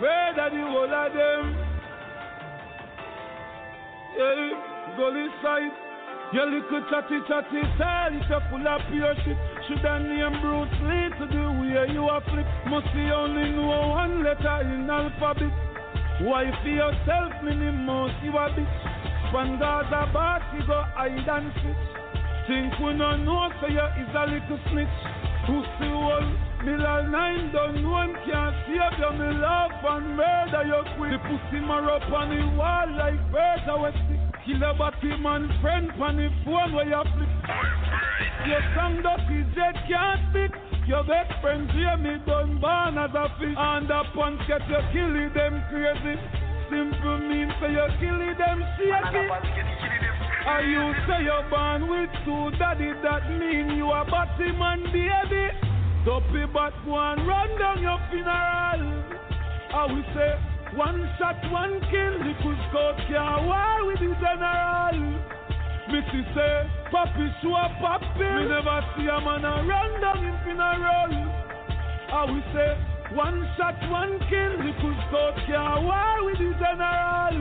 where 0.00 0.32
that 0.32 0.52
the 0.56 0.64
whole 0.64 0.88
of 0.88 1.12
them. 1.12 1.52
Yeah, 4.16 4.96
gully 4.96 5.28
side. 5.44 5.68
Your 6.32 6.46
little 6.48 6.80
chatty 6.88 7.20
chatty 7.28 7.60
style 7.76 8.16
is 8.16 8.24
a 8.32 8.40
full 8.48 8.64
of 8.64 8.80
pure 8.88 9.12
shit. 9.20 9.36
Should 9.68 9.84
I 9.84 10.00
name 10.00 10.40
Bruce 10.40 10.72
Lee 10.80 11.12
to 11.20 11.26
the 11.28 11.44
way 11.60 11.92
you 11.92 12.08
are 12.08 12.24
flip? 12.24 12.48
Must 12.72 12.88
be 12.96 13.04
only 13.12 13.52
know 13.52 13.92
one 13.92 14.24
letter 14.24 14.64
in 14.64 14.88
alphabet. 14.88 15.52
Why 16.24 16.48
for 16.62 16.72
yourself, 16.72 17.36
minimum, 17.44 18.16
you 18.24 18.32
a 18.32 18.48
bitch. 18.48 19.34
When 19.34 19.58
Gaza 19.58 20.08
back, 20.14 20.40
you 20.56 20.64
go 20.66 20.84
hide 20.96 21.28
and 21.28 21.52
switch. 21.60 21.84
Think 22.48 22.78
we 22.80 22.94
no 22.94 23.16
know, 23.16 23.52
so 23.60 23.68
you 23.68 23.84
is 24.00 24.14
a 24.16 24.24
little 24.24 24.60
snitch. 24.72 24.96
Pussy 25.44 26.49
one, 26.60 26.66
Miller 26.66 27.08
nine 27.08 27.52
done, 27.52 27.90
one 27.90 28.14
can't 28.26 28.54
save 28.66 28.98
you, 28.98 29.18
me 29.18 29.40
laugh 29.40 29.70
and 29.84 30.16
murder 30.16 30.64
you 30.66 30.82
quick. 30.96 31.12
The 31.12 31.18
pussy 31.18 31.60
mar 31.64 31.90
up 31.90 32.02
on 32.12 32.28
the 32.28 32.56
wall 32.56 32.86
like 32.96 33.32
birds 33.32 33.62
are 33.68 33.80
wet 33.80 33.94
stick. 33.94 34.20
Kill 34.46 34.62
a 34.62 34.74
batty 34.76 35.16
man 35.20 35.48
friend 35.60 35.90
on 36.00 36.16
the 36.16 36.28
phone 36.44 36.72
where 36.72 36.88
you 36.88 37.02
flip. 37.14 37.28
Your 38.46 38.60
song 38.74 39.02
dirty 39.02 39.44
jet 39.54 39.76
can't 39.88 40.20
speak. 40.30 40.52
Your 40.88 41.04
best 41.04 41.32
friend 41.40 41.68
Jamie 41.68 42.18
done 42.26 42.58
born 42.60 42.98
as 42.98 43.12
a 43.14 43.28
fish. 43.38 43.56
And 43.56 43.88
the 43.88 44.02
punch 44.14 44.40
get 44.48 44.64
you 44.68 44.80
killing 44.92 45.32
them 45.34 45.62
crazy. 45.68 46.16
Simple 46.72 47.18
means 47.28 47.52
say 47.60 47.72
you 47.72 47.88
killing 48.00 48.36
them 48.38 48.58
shaky. 48.76 49.28
Are 50.46 50.64
you 50.64 50.92
say 51.06 51.24
you're 51.24 51.44
born 51.50 51.88
with 51.88 52.10
two 52.24 52.50
daddy, 52.58 52.92
that 53.04 53.28
mean 53.28 53.76
you 53.76 53.92
a 53.92 54.04
batty 54.08 54.52
man 54.56 54.82
baby. 54.88 55.69
Dopey 56.04 56.48
but 56.50 56.72
one 56.88 57.26
run 57.28 57.58
down 57.58 57.82
your 57.82 58.00
funeral. 58.08 58.80
I 59.68 59.84
will 59.84 60.04
say, 60.16 60.32
one 60.72 60.96
shot, 61.18 61.36
one 61.52 61.76
kill, 61.92 62.14
little 62.24 62.56
scout 62.72 62.96
can't 63.04 63.44
war 63.44 63.84
with 63.84 64.00
the 64.00 64.08
general. 64.16 64.96
Missy 65.92 66.24
say, 66.32 66.64
Papi 66.88 67.28
up 67.52 67.72
papi. 67.84 68.16
Me 68.16 68.48
never 68.48 68.80
see 68.96 69.12
a 69.12 69.20
man 69.20 69.44
a 69.44 69.60
run 69.68 70.00
down 70.00 70.24
in 70.24 70.36
funeral. 70.40 71.12
I 72.08 72.24
will 72.24 72.48
say, 72.56 72.70
one 73.14 73.44
shot, 73.60 73.76
one 73.92 74.16
kill, 74.32 74.56
little 74.56 74.96
scout 75.04 75.36
can't 75.44 75.84
war 75.84 76.24
with 76.24 76.40
the 76.40 76.48
general. 76.56 77.36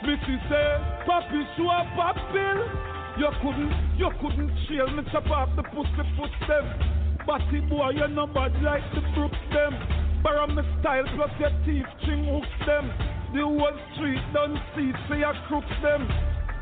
Missy 0.00 0.36
say, 0.48 0.80
Papi 1.04 1.44
up 1.60 1.92
papi. 1.92 2.86
You 3.20 3.28
couldn't, 3.44 3.98
you 3.98 4.10
couldn't 4.20 4.52
chill 4.64 4.88
me 4.96 5.02
chop 5.12 5.48
the 5.56 5.62
pussy 5.62 6.04
foot. 6.16 7.05
Batty 7.26 7.60
boy, 7.68 7.90
you're 7.90 8.06
not 8.06 8.32
bad 8.32 8.54
like 8.62 8.86
the 8.94 9.00
brooks 9.14 9.36
them. 9.50 9.74
Borrow 10.22 10.46
my 10.46 10.62
style 10.80 11.04
plus 11.16 11.30
your 11.40 11.50
teeth, 11.66 11.86
string 12.00 12.24
hooks 12.24 12.46
them. 12.64 12.86
The 13.34 13.42
whole 13.42 13.78
street 13.94 14.22
don't 14.32 14.56
see 14.76 14.92
so 15.08 15.14
you 15.14 15.32
crooks 15.48 15.76
them. 15.82 16.06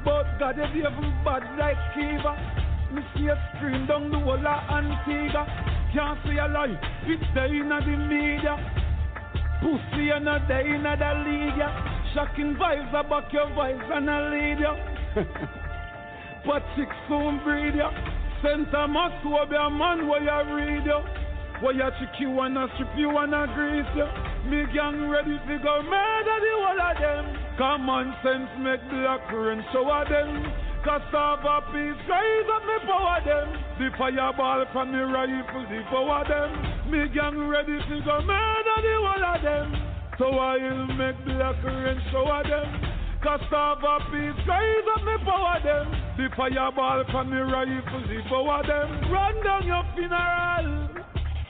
But 0.05 0.25
God, 0.41 0.57
you 0.57 0.65
even 0.81 1.13
bad 1.25 1.45
like 1.61 1.77
Kiva. 1.93 2.33
Me 2.93 3.03
see 3.15 3.29
a 3.29 3.37
screen 3.57 3.87
down 3.87 4.11
the 4.11 4.19
whole 4.19 4.41
of 4.41 4.61
Antigua. 4.73 5.45
Can't 5.93 6.19
see 6.25 6.39
a 6.41 6.49
lie, 6.49 6.81
it's 7.05 7.25
there 7.35 7.53
in 7.53 7.69
the 7.69 7.81
media. 8.09 8.57
Pussy 9.61 10.11
and 10.11 10.29
a 10.29 10.41
day 10.49 10.65
in 10.65 10.83
the 10.83 11.13
league. 11.29 11.61
Shocking 12.15 12.57
vibes 12.57 12.89
about 12.89 13.31
your 13.33 13.47
vibes 13.53 13.91
and 13.93 14.09
a 14.09 14.31
lead 14.33 14.59
you. 14.61 15.25
But 16.47 16.63
six 16.77 16.91
soon 17.09 17.41
breed 17.45 17.77
ya. 17.77 17.91
Center 18.45 18.87
must 18.89 19.25
be 19.25 19.57
a 19.57 19.71
man 19.73 20.07
where 20.07 20.21
you 20.21 20.55
read 20.55 20.85
ya. 20.85 21.01
Where 21.65 21.73
you 21.73 21.89
trick 21.97 22.21
you 22.21 22.41
and 22.45 22.59
a 22.59 22.69
strip 22.75 22.93
you 22.95 23.09
and 23.17 23.33
a 23.33 23.49
grease 23.57 23.89
ya. 23.97 24.05
Me 24.45 24.69
gang 24.69 25.09
ready 25.09 25.41
to 25.49 25.55
go 25.65 25.81
murder 25.81 26.39
the 26.45 26.53
whole 26.61 26.77
of 26.77 26.97
them. 27.01 27.25
Common 27.57 28.13
sense 28.21 28.53
make 28.61 28.85
black 28.93 29.33
rain 29.33 29.65
shower 29.73 30.05
them. 30.05 30.45
Cassava 30.85 31.65
peace 31.73 31.97
rise 32.05 32.51
up 32.53 32.63
me 32.69 32.77
power 32.85 33.21
them. 33.25 33.49
The 33.81 33.89
fireball 33.97 34.67
from 34.77 34.93
me 34.93 35.01
rifle 35.01 35.65
devour 35.65 36.29
them. 36.29 36.53
Me 36.93 37.09
gang 37.17 37.49
ready 37.49 37.81
to 37.81 37.97
go 38.05 38.21
murder 38.29 38.79
the 38.85 38.95
whole 39.01 39.25
of 39.25 39.41
them. 39.41 39.69
So 40.21 40.27
I'll 40.37 40.87
make 41.01 41.17
black 41.25 41.65
rain 41.65 41.97
shower 42.13 42.45
them. 42.45 42.94
Cassava 43.25 44.05
peace, 44.13 44.37
rise 44.45 44.89
up 44.93 45.01
me 45.01 45.17
power 45.25 45.57
them. 45.65 45.89
The 46.21 46.29
fireball 46.37 47.05
from 47.09 47.33
me 47.33 47.41
rifle, 47.41 48.05
the 48.05 48.21
power 48.29 48.61
them. 48.69 49.11
Run 49.11 49.43
down 49.43 49.65
your 49.65 49.81
funeral. 49.97 50.93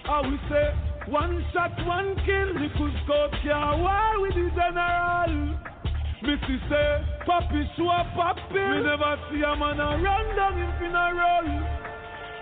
I 0.07 0.21
will 0.23 0.39
say, 0.47 0.71
one 1.11 1.45
shot, 1.53 1.75
one 1.85 2.15
kill. 2.23 2.55
The 2.55 2.71
Cusco 2.79 3.27
can't 3.43 3.83
war 3.83 4.23
with 4.23 4.39
the 4.39 4.55
general. 4.55 5.35
Missy 6.23 6.63
say, 6.71 7.03
Papi 7.27 7.67
up, 7.91 8.07
Papi. 8.15 8.55
Me 8.55 8.79
never 8.87 9.19
see 9.35 9.43
a 9.43 9.57
man 9.59 9.83
a 9.83 9.99
run 9.99 10.27
down 10.39 10.55
in 10.55 10.71
funeral. 10.79 11.49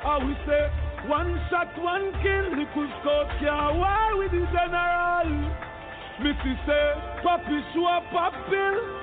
I 0.05 0.19
will 0.21 0.37
say, 0.45 1.09
one 1.09 1.41
shot, 1.49 1.73
one 1.81 2.13
kill. 2.21 2.53
The 2.53 2.69
Cusco 2.77 3.17
can't 3.41 3.81
war 3.81 4.19
with 4.19 4.33
the 4.33 4.45
general. 4.53 5.33
Missy 6.21 6.53
say, 6.69 6.85
Papi 7.25 7.65
up, 7.89 8.05
Papi. 8.13 9.02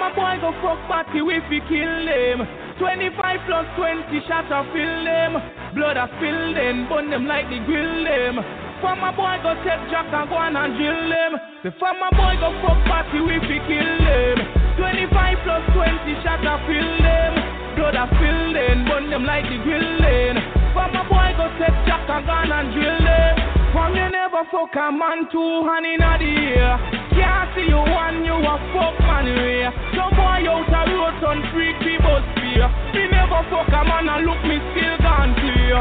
A 0.00 0.12
boy 0.12 0.38
go 0.40 0.50
fuck 0.60 0.80
party, 0.88 1.22
we 1.22 1.38
fi 1.46 1.60
kill 1.68 2.08
him. 2.08 2.42
25 2.80 3.29
plus 3.50 3.66
20 3.74 4.06
shots 4.30 4.46
I 4.46 4.62
fill 4.70 4.96
them. 5.02 5.34
Blood 5.74 5.98
I 5.98 6.06
spill 6.14 6.54
them, 6.54 6.86
burn 6.86 7.10
them 7.10 7.26
like 7.26 7.50
the 7.50 7.58
grill 7.66 8.06
them. 8.06 8.38
For 8.78 8.94
my 8.94 9.10
boy 9.10 9.42
go 9.42 9.58
take 9.66 9.82
jack 9.90 10.06
and 10.06 10.30
go 10.30 10.38
on 10.38 10.54
and 10.54 10.78
drill 10.78 11.02
them. 11.10 11.32
Before 11.66 11.98
my 11.98 12.14
boy 12.14 12.38
go 12.38 12.54
fuck 12.62 12.78
party, 12.86 13.18
we 13.18 13.42
fi 13.42 13.58
kill 13.66 13.90
them. 14.06 14.38
25 14.78 15.42
plus 15.42 15.64
20 15.74 16.22
shots 16.22 16.46
I 16.46 16.62
fill 16.62 16.90
them. 17.02 17.32
Blood 17.74 17.98
I 17.98 18.06
spill 18.14 18.40
them, 18.54 18.86
burn 18.86 19.10
them 19.10 19.26
like 19.26 19.50
the 19.50 19.58
grill 19.66 19.98
them. 19.98 20.38
For 20.70 20.86
my 20.94 21.02
boy 21.10 21.34
go 21.34 21.50
take 21.58 21.74
jack 21.90 22.06
and 22.06 22.22
go 22.22 22.30
on 22.30 22.54
and 22.54 22.70
drill 22.70 22.98
them. 23.02 23.59
From 23.72 23.94
you 23.94 24.10
never 24.10 24.42
fuck 24.50 24.74
a 24.74 24.90
man 24.90 25.30
two 25.30 25.62
hand 25.62 25.86
in 25.86 26.02
the 26.02 26.26
ear. 26.26 26.74
Can't 27.14 27.54
see 27.54 27.70
you 27.70 27.78
one, 27.78 28.26
you 28.26 28.34
a 28.34 28.54
fuck 28.74 28.98
man 29.06 29.30
way. 29.30 29.62
Some 29.94 30.10
boy 30.18 30.42
out 30.42 30.66
a 30.74 30.82
road 30.90 31.22
on 31.22 31.38
freak 31.54 31.78
bus 32.02 32.26
fear. 32.34 32.66
Me 32.98 33.06
never 33.14 33.46
fuck 33.46 33.70
a 33.70 33.80
man 33.86 34.10
and 34.10 34.26
look 34.26 34.42
me 34.42 34.58
still 34.74 34.98
gone 35.06 35.38
clear. 35.38 35.78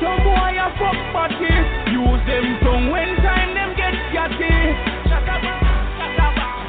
Some 0.00 0.24
boy 0.24 0.56
a 0.56 0.72
fuck 0.80 0.96
party, 1.12 1.52
use 1.92 2.24
them 2.24 2.46
tongue 2.64 2.88
when 2.88 3.12
time 3.20 3.52
them 3.52 3.76
get 3.76 3.92
scatty. 4.08 4.56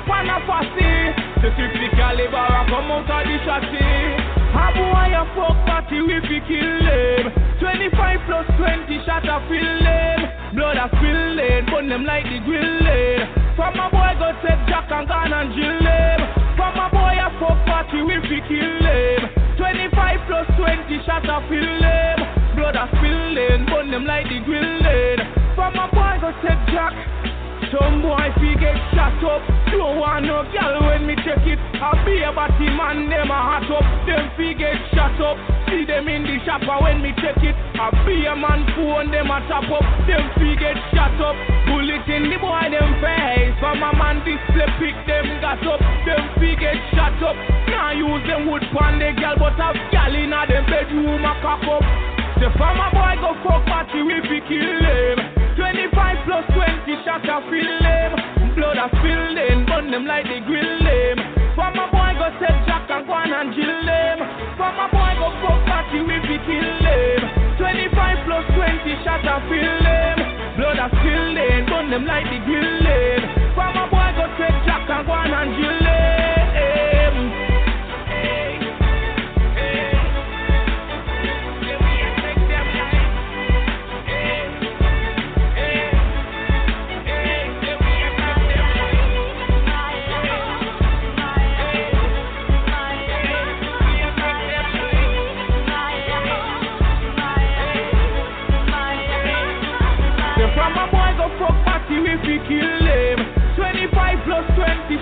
One 0.04 0.28
a 0.28 0.38
fussy, 0.44 1.16
the 1.40 1.50
50 1.56 1.96
caliber 1.96 2.44
a 2.44 2.62
come 2.68 2.92
out 2.92 3.08
of 3.08 3.24
the 3.24 3.36
chassis. 3.48 4.41
A 4.62 4.70
boy 4.78 5.10
a 5.12 5.24
fuck 5.34 5.58
party, 5.66 6.02
we 6.02 6.22
fi 6.22 6.40
kill 6.46 6.74
them. 6.86 7.34
25 7.60 8.20
plus 8.28 8.48
20 8.58 9.06
shot 9.06 9.26
a 9.26 9.38
fill 9.50 9.74
them. 9.82 10.20
Blood 10.56 10.78
a 10.78 10.88
spill 10.96 11.36
them, 11.36 11.66
burn 11.66 11.90
them 11.90 12.06
like 12.06 12.26
the 12.26 12.40
grill 12.46 12.82
from 13.62 13.78
a 13.78 13.90
boy 13.92 14.18
go 14.18 14.34
take 14.42 14.58
Jack 14.66 14.90
and 14.90 15.08
gone 15.08 15.34
and 15.34 15.54
drill 15.54 15.80
them. 15.86 16.20
From 16.58 16.74
a 16.82 16.90
boy 16.90 17.14
a 17.14 17.30
fuck 17.38 17.62
party 17.70 18.02
we 18.02 18.18
fi 18.26 18.42
kill 18.50 18.74
them. 18.82 19.30
25 19.58 20.20
plus 20.26 20.48
20 20.58 21.06
shots 21.06 21.30
a 21.30 21.38
fill 21.46 21.74
them. 21.78 22.18
Blood 22.58 22.76
a 22.76 22.90
spill 22.98 23.36
them, 23.36 23.66
burn 23.68 23.92
them 23.92 24.06
like 24.06 24.26
the 24.26 24.42
grill 24.42 24.82
them. 24.82 25.20
From 25.54 25.78
a 25.78 25.86
boy 25.94 26.18
go 26.26 26.34
take 26.42 26.58
Jack. 26.74 27.21
Some 27.72 28.04
boy 28.04 28.28
fi 28.36 28.52
get 28.60 28.76
shot 28.92 29.16
up. 29.24 29.40
Don't 29.72 29.96
want 29.96 30.28
no 30.28 30.44
girl 30.52 30.92
when 30.92 31.08
me 31.08 31.16
check 31.24 31.40
it. 31.48 31.56
I 31.80 31.96
be 32.04 32.20
a 32.20 32.28
batty 32.36 32.68
man, 32.68 33.08
them 33.08 33.32
a 33.32 33.40
hot 33.40 33.72
up. 33.72 33.88
Them 34.04 34.28
fi 34.36 34.52
get 34.52 34.76
shot 34.92 35.16
up. 35.24 35.40
See 35.72 35.88
them 35.88 36.12
in 36.12 36.28
the 36.28 36.36
shopper 36.44 36.76
when 36.84 37.00
me 37.00 37.16
check 37.24 37.40
it. 37.40 37.56
I 37.80 37.88
be 38.04 38.28
a 38.28 38.36
man 38.36 38.68
phone, 38.76 39.08
them 39.08 39.32
a 39.32 39.40
top 39.48 39.72
up. 39.72 39.88
Them 40.04 40.20
fi 40.36 40.52
get 40.60 40.76
shot 40.92 41.16
up. 41.24 41.40
Bullet 41.72 42.04
in 42.12 42.28
the 42.28 42.36
boy 42.44 42.68
them 42.76 42.92
face. 43.00 43.56
From 43.64 43.80
a 43.80 43.96
man 43.96 44.20
display 44.28 44.68
pick 44.76 44.98
them 45.08 45.40
got 45.40 45.64
up. 45.64 45.80
Them 46.04 46.28
fi 46.44 46.52
get 46.60 46.76
shot 46.92 47.16
up. 47.24 47.40
Now 47.72 47.96
use 47.96 48.28
them 48.28 48.52
wood 48.52 48.68
pan 48.76 49.00
the 49.00 49.16
girl, 49.16 49.40
but 49.40 49.56
have 49.56 49.80
gal 49.96 50.12
a 50.12 50.42
them 50.44 50.68
bedroom 50.68 51.24
a 51.24 51.34
cock 51.40 51.64
up. 51.72 51.88
The 52.36 52.52
farmer 52.60 52.92
boy 52.92 53.16
go 53.24 53.32
fuck 53.48 53.64
party, 53.64 54.04
we 54.04 54.20
fi 54.28 54.44
kill 54.44 54.76
them. 54.84 55.41
25 55.56 56.26
plus 56.26 56.46
20 56.54 57.04
shots 57.04 57.28
I 57.28 57.38
fill 57.50 57.72
them. 57.84 58.12
Blood 58.56 58.78
I 58.78 58.88
spill 58.88 59.24
them, 59.36 59.66
burn 59.66 59.92
them 59.92 60.06
like 60.06 60.26
they 60.26 60.40
grill 60.44 60.80
them. 60.84 61.18
For 61.56 61.70
my 61.76 61.88
boy 61.92 62.12
go 62.20 62.28
set 62.40 62.56
jack 62.68 62.88
and 62.90 63.08
go 63.08 63.16
and 63.16 63.52
drill 63.56 63.82
them. 63.86 64.18
For 64.56 64.72
my 64.72 64.88
boy 64.92 65.12
go 65.20 65.28
fuck 65.44 65.60
party 65.68 66.00
we 66.04 66.16
fi 66.24 66.38
kill 66.48 66.70
them. 66.84 67.22
25 67.60 68.26
plus 68.26 68.46
20 68.56 69.04
shots 69.04 69.28
I 69.28 69.38
fill 69.48 69.76
them. 69.84 70.18
Blood 70.58 70.80
I 70.80 70.88
spill 70.88 71.26
them, 71.36 71.60
burn 71.68 71.90
them 71.92 72.06
like 72.06 72.26
they 72.28 72.40
grill 72.44 72.81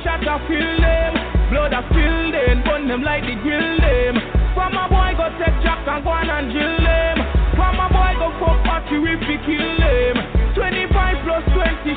shot 0.04 0.24
I 0.24 0.38
fill 0.48 0.72
them. 0.80 1.14
Blood 1.52 1.74
I 1.74 1.82
spill 1.90 2.32
them, 2.32 2.64
burn 2.64 2.88
them 2.88 3.02
like 3.04 3.24
the 3.26 3.36
grill 3.42 3.72
them. 3.82 4.16
From 4.54 4.78
a 4.78 4.86
boy 4.88 5.18
go 5.18 5.28
take 5.42 5.56
jack 5.66 5.82
and 5.88 6.04
go 6.04 6.12
on 6.14 6.30
and 6.30 6.52
drill 6.54 6.78
them. 6.78 7.18
From 7.58 7.80
a 7.80 7.88
boy 7.90 8.14
go 8.22 8.30
fuck 8.40 8.60
party 8.64 8.98
we 9.02 9.18
fi 9.26 9.36
kill 9.44 9.70
them. 9.82 10.16
25 10.56 11.26
plus 11.26 11.46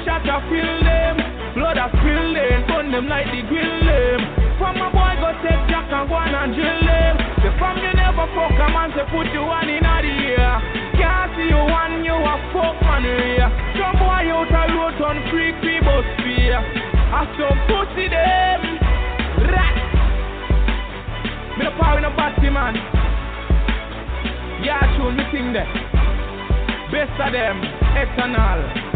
shot 0.02 0.26
a 0.26 0.36
fill 0.50 0.72
them. 0.82 1.14
Blood 1.54 1.78
a 1.78 1.86
spill 1.94 2.26
them, 2.34 2.58
burn 2.66 2.86
them 2.90 3.06
like 3.06 3.28
the 3.30 3.44
grill 3.46 3.78
them. 3.86 4.20
From 4.58 4.80
a 4.80 4.88
boy 4.90 5.14
go 5.20 5.30
take 5.44 5.62
jack 5.70 5.86
and 5.92 6.08
go 6.08 6.16
on 6.16 6.34
and 6.34 6.54
drill 6.56 6.80
them. 6.82 7.14
The 7.44 7.50
you 7.50 7.92
never 7.98 8.26
fuck 8.34 8.56
a 8.56 8.66
man 8.72 8.90
say 8.94 9.06
put 9.10 9.26
you 9.30 9.44
one 9.46 9.68
in 9.68 9.84
a 9.84 9.96
the 10.02 10.12
ear. 10.32 10.54
Can't 10.98 11.30
see 11.34 11.50
you 11.50 11.60
one, 11.60 12.02
you 12.02 12.14
a 12.14 12.34
fuck 12.50 12.78
man 12.82 13.04
here. 13.04 13.50
Some 13.78 13.98
boy 13.98 14.26
out 14.32 14.50
a 14.50 14.62
road 14.74 14.98
on 15.02 15.18
freak 15.30 15.54
people 15.60 16.00
spear. 16.18 16.81
I 17.14 17.26
some 17.36 17.58
pussy 17.68 18.08
them. 18.08 18.60
Rat. 19.52 19.76
Me 21.58 21.64
no 21.64 21.70
power 21.78 21.98
in 21.98 22.04
a 22.04 22.10
batty 22.16 22.48
man. 22.48 22.74
Yeah, 24.64 24.80
true, 24.96 25.12
me 25.12 25.22
thing 25.30 25.52
there. 25.52 25.68
Best 26.90 27.12
of 27.20 27.32
them, 27.32 27.60
eternal. 27.96 28.91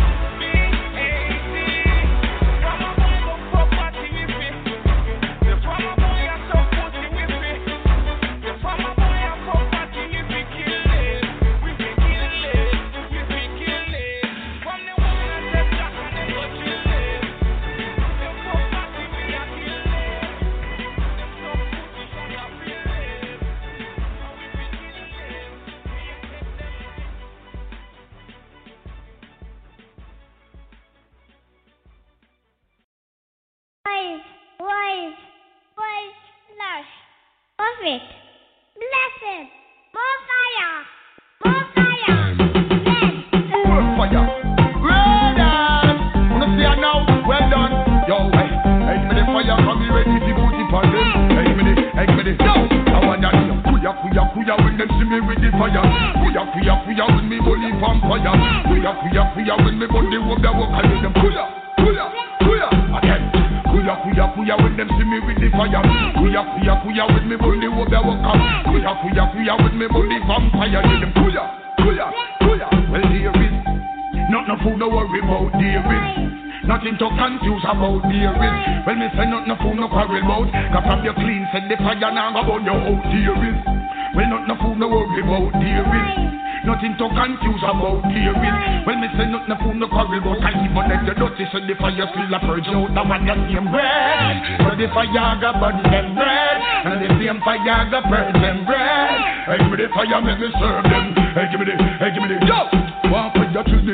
Nothing 87.26 87.42
confuse 87.42 87.62
about 87.66 88.06
is. 88.06 88.86
Well, 88.86 88.98
me 89.02 89.08
say 89.18 89.26
not 89.26 89.48
no 89.48 89.56
food, 89.58 89.82
no 89.82 89.88
quarrel 89.88 90.14
about. 90.14 90.38
Cause 90.38 90.62
even 90.62 90.90
if 90.94 91.02
the 91.10 91.14
dirty, 91.18 91.44
said 91.50 91.66
the 91.66 91.74
fire 91.74 92.06
still 92.06 92.30
a 92.30 92.38
purge 92.38 92.70
out. 92.70 92.94
The 92.94 93.02
one 93.02 93.26
that 93.26 93.38
same 93.50 93.66
bread. 93.66 94.62
So 94.62 94.70
the 94.78 94.86
fire 94.94 95.34
go 95.42 95.50
burn 95.58 95.82
them 95.90 96.14
bread. 96.14 96.56
And 96.86 97.02
the 97.02 97.10
same 97.18 97.40
fire 97.42 97.82
go 97.90 97.98
burn 98.06 98.30
them 98.30 98.62
bread. 98.62 99.10
Hey, 99.50 99.58
give 99.58 99.70
me 99.70 99.76
the 99.82 99.88
fire, 99.90 100.22
make 100.22 100.38
me 100.38 100.54
serve 100.54 100.86
them. 100.86 101.18
Hey, 101.34 101.50
give 101.50 101.58
me 101.58 101.66
the, 101.66 101.74
hey, 101.98 102.10
give 102.14 102.22
me 102.22 102.28
the, 102.30 102.46
yo! 102.46 102.75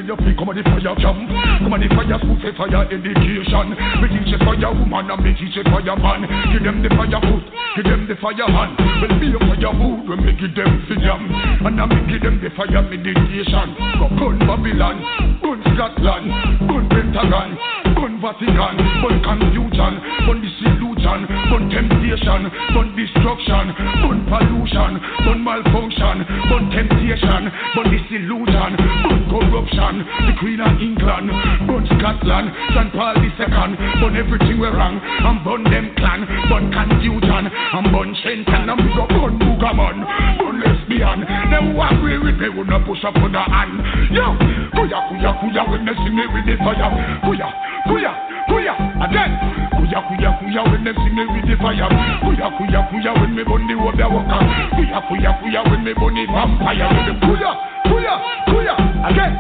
One 0.03 0.09
fire 0.09 0.09
children, 0.09 0.09
you 0.09 0.17
feel 0.17 0.35
come 0.39 0.49
on 0.49 0.57
the 0.57 0.63
fire 0.63 0.95
camp. 0.99 1.31
Come 1.63 1.73
on 1.73 1.81
the 1.81 1.89
fire 1.95 2.19
school, 2.19 2.39
say 2.43 2.53
fire 2.57 2.83
education. 2.91 3.67
Me 4.03 4.07
teach 4.11 4.35
a 4.35 4.39
fire 4.43 4.73
woman 4.75 5.11
and 5.11 5.23
me 5.23 5.31
teach 5.39 5.57
a 5.59 5.63
fire 5.71 5.97
man. 5.97 6.27
Give 6.51 6.63
them 6.63 6.83
the 6.83 6.91
fire 6.91 7.21
foot, 7.23 7.45
give 7.77 7.87
them 7.87 8.07
the 8.11 8.17
fire 8.19 8.49
hand. 8.51 8.75
Well, 8.99 9.15
a 9.15 9.39
fire 9.39 9.73
food 9.79 10.09
when 10.09 10.19
me 10.27 10.33
give 10.35 10.55
them 10.55 10.73
jam. 11.03 11.23
And 11.63 11.81
I 11.81 11.87
me 11.87 11.99
give 12.11 12.23
them 12.23 12.43
the 12.43 12.51
fire 12.51 12.83
meditation. 12.83 13.69
Go 13.99 14.07
gun 14.19 14.39
Babylon, 14.43 14.97
gun 15.39 15.61
Scotland, 15.75 16.27
gun 16.67 16.85
Pentagon, 16.91 17.51
gun 17.95 18.13
Vatican, 18.19 18.75
gun 19.03 19.17
confusion, 19.23 19.93
gun 20.27 20.39
disillusion, 20.43 21.21
gun 21.47 21.63
temptation, 21.71 22.43
gun 22.75 22.89
destruction, 22.99 23.65
gun 24.03 24.19
pollution, 24.27 24.93
gun 25.23 25.39
malfunction, 25.43 26.27
gun 26.51 26.65
temptation, 26.75 27.43
gun 27.75 27.87
disillusion, 27.87 28.71
gun 28.79 29.22
corruption. 29.33 30.05
The 30.29 30.35
Queen 30.37 30.61
of 30.61 30.77
England, 30.77 31.33
gun 31.65 31.85
Scotland, 31.97 32.53
St. 32.77 32.91
Paul 32.93 33.17
the 33.17 33.31
second, 33.41 33.81
gun 34.01 34.13
everything 34.17 34.61
we 34.61 34.69
wrong, 34.69 35.01
and 35.01 35.39
burn 35.41 35.65
them 35.65 35.97
clan, 35.97 36.29
gun 36.53 36.69
confusion, 36.69 37.45
and 37.49 37.87
burn 37.89 38.13
Shenton, 38.21 38.69
we 38.77 38.89
go 38.93 39.09
gun 39.09 39.41
Boogaman, 39.41 39.97
gun 40.37 40.57
lesbian. 40.61 41.25
Them 41.49 41.73
who 41.73 41.81
agree 41.81 42.19
with 42.21 42.37
me 42.37 42.49
would 42.53 42.69
not 42.69 42.85
push 42.85 43.01
up 43.05 43.17
on 43.17 43.33
the 43.33 43.41
hand. 43.41 43.81
Yo, 44.13 44.37
kuya 44.77 44.99
kuya 45.09 45.31
kuya 45.41 45.63
when 45.71 45.89
they 45.89 45.97
see 46.05 46.13
me 46.13 46.29
with 46.29 46.45
the 46.45 46.57
fire, 46.61 46.93
kuya 47.25 47.49
kuya 47.89 48.13
kuya 48.49 48.75
again. 49.03 49.33
Kuya 49.77 49.99
kuya 50.09 50.31
kuya 50.39 50.63
when 50.71 50.85
they 50.85 50.93
see 50.95 51.11
me 51.13 51.25
with 51.27 51.47
the 51.49 51.57
fire, 51.61 51.89
kuya 52.23 52.49
kuya 52.57 52.81
kuya 52.91 53.11
when 53.21 53.35
me 53.35 53.43
burn 53.45 53.67
the 53.67 53.75
water 53.75 54.09
walker, 54.09 54.41
kuya 54.77 54.99
kuya 55.09 55.31
kuya 55.41 55.61
when 55.71 55.85
me 55.85 55.93
burn 55.95 56.15
the 56.15 56.25
vampire. 56.31 56.89
Kuya 57.23 57.51
kuya 57.87 58.15
kuya 58.49 58.75
again. 59.11 59.35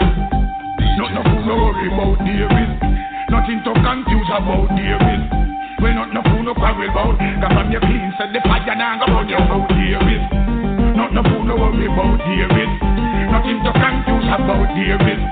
Not 0.98 1.12
no 1.14 1.22
fool 1.24 1.42
no 1.46 1.54
worry 1.56 1.88
about 1.88 2.18
the 2.20 2.34
risk. 2.52 2.76
Nothing 3.32 3.60
to 3.64 3.72
confuse 3.80 4.28
about 4.28 4.68
the 4.76 4.84
risk. 4.92 5.28
We 5.80 5.88
not 5.96 6.12
no 6.12 6.20
fool 6.28 6.42
no 6.44 6.52
quarrel 6.54 6.84
about. 6.90 7.16
Cause 7.16 7.52
from 7.56 7.72
your 7.72 7.80
clean 7.80 8.12
said 8.18 8.30
the 8.34 8.40
fire 8.44 8.76
now 8.76 9.00
go 9.00 9.06
burn 9.08 9.28
your 9.28 9.40
the 9.40 9.88
risk. 10.04 10.28
Not 10.96 11.14
no 11.16 11.22
fool 11.24 11.44
no 11.48 11.56
worry 11.56 11.86
about 11.88 12.18
the 12.20 12.44
risk. 12.44 12.76
Nothing 13.32 13.58
to 13.64 13.70
confuse 13.72 14.28
about 14.28 14.68
the 14.76 14.84
risk. 15.00 15.26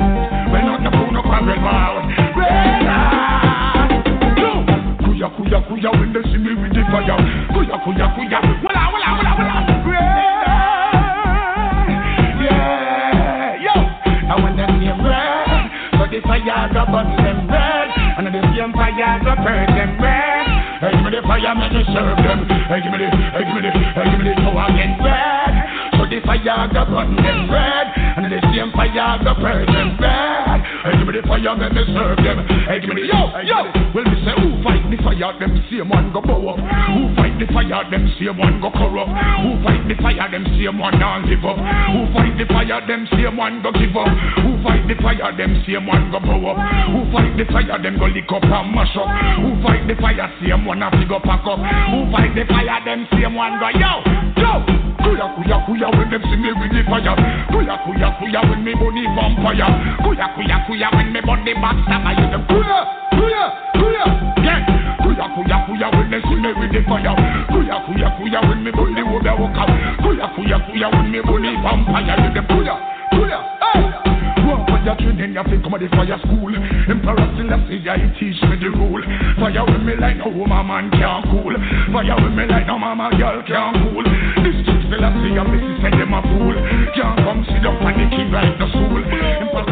We 0.48 0.58
not 0.64 0.80
no 0.80 0.90
fool 0.96 1.12
no 1.12 1.20
quarrel 1.22 1.52
about. 1.52 2.08
Kuya 2.32 3.19
kuya 5.50 5.60
kuya 5.66 5.90
when 5.98 6.12
they 6.12 6.22
see 6.30 6.38
me 6.38 6.54
with 6.54 6.70
the 6.70 6.82
fire. 6.94 7.18
Kuya 7.50 7.76
kuya 7.82 8.06
kuya. 8.14 8.38
Wala 8.62 8.82
wala 8.94 9.08
wala 9.18 9.32
wala. 9.34 9.54
Yeah, 12.38 13.58
yo. 13.58 13.74
I 14.30 14.34
want 14.38 14.56
them 14.56 14.78
name 14.78 15.02
red. 15.02 15.70
So 15.98 16.06
the 16.06 16.20
fire 16.22 16.70
go 16.70 16.86
burn 16.86 17.10
them 17.18 17.50
red. 17.50 17.90
And 18.18 18.26
the 18.30 18.40
same 18.54 18.72
fire 18.72 19.18
go 19.26 19.34
burn 19.42 19.66
them 19.74 19.98
red. 19.98 20.46
Hey, 20.80 20.94
give 20.94 21.02
me 21.04 21.10
the 21.10 21.20
fire, 21.26 21.54
make 21.58 21.72
me 21.74 21.82
serve 21.92 22.16
them. 22.22 22.46
Hey, 22.70 22.80
give 22.80 22.92
me 22.94 22.98
the, 23.02 23.10
hey, 23.10 23.42
give 23.42 23.54
me 23.54 23.60
the, 23.66 23.70
hey, 23.74 24.06
give 24.06 24.20
me 24.22 24.30
the 24.30 24.34
power 24.38 24.70
again 24.70 24.94
red. 25.02 25.54
So 25.98 26.06
the 26.06 26.18
fire 26.22 26.70
go 26.70 26.82
burn 26.86 27.16
them 27.18 27.50
red. 27.50 27.86
And 28.22 28.30
the 28.30 28.38
same 28.54 28.70
fire 28.70 29.18
go 29.18 29.34
burn 29.34 29.66
them 29.66 29.98
red. 29.98 30.29
Me 31.10 31.18
the 31.18 31.26
fire, 31.26 31.56
make 31.58 31.74
me 31.74 31.82
serve 31.90 32.22
them. 32.22 32.38
Hey, 32.70 32.78
give 32.78 32.94
me 32.94 33.02
the, 33.02 33.10
yo, 33.10 33.34
yo. 33.42 33.66
Well, 33.90 34.06
me 34.06 34.14
say, 34.22 34.30
who 34.38 34.62
fight 34.62 34.78
the 34.86 34.96
fire, 35.02 35.34
them 35.42 35.58
same 35.66 35.90
one 35.90 36.14
go 36.14 36.22
bow 36.22 36.54
up. 36.54 36.62
Who 36.62 37.10
fight 37.18 37.34
the 37.34 37.50
fire, 37.50 37.82
them 37.90 38.06
same 38.14 38.38
one 38.38 38.62
go 38.62 38.70
corrupt. 38.70 39.10
Who 39.42 39.58
fight 39.66 39.82
the 39.90 39.98
fire, 39.98 40.30
them 40.30 40.46
same 40.54 40.78
one 40.78 40.94
don't 41.02 41.26
give 41.26 41.42
up. 41.42 41.58
Who 41.58 42.06
fight 42.14 42.38
the 42.38 42.46
fire, 42.46 42.78
them 42.86 43.10
same 43.10 43.34
one 43.34 43.58
go 43.58 43.74
give 43.74 43.90
up. 43.98 44.06
Who 44.38 44.54
fight 44.62 44.86
the 44.86 44.94
fire, 45.02 45.34
them 45.34 45.58
same 45.66 45.82
one 45.90 46.14
go 46.14 46.22
bow 46.22 46.46
up. 46.46 46.58
Who 46.94 47.02
fight 47.10 47.34
the 47.34 47.44
fire, 47.50 47.78
them 47.82 47.98
go 47.98 48.06
lick 48.06 48.30
up 48.30 48.46
and 48.46 48.70
mash 48.70 48.94
up. 48.94 49.10
Who 49.42 49.50
fight 49.66 49.90
the 49.90 49.98
fire, 49.98 50.30
same 50.38 50.62
one 50.62 50.78
to 50.78 51.04
go 51.10 51.18
pack 51.18 51.42
up. 51.42 51.58
Who 51.90 52.06
fight 52.14 52.38
the 52.38 52.46
fire, 52.46 52.78
them 52.86 53.10
same 53.10 53.34
one 53.34 53.58
go 53.58 53.66
yo, 53.74 53.98
yo. 54.38 54.52
Kuya 55.00 55.26
kuya 55.32 55.56
kuya 55.64 55.88
when 55.96 56.10
them 56.12 56.22
see 56.28 56.36
me 56.36 56.52
with 56.52 56.70
the 56.76 56.84
fire. 56.84 57.16
Kuya 57.48 57.72
kuya 57.88 58.08
kuya 58.20 58.40
when 58.46 58.62
me 58.62 58.76
bunny 58.76 59.08
vampire. 59.16 59.64
Kuya 60.04 60.28
kuya 60.36 60.60
kuya 60.68 60.88
when 61.00 61.12
me 61.12 61.20
bunny 61.24 61.54
backstabber. 61.54 62.12
You 62.12 62.26
them 62.28 62.44
kuya 62.44 62.78
kuya 63.16 63.44
kuya. 63.74 64.04
Yeah. 64.44 64.60
Kuya 65.00 65.26
kuya 65.32 65.56
kuya 65.64 65.88
when 65.96 66.10
they 66.10 66.20
see 66.28 66.36
me 66.36 66.52
with 66.52 66.72
the 66.72 66.80
fire. 66.84 67.16
Kuya 67.48 67.76
kuya 67.88 68.08
kuya 68.20 68.40
when 68.48 68.64
me 68.64 68.70
bunny 68.70 69.02
woulda 69.02 69.32
walk 69.40 69.56
out. 69.56 69.70
Kuya 70.04 70.28
kuya 70.36 70.56
kuya 70.68 70.88
when 70.92 71.10
me 71.10 71.20
bunny 71.24 71.56
vampire. 71.64 72.16
You 72.20 72.34
them 72.34 72.46
kuya 72.52 72.76
kuya. 73.16 73.38
Hey. 73.64 73.80
Walk 74.44 74.68
on 74.72 74.84
your 74.84 74.96
training, 74.96 75.36
you 75.36 75.44
think 75.44 75.62
come 75.62 75.78
the 75.78 75.88
fire 75.94 76.18
school. 76.24 76.52
Emperor 76.88 77.28
Selassie, 77.36 77.86
I 77.86 78.08
teach 78.18 78.40
me 78.48 78.56
the 78.56 78.68
rule. 78.72 79.04
Fire 79.38 79.64
with 79.68 79.84
me 79.84 79.94
like 79.94 80.16
no 80.16 80.28
woman 80.32 80.66
man 80.66 80.90
can't 80.90 81.24
cool. 81.30 81.54
Fire 81.92 82.16
with 82.18 82.34
me 82.34 82.44
like 82.48 82.66
no 82.66 82.78
mama 82.78 83.14
girl 83.16 83.38
can't 83.46 83.76
cool. 83.78 84.02
This 84.42 84.58
chick 84.66 84.80
Selassie, 84.90 85.38
I 85.38 85.44
miss 85.44 85.64
say 85.84 85.92
them 85.92 86.16
a 86.16 86.20
fool. 86.24 86.56
Can't 86.96 87.16
come 87.22 87.44
sit 87.46 87.62
up 87.62 87.78
on 87.78 87.94
the 87.94 88.04
king 88.10 88.32
like 88.32 88.58
no 88.58 88.66
stool. 88.74 89.04
Emperor 89.04 89.69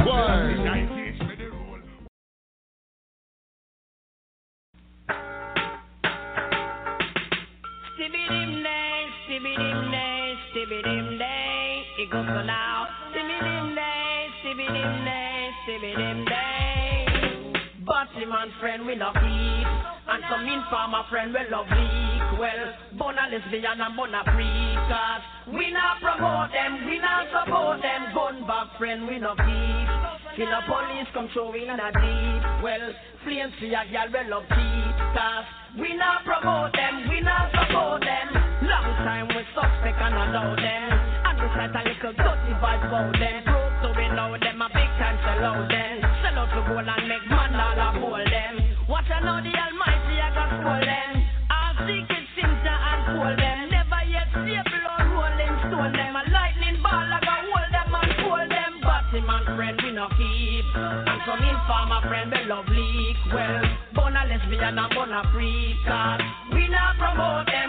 It 12.09 12.17
day, 15.77 15.95
day, 15.95 16.25
day. 16.25 17.53
Friend 18.61 18.87
we 18.87 18.97
love 18.97 19.15
keep. 19.21 19.69
And 20.09 20.25
some 20.31 20.49
informer 20.49 21.05
friend 21.11 21.35
we 21.35 21.41
love 21.53 21.67
leak. 21.69 22.41
Well, 22.41 22.73
and. 24.25 25.21
We 25.53 25.71
promote 26.01 26.49
them, 26.53 26.87
we 26.89 26.99
support 27.29 27.83
them. 27.83 28.15
Gun 28.15 28.47
back 28.47 28.79
friend 28.79 29.07
we 29.07 29.19
police 30.65 31.09
come 31.13 31.29
a 31.77 31.93
deep. 31.93 32.43
Well, 32.65 32.89
a 33.77 33.85
love 34.31 34.49
we 35.77 35.93
promote 36.25 36.73
them, 36.73 37.09
we 37.11 37.21
not 37.21 37.53
support 37.53 38.01
them. 38.01 38.33
Long 38.65 38.97
time 39.05 39.29
we 39.29 39.45
suspect 39.53 40.01
and 40.01 40.15
allow 40.15 40.57
them. 40.57 41.08
And 41.59 41.75
a 41.75 41.83
little 41.83 42.15
dirty 42.15 42.55
vibes 42.63 42.87
about 42.87 43.19
them. 43.19 43.43
Prove 43.43 43.75
so 43.83 43.91
we 43.99 44.07
know 44.15 44.31
them 44.39 44.63
a 44.63 44.69
big 44.71 44.91
time 44.95 45.19
sell 45.27 45.43
out 45.43 45.67
them. 45.67 45.99
Sell 46.23 46.39
out 46.39 46.55
to 46.55 46.63
gold 46.71 46.87
and 46.87 47.09
make 47.11 47.27
man 47.27 47.51
all 47.59 47.75
a 47.75 47.89
hold 47.99 48.23
them. 48.31 48.55
Watch 48.87 49.11
I 49.11 49.19
know 49.27 49.43
the 49.43 49.51
Almighty 49.51 50.23
I 50.23 50.31
got 50.39 50.55
spoil 50.55 50.87
them. 50.87 51.19
All 51.51 51.75
secret 51.83 52.27
sins 52.39 52.63
to 52.63 52.71
unfold 52.71 53.43
them. 53.43 53.75
Never 53.75 54.03
yet 54.07 54.31
see 54.39 54.55
a 54.55 54.63
blood 54.71 55.03
rolling 55.11 55.57
stone 55.67 55.93
them. 55.99 56.15
A 56.15 56.23
lightning 56.31 56.79
ball 56.79 57.11
I 57.11 57.19
got 57.27 57.43
hold 57.51 57.71
them 57.75 57.91
and 57.91 58.13
hold 58.23 58.47
them. 58.55 58.73
But 58.79 59.11
him 59.11 59.27
and 59.27 59.47
friend 59.59 59.77
we 59.83 59.91
no 59.99 60.07
keep. 60.15 60.67
And 60.79 61.21
some 61.27 61.43
informer 61.43 62.07
friend 62.07 62.31
we 62.39 62.41
love 62.47 62.71
leak. 62.71 63.19
Well, 63.35 63.67
bona 63.99 64.31
lesbian 64.31 64.79
and 64.79 64.95
bona 64.95 65.27
freakers. 65.35 66.23
We 66.55 66.71
not 66.71 67.03
promote 67.03 67.51
them, 67.51 67.68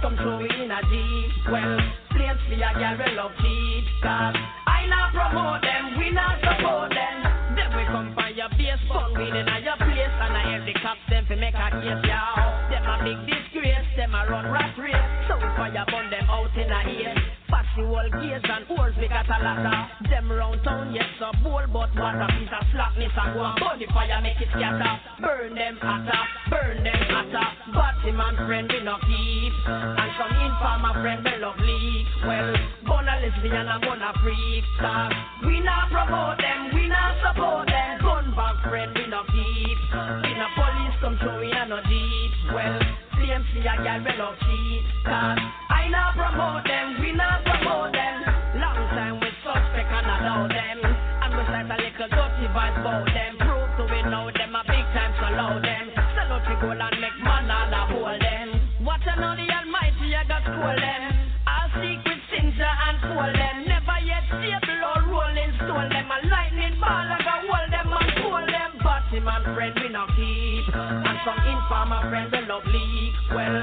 come 0.00 0.16
through 0.16 0.38
we 0.38 0.50
in 0.50 0.70
a 0.70 0.80
jeep. 0.90 1.30
Well, 1.50 1.78
for 2.10 2.54
a 2.54 2.72
girl 2.74 2.96
we 2.98 3.08
love 3.16 3.32
cheap. 3.42 3.84
Cause 4.02 4.36
I 4.66 4.86
not 4.86 5.12
promote 5.12 5.62
them, 5.62 5.98
we 5.98 6.10
not 6.10 6.38
support 6.40 6.90
them. 6.90 7.16
Then 7.56 7.70
we 7.76 7.84
come 7.86 8.14
by 8.14 8.30
your 8.30 8.48
base, 8.50 8.78
fun 8.88 9.12
with 9.12 9.34
in 9.34 9.46
your 9.64 9.78
place. 9.78 10.14
And 10.22 10.32
I 10.36 10.42
have 10.54 10.64
the 10.66 10.74
cops 10.80 11.02
them 11.10 11.24
fi 11.26 11.34
make 11.34 11.54
a 11.54 11.68
case, 11.82 12.02
y'all. 12.06 12.70
Them 12.70 12.84
a 12.86 12.96
big 13.02 13.18
disgrace, 13.26 13.88
them 13.96 14.14
a 14.14 14.26
run 14.28 14.50
rat 14.50 14.74
race. 14.78 15.08
So 15.26 15.36
we 15.36 15.48
fire 15.56 15.84
burn 15.90 16.10
them 16.10 16.26
out 16.30 16.54
in 16.56 16.70
a 16.70 16.80
ear. 16.88 17.37
Wall 17.84 18.08
gates 18.10 18.44
and 18.48 18.64
holes 18.66 18.94
we 18.98 19.08
got 19.08 19.28
a 19.28 19.38
of 19.38 20.10
Them 20.10 20.32
round 20.32 20.62
town, 20.64 20.94
yes, 20.94 21.06
so 21.18 21.30
bold, 21.42 21.70
but 21.72 21.90
what 21.94 22.18
a 22.18 22.26
piece 22.34 22.50
of 22.50 22.64
slackness 22.72 23.12
and 23.14 23.34
go 23.34 23.44
and 23.44 23.58
burn 23.60 23.78
the 23.78 23.86
fire, 23.92 24.20
make 24.22 24.40
it 24.40 24.48
scatter. 24.50 24.94
Burn 25.20 25.54
them 25.54 25.78
hotter, 25.80 26.22
burn 26.50 26.82
them 26.82 27.02
hotter. 27.08 27.48
Batty 27.74 28.12
man 28.12 28.36
friend 28.48 28.70
we 28.72 28.80
no 28.80 28.96
keep 29.04 29.52
And 29.68 30.10
some 30.16 30.32
informer 30.40 30.94
friend 31.02 31.20
we 31.20 31.36
love 31.36 31.60
leak 31.60 32.06
Well, 32.24 32.56
bona 32.86 33.20
lesbian 33.20 33.68
and 33.68 33.82
bona 33.84 34.12
freak 34.24 34.64
Cause 34.80 35.12
we 35.44 35.60
not 35.60 35.90
promote 35.92 36.38
them, 36.38 36.72
we 36.72 36.88
not 36.88 37.12
support 37.20 37.68
them. 37.68 38.00
Gun 38.00 38.32
back 38.32 38.56
friend 38.64 38.96
we 38.96 39.06
no 39.06 39.20
keep 39.28 39.78
We 40.24 40.32
no 40.32 40.48
police 40.56 40.96
show 41.20 41.40
we 41.40 41.50
no 41.68 41.80
deep. 41.88 42.30
Well, 42.54 42.80
for 43.12 43.22
a 43.22 43.76
girl 43.82 44.00
we 44.04 44.12
love 44.18 44.34
cheat. 44.40 44.84
Cause 45.04 45.38
I 45.70 45.88
not 45.90 46.14
promote 46.16 46.64
them, 46.64 47.00
we 47.00 47.12
not 47.12 47.47
support 47.68 47.92
them. 47.92 48.16
Long 48.56 48.80
time 48.96 49.20
we 49.20 49.28
suspect 49.44 49.92
and 49.92 50.08
allow 50.08 50.48
them. 50.48 50.78
And 50.80 51.30
we 51.36 51.42
start 51.44 51.68
a 51.68 51.76
little 51.76 52.08
dirty 52.08 52.46
vibes 52.48 52.80
about 52.80 53.04
them. 53.04 53.32
Prove 53.44 53.70
to 53.76 53.84
we 53.92 54.00
know 54.08 54.30
them 54.32 54.56
a 54.56 54.62
big 54.64 54.86
time 54.96 55.12
so 55.20 55.28
allow 55.28 55.60
them. 55.60 55.84
Sell 56.16 56.32
out 56.32 56.44
the 56.48 56.54
gold 56.60 56.80
and 56.80 56.96
make 57.00 57.18
man 57.20 57.50
all 57.52 57.68
a 57.68 57.80
hold 57.92 58.20
them. 58.20 58.48
Watch 58.84 59.04
I 59.04 59.14
know 59.20 59.36
the 59.36 59.44
Almighty 59.44 60.16
I 60.16 60.24
got 60.24 60.42
school 60.48 60.76
them. 60.80 61.02
All 61.44 61.68
secret 61.76 62.20
sins 62.32 62.56
I 62.56 62.72
unfold 62.88 63.36
them. 63.36 63.56
Never 63.68 63.98
yet 64.00 64.24
see 64.40 64.52
a 64.52 64.60
blood 64.64 65.04
rolling 65.12 65.52
stone 65.60 65.88
them. 65.92 66.08
A 66.08 66.18
lightning 66.24 66.76
ball 66.80 67.04
I 67.04 67.20
got 67.20 67.44
hold 67.44 67.68
them 67.68 67.88
and 67.92 68.10
pull 68.24 68.44
them. 68.48 68.70
But 68.80 69.04
him 69.12 69.28
and 69.28 69.44
friend 69.52 69.76
we 69.76 69.88
no 69.92 70.08
keep. 70.16 70.64
And 70.72 71.18
some 71.20 71.40
informer 71.44 72.00
friend 72.08 72.32
we 72.32 72.40
love 72.48 72.64
leak. 72.64 73.14
Well, 73.28 73.60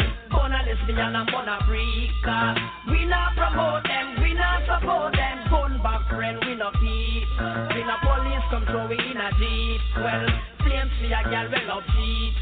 lesbian 0.76 1.16
and 1.16 1.30
freaker. 1.30 2.56
We 2.92 3.06
not 3.06 3.36
promote 3.36 3.84
them, 3.84 4.22
we 4.22 4.34
not 4.34 4.62
support 4.66 5.14
them. 5.14 5.48
Gun 5.50 5.80
back 5.82 6.08
friend 6.10 6.38
we 6.46 6.56
no 6.56 6.72
keep. 6.80 7.28
We 7.76 7.82
no 7.84 7.96
police 8.04 8.46
come 8.50 8.66
throw 8.66 8.88
we 8.88 8.98
in 8.98 9.18
a 9.18 9.30
jeep. 9.40 9.82
Well, 9.98 10.28
flames 10.64 10.92
for 11.00 11.08
a 11.08 11.22
girl 11.30 11.48
we 11.52 11.62
love 11.68 11.84
cheap. 11.96 12.34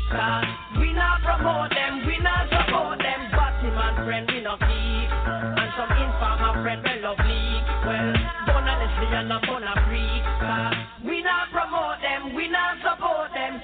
We 0.80 0.94
not 0.94 1.22
promote 1.22 1.70
them, 1.72 2.06
we 2.06 2.18
not 2.20 2.50
support 2.50 3.00
them. 3.00 3.22
Batty 3.32 3.70
man 3.70 4.06
friend 4.06 4.30
we 4.32 4.42
no 4.42 4.58
keep. 4.58 5.10
And 5.30 5.72
some 5.78 5.92
informer 5.94 6.64
friend 6.64 6.82
we 6.84 7.02
love 7.02 7.20
leak. 7.22 7.64
Well, 7.86 8.14
bona 8.48 8.74
lesbian 8.82 9.32
and 9.32 9.44
freaker. 9.86 11.06
We 11.06 11.22
not 11.22 11.52
promote 11.52 12.02
them, 12.02 12.36
we 12.36 12.48
not 12.48 12.78
support 12.82 13.30
them. 13.34 13.62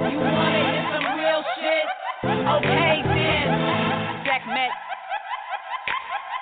You 0.00 0.06
wanna 0.06 0.62
hear 0.72 0.84
some 0.92 1.18
real 1.18 1.42
shit? 1.56 1.86
Okay 2.24 3.02
then, 3.04 4.24
Jack 4.24 4.46
Met. 4.46 4.70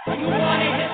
You 0.07 0.27
wanna 0.29 0.77
hear 0.77 0.90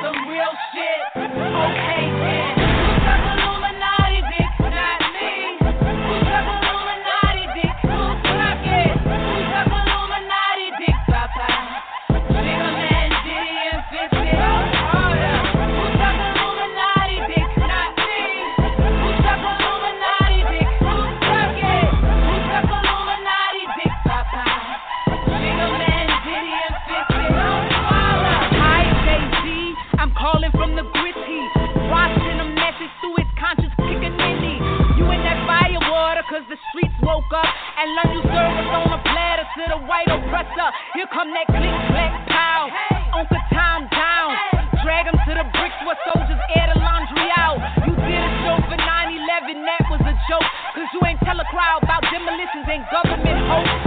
And 37.77 37.93
lunch 37.93 38.12
you 38.16 38.23
serve 38.24 38.57
us 38.57 38.70
on 38.73 38.89
a 38.89 39.01
platter 39.05 39.44
to 39.44 39.62
the 39.69 39.81
white 39.85 40.09
oppressor. 40.09 40.69
Here 40.97 41.05
come 41.12 41.28
that 41.36 41.44
click, 41.44 41.77
clack, 41.93 42.12
pow. 42.24 42.73
Uncle 43.12 43.43
Tom 43.53 43.85
down. 43.93 44.32
Drag 44.81 45.05
him 45.05 45.19
to 45.28 45.32
the 45.36 45.44
bricks 45.53 45.77
where 45.85 45.98
soldiers 46.09 46.40
air 46.57 46.73
the 46.73 46.81
laundry 46.81 47.28
out. 47.36 47.61
You 47.85 47.93
did 47.93 48.16
a 48.16 48.32
show 48.48 48.57
for 48.65 48.81
9-11, 48.81 49.61
that 49.61 49.85
was 49.93 50.01
a 50.09 50.15
joke. 50.24 50.48
Cause 50.73 50.89
you 50.97 51.01
ain't 51.05 51.20
tell 51.20 51.36
a 51.36 51.44
crowd 51.53 51.85
about 51.85 52.01
demolitions 52.09 52.65
and 52.65 52.81
government 52.89 53.40
hope. 53.44 53.86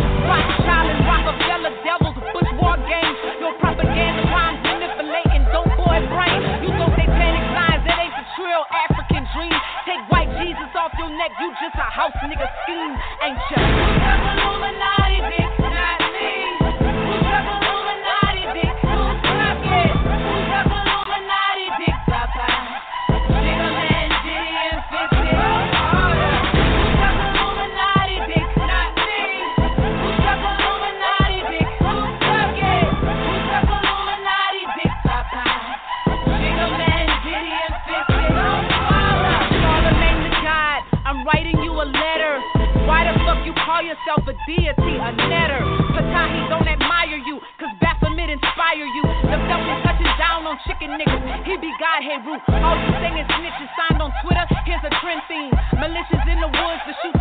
You 11.38 11.52
just 11.62 11.76
a 11.76 11.92
house 11.92 12.14
nigga 12.24 12.48
scheme, 12.64 12.96
ain't 13.22 13.38
ya? 13.52 14.96
Deity, 44.50 44.98
a 44.98 45.10
netter? 45.30 45.62
Patahi 45.94 46.50
don't 46.50 46.66
admire 46.66 47.22
you, 47.22 47.38
cause 47.62 47.70
Baphomet 47.78 48.34
inspire 48.34 48.88
you. 48.98 49.04
The 49.30 49.38
Falcon 49.46 49.78
touching 49.86 50.14
down 50.18 50.50
on 50.50 50.58
chicken 50.66 50.98
niggas. 50.98 51.46
He 51.46 51.54
be 51.62 51.70
God, 51.78 52.02
hey 52.02 52.18
Root. 52.26 52.42
All 52.50 52.74
you 52.74 52.90
singing 52.98 53.30
snitches 53.30 53.70
signed 53.78 54.02
on 54.02 54.10
Twitter. 54.26 54.42
Here's 54.66 54.82
a 54.82 54.94
trend 55.06 55.22
theme. 55.30 55.54
Militias 55.78 56.26
in 56.26 56.42
the 56.42 56.50
woods 56.50 56.82
to 56.90 56.94
shoot 57.06 57.19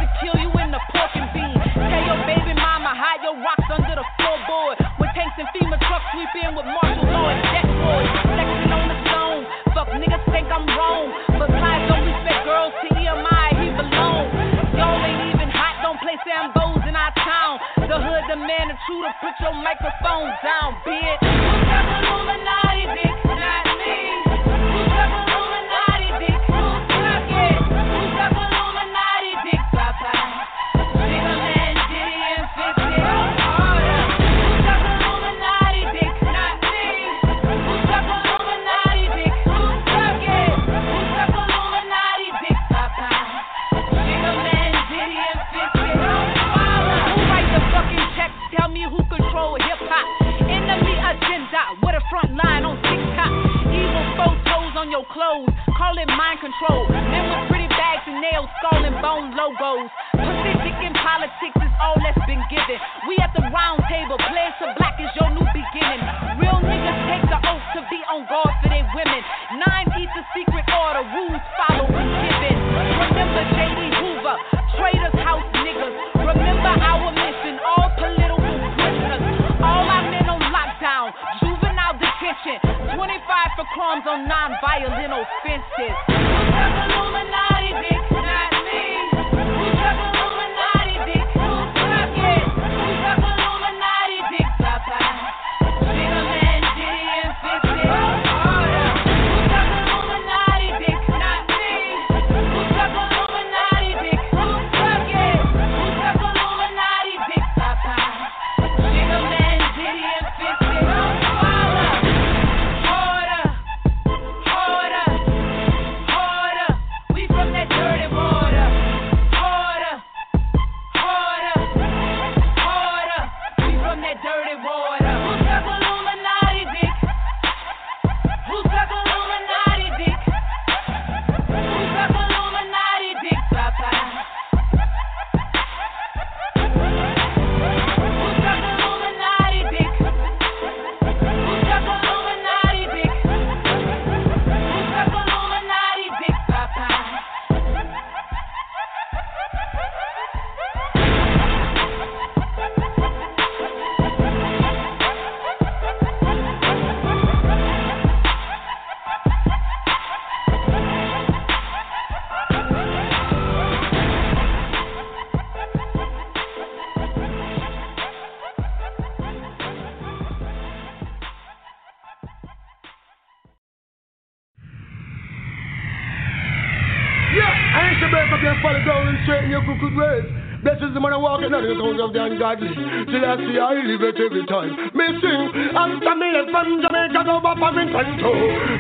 ungodly. 182.39 182.71
Till 183.11 183.25
I 183.25 183.35
see 183.37 183.59
I 183.59 183.75
live 183.83 184.03
it 184.03 184.19
every 184.23 184.47
time. 184.47 184.71
Me 184.95 185.07
sing, 185.19 185.43
me 185.51 186.29
left 186.31 186.51
from 186.55 186.79
Jamaica 186.79 187.21
from 187.27 187.59
Toronto. 187.59 188.31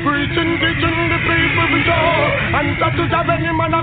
Preaching, 0.07 0.51
teaching 0.63 0.99
the 1.11 1.19
people 1.27 1.67
we 1.75 1.81
show. 1.83 2.07
And 2.55 2.79
that 2.79 2.95
to 2.95 3.05
have 3.11 3.29
any 3.29 3.51
man 3.51 3.75
a 3.75 3.83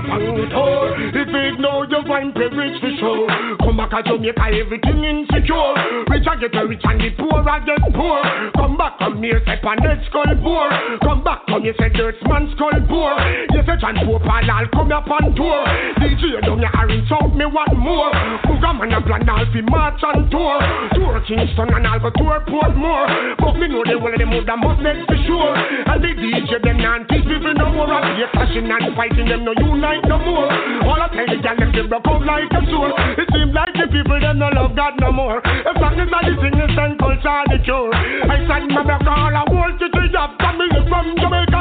all. 0.56 0.88
If 1.12 1.28
it 1.28 1.60
know 1.60 1.84
you 1.84 2.00
find 2.08 2.32
privilege 2.32 2.80
to 2.80 2.90
show. 2.96 3.28
Come 3.60 3.76
back 3.76 3.92
to 3.92 4.16
Jamaica, 4.16 4.48
everything 4.48 5.04
insecure. 5.04 5.76
Rich 6.08 6.24
I 6.24 6.34
get 6.40 6.56
rich 6.56 6.80
and 6.84 7.00
the 7.00 7.10
poor 7.20 7.44
I 7.44 7.60
get 7.60 7.84
poor. 7.92 8.20
Come 8.56 8.76
back, 8.76 8.98
come 8.98 9.22
here, 9.22 9.40
step 9.44 9.64
on 9.64 9.76
that 9.84 10.00
skull 10.08 10.32
poor. 10.40 10.66
Come 11.04 11.22
back, 11.22 11.44
come 11.46 11.62
here, 11.62 11.76
say 11.78 11.90
dirt 11.92 12.16
man 12.24 12.48
skull 12.56 12.80
poor. 12.88 13.12
Say 13.76 13.92
John 13.92 13.96
Pope 14.08 14.24
and 14.24 14.50
I'll 14.50 14.68
come 14.72 14.92
up 14.92 15.08
on 15.10 15.34
tour. 15.36 15.60
DJ 16.00 16.40
down 16.40 16.60
your 16.60 16.72
orange 16.72 17.12
out 17.12 17.34
me 17.36 17.44
one 17.44 17.76
more. 17.76 18.08
Booga 18.48 18.72
man 18.72 18.92
a 18.92 19.00
plan 19.04 19.28
all 19.28 19.44
fi 19.52 19.60
march 19.68 20.00
on 20.02 20.30
tour. 20.30 20.56
Tour 20.96 21.20
Kingston 21.28 21.68
and 21.74 21.86
I'll 21.86 22.00
go 22.00 22.10
tour 22.16 22.40
Portmore. 22.48 23.36
But 23.36 23.54
me 23.60 23.68
know 23.68 23.84
the 23.84 24.00
whole 24.00 24.12
of 24.12 24.18
them 24.18 24.32
would 24.32 24.48
have 24.48 24.60
must 24.60 24.80
next 24.80 25.04
for 25.04 25.18
sure. 25.28 25.52
And 25.52 26.00
the 26.00 26.08
DJ 26.16 26.62
them 26.62 26.78
non 26.80 27.04
teach 27.08 27.24
people 27.28 27.52
no 27.52 27.68
more. 27.72 27.92
Up 27.92 28.16
here 28.16 28.30
clashing 28.32 28.70
and 28.70 28.96
fighting 28.96 29.28
them 29.28 29.44
no 29.44 29.52
unite 29.52 30.04
no 30.08 30.18
more. 30.24 30.48
All 30.88 31.00
I 31.00 31.08
tell 31.12 31.28
the 31.28 31.36
gal 31.42 31.56
them 31.60 31.72
they 31.76 31.84
broke 31.84 32.24
like 32.24 32.48
a 32.56 32.60
sword. 32.72 32.92
It 33.20 33.28
seems 33.28 33.52
like 33.52 33.76
the 33.76 33.92
people 33.92 34.20
them 34.20 34.40
no 34.40 34.48
love 34.56 34.72
God 34.72 34.96
no 35.00 35.12
more. 35.12 35.44
As 35.44 35.76
long 35.76 36.00
as 36.00 36.08
I 36.08 36.32
sing 36.32 36.56
this 36.56 36.76
and 36.80 36.96
culture 36.96 37.44
the 37.52 37.58
cure. 37.60 37.92
I 37.92 38.40
said 38.48 38.72
my 38.72 38.82
back 38.88 39.04
all 39.04 39.36
I 39.36 39.44
want 39.52 39.76
to 39.84 39.88
have 40.16 40.32
family 40.40 40.70
from 40.88 41.12
Jamaica. 41.20 41.60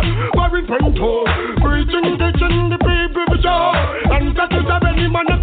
Tour. 0.95 0.95
Preaching, 0.95 1.24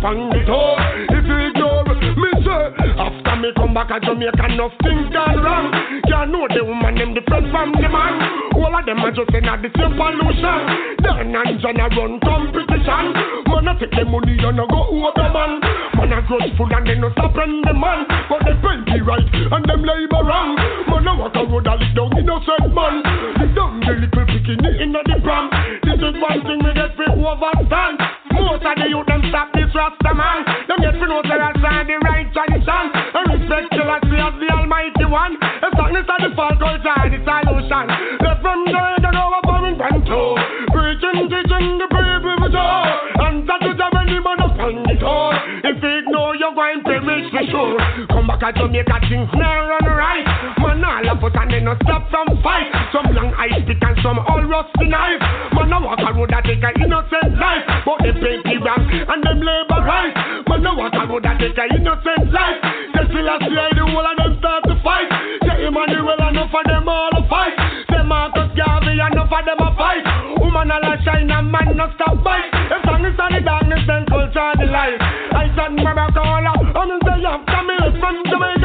upon 0.03 0.35
the 0.35 0.43
door. 0.43 0.75
If 1.15 1.23
you 1.23 1.39
ignore 1.47 1.87
me, 1.87 2.31
say, 2.43 2.63
after 2.99 3.37
me 3.39 3.55
come 3.55 3.71
back 3.71 3.87
to 3.95 4.03
Jamaica, 4.03 4.51
nothing 4.59 5.15
gone 5.15 5.39
wrong. 5.39 5.71
Can't 6.11 6.35
know 6.35 6.51
the 6.51 6.67
woman, 6.67 6.99
them 6.99 7.15
different 7.15 7.55
from 7.55 7.71
the 7.79 7.87
man. 7.87 8.19
All 8.59 8.75
of 8.75 8.83
them 8.83 8.99
are 8.99 9.15
just 9.15 9.31
in 9.31 9.47
the 9.47 9.71
same 9.79 9.95
pollution. 9.95 10.59
Dan 11.07 11.31
and 11.31 11.55
John 11.63 11.79
a 11.79 11.87
run 11.95 12.19
competition. 12.19 13.15
Man, 13.47 13.71
take 13.79 13.95
the 13.95 14.03
money 14.03 14.35
and 14.43 14.59
I 14.59 14.67
go 14.67 14.91
over 14.91 15.29
man. 15.31 15.63
Man, 15.95 16.11
I 16.11 16.21
grudgeful 16.27 16.67
and 16.67 16.83
they 16.83 16.99
no 16.99 17.15
stop 17.15 17.39
and 17.39 17.63
the 17.63 17.71
man. 17.71 18.03
But 18.27 18.43
they 18.43 18.59
pay 18.59 18.83
plenty 18.83 18.99
right 19.07 19.23
and 19.23 19.63
them 19.71 19.87
labor 19.87 20.27
wrong. 20.27 20.59
Man, 20.91 21.07
walk 21.15 21.39
a 21.39 21.47
road 21.47 21.71
a 21.71 21.79
lick 21.79 21.95
down 21.95 22.11
innocent 22.19 22.75
man. 22.75 23.07
Lick 23.39 23.55
down 23.55 23.79
the 23.87 23.95
little 24.03 24.27
bikini 24.27 24.83
in 24.83 24.91
the 24.91 25.03
pram. 25.23 25.47
This 25.87 26.03
is 26.03 26.15
one 26.19 26.43
thing 26.43 26.59
we 26.59 26.75
get 26.75 26.91
free 26.99 27.07
overstand. 27.07 28.22
Most 28.63 28.79
of 28.79 28.79
the 28.79 28.95
youth 28.95 29.07
them 29.11 29.23
stop 29.27 29.51
this 29.59 29.75
rasta 29.75 30.15
man. 30.15 30.47
Them 30.71 30.79
get 30.79 30.95
free 30.95 31.11
know 31.11 31.19
say 31.27 31.35
that's 31.35 31.59
the 31.59 31.99
right 31.99 32.31
tradition. 32.31 32.85
And 32.95 33.27
respect 33.35 33.75
till 33.75 33.91
I 33.91 33.99
see 34.07 34.23
the 34.23 34.49
almighty 34.55 35.07
one. 35.11 35.35
As 35.43 35.75
long 35.75 35.99
as 35.99 36.07
the 36.07 36.31
fall 36.39 36.55
culture 36.63 36.95
and 36.95 37.11
the 37.11 37.19
solution. 37.27 37.87
Left 38.23 38.39
from 38.39 38.63
there 38.71 39.03
to 39.03 39.11
go 39.11 39.25
up 39.35 39.51
and 39.51 39.75
panto. 39.75 40.39
Preaching, 40.71 41.27
teaching 41.27 41.75
the 41.75 41.91
people 41.91 42.39
for 42.39 42.51
sure. 42.55 42.87
And 43.27 43.43
that 43.51 43.67
is 43.67 43.75
how 43.83 43.91
any 43.99 44.23
man 44.23 44.39
the 44.39 44.95
door. 44.95 45.35
If 45.67 45.83
you 45.83 45.93
ignore 45.99 46.39
you're 46.39 46.55
going 46.55 46.87
to 46.87 46.95
reach 47.03 47.35
for 47.35 47.43
sure. 47.51 47.83
Come 48.15 48.31
back 48.31 48.47
to 48.47 48.63
Jamaica, 48.63 49.11
things 49.11 49.31
now 49.35 49.75
run 49.75 49.91
right. 49.91 50.27
Man, 50.63 50.87
all 50.87 51.03
of 51.03 51.19
us 51.19 51.35
and 51.35 51.51
they 51.51 51.59
no 51.59 51.75
stop 51.83 52.07
from 52.15 52.31
fight. 52.47 52.71
Some 52.95 53.11
long 53.11 53.35
ice 53.35 53.59
pick 53.67 53.83
and 53.83 53.99
some 54.07 54.23
all 54.23 54.43
rusty 54.47 54.87
knife. 54.87 55.19
Man, 55.51 55.75
I 55.75 55.79
walk 55.83 56.02
take 56.45 56.63
a 56.63 56.71
innocent 56.83 57.39
life. 57.39 57.65
But 57.87 57.99
they 58.03 58.15
pay 58.15 58.37
the 58.43 58.55
rank 58.63 58.89
and 58.91 59.21
them 59.23 59.41
labor 59.41 59.81
right. 59.83 60.13
Man, 60.49 60.67
I 60.67 60.73
walk 60.75 60.95
a 60.95 61.03
road 61.07 61.25
that 61.25 61.39
take 61.39 61.59
a 61.59 61.65
innocent 61.73 62.33
life. 62.33 62.59
They 62.95 63.05
still 63.11 63.29
a 63.29 63.37
see 63.43 63.55
the 63.55 63.85
whole 63.87 64.07
of 64.07 64.17
them 64.19 64.33
start 64.39 64.63
to 64.69 64.75
fight. 64.83 65.09
Say 65.47 65.67
Emmanuel 65.67 66.21
enough 66.29 66.55
of 66.55 66.65
them 66.67 66.89
all 66.89 67.15
a 67.15 67.23
fight. 67.29 67.55
Say 67.91 68.03
Marcus 68.05 68.51
Garvey 68.59 68.99
enough 68.99 69.33
of 69.33 69.43
them 69.47 69.63
a 69.63 69.69
fight. 69.79 70.05
Woman 70.39 70.71
a 70.71 70.79
shine 71.07 71.31
and 71.31 71.49
man 71.51 71.77
no 71.77 71.87
stop 71.95 72.19
fight. 72.23 72.51
As 72.71 72.83
long 72.87 73.05
as 73.07 73.17
the 73.17 73.41
darkness 73.41 73.83
then 73.87 74.05
culture 74.07 74.53
the 74.59 74.67
light. 74.67 74.99
I 75.33 75.49
stand 75.55 75.77
my 75.79 75.95
back 75.95 76.17
all 76.17 76.47
up. 76.47 76.61
I'm 76.77 76.91
in 76.91 77.01
the 77.01 77.15
after 77.29 77.63
me 77.65 77.77
from 78.01 78.17
Jamaica. 78.27 78.63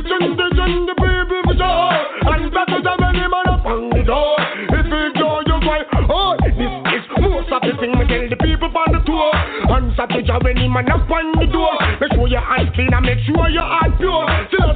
Teaching, 0.00 0.36
teaching 0.36 0.86
the 0.86 0.94
people 0.96 1.42
for 1.44 1.54
sure. 1.54 1.92
And 2.32 2.48
that 2.56 2.68
is 2.72 2.86
a 2.86 2.94
many 2.98 3.26
man 3.28 3.49
tell 8.10 8.26
the 8.26 8.38
people 8.42 8.74
on 8.74 8.90
the 8.90 9.00
tour. 9.06 9.30
To 10.00 10.22
job 10.24 10.42
when 10.42 10.56
him 10.56 10.72
man 10.72 10.88
up 10.88 11.04
on 11.12 11.28
the 11.36 11.44
door. 11.44 11.76
Make 12.00 12.16
sure 12.16 12.26
your 12.26 12.40
hands 12.40 12.72
clean 12.72 12.88
and 12.88 13.04
make 13.04 13.20
sure 13.20 13.52
your 13.52 13.62
heart 13.62 14.00
pure. 14.00 14.24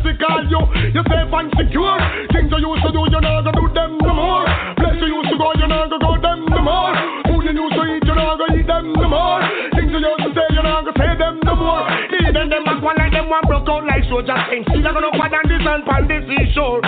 They 0.05 0.15
call 0.21 0.45
you, 0.45 0.61
you're 0.93 1.03
safe 1.09 1.33
and 1.33 1.49
secure. 1.57 1.97
Things 2.29 2.53
you 2.53 2.61
used 2.61 2.85
to 2.85 2.93
do, 2.93 3.09
you're 3.09 3.25
not 3.25 3.41
gonna 3.41 3.57
do 3.57 3.65
them 3.73 3.97
no 4.05 4.13
more. 4.13 4.45
Place 4.77 5.01
you 5.01 5.17
used 5.17 5.33
to 5.33 5.41
go, 5.41 5.49
you're 5.57 5.67
not 5.67 5.89
gonna 5.89 6.05
go 6.05 6.13
them 6.21 6.45
no 6.45 6.61
more. 6.61 6.93
Food 7.25 7.49
you 7.49 7.57
used 7.57 7.73
to 7.73 7.83
eat, 7.89 8.05
you're 8.05 8.21
not 8.21 8.37
gonna 8.37 8.53
eat 8.53 8.69
them 8.69 8.93
no 8.93 9.09
more. 9.09 9.41
Things 9.73 9.97
you 9.97 9.97
used 9.97 10.23
to 10.29 10.31
say, 10.37 10.47
you're 10.53 10.61
not 10.61 10.85
gonna 10.85 11.01
say 11.01 11.13
them 11.17 11.41
no 11.41 11.57
more. 11.57 11.83
Even 12.21 12.47
them 12.53 12.69
as 12.69 12.79
one 12.85 13.01
like 13.01 13.17
them 13.17 13.33
one 13.33 13.49
broke 13.49 13.65
out 13.73 13.89
like 13.89 14.05
soldiers. 14.13 14.45
See 14.53 14.85
like 14.85 14.93
no 14.93 15.09
pad 15.17 15.33
and 15.41 15.49
this 15.49 15.65
and 15.65 15.83
pan 15.89 16.05
this 16.05 16.21
seashore. 16.29 16.84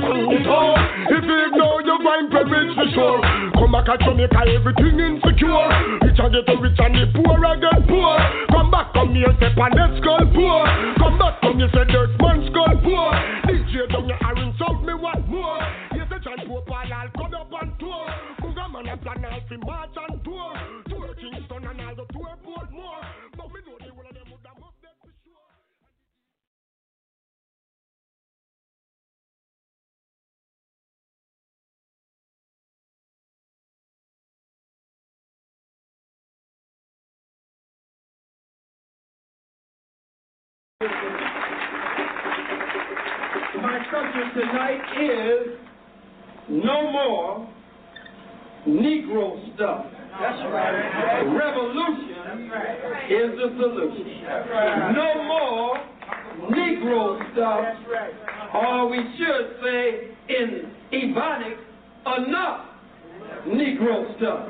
Door. 0.00 0.74
If 1.10 1.24
you 1.24 1.36
ignore, 1.46 1.82
you're 1.82 2.02
going 2.02 2.30
to 2.30 2.44
perish 2.44 2.74
for 2.74 2.88
sure. 2.94 3.20
Come 3.54 3.72
back 3.72 3.88
at 3.88 4.00
Jamaica, 4.00 4.42
everything 4.50 4.98
insecure. 4.98 5.68
Rich 6.02 6.18
and 6.18 6.32
get 6.32 6.60
rich 6.60 6.78
and 6.78 6.94
the 6.94 7.06
poor 7.14 7.38
and 7.44 7.60
get 7.62 7.80
poor. 7.86 8.14
Come 8.50 8.70
back, 8.70 8.92
come 8.94 9.14
here, 9.14 9.30
step 9.38 9.56
on 9.58 9.70
that 9.76 9.92
skull 10.00 10.24
poor. 10.34 10.62
Come 10.98 11.18
back, 11.18 11.40
come 11.40 11.58
here, 11.58 11.70
say 11.70 11.84
dirt 11.90 12.10
man 12.18 12.38
skull 12.50 12.74
poor. 12.82 13.33
My 43.62 43.78
subject 43.90 44.34
tonight 44.34 44.80
is 45.00 45.56
no 46.50 46.90
more 46.92 47.48
Negro 48.68 49.54
stuff. 49.54 49.86
That's 50.20 50.42
right. 50.52 51.22
Revolution 51.22 52.50
is 53.10 53.30
the 53.38 53.48
solution. 53.58 54.24
Right. 54.26 54.92
No 54.92 55.24
more 55.24 55.78
Negro 56.50 57.32
stuff, 57.32 57.64
or 58.54 58.88
we 58.90 58.98
should 59.16 59.56
say 59.62 60.08
in 60.28 60.70
Ebonics, 60.92 61.64
enough 62.18 62.66
Negro 63.46 64.16
stuff. 64.18 64.48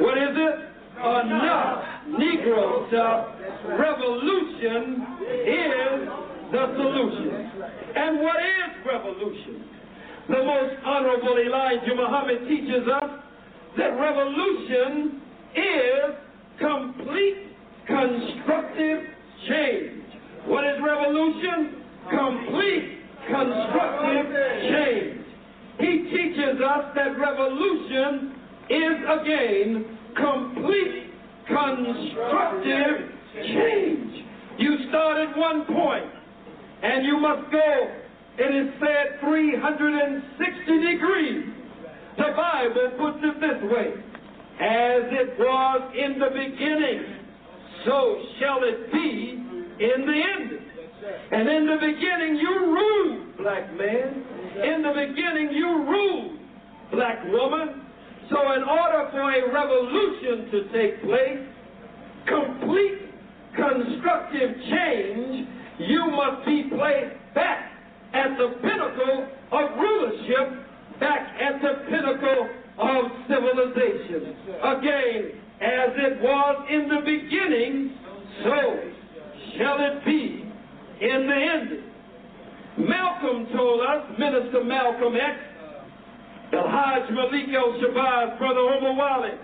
What 0.00 0.18
is 0.18 0.36
it? 0.36 0.73
Enough 0.98 1.84
Negro 2.18 2.88
stuff. 2.88 3.26
Revolution 3.66 5.06
is 5.44 6.08
the 6.52 6.64
solution. 6.76 7.50
And 7.96 8.20
what 8.20 8.36
is 8.36 8.86
revolution? 8.86 9.64
The 10.28 10.42
most 10.44 10.74
honorable 10.84 11.36
Elijah 11.38 11.94
Muhammad 11.94 12.48
teaches 12.48 12.88
us 12.88 13.10
that 13.76 13.90
revolution 13.98 15.20
is 15.56 16.14
complete 16.60 17.48
constructive 17.86 19.02
change. 19.48 20.04
What 20.46 20.64
is 20.64 20.80
revolution? 20.82 21.82
Complete 22.08 22.98
constructive 23.28 24.26
change. 24.70 25.20
He 25.80 26.08
teaches 26.10 26.60
us 26.62 26.94
that 26.94 27.18
revolution 27.18 28.34
is 28.70 28.96
again 29.20 29.93
complete 30.16 31.10
constructive 31.46 33.10
change. 33.34 34.24
You 34.58 34.88
start 34.88 35.28
at 35.28 35.36
one 35.36 35.64
point 35.66 36.10
and 36.82 37.04
you 37.04 37.18
must 37.18 37.50
go, 37.50 37.92
it 38.38 38.54
is 38.54 38.74
said, 38.80 39.20
360 39.20 40.92
degrees. 40.92 41.54
The 42.16 42.30
Bible 42.36 42.90
puts 42.98 43.18
it 43.22 43.40
this 43.40 43.70
way 43.72 43.90
As 44.60 45.02
it 45.10 45.38
was 45.38 45.92
in 45.98 46.18
the 46.18 46.30
beginning, 46.30 47.02
so 47.84 48.22
shall 48.38 48.60
it 48.62 48.92
be 48.92 49.44
in 49.80 50.06
the 50.06 50.22
end. 50.38 50.64
And 51.32 51.48
in 51.48 51.66
the 51.66 51.76
beginning, 51.80 52.36
you 52.36 52.54
ruled, 52.72 53.36
black 53.38 53.76
man. 53.76 54.24
In 54.62 54.82
the 54.82 54.92
beginning, 54.94 55.50
you 55.52 55.84
ruled, 55.84 56.38
black 56.92 57.24
woman. 57.26 57.83
So, 58.30 58.52
in 58.52 58.62
order 58.64 59.08
for 59.10 59.32
a 59.32 59.52
revolution 59.52 60.50
to 60.50 60.72
take 60.72 61.02
place, 61.02 61.40
complete 62.26 63.04
constructive 63.54 64.56
change, 64.70 65.48
you 65.78 66.06
must 66.10 66.46
be 66.46 66.64
placed 66.70 67.16
back 67.34 67.70
at 68.14 68.36
the 68.38 68.54
pinnacle 68.62 69.28
of 69.52 69.78
rulership, 69.78 70.66
back 71.00 71.36
at 71.40 71.60
the 71.60 71.84
pinnacle 71.90 72.48
of 72.78 73.04
civilization. 73.28 74.36
Again, 74.62 75.30
as 75.60 75.90
it 75.96 76.20
was 76.22 76.66
in 76.70 76.88
the 76.88 77.00
beginning, 77.04 77.96
so 78.42 78.80
shall 79.58 79.78
it 79.80 80.04
be 80.04 80.50
in 81.00 81.26
the 81.26 81.34
end. 81.34 82.88
Malcolm 82.88 83.46
told 83.54 83.80
us, 83.80 84.18
Minister 84.18 84.64
Malcolm 84.64 85.14
X, 85.14 85.38
El 86.54 86.68
Hajj 86.68 87.10
Malik 87.10 87.48
El 87.50 87.74
Shabazz, 87.82 88.38
Brother 88.38 88.60
Omowale, 88.60 89.38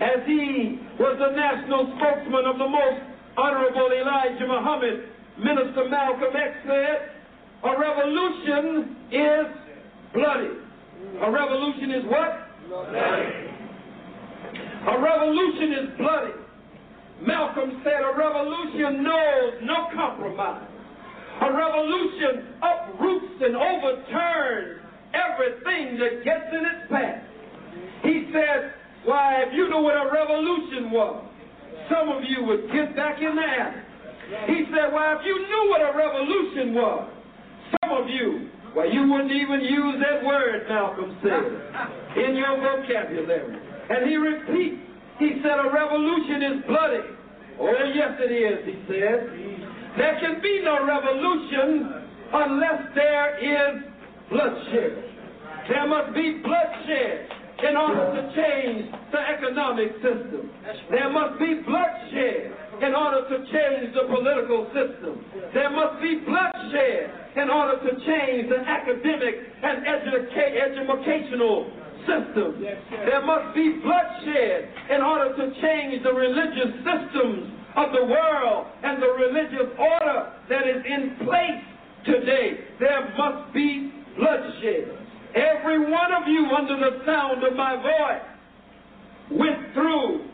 as 0.00 0.22
he 0.26 0.78
was 1.00 1.18
the 1.18 1.34
national 1.34 1.90
spokesman 1.98 2.46
of 2.46 2.58
the 2.58 2.68
most 2.68 3.02
honorable 3.36 3.90
Elijah 3.90 4.46
Muhammad, 4.46 5.08
Minister 5.38 5.88
Malcolm 5.88 6.30
X 6.30 6.52
said, 6.66 7.10
a 7.64 7.72
revolution 7.78 8.96
is 9.10 9.46
bloody. 10.14 10.54
A 11.22 11.30
revolution 11.30 11.90
is 11.90 12.04
what? 12.06 12.46
Bloody. 12.68 13.46
A 14.86 15.00
revolution 15.02 15.72
is 15.72 15.98
bloody. 15.98 16.38
Malcolm 17.26 17.80
said 17.82 18.00
a 18.04 18.16
revolution 18.16 19.02
knows 19.02 19.54
no 19.62 19.88
compromise. 19.94 20.68
A 21.42 21.52
revolution 21.52 22.54
uproots 22.62 23.42
and 23.42 23.56
overturns 23.56 24.85
everything 25.16 25.98
that 25.98 26.24
gets 26.24 26.48
in 26.52 26.62
its 26.64 26.84
path. 26.92 27.22
He 28.04 28.28
said, 28.32 28.76
why, 29.04 29.42
if 29.46 29.54
you 29.54 29.68
knew 29.68 29.82
what 29.82 29.96
a 29.96 30.10
revolution 30.12 30.90
was, 30.90 31.24
some 31.90 32.08
of 32.10 32.22
you 32.26 32.44
would 32.44 32.66
get 32.72 32.96
back 32.96 33.22
in 33.22 33.36
the. 33.36 33.86
He 34.50 34.66
said, 34.74 34.90
Why, 34.90 35.14
if 35.14 35.22
you 35.22 35.38
knew 35.38 35.70
what 35.70 35.80
a 35.86 35.94
revolution 35.94 36.74
was, 36.74 37.06
some 37.78 37.94
of 37.94 38.10
you, 38.10 38.50
well, 38.74 38.90
you 38.90 39.06
wouldn't 39.06 39.30
even 39.30 39.60
use 39.62 40.02
that 40.02 40.26
word, 40.26 40.66
Malcolm 40.68 41.16
said, 41.22 41.46
in 42.18 42.34
your 42.34 42.58
vocabulary. 42.58 43.54
And 43.88 44.10
he 44.10 44.16
repeats, 44.16 44.82
he 45.18 45.38
said, 45.42 45.62
a 45.62 45.70
revolution 45.70 46.42
is 46.42 46.56
bloody. 46.66 47.06
Oh, 47.60 47.72
yes, 47.94 48.18
it 48.18 48.34
is, 48.34 48.66
he 48.66 48.76
said. 48.90 49.30
There 49.96 50.18
can 50.20 50.42
be 50.42 50.60
no 50.64 50.84
revolution 50.84 52.02
unless 52.34 52.82
there 52.94 53.38
is 53.38 53.82
bloodshed. 54.30 55.04
There 55.68 55.86
must 55.88 56.14
be 56.14 56.38
bloodshed 56.42 57.28
in 57.66 57.76
order 57.76 58.04
to 58.14 58.22
change 58.36 58.92
the 59.10 59.18
economic 59.18 59.92
system. 60.04 60.50
There 60.90 61.10
must 61.10 61.38
be 61.40 61.54
bloodshed 61.66 62.52
in 62.82 62.92
order 62.94 63.24
to 63.32 63.36
change 63.50 63.94
the 63.96 64.04
political 64.12 64.68
system. 64.76 65.24
There 65.54 65.70
must 65.70 66.02
be 66.02 66.20
bloodshed 66.22 67.10
in 67.36 67.48
order 67.50 67.80
to 67.80 67.90
change 68.04 68.48
the 68.52 68.60
academic 68.60 69.34
and 69.62 69.76
educa- 69.86 70.52
educational 70.70 71.72
system. 72.04 72.60
There 73.08 73.24
must 73.24 73.54
be 73.56 73.80
bloodshed 73.80 74.68
in 74.90 75.00
order 75.02 75.34
to 75.34 75.44
change 75.60 76.02
the 76.04 76.12
religious 76.12 76.76
systems 76.84 77.50
of 77.76 77.92
the 77.92 78.04
world 78.04 78.66
and 78.84 79.02
the 79.02 79.10
religious 79.16 79.72
order 79.80 80.32
that 80.48 80.68
is 80.68 80.84
in 80.84 81.16
place 81.24 81.64
today. 82.04 82.60
There 82.78 83.12
must 83.18 83.52
be 83.52 83.90
bloodshed. 84.16 84.98
Every 85.34 85.78
one 85.78 86.12
of 86.12 86.26
you, 86.26 86.46
under 86.56 86.76
the 86.76 87.04
sound 87.04 87.44
of 87.44 87.54
my 87.54 87.76
voice, 87.76 89.38
went 89.38 89.72
through 89.74 90.24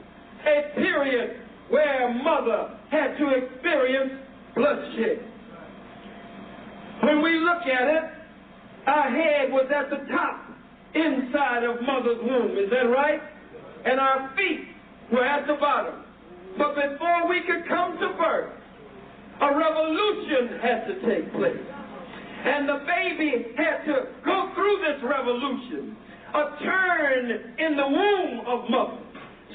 a 0.46 0.74
period 0.74 1.40
where 1.70 2.14
mother 2.22 2.78
had 2.90 3.16
to 3.18 3.30
experience 3.30 4.12
bloodshed. 4.54 5.24
When 7.02 7.22
we 7.22 7.40
look 7.40 7.62
at 7.62 7.88
it, 7.88 8.04
our 8.86 9.10
head 9.10 9.50
was 9.50 9.66
at 9.74 9.90
the 9.90 10.06
top 10.12 10.52
inside 10.94 11.64
of 11.64 11.80
mother's 11.82 12.18
womb. 12.22 12.56
Is 12.58 12.70
that 12.70 12.88
right? 12.90 13.20
And 13.84 13.98
our 13.98 14.32
feet 14.36 14.68
were 15.10 15.24
at 15.24 15.46
the 15.46 15.54
bottom. 15.54 16.04
But 16.58 16.74
before 16.74 17.28
we 17.28 17.40
could 17.40 17.66
come 17.66 17.98
to 17.98 18.08
birth, 18.18 18.52
a 19.40 19.56
revolution 19.56 20.58
had 20.60 20.86
to 20.86 21.00
take 21.06 21.32
place. 21.32 21.56
And 22.44 22.68
the 22.68 22.84
baby 22.86 23.54
had 23.56 23.84
to 23.86 24.08
go 24.24 24.50
through 24.54 24.78
this 24.82 25.02
revolution, 25.04 25.96
a 26.34 26.44
turn 26.62 27.30
in 27.58 27.76
the 27.76 27.86
womb 27.86 28.40
of 28.46 28.70
mother, 28.70 28.98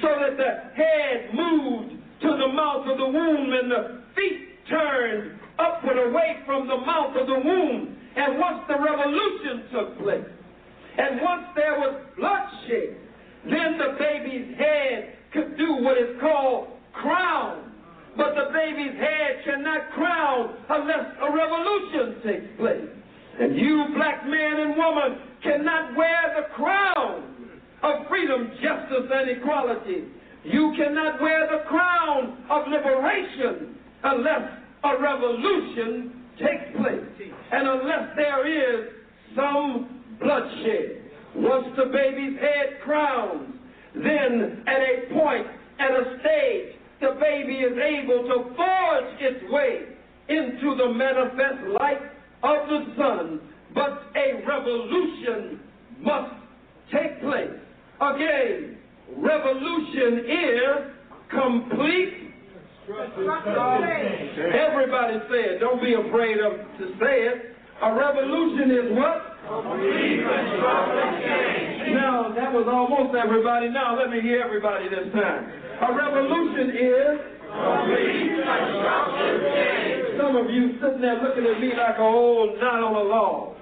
so 0.02 0.08
that 0.08 0.38
the 0.38 0.52
head 0.76 1.34
moved 1.34 1.96
to 2.22 2.28
the 2.28 2.48
mouth 2.48 2.88
of 2.88 2.98
the 2.98 3.06
womb 3.06 3.54
and 3.54 3.72
the 3.72 4.04
feet 4.16 4.50
turned 4.70 5.40
upward 5.60 5.98
away 5.98 6.38
from 6.46 6.68
the 6.68 6.78
mouth 6.78 7.16
of 7.16 7.28
the 7.28 7.34
womb. 7.34 7.98
And 8.16 8.40
once 8.40 8.64
the 8.68 8.76
revolution 8.76 9.70
took 9.72 10.00
place, 10.00 10.26
and 10.98 11.22
once 11.22 11.46
there 11.56 11.80
was 11.80 12.02
bloodshed, 12.16 12.98
then 13.46 13.78
the 13.78 13.98
baby's 14.00 14.58
head 14.58 15.18
could 15.34 15.58
do 15.58 15.76
what 15.84 15.98
is 15.98 16.20
called 16.20 16.70
crown. 16.94 17.67
But 18.18 18.34
the 18.34 18.52
baby's 18.52 18.98
head 19.00 19.46
cannot 19.46 19.92
crown 19.92 20.58
unless 20.70 21.06
a 21.22 21.30
revolution 21.32 22.22
takes 22.26 22.58
place. 22.58 22.90
And 23.40 23.56
you, 23.56 23.86
black 23.96 24.26
man 24.26 24.60
and 24.60 24.76
woman, 24.76 25.20
cannot 25.44 25.96
wear 25.96 26.34
the 26.36 26.54
crown 26.56 27.24
of 27.84 28.08
freedom, 28.10 28.50
justice, 28.62 29.06
and 29.14 29.30
equality. 29.30 30.06
You 30.44 30.74
cannot 30.76 31.22
wear 31.22 31.48
the 31.48 31.70
crown 31.70 32.44
of 32.50 32.68
liberation 32.68 33.78
unless 34.04 34.50
a 34.84 35.00
revolution 35.00 36.24
takes 36.40 36.76
place 36.76 37.32
and 37.52 37.68
unless 37.68 38.16
there 38.16 38.48
is 38.48 38.90
some 39.36 40.04
bloodshed. 40.20 41.04
Once 41.36 41.68
the 41.78 41.86
baby's 41.86 42.40
head 42.40 42.82
crowns, 42.84 43.54
then 43.94 44.64
at 44.66 44.82
a 44.82 45.14
point, 45.14 45.48
at 45.80 45.92
a 45.92 46.20
stage, 46.20 46.77
the 47.02 47.18
baby 47.20 47.56
is 47.56 47.78
able 47.78 48.24
to 48.24 48.56
forge 48.56 49.22
its 49.22 49.52
way 49.52 49.82
into 50.30 50.76
the 50.76 50.94
manifest 50.94 51.80
light 51.80 52.02
of 52.44 52.68
the 52.68 52.86
sun. 52.98 53.40
But 53.74 54.04
a 54.16 54.44
revolution 54.46 55.60
must 56.00 56.34
take 56.92 57.22
place. 57.22 57.52
Again, 58.02 58.78
revolution 59.18 60.26
is 60.26 60.94
complete. 61.30 62.14
Everybody 64.38 65.20
say 65.30 65.42
it. 65.56 65.60
Don't 65.60 65.82
be 65.82 65.94
afraid 65.94 66.38
of 66.40 66.54
to 66.80 66.88
say 67.00 67.28
it. 67.28 67.57
A 67.80 67.94
revolution 67.94 68.72
is 68.72 68.98
what? 68.98 69.38
Now, 71.94 72.34
that 72.36 72.52
was 72.52 72.66
almost 72.66 73.16
everybody. 73.16 73.70
Now, 73.70 73.98
let 73.98 74.10
me 74.10 74.20
hear 74.20 74.42
everybody 74.42 74.90
this 74.90 75.14
time. 75.14 75.46
A 75.86 75.94
revolution 75.94 76.74
is. 76.74 77.38
Some 80.18 80.36
of 80.36 80.50
you 80.50 80.74
sitting 80.82 81.02
there 81.02 81.22
looking 81.22 81.46
at 81.46 81.62
me 81.62 81.72
like 81.78 81.98
a 81.98 82.02
old 82.02 82.60
knot 82.60 82.84
on 82.84 82.96
a 82.96 83.04
log. 83.04 83.56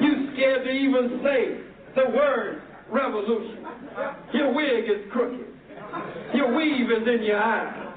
You 0.00 0.32
scared 0.32 0.64
to 0.64 0.70
even 0.70 1.20
say 1.22 1.60
the 1.94 2.10
word 2.16 2.62
revolution. 2.90 3.66
Your 4.32 4.54
wig 4.54 4.84
is 4.84 5.10
crooked. 5.12 5.46
Your 6.34 6.56
weave 6.56 6.90
is 6.90 7.06
in 7.06 7.22
your 7.24 7.42
eye. 7.42 7.89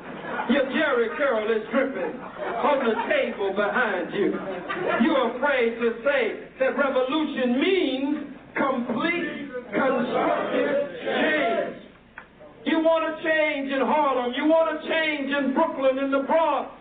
Your 0.49 0.65
Jheri 0.65 1.17
curl 1.17 1.49
is 1.51 1.63
dripping 1.71 2.19
on 2.19 2.77
the 2.83 2.95
table 3.07 3.53
behind 3.53 4.13
you. 4.13 4.33
You're 5.01 5.37
afraid 5.37 5.79
to 5.79 5.89
say 6.03 6.49
that 6.59 6.77
revolution 6.77 7.59
means 7.59 8.33
complete 8.55 9.49
constructive 9.71 10.89
change. 11.05 11.75
You 12.65 12.79
want 12.79 13.03
a 13.07 13.23
change 13.23 13.71
in 13.71 13.81
Harlem. 13.81 14.33
You 14.35 14.45
want 14.45 14.77
a 14.77 14.87
change 14.87 15.29
in 15.31 15.53
Brooklyn, 15.53 15.99
in 15.99 16.11
the 16.11 16.23
Bronx. 16.27 16.71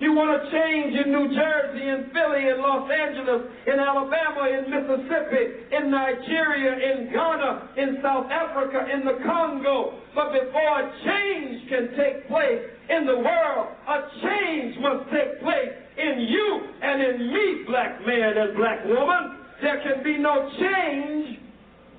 You 0.00 0.16
want 0.16 0.32
to 0.32 0.48
change 0.48 0.96
in 0.96 1.12
New 1.12 1.28
Jersey, 1.28 1.84
in 1.84 2.08
Philly, 2.08 2.48
in 2.48 2.56
Los 2.64 2.88
Angeles, 2.88 3.52
in 3.68 3.76
Alabama, 3.76 4.48
in 4.48 4.64
Mississippi, 4.72 5.68
in 5.76 5.92
Nigeria, 5.92 6.72
in 6.72 7.12
Ghana, 7.12 7.76
in 7.76 8.00
South 8.00 8.32
Africa, 8.32 8.88
in 8.88 9.04
the 9.04 9.20
Congo. 9.28 10.00
But 10.16 10.32
before 10.32 10.72
a 10.80 10.88
change 11.04 11.68
can 11.68 11.92
take 12.00 12.26
place 12.32 12.64
in 12.88 13.04
the 13.04 13.20
world, 13.20 13.76
a 13.84 13.98
change 14.24 14.80
must 14.80 15.04
take 15.12 15.36
place 15.44 15.76
in 16.00 16.24
you 16.32 16.48
and 16.80 17.02
in 17.04 17.16
me, 17.28 17.64
black 17.68 18.00
man 18.00 18.40
and 18.40 18.56
black 18.56 18.80
woman. 18.88 19.36
There 19.60 19.84
can 19.84 20.02
be 20.02 20.16
no 20.16 20.48
change 20.56 21.44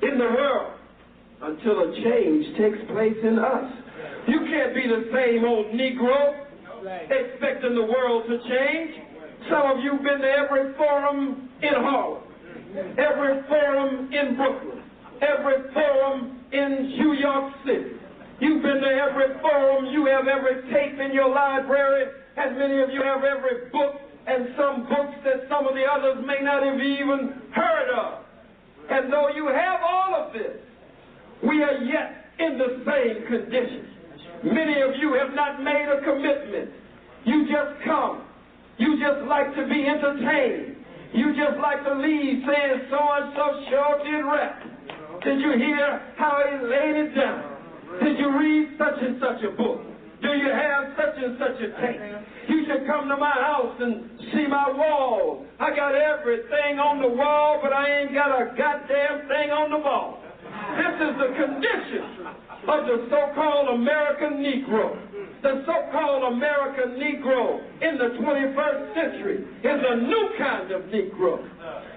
in 0.01 0.17
the 0.17 0.25
world 0.25 0.73
until 1.43 1.85
a 1.85 1.93
change 2.01 2.57
takes 2.57 2.81
place 2.89 3.21
in 3.21 3.37
us. 3.37 3.69
You 4.27 4.41
can't 4.49 4.73
be 4.73 4.89
the 4.89 5.05
same 5.13 5.45
old 5.45 5.67
Negro 5.77 6.49
expecting 6.85 7.75
the 7.75 7.83
world 7.83 8.25
to 8.27 8.37
change. 8.49 8.91
Some 9.49 9.71
of 9.71 9.83
you 9.83 9.93
have 9.93 10.03
been 10.03 10.21
to 10.21 10.31
every 10.31 10.73
forum 10.73 11.49
in 11.61 11.73
Harlem, 11.73 12.23
every 12.97 13.41
forum 13.47 14.13
in 14.13 14.35
Brooklyn, 14.35 14.83
every 15.21 15.71
forum 15.73 16.39
in 16.51 16.89
New 16.97 17.13
York 17.13 17.53
City. 17.65 17.97
You've 18.39 18.63
been 18.63 18.81
to 18.81 18.89
every 18.89 19.39
forum, 19.41 19.85
you 19.87 20.05
have 20.07 20.27
every 20.27 20.61
tape 20.73 20.99
in 20.99 21.13
your 21.13 21.29
library, 21.29 22.11
as 22.37 22.57
many 22.57 22.81
of 22.81 22.89
you 22.89 23.01
have 23.03 23.23
every 23.23 23.69
book, 23.69 24.01
and 24.25 24.49
some 24.57 24.83
books 24.89 25.17
that 25.23 25.47
some 25.49 25.67
of 25.67 25.73
the 25.73 25.85
others 25.85 26.23
may 26.25 26.39
not 26.41 26.63
have 26.63 26.79
even 26.79 27.41
heard 27.53 27.89
of. 27.93 28.25
And 28.89 29.11
though 29.11 29.29
you 29.29 29.47
have 29.47 29.79
all 29.83 30.15
of 30.15 30.33
this, 30.33 30.57
we 31.43 31.63
are 31.63 31.83
yet 31.83 32.25
in 32.39 32.57
the 32.57 32.83
same 32.85 33.25
condition. 33.27 33.87
Many 34.43 34.81
of 34.81 34.97
you 34.97 35.13
have 35.13 35.35
not 35.35 35.61
made 35.61 35.85
a 35.85 36.01
commitment. 36.01 36.71
You 37.25 37.45
just 37.45 37.83
come. 37.85 38.25
You 38.77 38.97
just 38.97 39.27
like 39.29 39.53
to 39.53 39.67
be 39.69 39.85
entertained. 39.85 40.81
You 41.13 41.35
just 41.37 41.61
like 41.61 41.83
to 41.85 41.93
leave 41.93 42.41
saying 42.47 42.89
so 42.89 42.97
and 42.97 43.33
so 43.37 43.45
sure 43.69 44.01
did 44.01 44.25
rap. 44.25 44.63
Did 45.21 45.41
you 45.41 45.53
hear 45.57 46.01
how 46.17 46.41
he 46.49 46.65
laid 46.65 46.95
it 46.97 47.13
down? 47.13 47.45
Did 48.01 48.17
you 48.17 48.33
read 48.33 48.73
such 48.79 48.97
and 49.01 49.21
such 49.21 49.43
a 49.45 49.51
book? 49.55 49.85
Do 50.23 50.29
you 50.33 50.49
have 50.49 50.97
such 50.97 51.21
and 51.21 51.37
such 51.37 51.57
a 51.61 51.69
tape? 51.77 52.01
You 52.49 52.65
should 52.65 52.87
come 52.87 53.09
to 53.09 53.17
my 53.17 53.33
house 53.33 53.75
and 53.79 54.09
see 54.33 54.47
my 54.47 54.71
wall. 54.71 55.45
I 55.59 55.75
got 55.75 55.93
everything 55.93 56.79
on 56.79 57.01
the 57.01 57.09
wall, 57.09 57.59
but 57.61 57.73
I 57.73 58.01
ain't 58.01 58.13
got 58.13 58.33
a 58.33 58.53
goddamn 58.57 59.27
thing 59.27 59.51
on 59.51 59.69
the 59.69 59.77
wall. 59.77 60.23
This 60.77 60.95
is 60.97 61.13
the 61.21 61.29
condition 61.37 62.21
of 62.67 62.85
the 62.85 63.07
so-called 63.09 63.79
American 63.79 64.43
Negro. 64.43 64.97
The 65.41 65.63
so-called 65.65 66.33
American 66.33 67.01
Negro 67.01 67.61
in 67.81 67.97
the 67.97 68.21
21st 68.21 68.93
century 68.93 69.37
is 69.63 69.81
a 69.89 69.95
new 69.97 70.29
kind 70.37 70.71
of 70.71 70.81
Negro. 70.93 71.41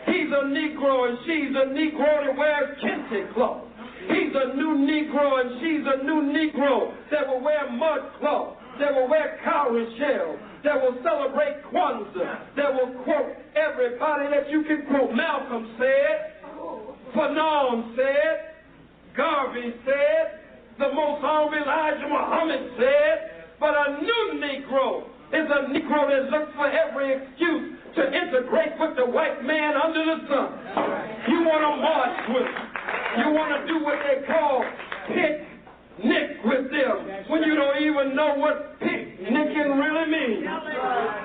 He's 0.07 0.33
a 0.33 0.45
Negro 0.49 1.09
and 1.09 1.19
she's 1.27 1.53
a 1.53 1.69
Negro 1.69 2.25
that 2.25 2.37
wears 2.37 2.79
kente 2.81 3.35
cloth. 3.35 3.65
He's 4.09 4.33
a 4.35 4.57
new 4.57 4.77
Negro 4.85 5.41
and 5.41 5.61
she's 5.61 5.85
a 5.85 6.05
new 6.05 6.33
Negro 6.33 6.95
that 7.11 7.29
will 7.29 7.43
wear 7.43 7.71
mud 7.71 8.01
cloth, 8.19 8.57
that 8.81 8.95
will 8.95 9.09
wear 9.09 9.39
cowrie 9.45 9.95
shells, 9.99 10.39
that 10.65 10.81
will 10.81 10.97
celebrate 11.03 11.63
Kwanzaa, 11.71 12.57
that 12.57 12.73
will 12.73 13.05
quote 13.05 13.37
everybody 13.55 14.31
that 14.31 14.51
you 14.51 14.63
can 14.65 14.87
quote. 14.89 15.15
Malcolm 15.15 15.77
said, 15.79 16.33
Fanon 17.15 17.95
said, 17.95 18.55
Garvey 19.17 19.75
said, 19.85 20.44
the 20.79 20.91
most 20.93 21.23
honorable 21.23 21.59
Elijah 21.63 22.09
Muhammad 22.09 22.63
said, 22.79 23.17
but 23.61 23.75
a 23.75 24.03
new 24.03 24.41
Negro 24.43 25.07
is 25.31 25.47
a 25.47 25.61
Negro 25.71 26.11
that 26.11 26.31
looks 26.31 26.53
for 26.57 26.67
every 26.67 27.15
excuse 27.15 27.79
to 27.97 28.03
integrate 28.07 28.75
with 28.79 28.97
the 28.97 29.07
white 29.07 29.45
man 29.45 29.75
under 29.79 30.03
the 30.05 30.19
sun. 30.27 30.49
You 31.31 31.47
want 31.47 31.63
to 31.63 31.73
march 31.79 32.19
with 32.35 32.49
them. 32.51 32.69
You 33.19 33.27
want 33.33 33.51
to 33.55 33.61
do 33.71 33.85
what 33.85 33.99
they 34.03 34.27
call 34.27 34.65
picnic 35.97 36.45
with 36.45 36.71
them 36.71 37.29
when 37.29 37.43
you 37.43 37.55
don't 37.55 37.83
even 37.83 38.17
know 38.17 38.35
what 38.37 38.79
picnicking 38.81 39.79
really 39.79 40.11
means. 40.11 40.45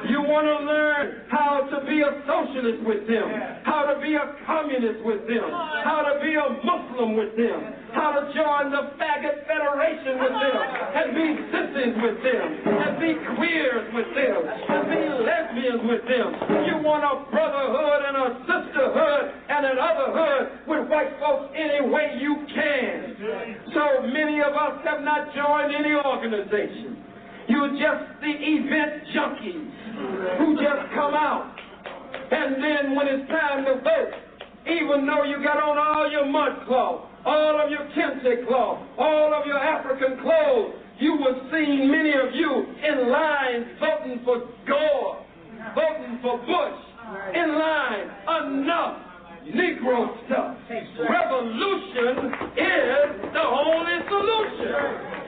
You 0.09 0.21
want 0.23 0.47
to 0.47 0.57
learn 0.65 1.21
how 1.29 1.67
to 1.69 1.85
be 1.85 2.01
a 2.01 2.11
socialist 2.25 2.85
with 2.85 3.07
them, 3.07 3.27
how 3.63 3.91
to 3.93 3.99
be 4.01 4.15
a 4.15 4.25
communist 4.45 5.03
with 5.05 5.27
them, 5.27 5.49
how 5.83 6.05
to 6.07 6.19
be 6.23 6.33
a 6.35 6.47
Muslim 6.63 7.17
with 7.17 7.35
them, 7.35 7.59
how 7.93 8.13
to 8.15 8.21
join 8.33 8.71
the 8.71 8.95
faggot 8.97 9.45
federation 9.45 10.17
with 10.21 10.35
them, 10.37 10.59
and 10.95 11.05
be 11.13 11.27
sissies 11.51 11.95
with 11.99 12.17
them, 12.23 12.45
and 12.69 12.91
be 12.99 13.11
queers 13.35 13.85
with 13.93 14.09
them, 14.15 14.39
and 14.47 14.83
be 14.89 15.01
lesbians 15.25 15.83
with 15.85 16.03
them. 16.07 16.29
You 16.69 16.75
want 16.85 17.03
a 17.03 17.29
brotherhood 17.29 17.99
and 18.07 18.15
a 18.15 18.27
sisterhood 18.47 19.23
and 19.49 19.65
an 19.65 19.77
otherhood 19.77 20.67
with 20.67 20.87
white 20.89 21.13
folks 21.19 21.51
any 21.57 21.83
way 21.89 22.17
you 22.21 22.47
can. 22.53 23.59
So 23.73 24.07
many 24.07 24.39
of 24.41 24.53
us 24.59 24.83
have 24.83 25.01
not 25.01 25.33
joined 25.33 25.73
any 25.73 25.95
organization. 25.95 26.97
You're 27.47 27.71
just 27.79 28.21
the 28.21 28.29
event 28.29 29.07
junkies 29.15 30.37
who 30.37 30.55
just 30.55 30.83
come 30.93 31.15
out. 31.15 31.55
And 32.31 32.61
then 32.61 32.95
when 32.95 33.07
it's 33.07 33.27
time 33.29 33.65
to 33.65 33.81
vote, 33.81 34.13
even 34.67 35.07
though 35.07 35.23
you 35.23 35.41
got 35.43 35.57
on 35.57 35.77
all 35.77 36.11
your 36.11 36.25
mud 36.25 36.67
cloth, 36.67 37.09
all 37.25 37.59
of 37.59 37.71
your 37.71 37.89
kente 37.97 38.47
cloth, 38.47 38.85
all 38.97 39.33
of 39.33 39.47
your 39.47 39.57
African 39.57 40.21
clothes, 40.21 40.75
you 40.99 41.17
were 41.17 41.41
seeing 41.51 41.89
many 41.89 42.11
of 42.11 42.35
you 42.35 42.65
in 42.83 43.09
line 43.09 43.65
voting 43.79 44.21
for 44.23 44.45
Gore, 44.67 45.25
voting 45.73 46.19
for 46.21 46.37
Bush, 46.37 46.79
in 47.33 47.57
line. 47.57 48.11
Enough 48.29 49.08
Negro 49.53 50.13
stuff. 50.27 50.57
Revolution 50.69 52.33
is 52.53 53.33
the 53.33 53.41
only 53.41 53.97
solution. 54.07 55.19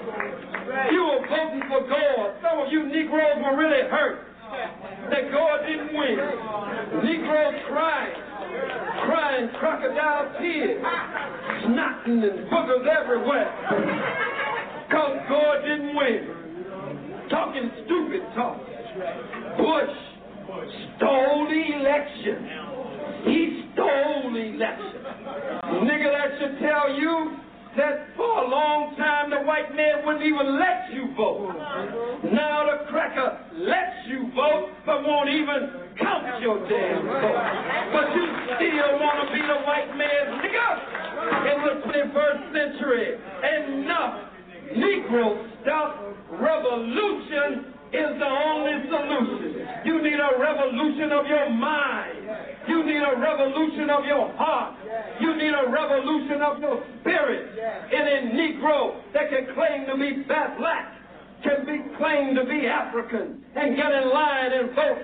You 0.91 1.01
were 1.09 1.25
voting 1.27 1.64
for 1.67 1.82
Gore. 1.88 2.35
Some 2.41 2.59
of 2.59 2.72
you 2.72 2.85
Negroes 2.85 3.41
were 3.41 3.58
really 3.58 3.90
hurt 3.90 4.27
that 5.09 5.32
Gore 5.32 5.59
didn't 5.66 5.93
win. 5.93 6.17
Negroes 7.03 7.56
crying, 7.67 8.16
crying 9.06 9.50
crocodile 9.59 10.40
tears, 10.40 10.83
snotting 11.66 12.22
and 12.22 12.50
boogers 12.50 12.85
everywhere. 12.85 13.50
Because 14.88 15.17
Gore 15.30 15.61
didn't 15.61 15.95
win. 15.95 17.27
Talking 17.30 17.72
stupid 17.85 18.22
talk. 18.35 18.59
Bush 19.58 19.90
stole 20.98 21.48
the 21.50 21.64
election. 21.80 22.70
He 23.24 23.69
stole 23.74 24.33
the 24.33 24.43
election. 24.56 25.01
Nigga, 25.85 26.09
that 26.11 26.30
should 26.40 26.59
tell 26.59 26.93
you 26.93 27.38
that 27.77 28.11
for 28.17 28.43
a 28.43 28.48
long 28.48 28.95
time 28.98 29.30
the 29.30 29.41
white 29.48 29.74
man 29.75 30.06
wouldn't 30.06 30.25
even 30.25 30.59
let 30.59 30.91
you 30.91 31.14
vote. 31.16 31.56
Now 32.33 32.67
the 32.67 32.85
cracker 32.91 33.40
lets 33.56 34.08
you 34.08 34.27
vote, 34.35 34.69
but 34.85 35.03
won't 35.03 35.30
even 35.30 35.95
count 36.00 36.41
your 36.41 36.59
damn 36.67 37.06
vote. 37.08 37.40
But 37.95 38.11
you 38.11 38.25
still 38.58 38.91
want 39.00 39.24
to 39.24 39.27
be 39.32 39.41
the 39.41 39.59
white 39.64 39.91
man's 39.95 40.35
nigga 40.43 40.69
in 41.48 41.58
the 41.64 41.74
21st 41.88 42.41
century. 42.51 43.08
Enough 43.16 44.32
Negro 44.75 45.35
stuff. 45.61 45.95
Revolution 46.32 47.75
is 47.91 48.09
the 48.19 48.25
only 48.25 48.88
solution. 48.88 49.67
You 49.83 50.01
need 50.01 50.19
a 50.19 50.40
revolution 50.40 51.11
of 51.11 51.27
your 51.27 51.50
mind. 51.50 52.20
You 52.68 52.84
need 52.84 53.02
a 53.02 53.20
revolution 53.20 53.90
of 53.90 54.06
your 54.06 54.32
heart. 54.34 54.76
You 55.20 55.36
need 55.36 55.53
a 55.53 55.70
revolution 55.70 56.42
of 56.42 56.60
your 56.60 56.84
spirit. 57.00 57.58
And 57.92 58.08
a 58.08 58.36
Negro 58.36 59.02
that 59.14 59.30
can 59.30 59.53
claim 59.53 59.86
to 59.88 59.98
be 59.98 60.24
black 60.24 60.98
can 61.44 61.66
be 61.66 61.95
claimed 61.98 62.36
to 62.36 62.45
be 62.45 62.68
African 62.68 63.44
and 63.56 63.76
get 63.76 63.92
in 63.92 64.10
line 64.10 64.53
and 64.53 64.76
vote 64.76 65.02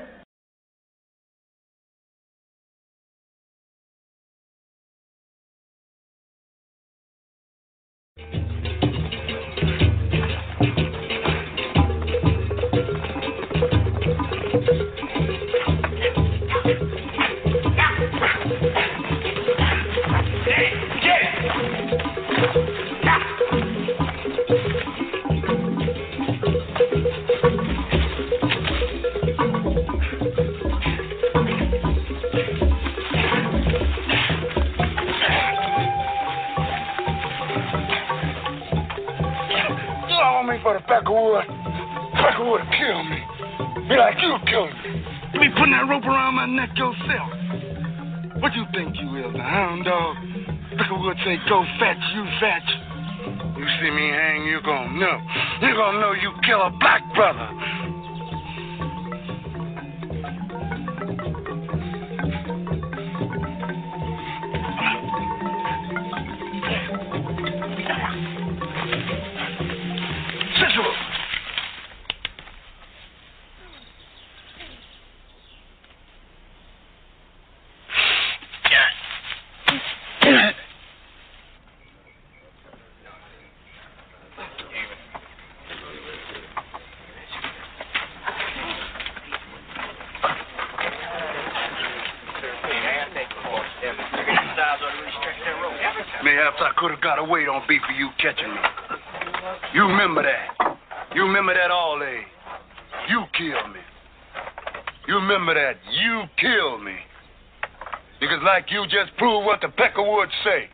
like 108.58 108.74
you 108.74 108.82
just 108.90 109.14
proved 109.22 109.46
what 109.46 109.62
the 109.62 109.68
Peckerwoods 109.68 110.34
say. 110.42 110.66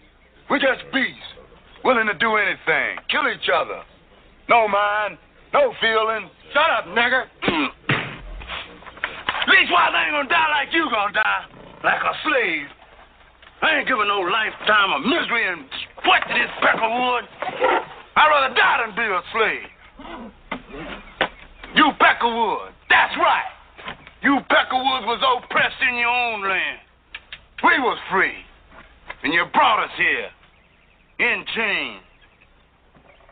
We 0.49 0.55
just 0.55 0.87
beasts. 0.95 1.19
Willing 1.83 2.07
to 2.07 2.15
do 2.15 2.39
anything. 2.39 2.95
Kill 3.11 3.27
each 3.27 3.51
other. 3.51 3.83
No 4.47 4.71
mind. 4.71 5.19
No 5.51 5.75
feeling. 5.83 6.31
Shut 6.55 6.69
up, 6.79 6.87
nigger. 6.95 7.27
Leastwise, 9.51 9.91
I 9.91 10.07
ain't 10.07 10.15
gonna 10.15 10.31
die 10.31 10.47
like 10.55 10.71
you 10.71 10.87
gonna 10.87 11.11
die. 11.11 11.43
Like 11.83 11.99
a 11.99 12.15
slave. 12.23 12.71
I 13.59 13.75
ain't 13.75 13.87
giving 13.91 14.07
no 14.07 14.31
lifetime 14.31 14.95
of 14.95 15.03
misery 15.03 15.43
and 15.51 15.67
sweat 16.07 16.23
to 16.23 16.33
this 16.39 16.55
Peckerwood. 16.63 17.27
I'd 18.15 18.31
rather 18.31 18.55
die 18.55 18.79
than 18.79 18.95
be 18.95 19.03
a 19.03 19.19
slave. 19.35 19.67
You 21.75 21.91
Peckerwood, 21.99 22.71
that's 22.87 23.11
right. 23.19 23.51
You 24.23 24.39
Peckerwoods 24.47 25.03
was 25.03 25.19
oppressed 25.19 25.83
in 25.83 25.99
your 25.99 26.07
own 26.07 26.47
land. 26.47 26.82
We 27.63 27.79
was 27.79 27.97
free. 28.11 28.35
And 29.23 29.33
you 29.33 29.45
brought 29.53 29.83
us 29.83 29.91
here. 29.97 30.29
In 31.19 31.45
chains. 31.55 32.01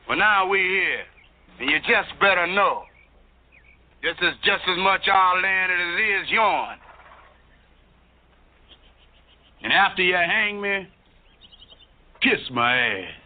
But 0.07 0.15
now 0.15 0.47
we 0.47 0.59
here. 0.59 1.03
And 1.59 1.69
you 1.69 1.79
just 1.79 2.17
better 2.19 2.47
know. 2.47 2.83
This 4.01 4.15
is 4.21 4.33
just 4.43 4.63
as 4.67 4.77
much 4.77 5.07
our 5.11 5.41
land 5.41 5.71
as 5.71 5.79
it 5.79 6.23
is 6.23 6.29
yours. 6.31 6.77
And 9.63 9.71
after 9.71 10.01
you 10.01 10.15
hang 10.15 10.59
me, 10.59 10.87
kiss 12.21 12.39
my 12.51 12.77
ass. 12.77 13.20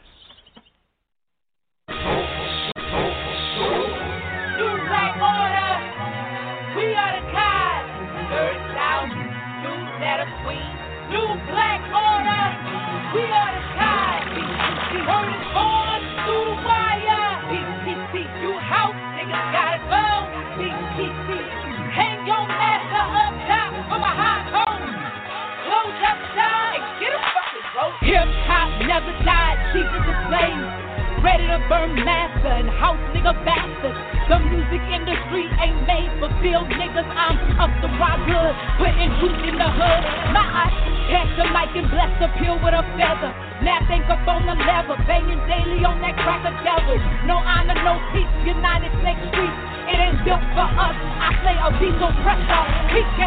Never 28.95 29.11
died, 29.25 29.73
Jesus 29.73 30.07
is 30.07 30.17
slaves. 30.29 30.84
Ready 31.25 31.49
to 31.49 31.57
burn 31.65 31.97
master 32.05 32.53
and 32.53 32.69
house 32.69 33.01
nigga 33.09 33.33
bastards. 33.41 33.97
The 34.29 34.37
music 34.45 34.77
industry 34.93 35.49
ain't 35.57 35.81
made 35.89 36.13
for 36.21 36.29
field 36.37 36.69
niggas. 36.69 37.09
I'm 37.17 37.41
up 37.57 37.73
the 37.81 37.89
raw 37.97 38.13
good, 38.29 38.53
putting 38.77 39.09
truth 39.17 39.41
in 39.49 39.57
the 39.57 39.65
hood. 39.65 40.01
My 40.37 40.45
eyes 40.45 40.77
catch 41.09 41.33
the 41.33 41.49
mic 41.49 41.73
and 41.81 41.89
bless 41.89 42.13
the 42.21 42.29
pill 42.37 42.61
with 42.61 42.77
a 42.77 42.85
feather. 42.93 43.33
Nap 43.65 43.89
ain't 43.89 44.05
up 44.05 44.21
on 44.29 44.45
the 44.45 44.53
level, 44.53 45.01
banging 45.09 45.41
daily 45.49 45.81
on 45.81 45.97
that 46.05 46.13
cracker 46.21 46.53
devil. 46.61 46.93
No 47.25 47.41
honor, 47.41 47.73
no 47.81 47.97
peace, 48.13 48.29
United 48.45 48.93
States 49.01 49.25
streets. 49.33 49.59
It 49.89 49.97
ain't 49.97 50.21
built 50.29 50.45
for 50.53 50.69
us. 50.77 50.93
I 50.93 51.33
play 51.41 51.57
a 51.57 51.73
diesel 51.81 52.13
pressure. 52.21 52.63
PK, 52.93 53.21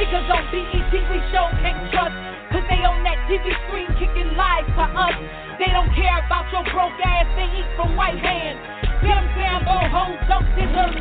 niggas 0.00 0.28
on 0.32 0.44
BET, 0.48 0.88
we 0.88 1.18
show 1.28 1.52
can't 1.60 1.84
trust. 1.92 2.16
Cause 2.48 2.64
they 2.72 2.80
on 2.80 3.04
that 3.04 3.20
TV 3.28 3.44
screen 3.68 3.92
kicking 4.00 4.32
lies 4.40 4.64
to 4.72 4.84
us. 4.88 5.51
They 5.62 5.70
don't 5.70 5.94
care 5.94 6.18
about 6.26 6.50
your 6.50 6.66
broke 6.74 6.98
ass, 7.06 7.30
they 7.38 7.46
eat 7.54 7.70
from 7.78 7.94
white 7.94 8.18
hands. 8.18 8.58
Them 8.98 9.22
damn 9.38 9.62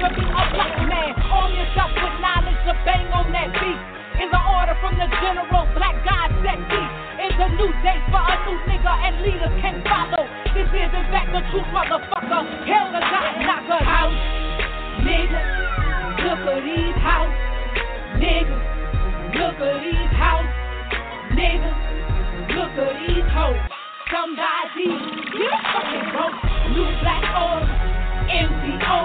to 0.01 0.09
be 0.13 0.21
a 0.21 0.43
black 0.53 0.77
man. 0.85 1.17
Arm 1.33 1.49
yourself 1.53 1.89
with 1.97 2.17
knowledge 2.21 2.61
to 2.69 2.73
bang 2.85 3.09
on 3.09 3.25
that 3.33 3.49
beat. 3.57 3.81
Is 4.21 4.29
an 4.29 4.45
order 4.53 4.77
from 4.77 5.01
the 5.01 5.09
general, 5.17 5.65
black 5.73 5.97
God 6.05 6.29
set 6.45 6.61
beat. 6.69 6.91
It's 7.25 7.41
a 7.41 7.49
new 7.57 7.73
day 7.81 7.97
for 8.13 8.21
a 8.21 8.35
new 8.45 8.57
nigga 8.69 8.93
and 9.01 9.13
leaders 9.25 9.55
can 9.65 9.81
follow. 9.81 10.29
This 10.53 10.69
is 10.69 10.93
in 10.93 11.05
fact 11.09 11.33
the 11.33 11.41
truth, 11.49 11.65
motherfucker. 11.73 12.41
Hell 12.69 12.87
the 12.93 13.01
God 13.01 13.33
knocker. 13.41 13.81
House, 13.81 14.21
nigga. 15.01 15.41
Look 16.21 16.45
at 16.45 16.61
these 16.61 16.97
house, 17.01 17.37
nigga. 18.21 18.57
Look 19.41 19.57
at 19.57 19.75
these 19.81 20.13
house, 20.21 20.53
nigga. 21.33 21.71
Look 22.53 22.73
at 22.77 22.93
these 23.09 23.29
hoes. 23.33 23.80
Somebody, 24.11 24.91
you 25.39 25.47
fucking 25.71 26.11
broke. 26.11 26.35
New 26.75 26.83
black 26.99 27.23
MPO. 28.27 28.97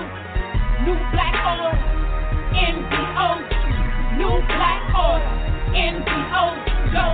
New 0.82 0.98
black 1.14 1.36
MPO. 2.50 3.28
New 4.18 4.34
black 4.50 4.82
MPO. 5.78 6.44
Yo, 6.90 7.06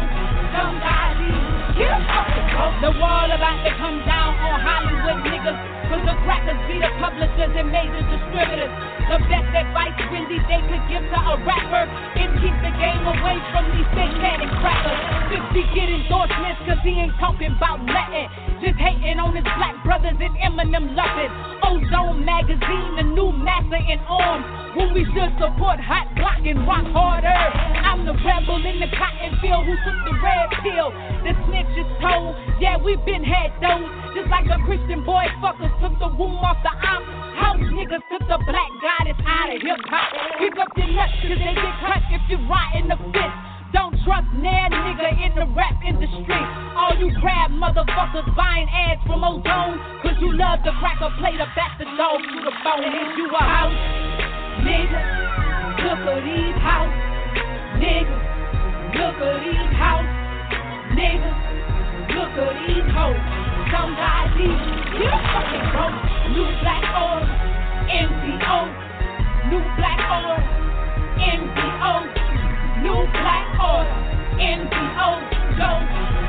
somebody, 0.56 1.36
you 1.76 1.92
fucking 2.08 2.48
broke. 2.56 2.80
The 2.80 2.96
wall 2.96 3.28
about 3.28 3.60
to 3.60 3.72
come 3.76 4.00
down 4.08 4.40
on 4.40 4.56
Hollywood 4.64 5.20
niggas. 5.28 5.60
Cause 5.92 6.00
the 6.08 6.16
crackers 6.24 6.56
be 6.72 6.80
the 6.80 6.88
publishers 6.96 7.52
and 7.52 7.68
major 7.68 8.00
distributors. 8.08 8.72
The 9.10 9.18
best 9.26 9.50
advice 9.50 9.96
Wendy 10.12 10.38
they 10.46 10.62
could 10.70 10.84
give 10.86 11.04
to 11.04 11.18
a 11.18 11.34
rapper 11.42 11.84
is 12.16 12.30
keep 12.38 12.56
the 12.62 12.72
game 12.78 13.04
away 13.04 13.36
from 13.50 13.64
these 13.74 13.88
satanic 13.92 14.50
crackers. 14.62 15.00
Just 15.32 15.46
be 15.52 15.62
get 15.74 15.90
endorsements 15.90 16.60
cause 16.64 16.80
he 16.86 16.96
ain't 16.96 17.16
talking 17.18 17.52
about 17.56 17.82
nothing. 17.82 18.28
Just 18.62 18.78
hating 18.78 19.18
on 19.18 19.34
his 19.34 19.44
black 19.58 19.76
brothers 19.82 20.16
and 20.16 20.34
Eminem 20.38 20.94
loving. 20.94 21.32
Ozone 21.66 22.24
magazine, 22.24 22.92
the 22.96 23.06
new 23.10 23.32
master 23.32 23.80
in 23.80 23.98
arms. 24.06 24.46
When 24.76 24.94
we 24.94 25.04
should 25.12 25.32
support 25.36 25.76
hot 25.82 26.08
block 26.16 26.40
and 26.46 26.64
rock 26.64 26.86
harder. 26.96 27.40
I'm 27.82 28.06
the 28.08 28.16
rebel 28.24 28.64
in 28.64 28.80
the 28.80 28.88
cotton 28.96 29.36
field 29.44 29.66
who 29.68 29.76
took 29.84 29.98
the 30.08 30.14
red 30.24 30.48
pill. 30.64 30.88
The 31.26 31.36
snitch 31.44 31.74
is 31.76 31.90
told, 32.00 32.32
yeah, 32.56 32.80
we 32.80 32.96
been 33.04 33.24
had 33.24 33.52
those. 33.60 33.84
Just 34.16 34.32
like 34.32 34.48
a 34.48 34.56
Christian 34.64 35.04
boy 35.04 35.28
fuckers 35.44 35.74
took 35.84 35.98
the 36.00 36.08
womb 36.16 36.40
off 36.40 36.56
the 36.64 36.72
op. 36.72 37.21
House 37.36 37.64
niggas 37.72 38.04
took 38.12 38.24
the 38.28 38.38
black 38.44 38.70
goddess 38.84 39.16
out 39.24 39.48
of 39.48 39.62
hip 39.62 39.80
hop. 39.88 40.08
Pick 40.38 40.54
up 40.60 40.68
your 40.76 40.90
nuts 40.92 41.16
cause 41.24 41.40
they 41.40 41.54
get 41.56 41.74
cut 41.80 42.02
if 42.12 42.22
you 42.28 42.38
rot 42.48 42.76
in 42.76 42.88
the 42.88 42.98
fist. 43.12 43.36
Don't 43.72 43.96
trust 44.04 44.28
nan 44.36 44.68
nigga 44.68 45.08
in 45.16 45.32
the 45.32 45.48
rap 45.56 45.80
industry. 45.80 46.42
All 46.76 46.92
you 47.00 47.08
crab 47.20 47.50
motherfuckers 47.56 48.28
buying 48.36 48.68
ads 48.68 49.00
from 49.08 49.24
Ozone. 49.24 49.80
Cause 50.04 50.16
you 50.20 50.36
love 50.36 50.60
the 50.64 50.72
cracker 50.76 51.08
play 51.16 51.32
the 51.40 51.48
bastard 51.56 51.88
dog 51.96 52.20
to 52.20 52.38
the 52.44 52.52
bone. 52.60 52.84
Is 52.84 53.10
you 53.16 53.32
a 53.32 53.40
house 53.40 53.76
nigga? 54.60 55.00
Look 55.88 56.04
at 56.04 56.20
these 56.20 56.58
house 56.60 56.96
nigga. 57.80 58.16
Look 58.92 59.18
at 59.24 59.36
these 59.40 59.72
house 59.80 60.10
nigga. 60.92 61.32
Look 62.12 62.34
at 62.44 62.54
these 62.68 62.88
hoes. 62.92 63.41
Somebody, 63.72 64.52
you 65.00 65.08
fucking 65.32 65.66
broke. 65.72 65.96
New 66.28 66.44
black 66.60 66.84
order, 66.92 67.24
MPO. 67.88 68.58
New 69.48 69.64
black 69.80 70.00
order, 70.12 70.44
MPO. 71.16 71.92
New 72.84 73.00
black 73.16 73.48
order, 73.56 73.96
MPO. 74.36 75.08
Go, 75.56 75.70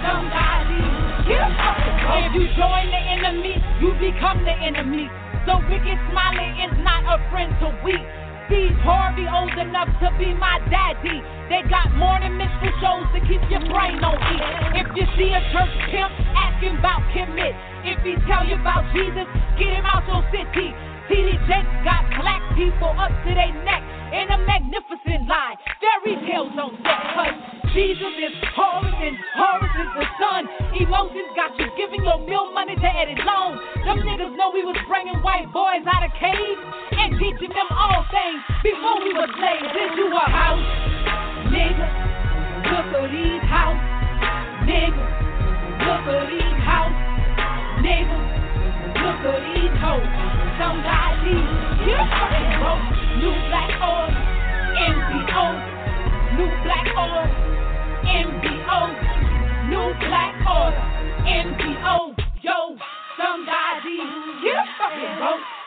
somebody, 0.07 0.87
you 1.27 1.39
fucking 1.59 1.97
broke. 1.99 2.23
If 2.23 2.31
you 2.31 2.47
join 2.55 2.87
the 2.87 3.01
enemy, 3.11 3.59
you 3.83 3.91
become 3.99 4.39
the 4.47 4.55
enemy. 4.55 5.11
So 5.45 5.59
Rickey 5.67 5.99
Smiley 6.11 6.47
is 6.63 6.71
not 6.79 7.03
a 7.03 7.19
friend 7.29 7.51
to 7.59 7.75
we. 7.83 8.22
Steve 8.53 8.77
Harvey 8.85 9.25
old 9.25 9.57
enough 9.57 9.89
to 9.97 10.13
be 10.21 10.29
my 10.29 10.61
daddy. 10.69 11.25
They 11.49 11.65
got 11.73 11.89
morning 11.97 12.37
minstrel 12.37 12.69
shows 12.77 13.09
to 13.17 13.19
keep 13.25 13.41
your 13.49 13.65
brain 13.65 13.97
on 14.05 14.13
E. 14.13 14.37
If 14.77 14.93
you 14.93 15.09
see 15.17 15.33
a 15.33 15.41
church 15.49 15.73
pimp, 15.89 16.13
ask 16.37 16.61
him 16.61 16.77
about 16.77 17.01
commit. 17.17 17.57
If 17.81 17.97
he 18.05 18.13
tell 18.29 18.45
you 18.45 18.53
about 18.61 18.85
Jesus, 18.93 19.25
get 19.57 19.73
him 19.73 19.89
out 19.89 20.05
your 20.05 20.21
city. 20.29 20.69
TD 21.09 21.33
Jakes 21.49 21.77
got 21.81 22.05
black 22.21 22.45
people 22.53 22.93
up 22.93 23.09
to 23.25 23.33
their 23.33 23.57
neck 23.65 23.81
in 24.13 24.29
a 24.29 24.37
magnificent 24.45 25.25
lie. 25.25 25.57
Fairy 25.81 26.15
tales 26.29 26.53
on 26.53 26.77
set, 26.85 27.01
cause 27.17 27.37
Jesus 27.73 28.13
is 28.21 28.33
Horus 28.53 28.93
and 29.01 29.17
Horus 29.33 29.73
is 29.73 29.91
the 29.97 30.05
sun. 30.21 30.41
Emotions 30.77 31.33
got 31.33 31.57
you 31.57 31.65
giving 31.73 32.05
your 32.05 32.21
bill 32.29 32.53
money 32.53 32.77
to 32.77 32.89
edit 32.93 33.17
loans. 33.25 33.57
Them 33.81 34.05
niggas 34.05 34.37
know 34.37 34.53
we 34.53 34.61
was 34.61 34.77
bringing 34.85 35.17
white 35.25 35.49
boys 35.49 35.81
out 35.89 36.05
of 36.05 36.13
caves 36.21 36.61
and 36.93 37.17
teaching 37.17 37.49
them 37.49 37.69
all 37.73 38.05
things 38.13 38.41
before 38.61 39.01
we 39.01 39.17
were 39.17 39.29
slaves. 39.41 39.73
You 39.97 40.13
a 40.13 40.25
house, 40.29 40.67
nigga? 41.49 41.87
Look 42.69 42.89
at 42.93 43.09
these 43.09 43.45
house, 43.49 43.81
nigga. 44.69 45.05
Look 45.81 46.05
at 46.13 46.25
these 46.29 46.59
house, 46.61 46.97
nigga. 47.81 48.32
Look 49.03 49.19
these 49.51 49.75
you. 49.83 51.35
New 51.83 51.99
black. 52.07 52.55
New 53.19 53.35
black. 53.51 53.71
New 56.37 56.49
black. 56.63 56.83
Yo, 62.43 62.75
somebody, 63.15 64.03
you 64.43 64.55
fucking 64.77 65.17
broke. 65.17 65.62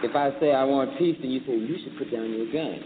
If 0.00 0.14
I 0.14 0.30
say 0.38 0.52
I 0.52 0.62
want 0.64 0.96
peace, 0.96 1.16
then 1.20 1.30
you 1.30 1.40
say, 1.44 1.56
you 1.58 1.76
should 1.82 1.98
put 1.98 2.12
down 2.12 2.30
your 2.30 2.46
gun. 2.52 2.78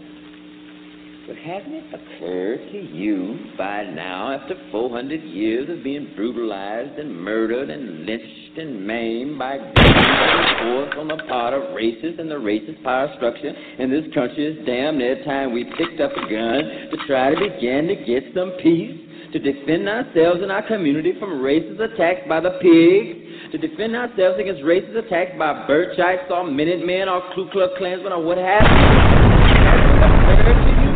But 1.27 1.37
hasn't 1.37 1.73
it 1.73 1.85
occurred 1.93 2.71
to 2.71 2.77
you 2.77 3.53
by 3.55 3.83
now, 3.83 4.33
after 4.33 4.55
400 4.71 5.21
years 5.21 5.69
of 5.69 5.83
being 5.83 6.11
brutalized 6.15 6.97
and 6.99 7.15
murdered 7.15 7.69
and 7.69 8.05
lynched 8.05 8.57
and 8.57 8.85
maimed 8.85 9.39
by 9.39 9.57
force 9.57 10.93
on 10.97 11.07
the 11.07 11.23
part 11.29 11.53
of 11.53 11.61
racists 11.77 12.19
and 12.19 12.29
the 12.29 12.35
racist 12.35 12.83
power 12.83 13.13
structure 13.15 13.53
in 13.77 13.89
this 13.89 14.03
country, 14.13 14.47
it's 14.47 14.65
damn 14.65 14.97
near 14.97 15.23
time 15.23 15.53
we 15.53 15.63
picked 15.77 16.01
up 16.01 16.11
a 16.11 16.21
gun 16.27 16.89
to 16.91 16.97
try 17.07 17.29
to 17.29 17.39
begin 17.39 17.87
to 17.87 17.95
get 18.03 18.23
some 18.35 18.51
peace, 18.61 18.99
to 19.31 19.39
defend 19.39 19.87
ourselves 19.87 20.41
and 20.41 20.51
our 20.51 20.67
community 20.67 21.13
from 21.19 21.39
racist 21.41 21.79
attacks 21.79 22.27
by 22.27 22.41
the 22.41 22.57
pigs, 22.59 23.22
to 23.53 23.59
defend 23.59 23.95
ourselves 23.95 24.39
against 24.39 24.63
racist 24.63 24.97
attacks 24.97 25.37
by 25.37 25.53
Birchites 25.69 26.25
or 26.31 26.43
Minutemen 26.43 27.07
or 27.07 27.21
Ku 27.35 27.47
Klux 27.51 27.71
Klansmen 27.77 28.11
or 28.11 28.23
what 28.25 28.39
have 28.39 28.63
you. 28.65 29.13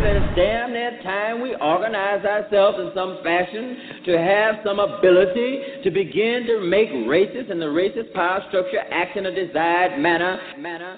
That 0.01 0.15
it's 0.17 0.35
damn 0.35 0.73
near 0.73 0.97
time 1.03 1.41
we 1.41 1.53
organize 1.61 2.25
ourselves 2.25 2.79
in 2.79 2.89
some 2.95 3.19
fashion 3.23 4.01
to 4.05 4.17
have 4.17 4.55
some 4.65 4.79
ability 4.79 5.83
to 5.83 5.91
begin 5.91 6.47
to 6.47 6.65
make 6.65 6.89
racist 7.05 7.51
and 7.51 7.61
the 7.61 7.69
racist 7.69 8.11
power 8.13 8.43
structure 8.49 8.81
act 8.89 9.15
in 9.17 9.27
a 9.27 9.35
desired 9.35 10.01
manner, 10.01 10.39
manner, 10.57 10.97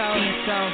And 0.00 0.08
so, 0.48 0.56
and. 0.56 0.72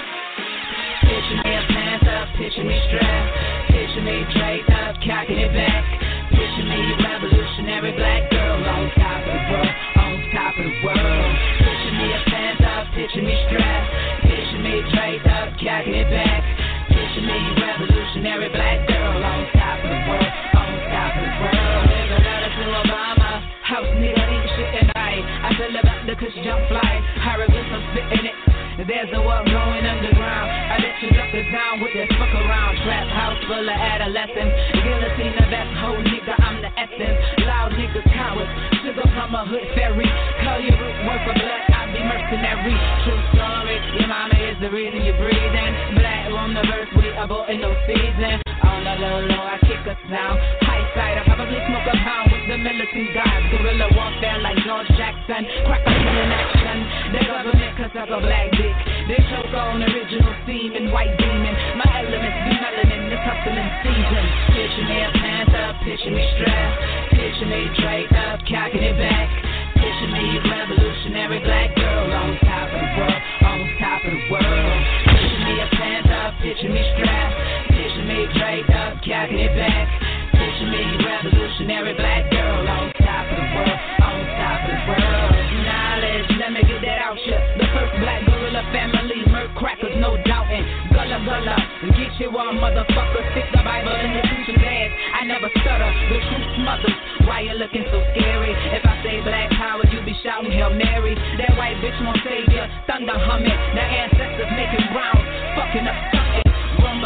Picture 1.03 1.39
me 1.43 1.51
a 1.51 1.63
panther, 1.67 2.21
picture 2.39 2.63
me 2.63 2.79
strapped. 2.87 3.75
Picture 3.75 4.05
me 4.07 4.23
draped 4.31 4.71
up, 4.71 4.95
cocking 5.03 5.43
it 5.43 5.51
back. 5.51 5.83
Picture 6.31 6.63
me 6.63 6.79
revolutionary 7.03 7.91
black 7.99 8.31
girl 8.31 8.55
on 8.55 8.87
top 8.95 9.27
of 9.27 9.35
the 9.35 9.43
world, 9.51 9.75
on 9.99 10.13
top 10.31 10.55
of 10.55 10.63
the 10.63 10.75
world. 10.79 11.33
Picture 11.59 11.95
me 11.99 12.07
a 12.15 12.21
panther, 12.31 12.79
picture 12.95 13.23
me 13.27 13.35
strapped. 13.51 14.31
Picture 14.31 14.63
me 14.63 14.75
draped 14.95 15.27
up, 15.27 15.59
cocking 15.59 15.99
it 15.99 16.07
back. 16.07 16.43
Picture 16.87 17.27
me 17.27 17.39
revolutionary 17.67 18.51
black 18.55 18.79
girl 18.87 19.27
on 19.27 19.39
top 19.59 19.79
of 19.83 19.91
the 19.91 20.01
world, 20.07 20.33
on 20.55 20.71
top 20.87 21.13
of 21.19 21.23
the 21.27 21.35
world. 21.43 21.83
There's 21.91 22.13
a 22.15 22.21
letter 22.23 22.51
to 22.63 22.65
Obama, 22.79 23.31
house 23.67 23.91
nigga, 23.99 24.23
eat 24.23 24.47
shit 24.55 24.71
tonight. 24.87 25.23
I 25.43 25.51
feel 25.59 25.75
about 25.75 26.07
the 26.07 26.15
cushion 26.15 26.47
jump 26.47 26.63
fly, 26.71 27.03
hieroglyphs, 27.27 27.75
I'm 27.75 27.83
spitting 27.91 28.31
it. 28.31 28.46
There's 28.87 29.11
a 29.11 29.19
world 29.19 29.51
going 29.51 29.83
underground. 29.83 30.47
I 30.47 30.79
let 30.79 30.95
you 31.03 31.11
it 31.11 31.51
down 31.51 31.83
with 31.83 31.91
that 31.99 32.07
fuck 32.17 32.31
around. 32.39 32.79
Trap 32.87 33.11
house 33.11 33.41
full 33.51 33.67
of 33.67 33.75
adolescents. 33.75 34.55
Guillotine 34.79 35.35
the 35.35 35.47
best 35.51 35.75
whole 35.83 35.99
nigga, 36.07 36.39
I'm 36.39 36.63
the 36.63 36.71
essence. 36.79 37.19
Loud 37.43 37.75
niggas 37.75 38.07
cowards. 38.15 38.47
Sugar 38.87 39.03
from 39.11 39.35
a 39.35 39.43
hood 39.43 39.67
fairy. 39.75 40.07
Call 40.47 40.63
your 40.63 40.79
root 40.79 40.97
work 41.03 41.19
for 41.27 41.35
black, 41.35 41.67
I 41.67 41.91
be 41.91 41.99
mercenary. 41.99 42.79
True 43.03 43.23
story. 43.35 43.77
Your 43.99 44.07
mama 44.07 44.39
is 44.39 44.57
the 44.63 44.71
reason 44.71 45.03
you're 45.03 45.19
breathing. 45.19 45.73
Black 45.99 46.16
on 46.37 46.55
the 46.55 46.63
verse, 46.63 46.89
we 46.97 47.09
are 47.17 47.27
Bible 47.27 47.43
in 47.51 47.59
no 47.59 47.75
season. 47.91 48.39
On 48.63 48.79
the 48.87 48.95
low, 49.03 49.19
low, 49.27 49.43
I 49.51 49.59
kick 49.67 49.83
us 49.83 49.99
down. 50.07 50.39
High 50.63 50.87
side, 50.95 51.19
I 51.19 51.23
probably 51.27 51.59
smoke 51.67 51.91
a 51.91 51.97
pound 52.07 52.31
with 52.31 52.47
the 52.47 52.59
militant 52.63 53.11
guys. 53.19 53.43
Guerrilla 53.51 53.91
warfare 53.99 54.39
like 54.47 54.55
George 54.63 54.87
Jackson. 54.95 55.43
Crack 55.67 55.83
a 55.83 55.91
in 55.91 56.31
action. 56.31 56.79
The 57.19 57.21
government 57.27 57.73
cause 57.75 57.95
I 57.99 58.07
a 58.07 58.19
black 58.23 58.49
dick. 58.55 58.77
They 59.11 59.19
choke 59.27 59.51
on 59.59 59.83
original 59.83 60.35
steam 60.47 60.79
and 60.79 60.95
white 60.95 61.19
demon. 61.19 61.55
My 61.83 61.89
elements 61.99 62.39
be 62.47 62.53
melanin, 62.63 63.03
the 63.11 63.19
hustling 63.19 63.71
season. 63.83 64.25
Picture 64.55 64.87
me 64.87 64.99
pants 65.19 65.57
up, 65.57 65.75
picture 65.83 66.15
me 66.15 66.23
strapped. 66.39 66.77
Picture 67.11 67.51
me 67.51 67.61
draped 67.75 68.15
up, 68.15 68.39
cocking 68.47 68.87
it 68.87 68.95
back. 68.95 69.29
Picture 69.75 70.11
me 70.15 70.25
revolutionary 70.47 71.43
black 71.43 71.75
girl 71.75 72.07
on 72.07 72.39
top 72.47 72.71
of 72.71 72.79
the 72.79 72.91
world, 73.03 73.23
on 73.51 73.59
top 73.83 74.01
of 74.07 74.15
the 74.15 74.23
world. 74.31 74.76
Picture 76.43 76.69
me 76.69 76.83
strapped. 76.97 77.35
Picture 77.71 78.05
me 78.05 78.27
draped 78.37 78.71
up, 78.71 79.01
cocking 79.05 79.41
it 79.41 79.55
back. 79.57 79.87
Picture 80.33 80.69
me 80.69 80.83
revolutionary 81.01 81.95
black 81.95 82.31
girl 82.31 82.69
on 82.69 82.93
top 83.01 83.25
of 83.31 83.37
the 83.37 83.47
world, 83.57 83.81
on 84.05 84.17
top 84.37 84.61
of 84.65 84.71
the 84.71 84.81
world. 84.87 85.33
Knowledge, 85.67 86.29
let 86.39 86.51
me 86.53 86.63
get 86.63 86.81
that 86.85 86.99
out 87.03 87.19
ya. 87.27 87.39
The 87.59 87.67
first 87.73 87.95
black 88.01 88.21
gorilla 88.27 88.63
family, 88.73 89.25
murk 89.33 89.55
crackers, 89.57 89.97
no 89.97 90.17
doubting. 90.25 90.65
Gullah 90.93 91.21
gullah, 91.25 91.59
get 91.97 92.13
you 92.21 92.31
one 92.31 92.61
motherfucker. 92.61 93.23
Stick 93.33 93.49
the 93.53 93.63
Bible 93.65 93.97
in 93.97 94.13
your 94.15 94.27
future's 94.29 94.63
ass. 94.63 94.91
I 95.17 95.25
never 95.25 95.49
stutter, 95.61 95.91
the 96.13 96.19
truth 96.21 96.49
smothers. 96.61 96.97
Why 97.25 97.41
you 97.43 97.55
looking 97.59 97.85
so 97.91 97.99
scary? 98.15 98.53
If 98.77 98.85
I 98.85 98.95
say 99.03 99.21
black 99.25 99.51
power, 99.57 99.83
you 99.91 100.05
be 100.05 100.15
shouting 100.23 100.53
Hail 100.53 100.71
Mary. 100.71 101.17
That 101.41 101.57
white 101.57 101.81
bitch 101.83 101.97
won't 102.05 102.21
save 102.23 102.47
ya. 102.53 102.69
Thunder 102.87 103.19
humming, 103.19 103.59
the 103.75 103.83
ancestors 103.83 104.53
making 104.55 104.85
rounds, 104.95 105.27
fucking 105.57 105.89
up 105.89 106.26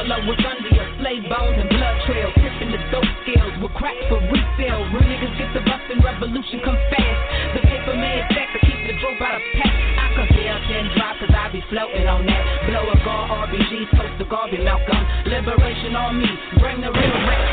Rumble 0.00 0.32
up 0.32 0.40
under 0.48 0.72
your 0.72 0.88
slave 0.96 1.28
bones 1.28 1.60
and 1.60 1.68
blood 1.68 1.96
trails, 2.08 2.32
tipping 2.40 2.72
the 2.72 2.80
dope 2.88 3.04
scales 3.20 3.52
with 3.60 3.68
crack 3.76 3.92
for 4.08 4.16
resale. 4.32 4.80
Real 4.96 5.04
niggas 5.04 5.36
get 5.36 5.52
the 5.52 5.60
bustin', 5.60 6.00
revolution 6.00 6.64
come 6.64 6.80
fast. 6.88 7.20
The 7.52 7.60
paper 7.68 7.92
made 8.00 8.24
back 8.32 8.48
to 8.48 8.64
keep 8.64 8.80
the 8.88 8.96
dope 8.96 9.20
out 9.20 9.36
of 9.36 9.44
pack. 9.60 9.68
I 9.68 10.06
could 10.16 10.28
feel 10.32 10.56
ten 10.72 10.88
drop 10.96 11.20
cause 11.20 11.36
I 11.36 11.52
be 11.52 11.60
floating 11.68 12.08
on 12.08 12.24
that. 12.24 12.42
Blow 12.64 12.88
a 12.88 12.96
guard 13.04 13.52
RBG, 13.52 13.92
toast 13.92 14.16
the 14.16 14.24
Garvey 14.24 14.64
Malcolm. 14.64 15.04
Liberation 15.28 15.92
on 15.92 16.16
me, 16.16 16.32
bring 16.56 16.80
the 16.80 16.88
real 16.88 17.16
rap. 17.28 17.44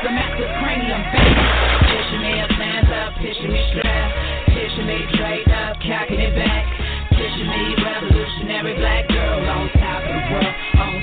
The 0.00 0.10
massive 0.16 0.48
cranium 0.64 1.02
back. 1.12 1.28
Picture 1.92 2.20
me 2.24 2.32
a 2.40 2.48
panther, 2.56 3.04
picture 3.20 3.52
me 3.52 3.60
strapped. 3.68 4.48
Picture 4.48 4.86
me 4.88 5.04
draped 5.12 5.52
up, 5.52 5.76
cocking 5.76 6.24
it 6.24 6.32
back. 6.32 6.75
Me 7.36 7.76
revolutionary 7.84 8.74
black 8.76 9.08
girl 9.08 9.40
on 9.44 9.68
top 9.76 10.02
of 10.04 10.08
the 10.08 10.32
world, 10.32 10.54
on 10.80 10.95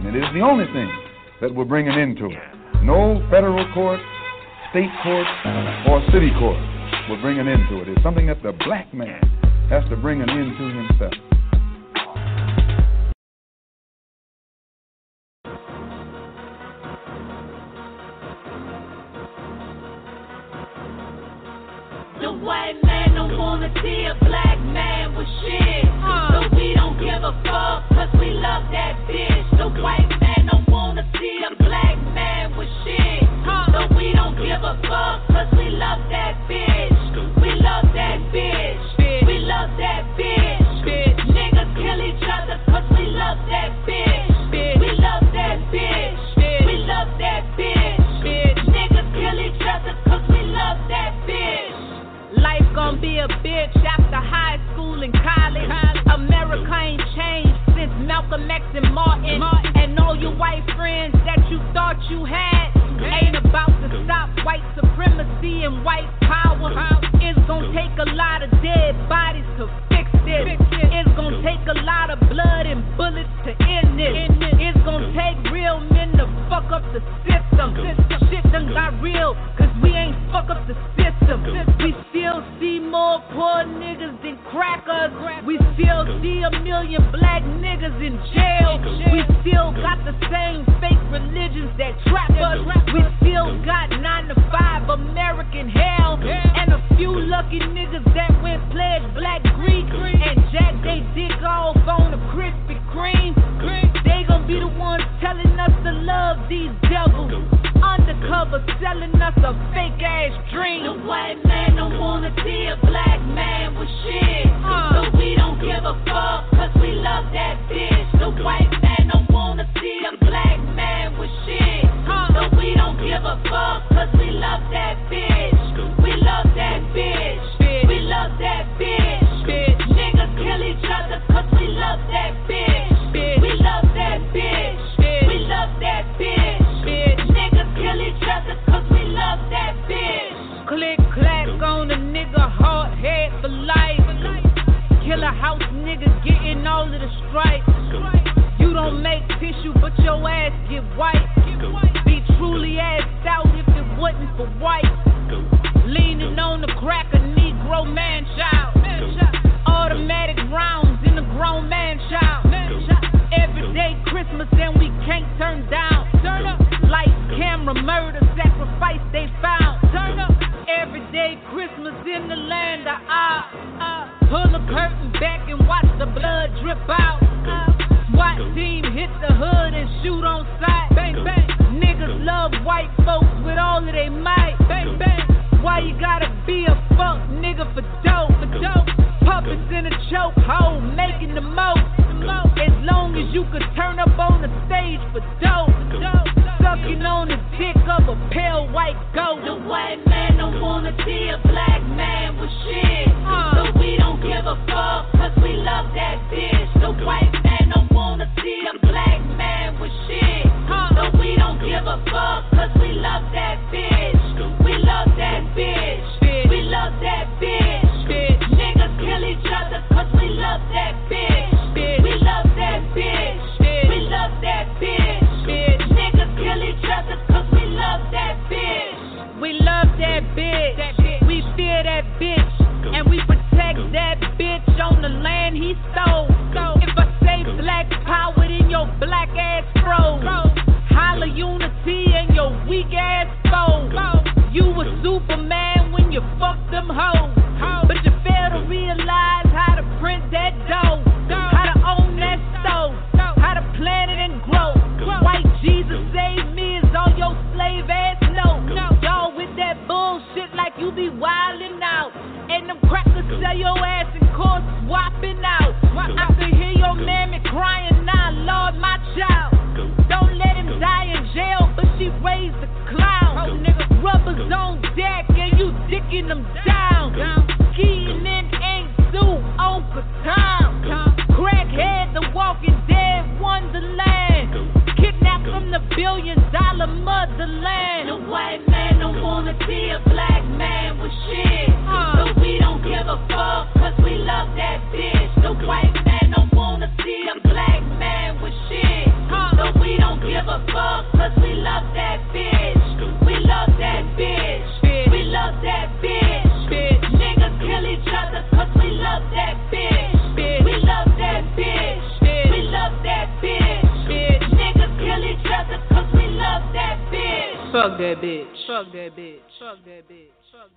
and 0.00 0.16
it 0.16 0.18
is 0.18 0.28
the 0.32 0.40
only 0.40 0.64
thing 0.72 0.90
that 1.40 1.54
will 1.54 1.64
bring 1.64 1.84
bringing 1.84 2.08
into 2.08 2.26
it. 2.26 2.82
No 2.82 3.20
federal 3.30 3.70
court, 3.74 4.00
state 4.70 4.88
court, 5.02 5.26
or 5.88 6.00
city 6.10 6.30
court 6.38 6.56
will 7.08 7.20
bring 7.20 7.36
him 7.36 7.48
into 7.48 7.80
it. 7.82 7.88
It's 7.88 8.02
something 8.02 8.26
that 8.26 8.42
the 8.42 8.52
black 8.64 8.92
man 8.94 9.20
has 9.68 9.84
to 9.90 9.96
bring 9.96 10.22
an 10.22 10.30
end 10.30 10.56
to 10.56 10.64
himself. 10.64 11.29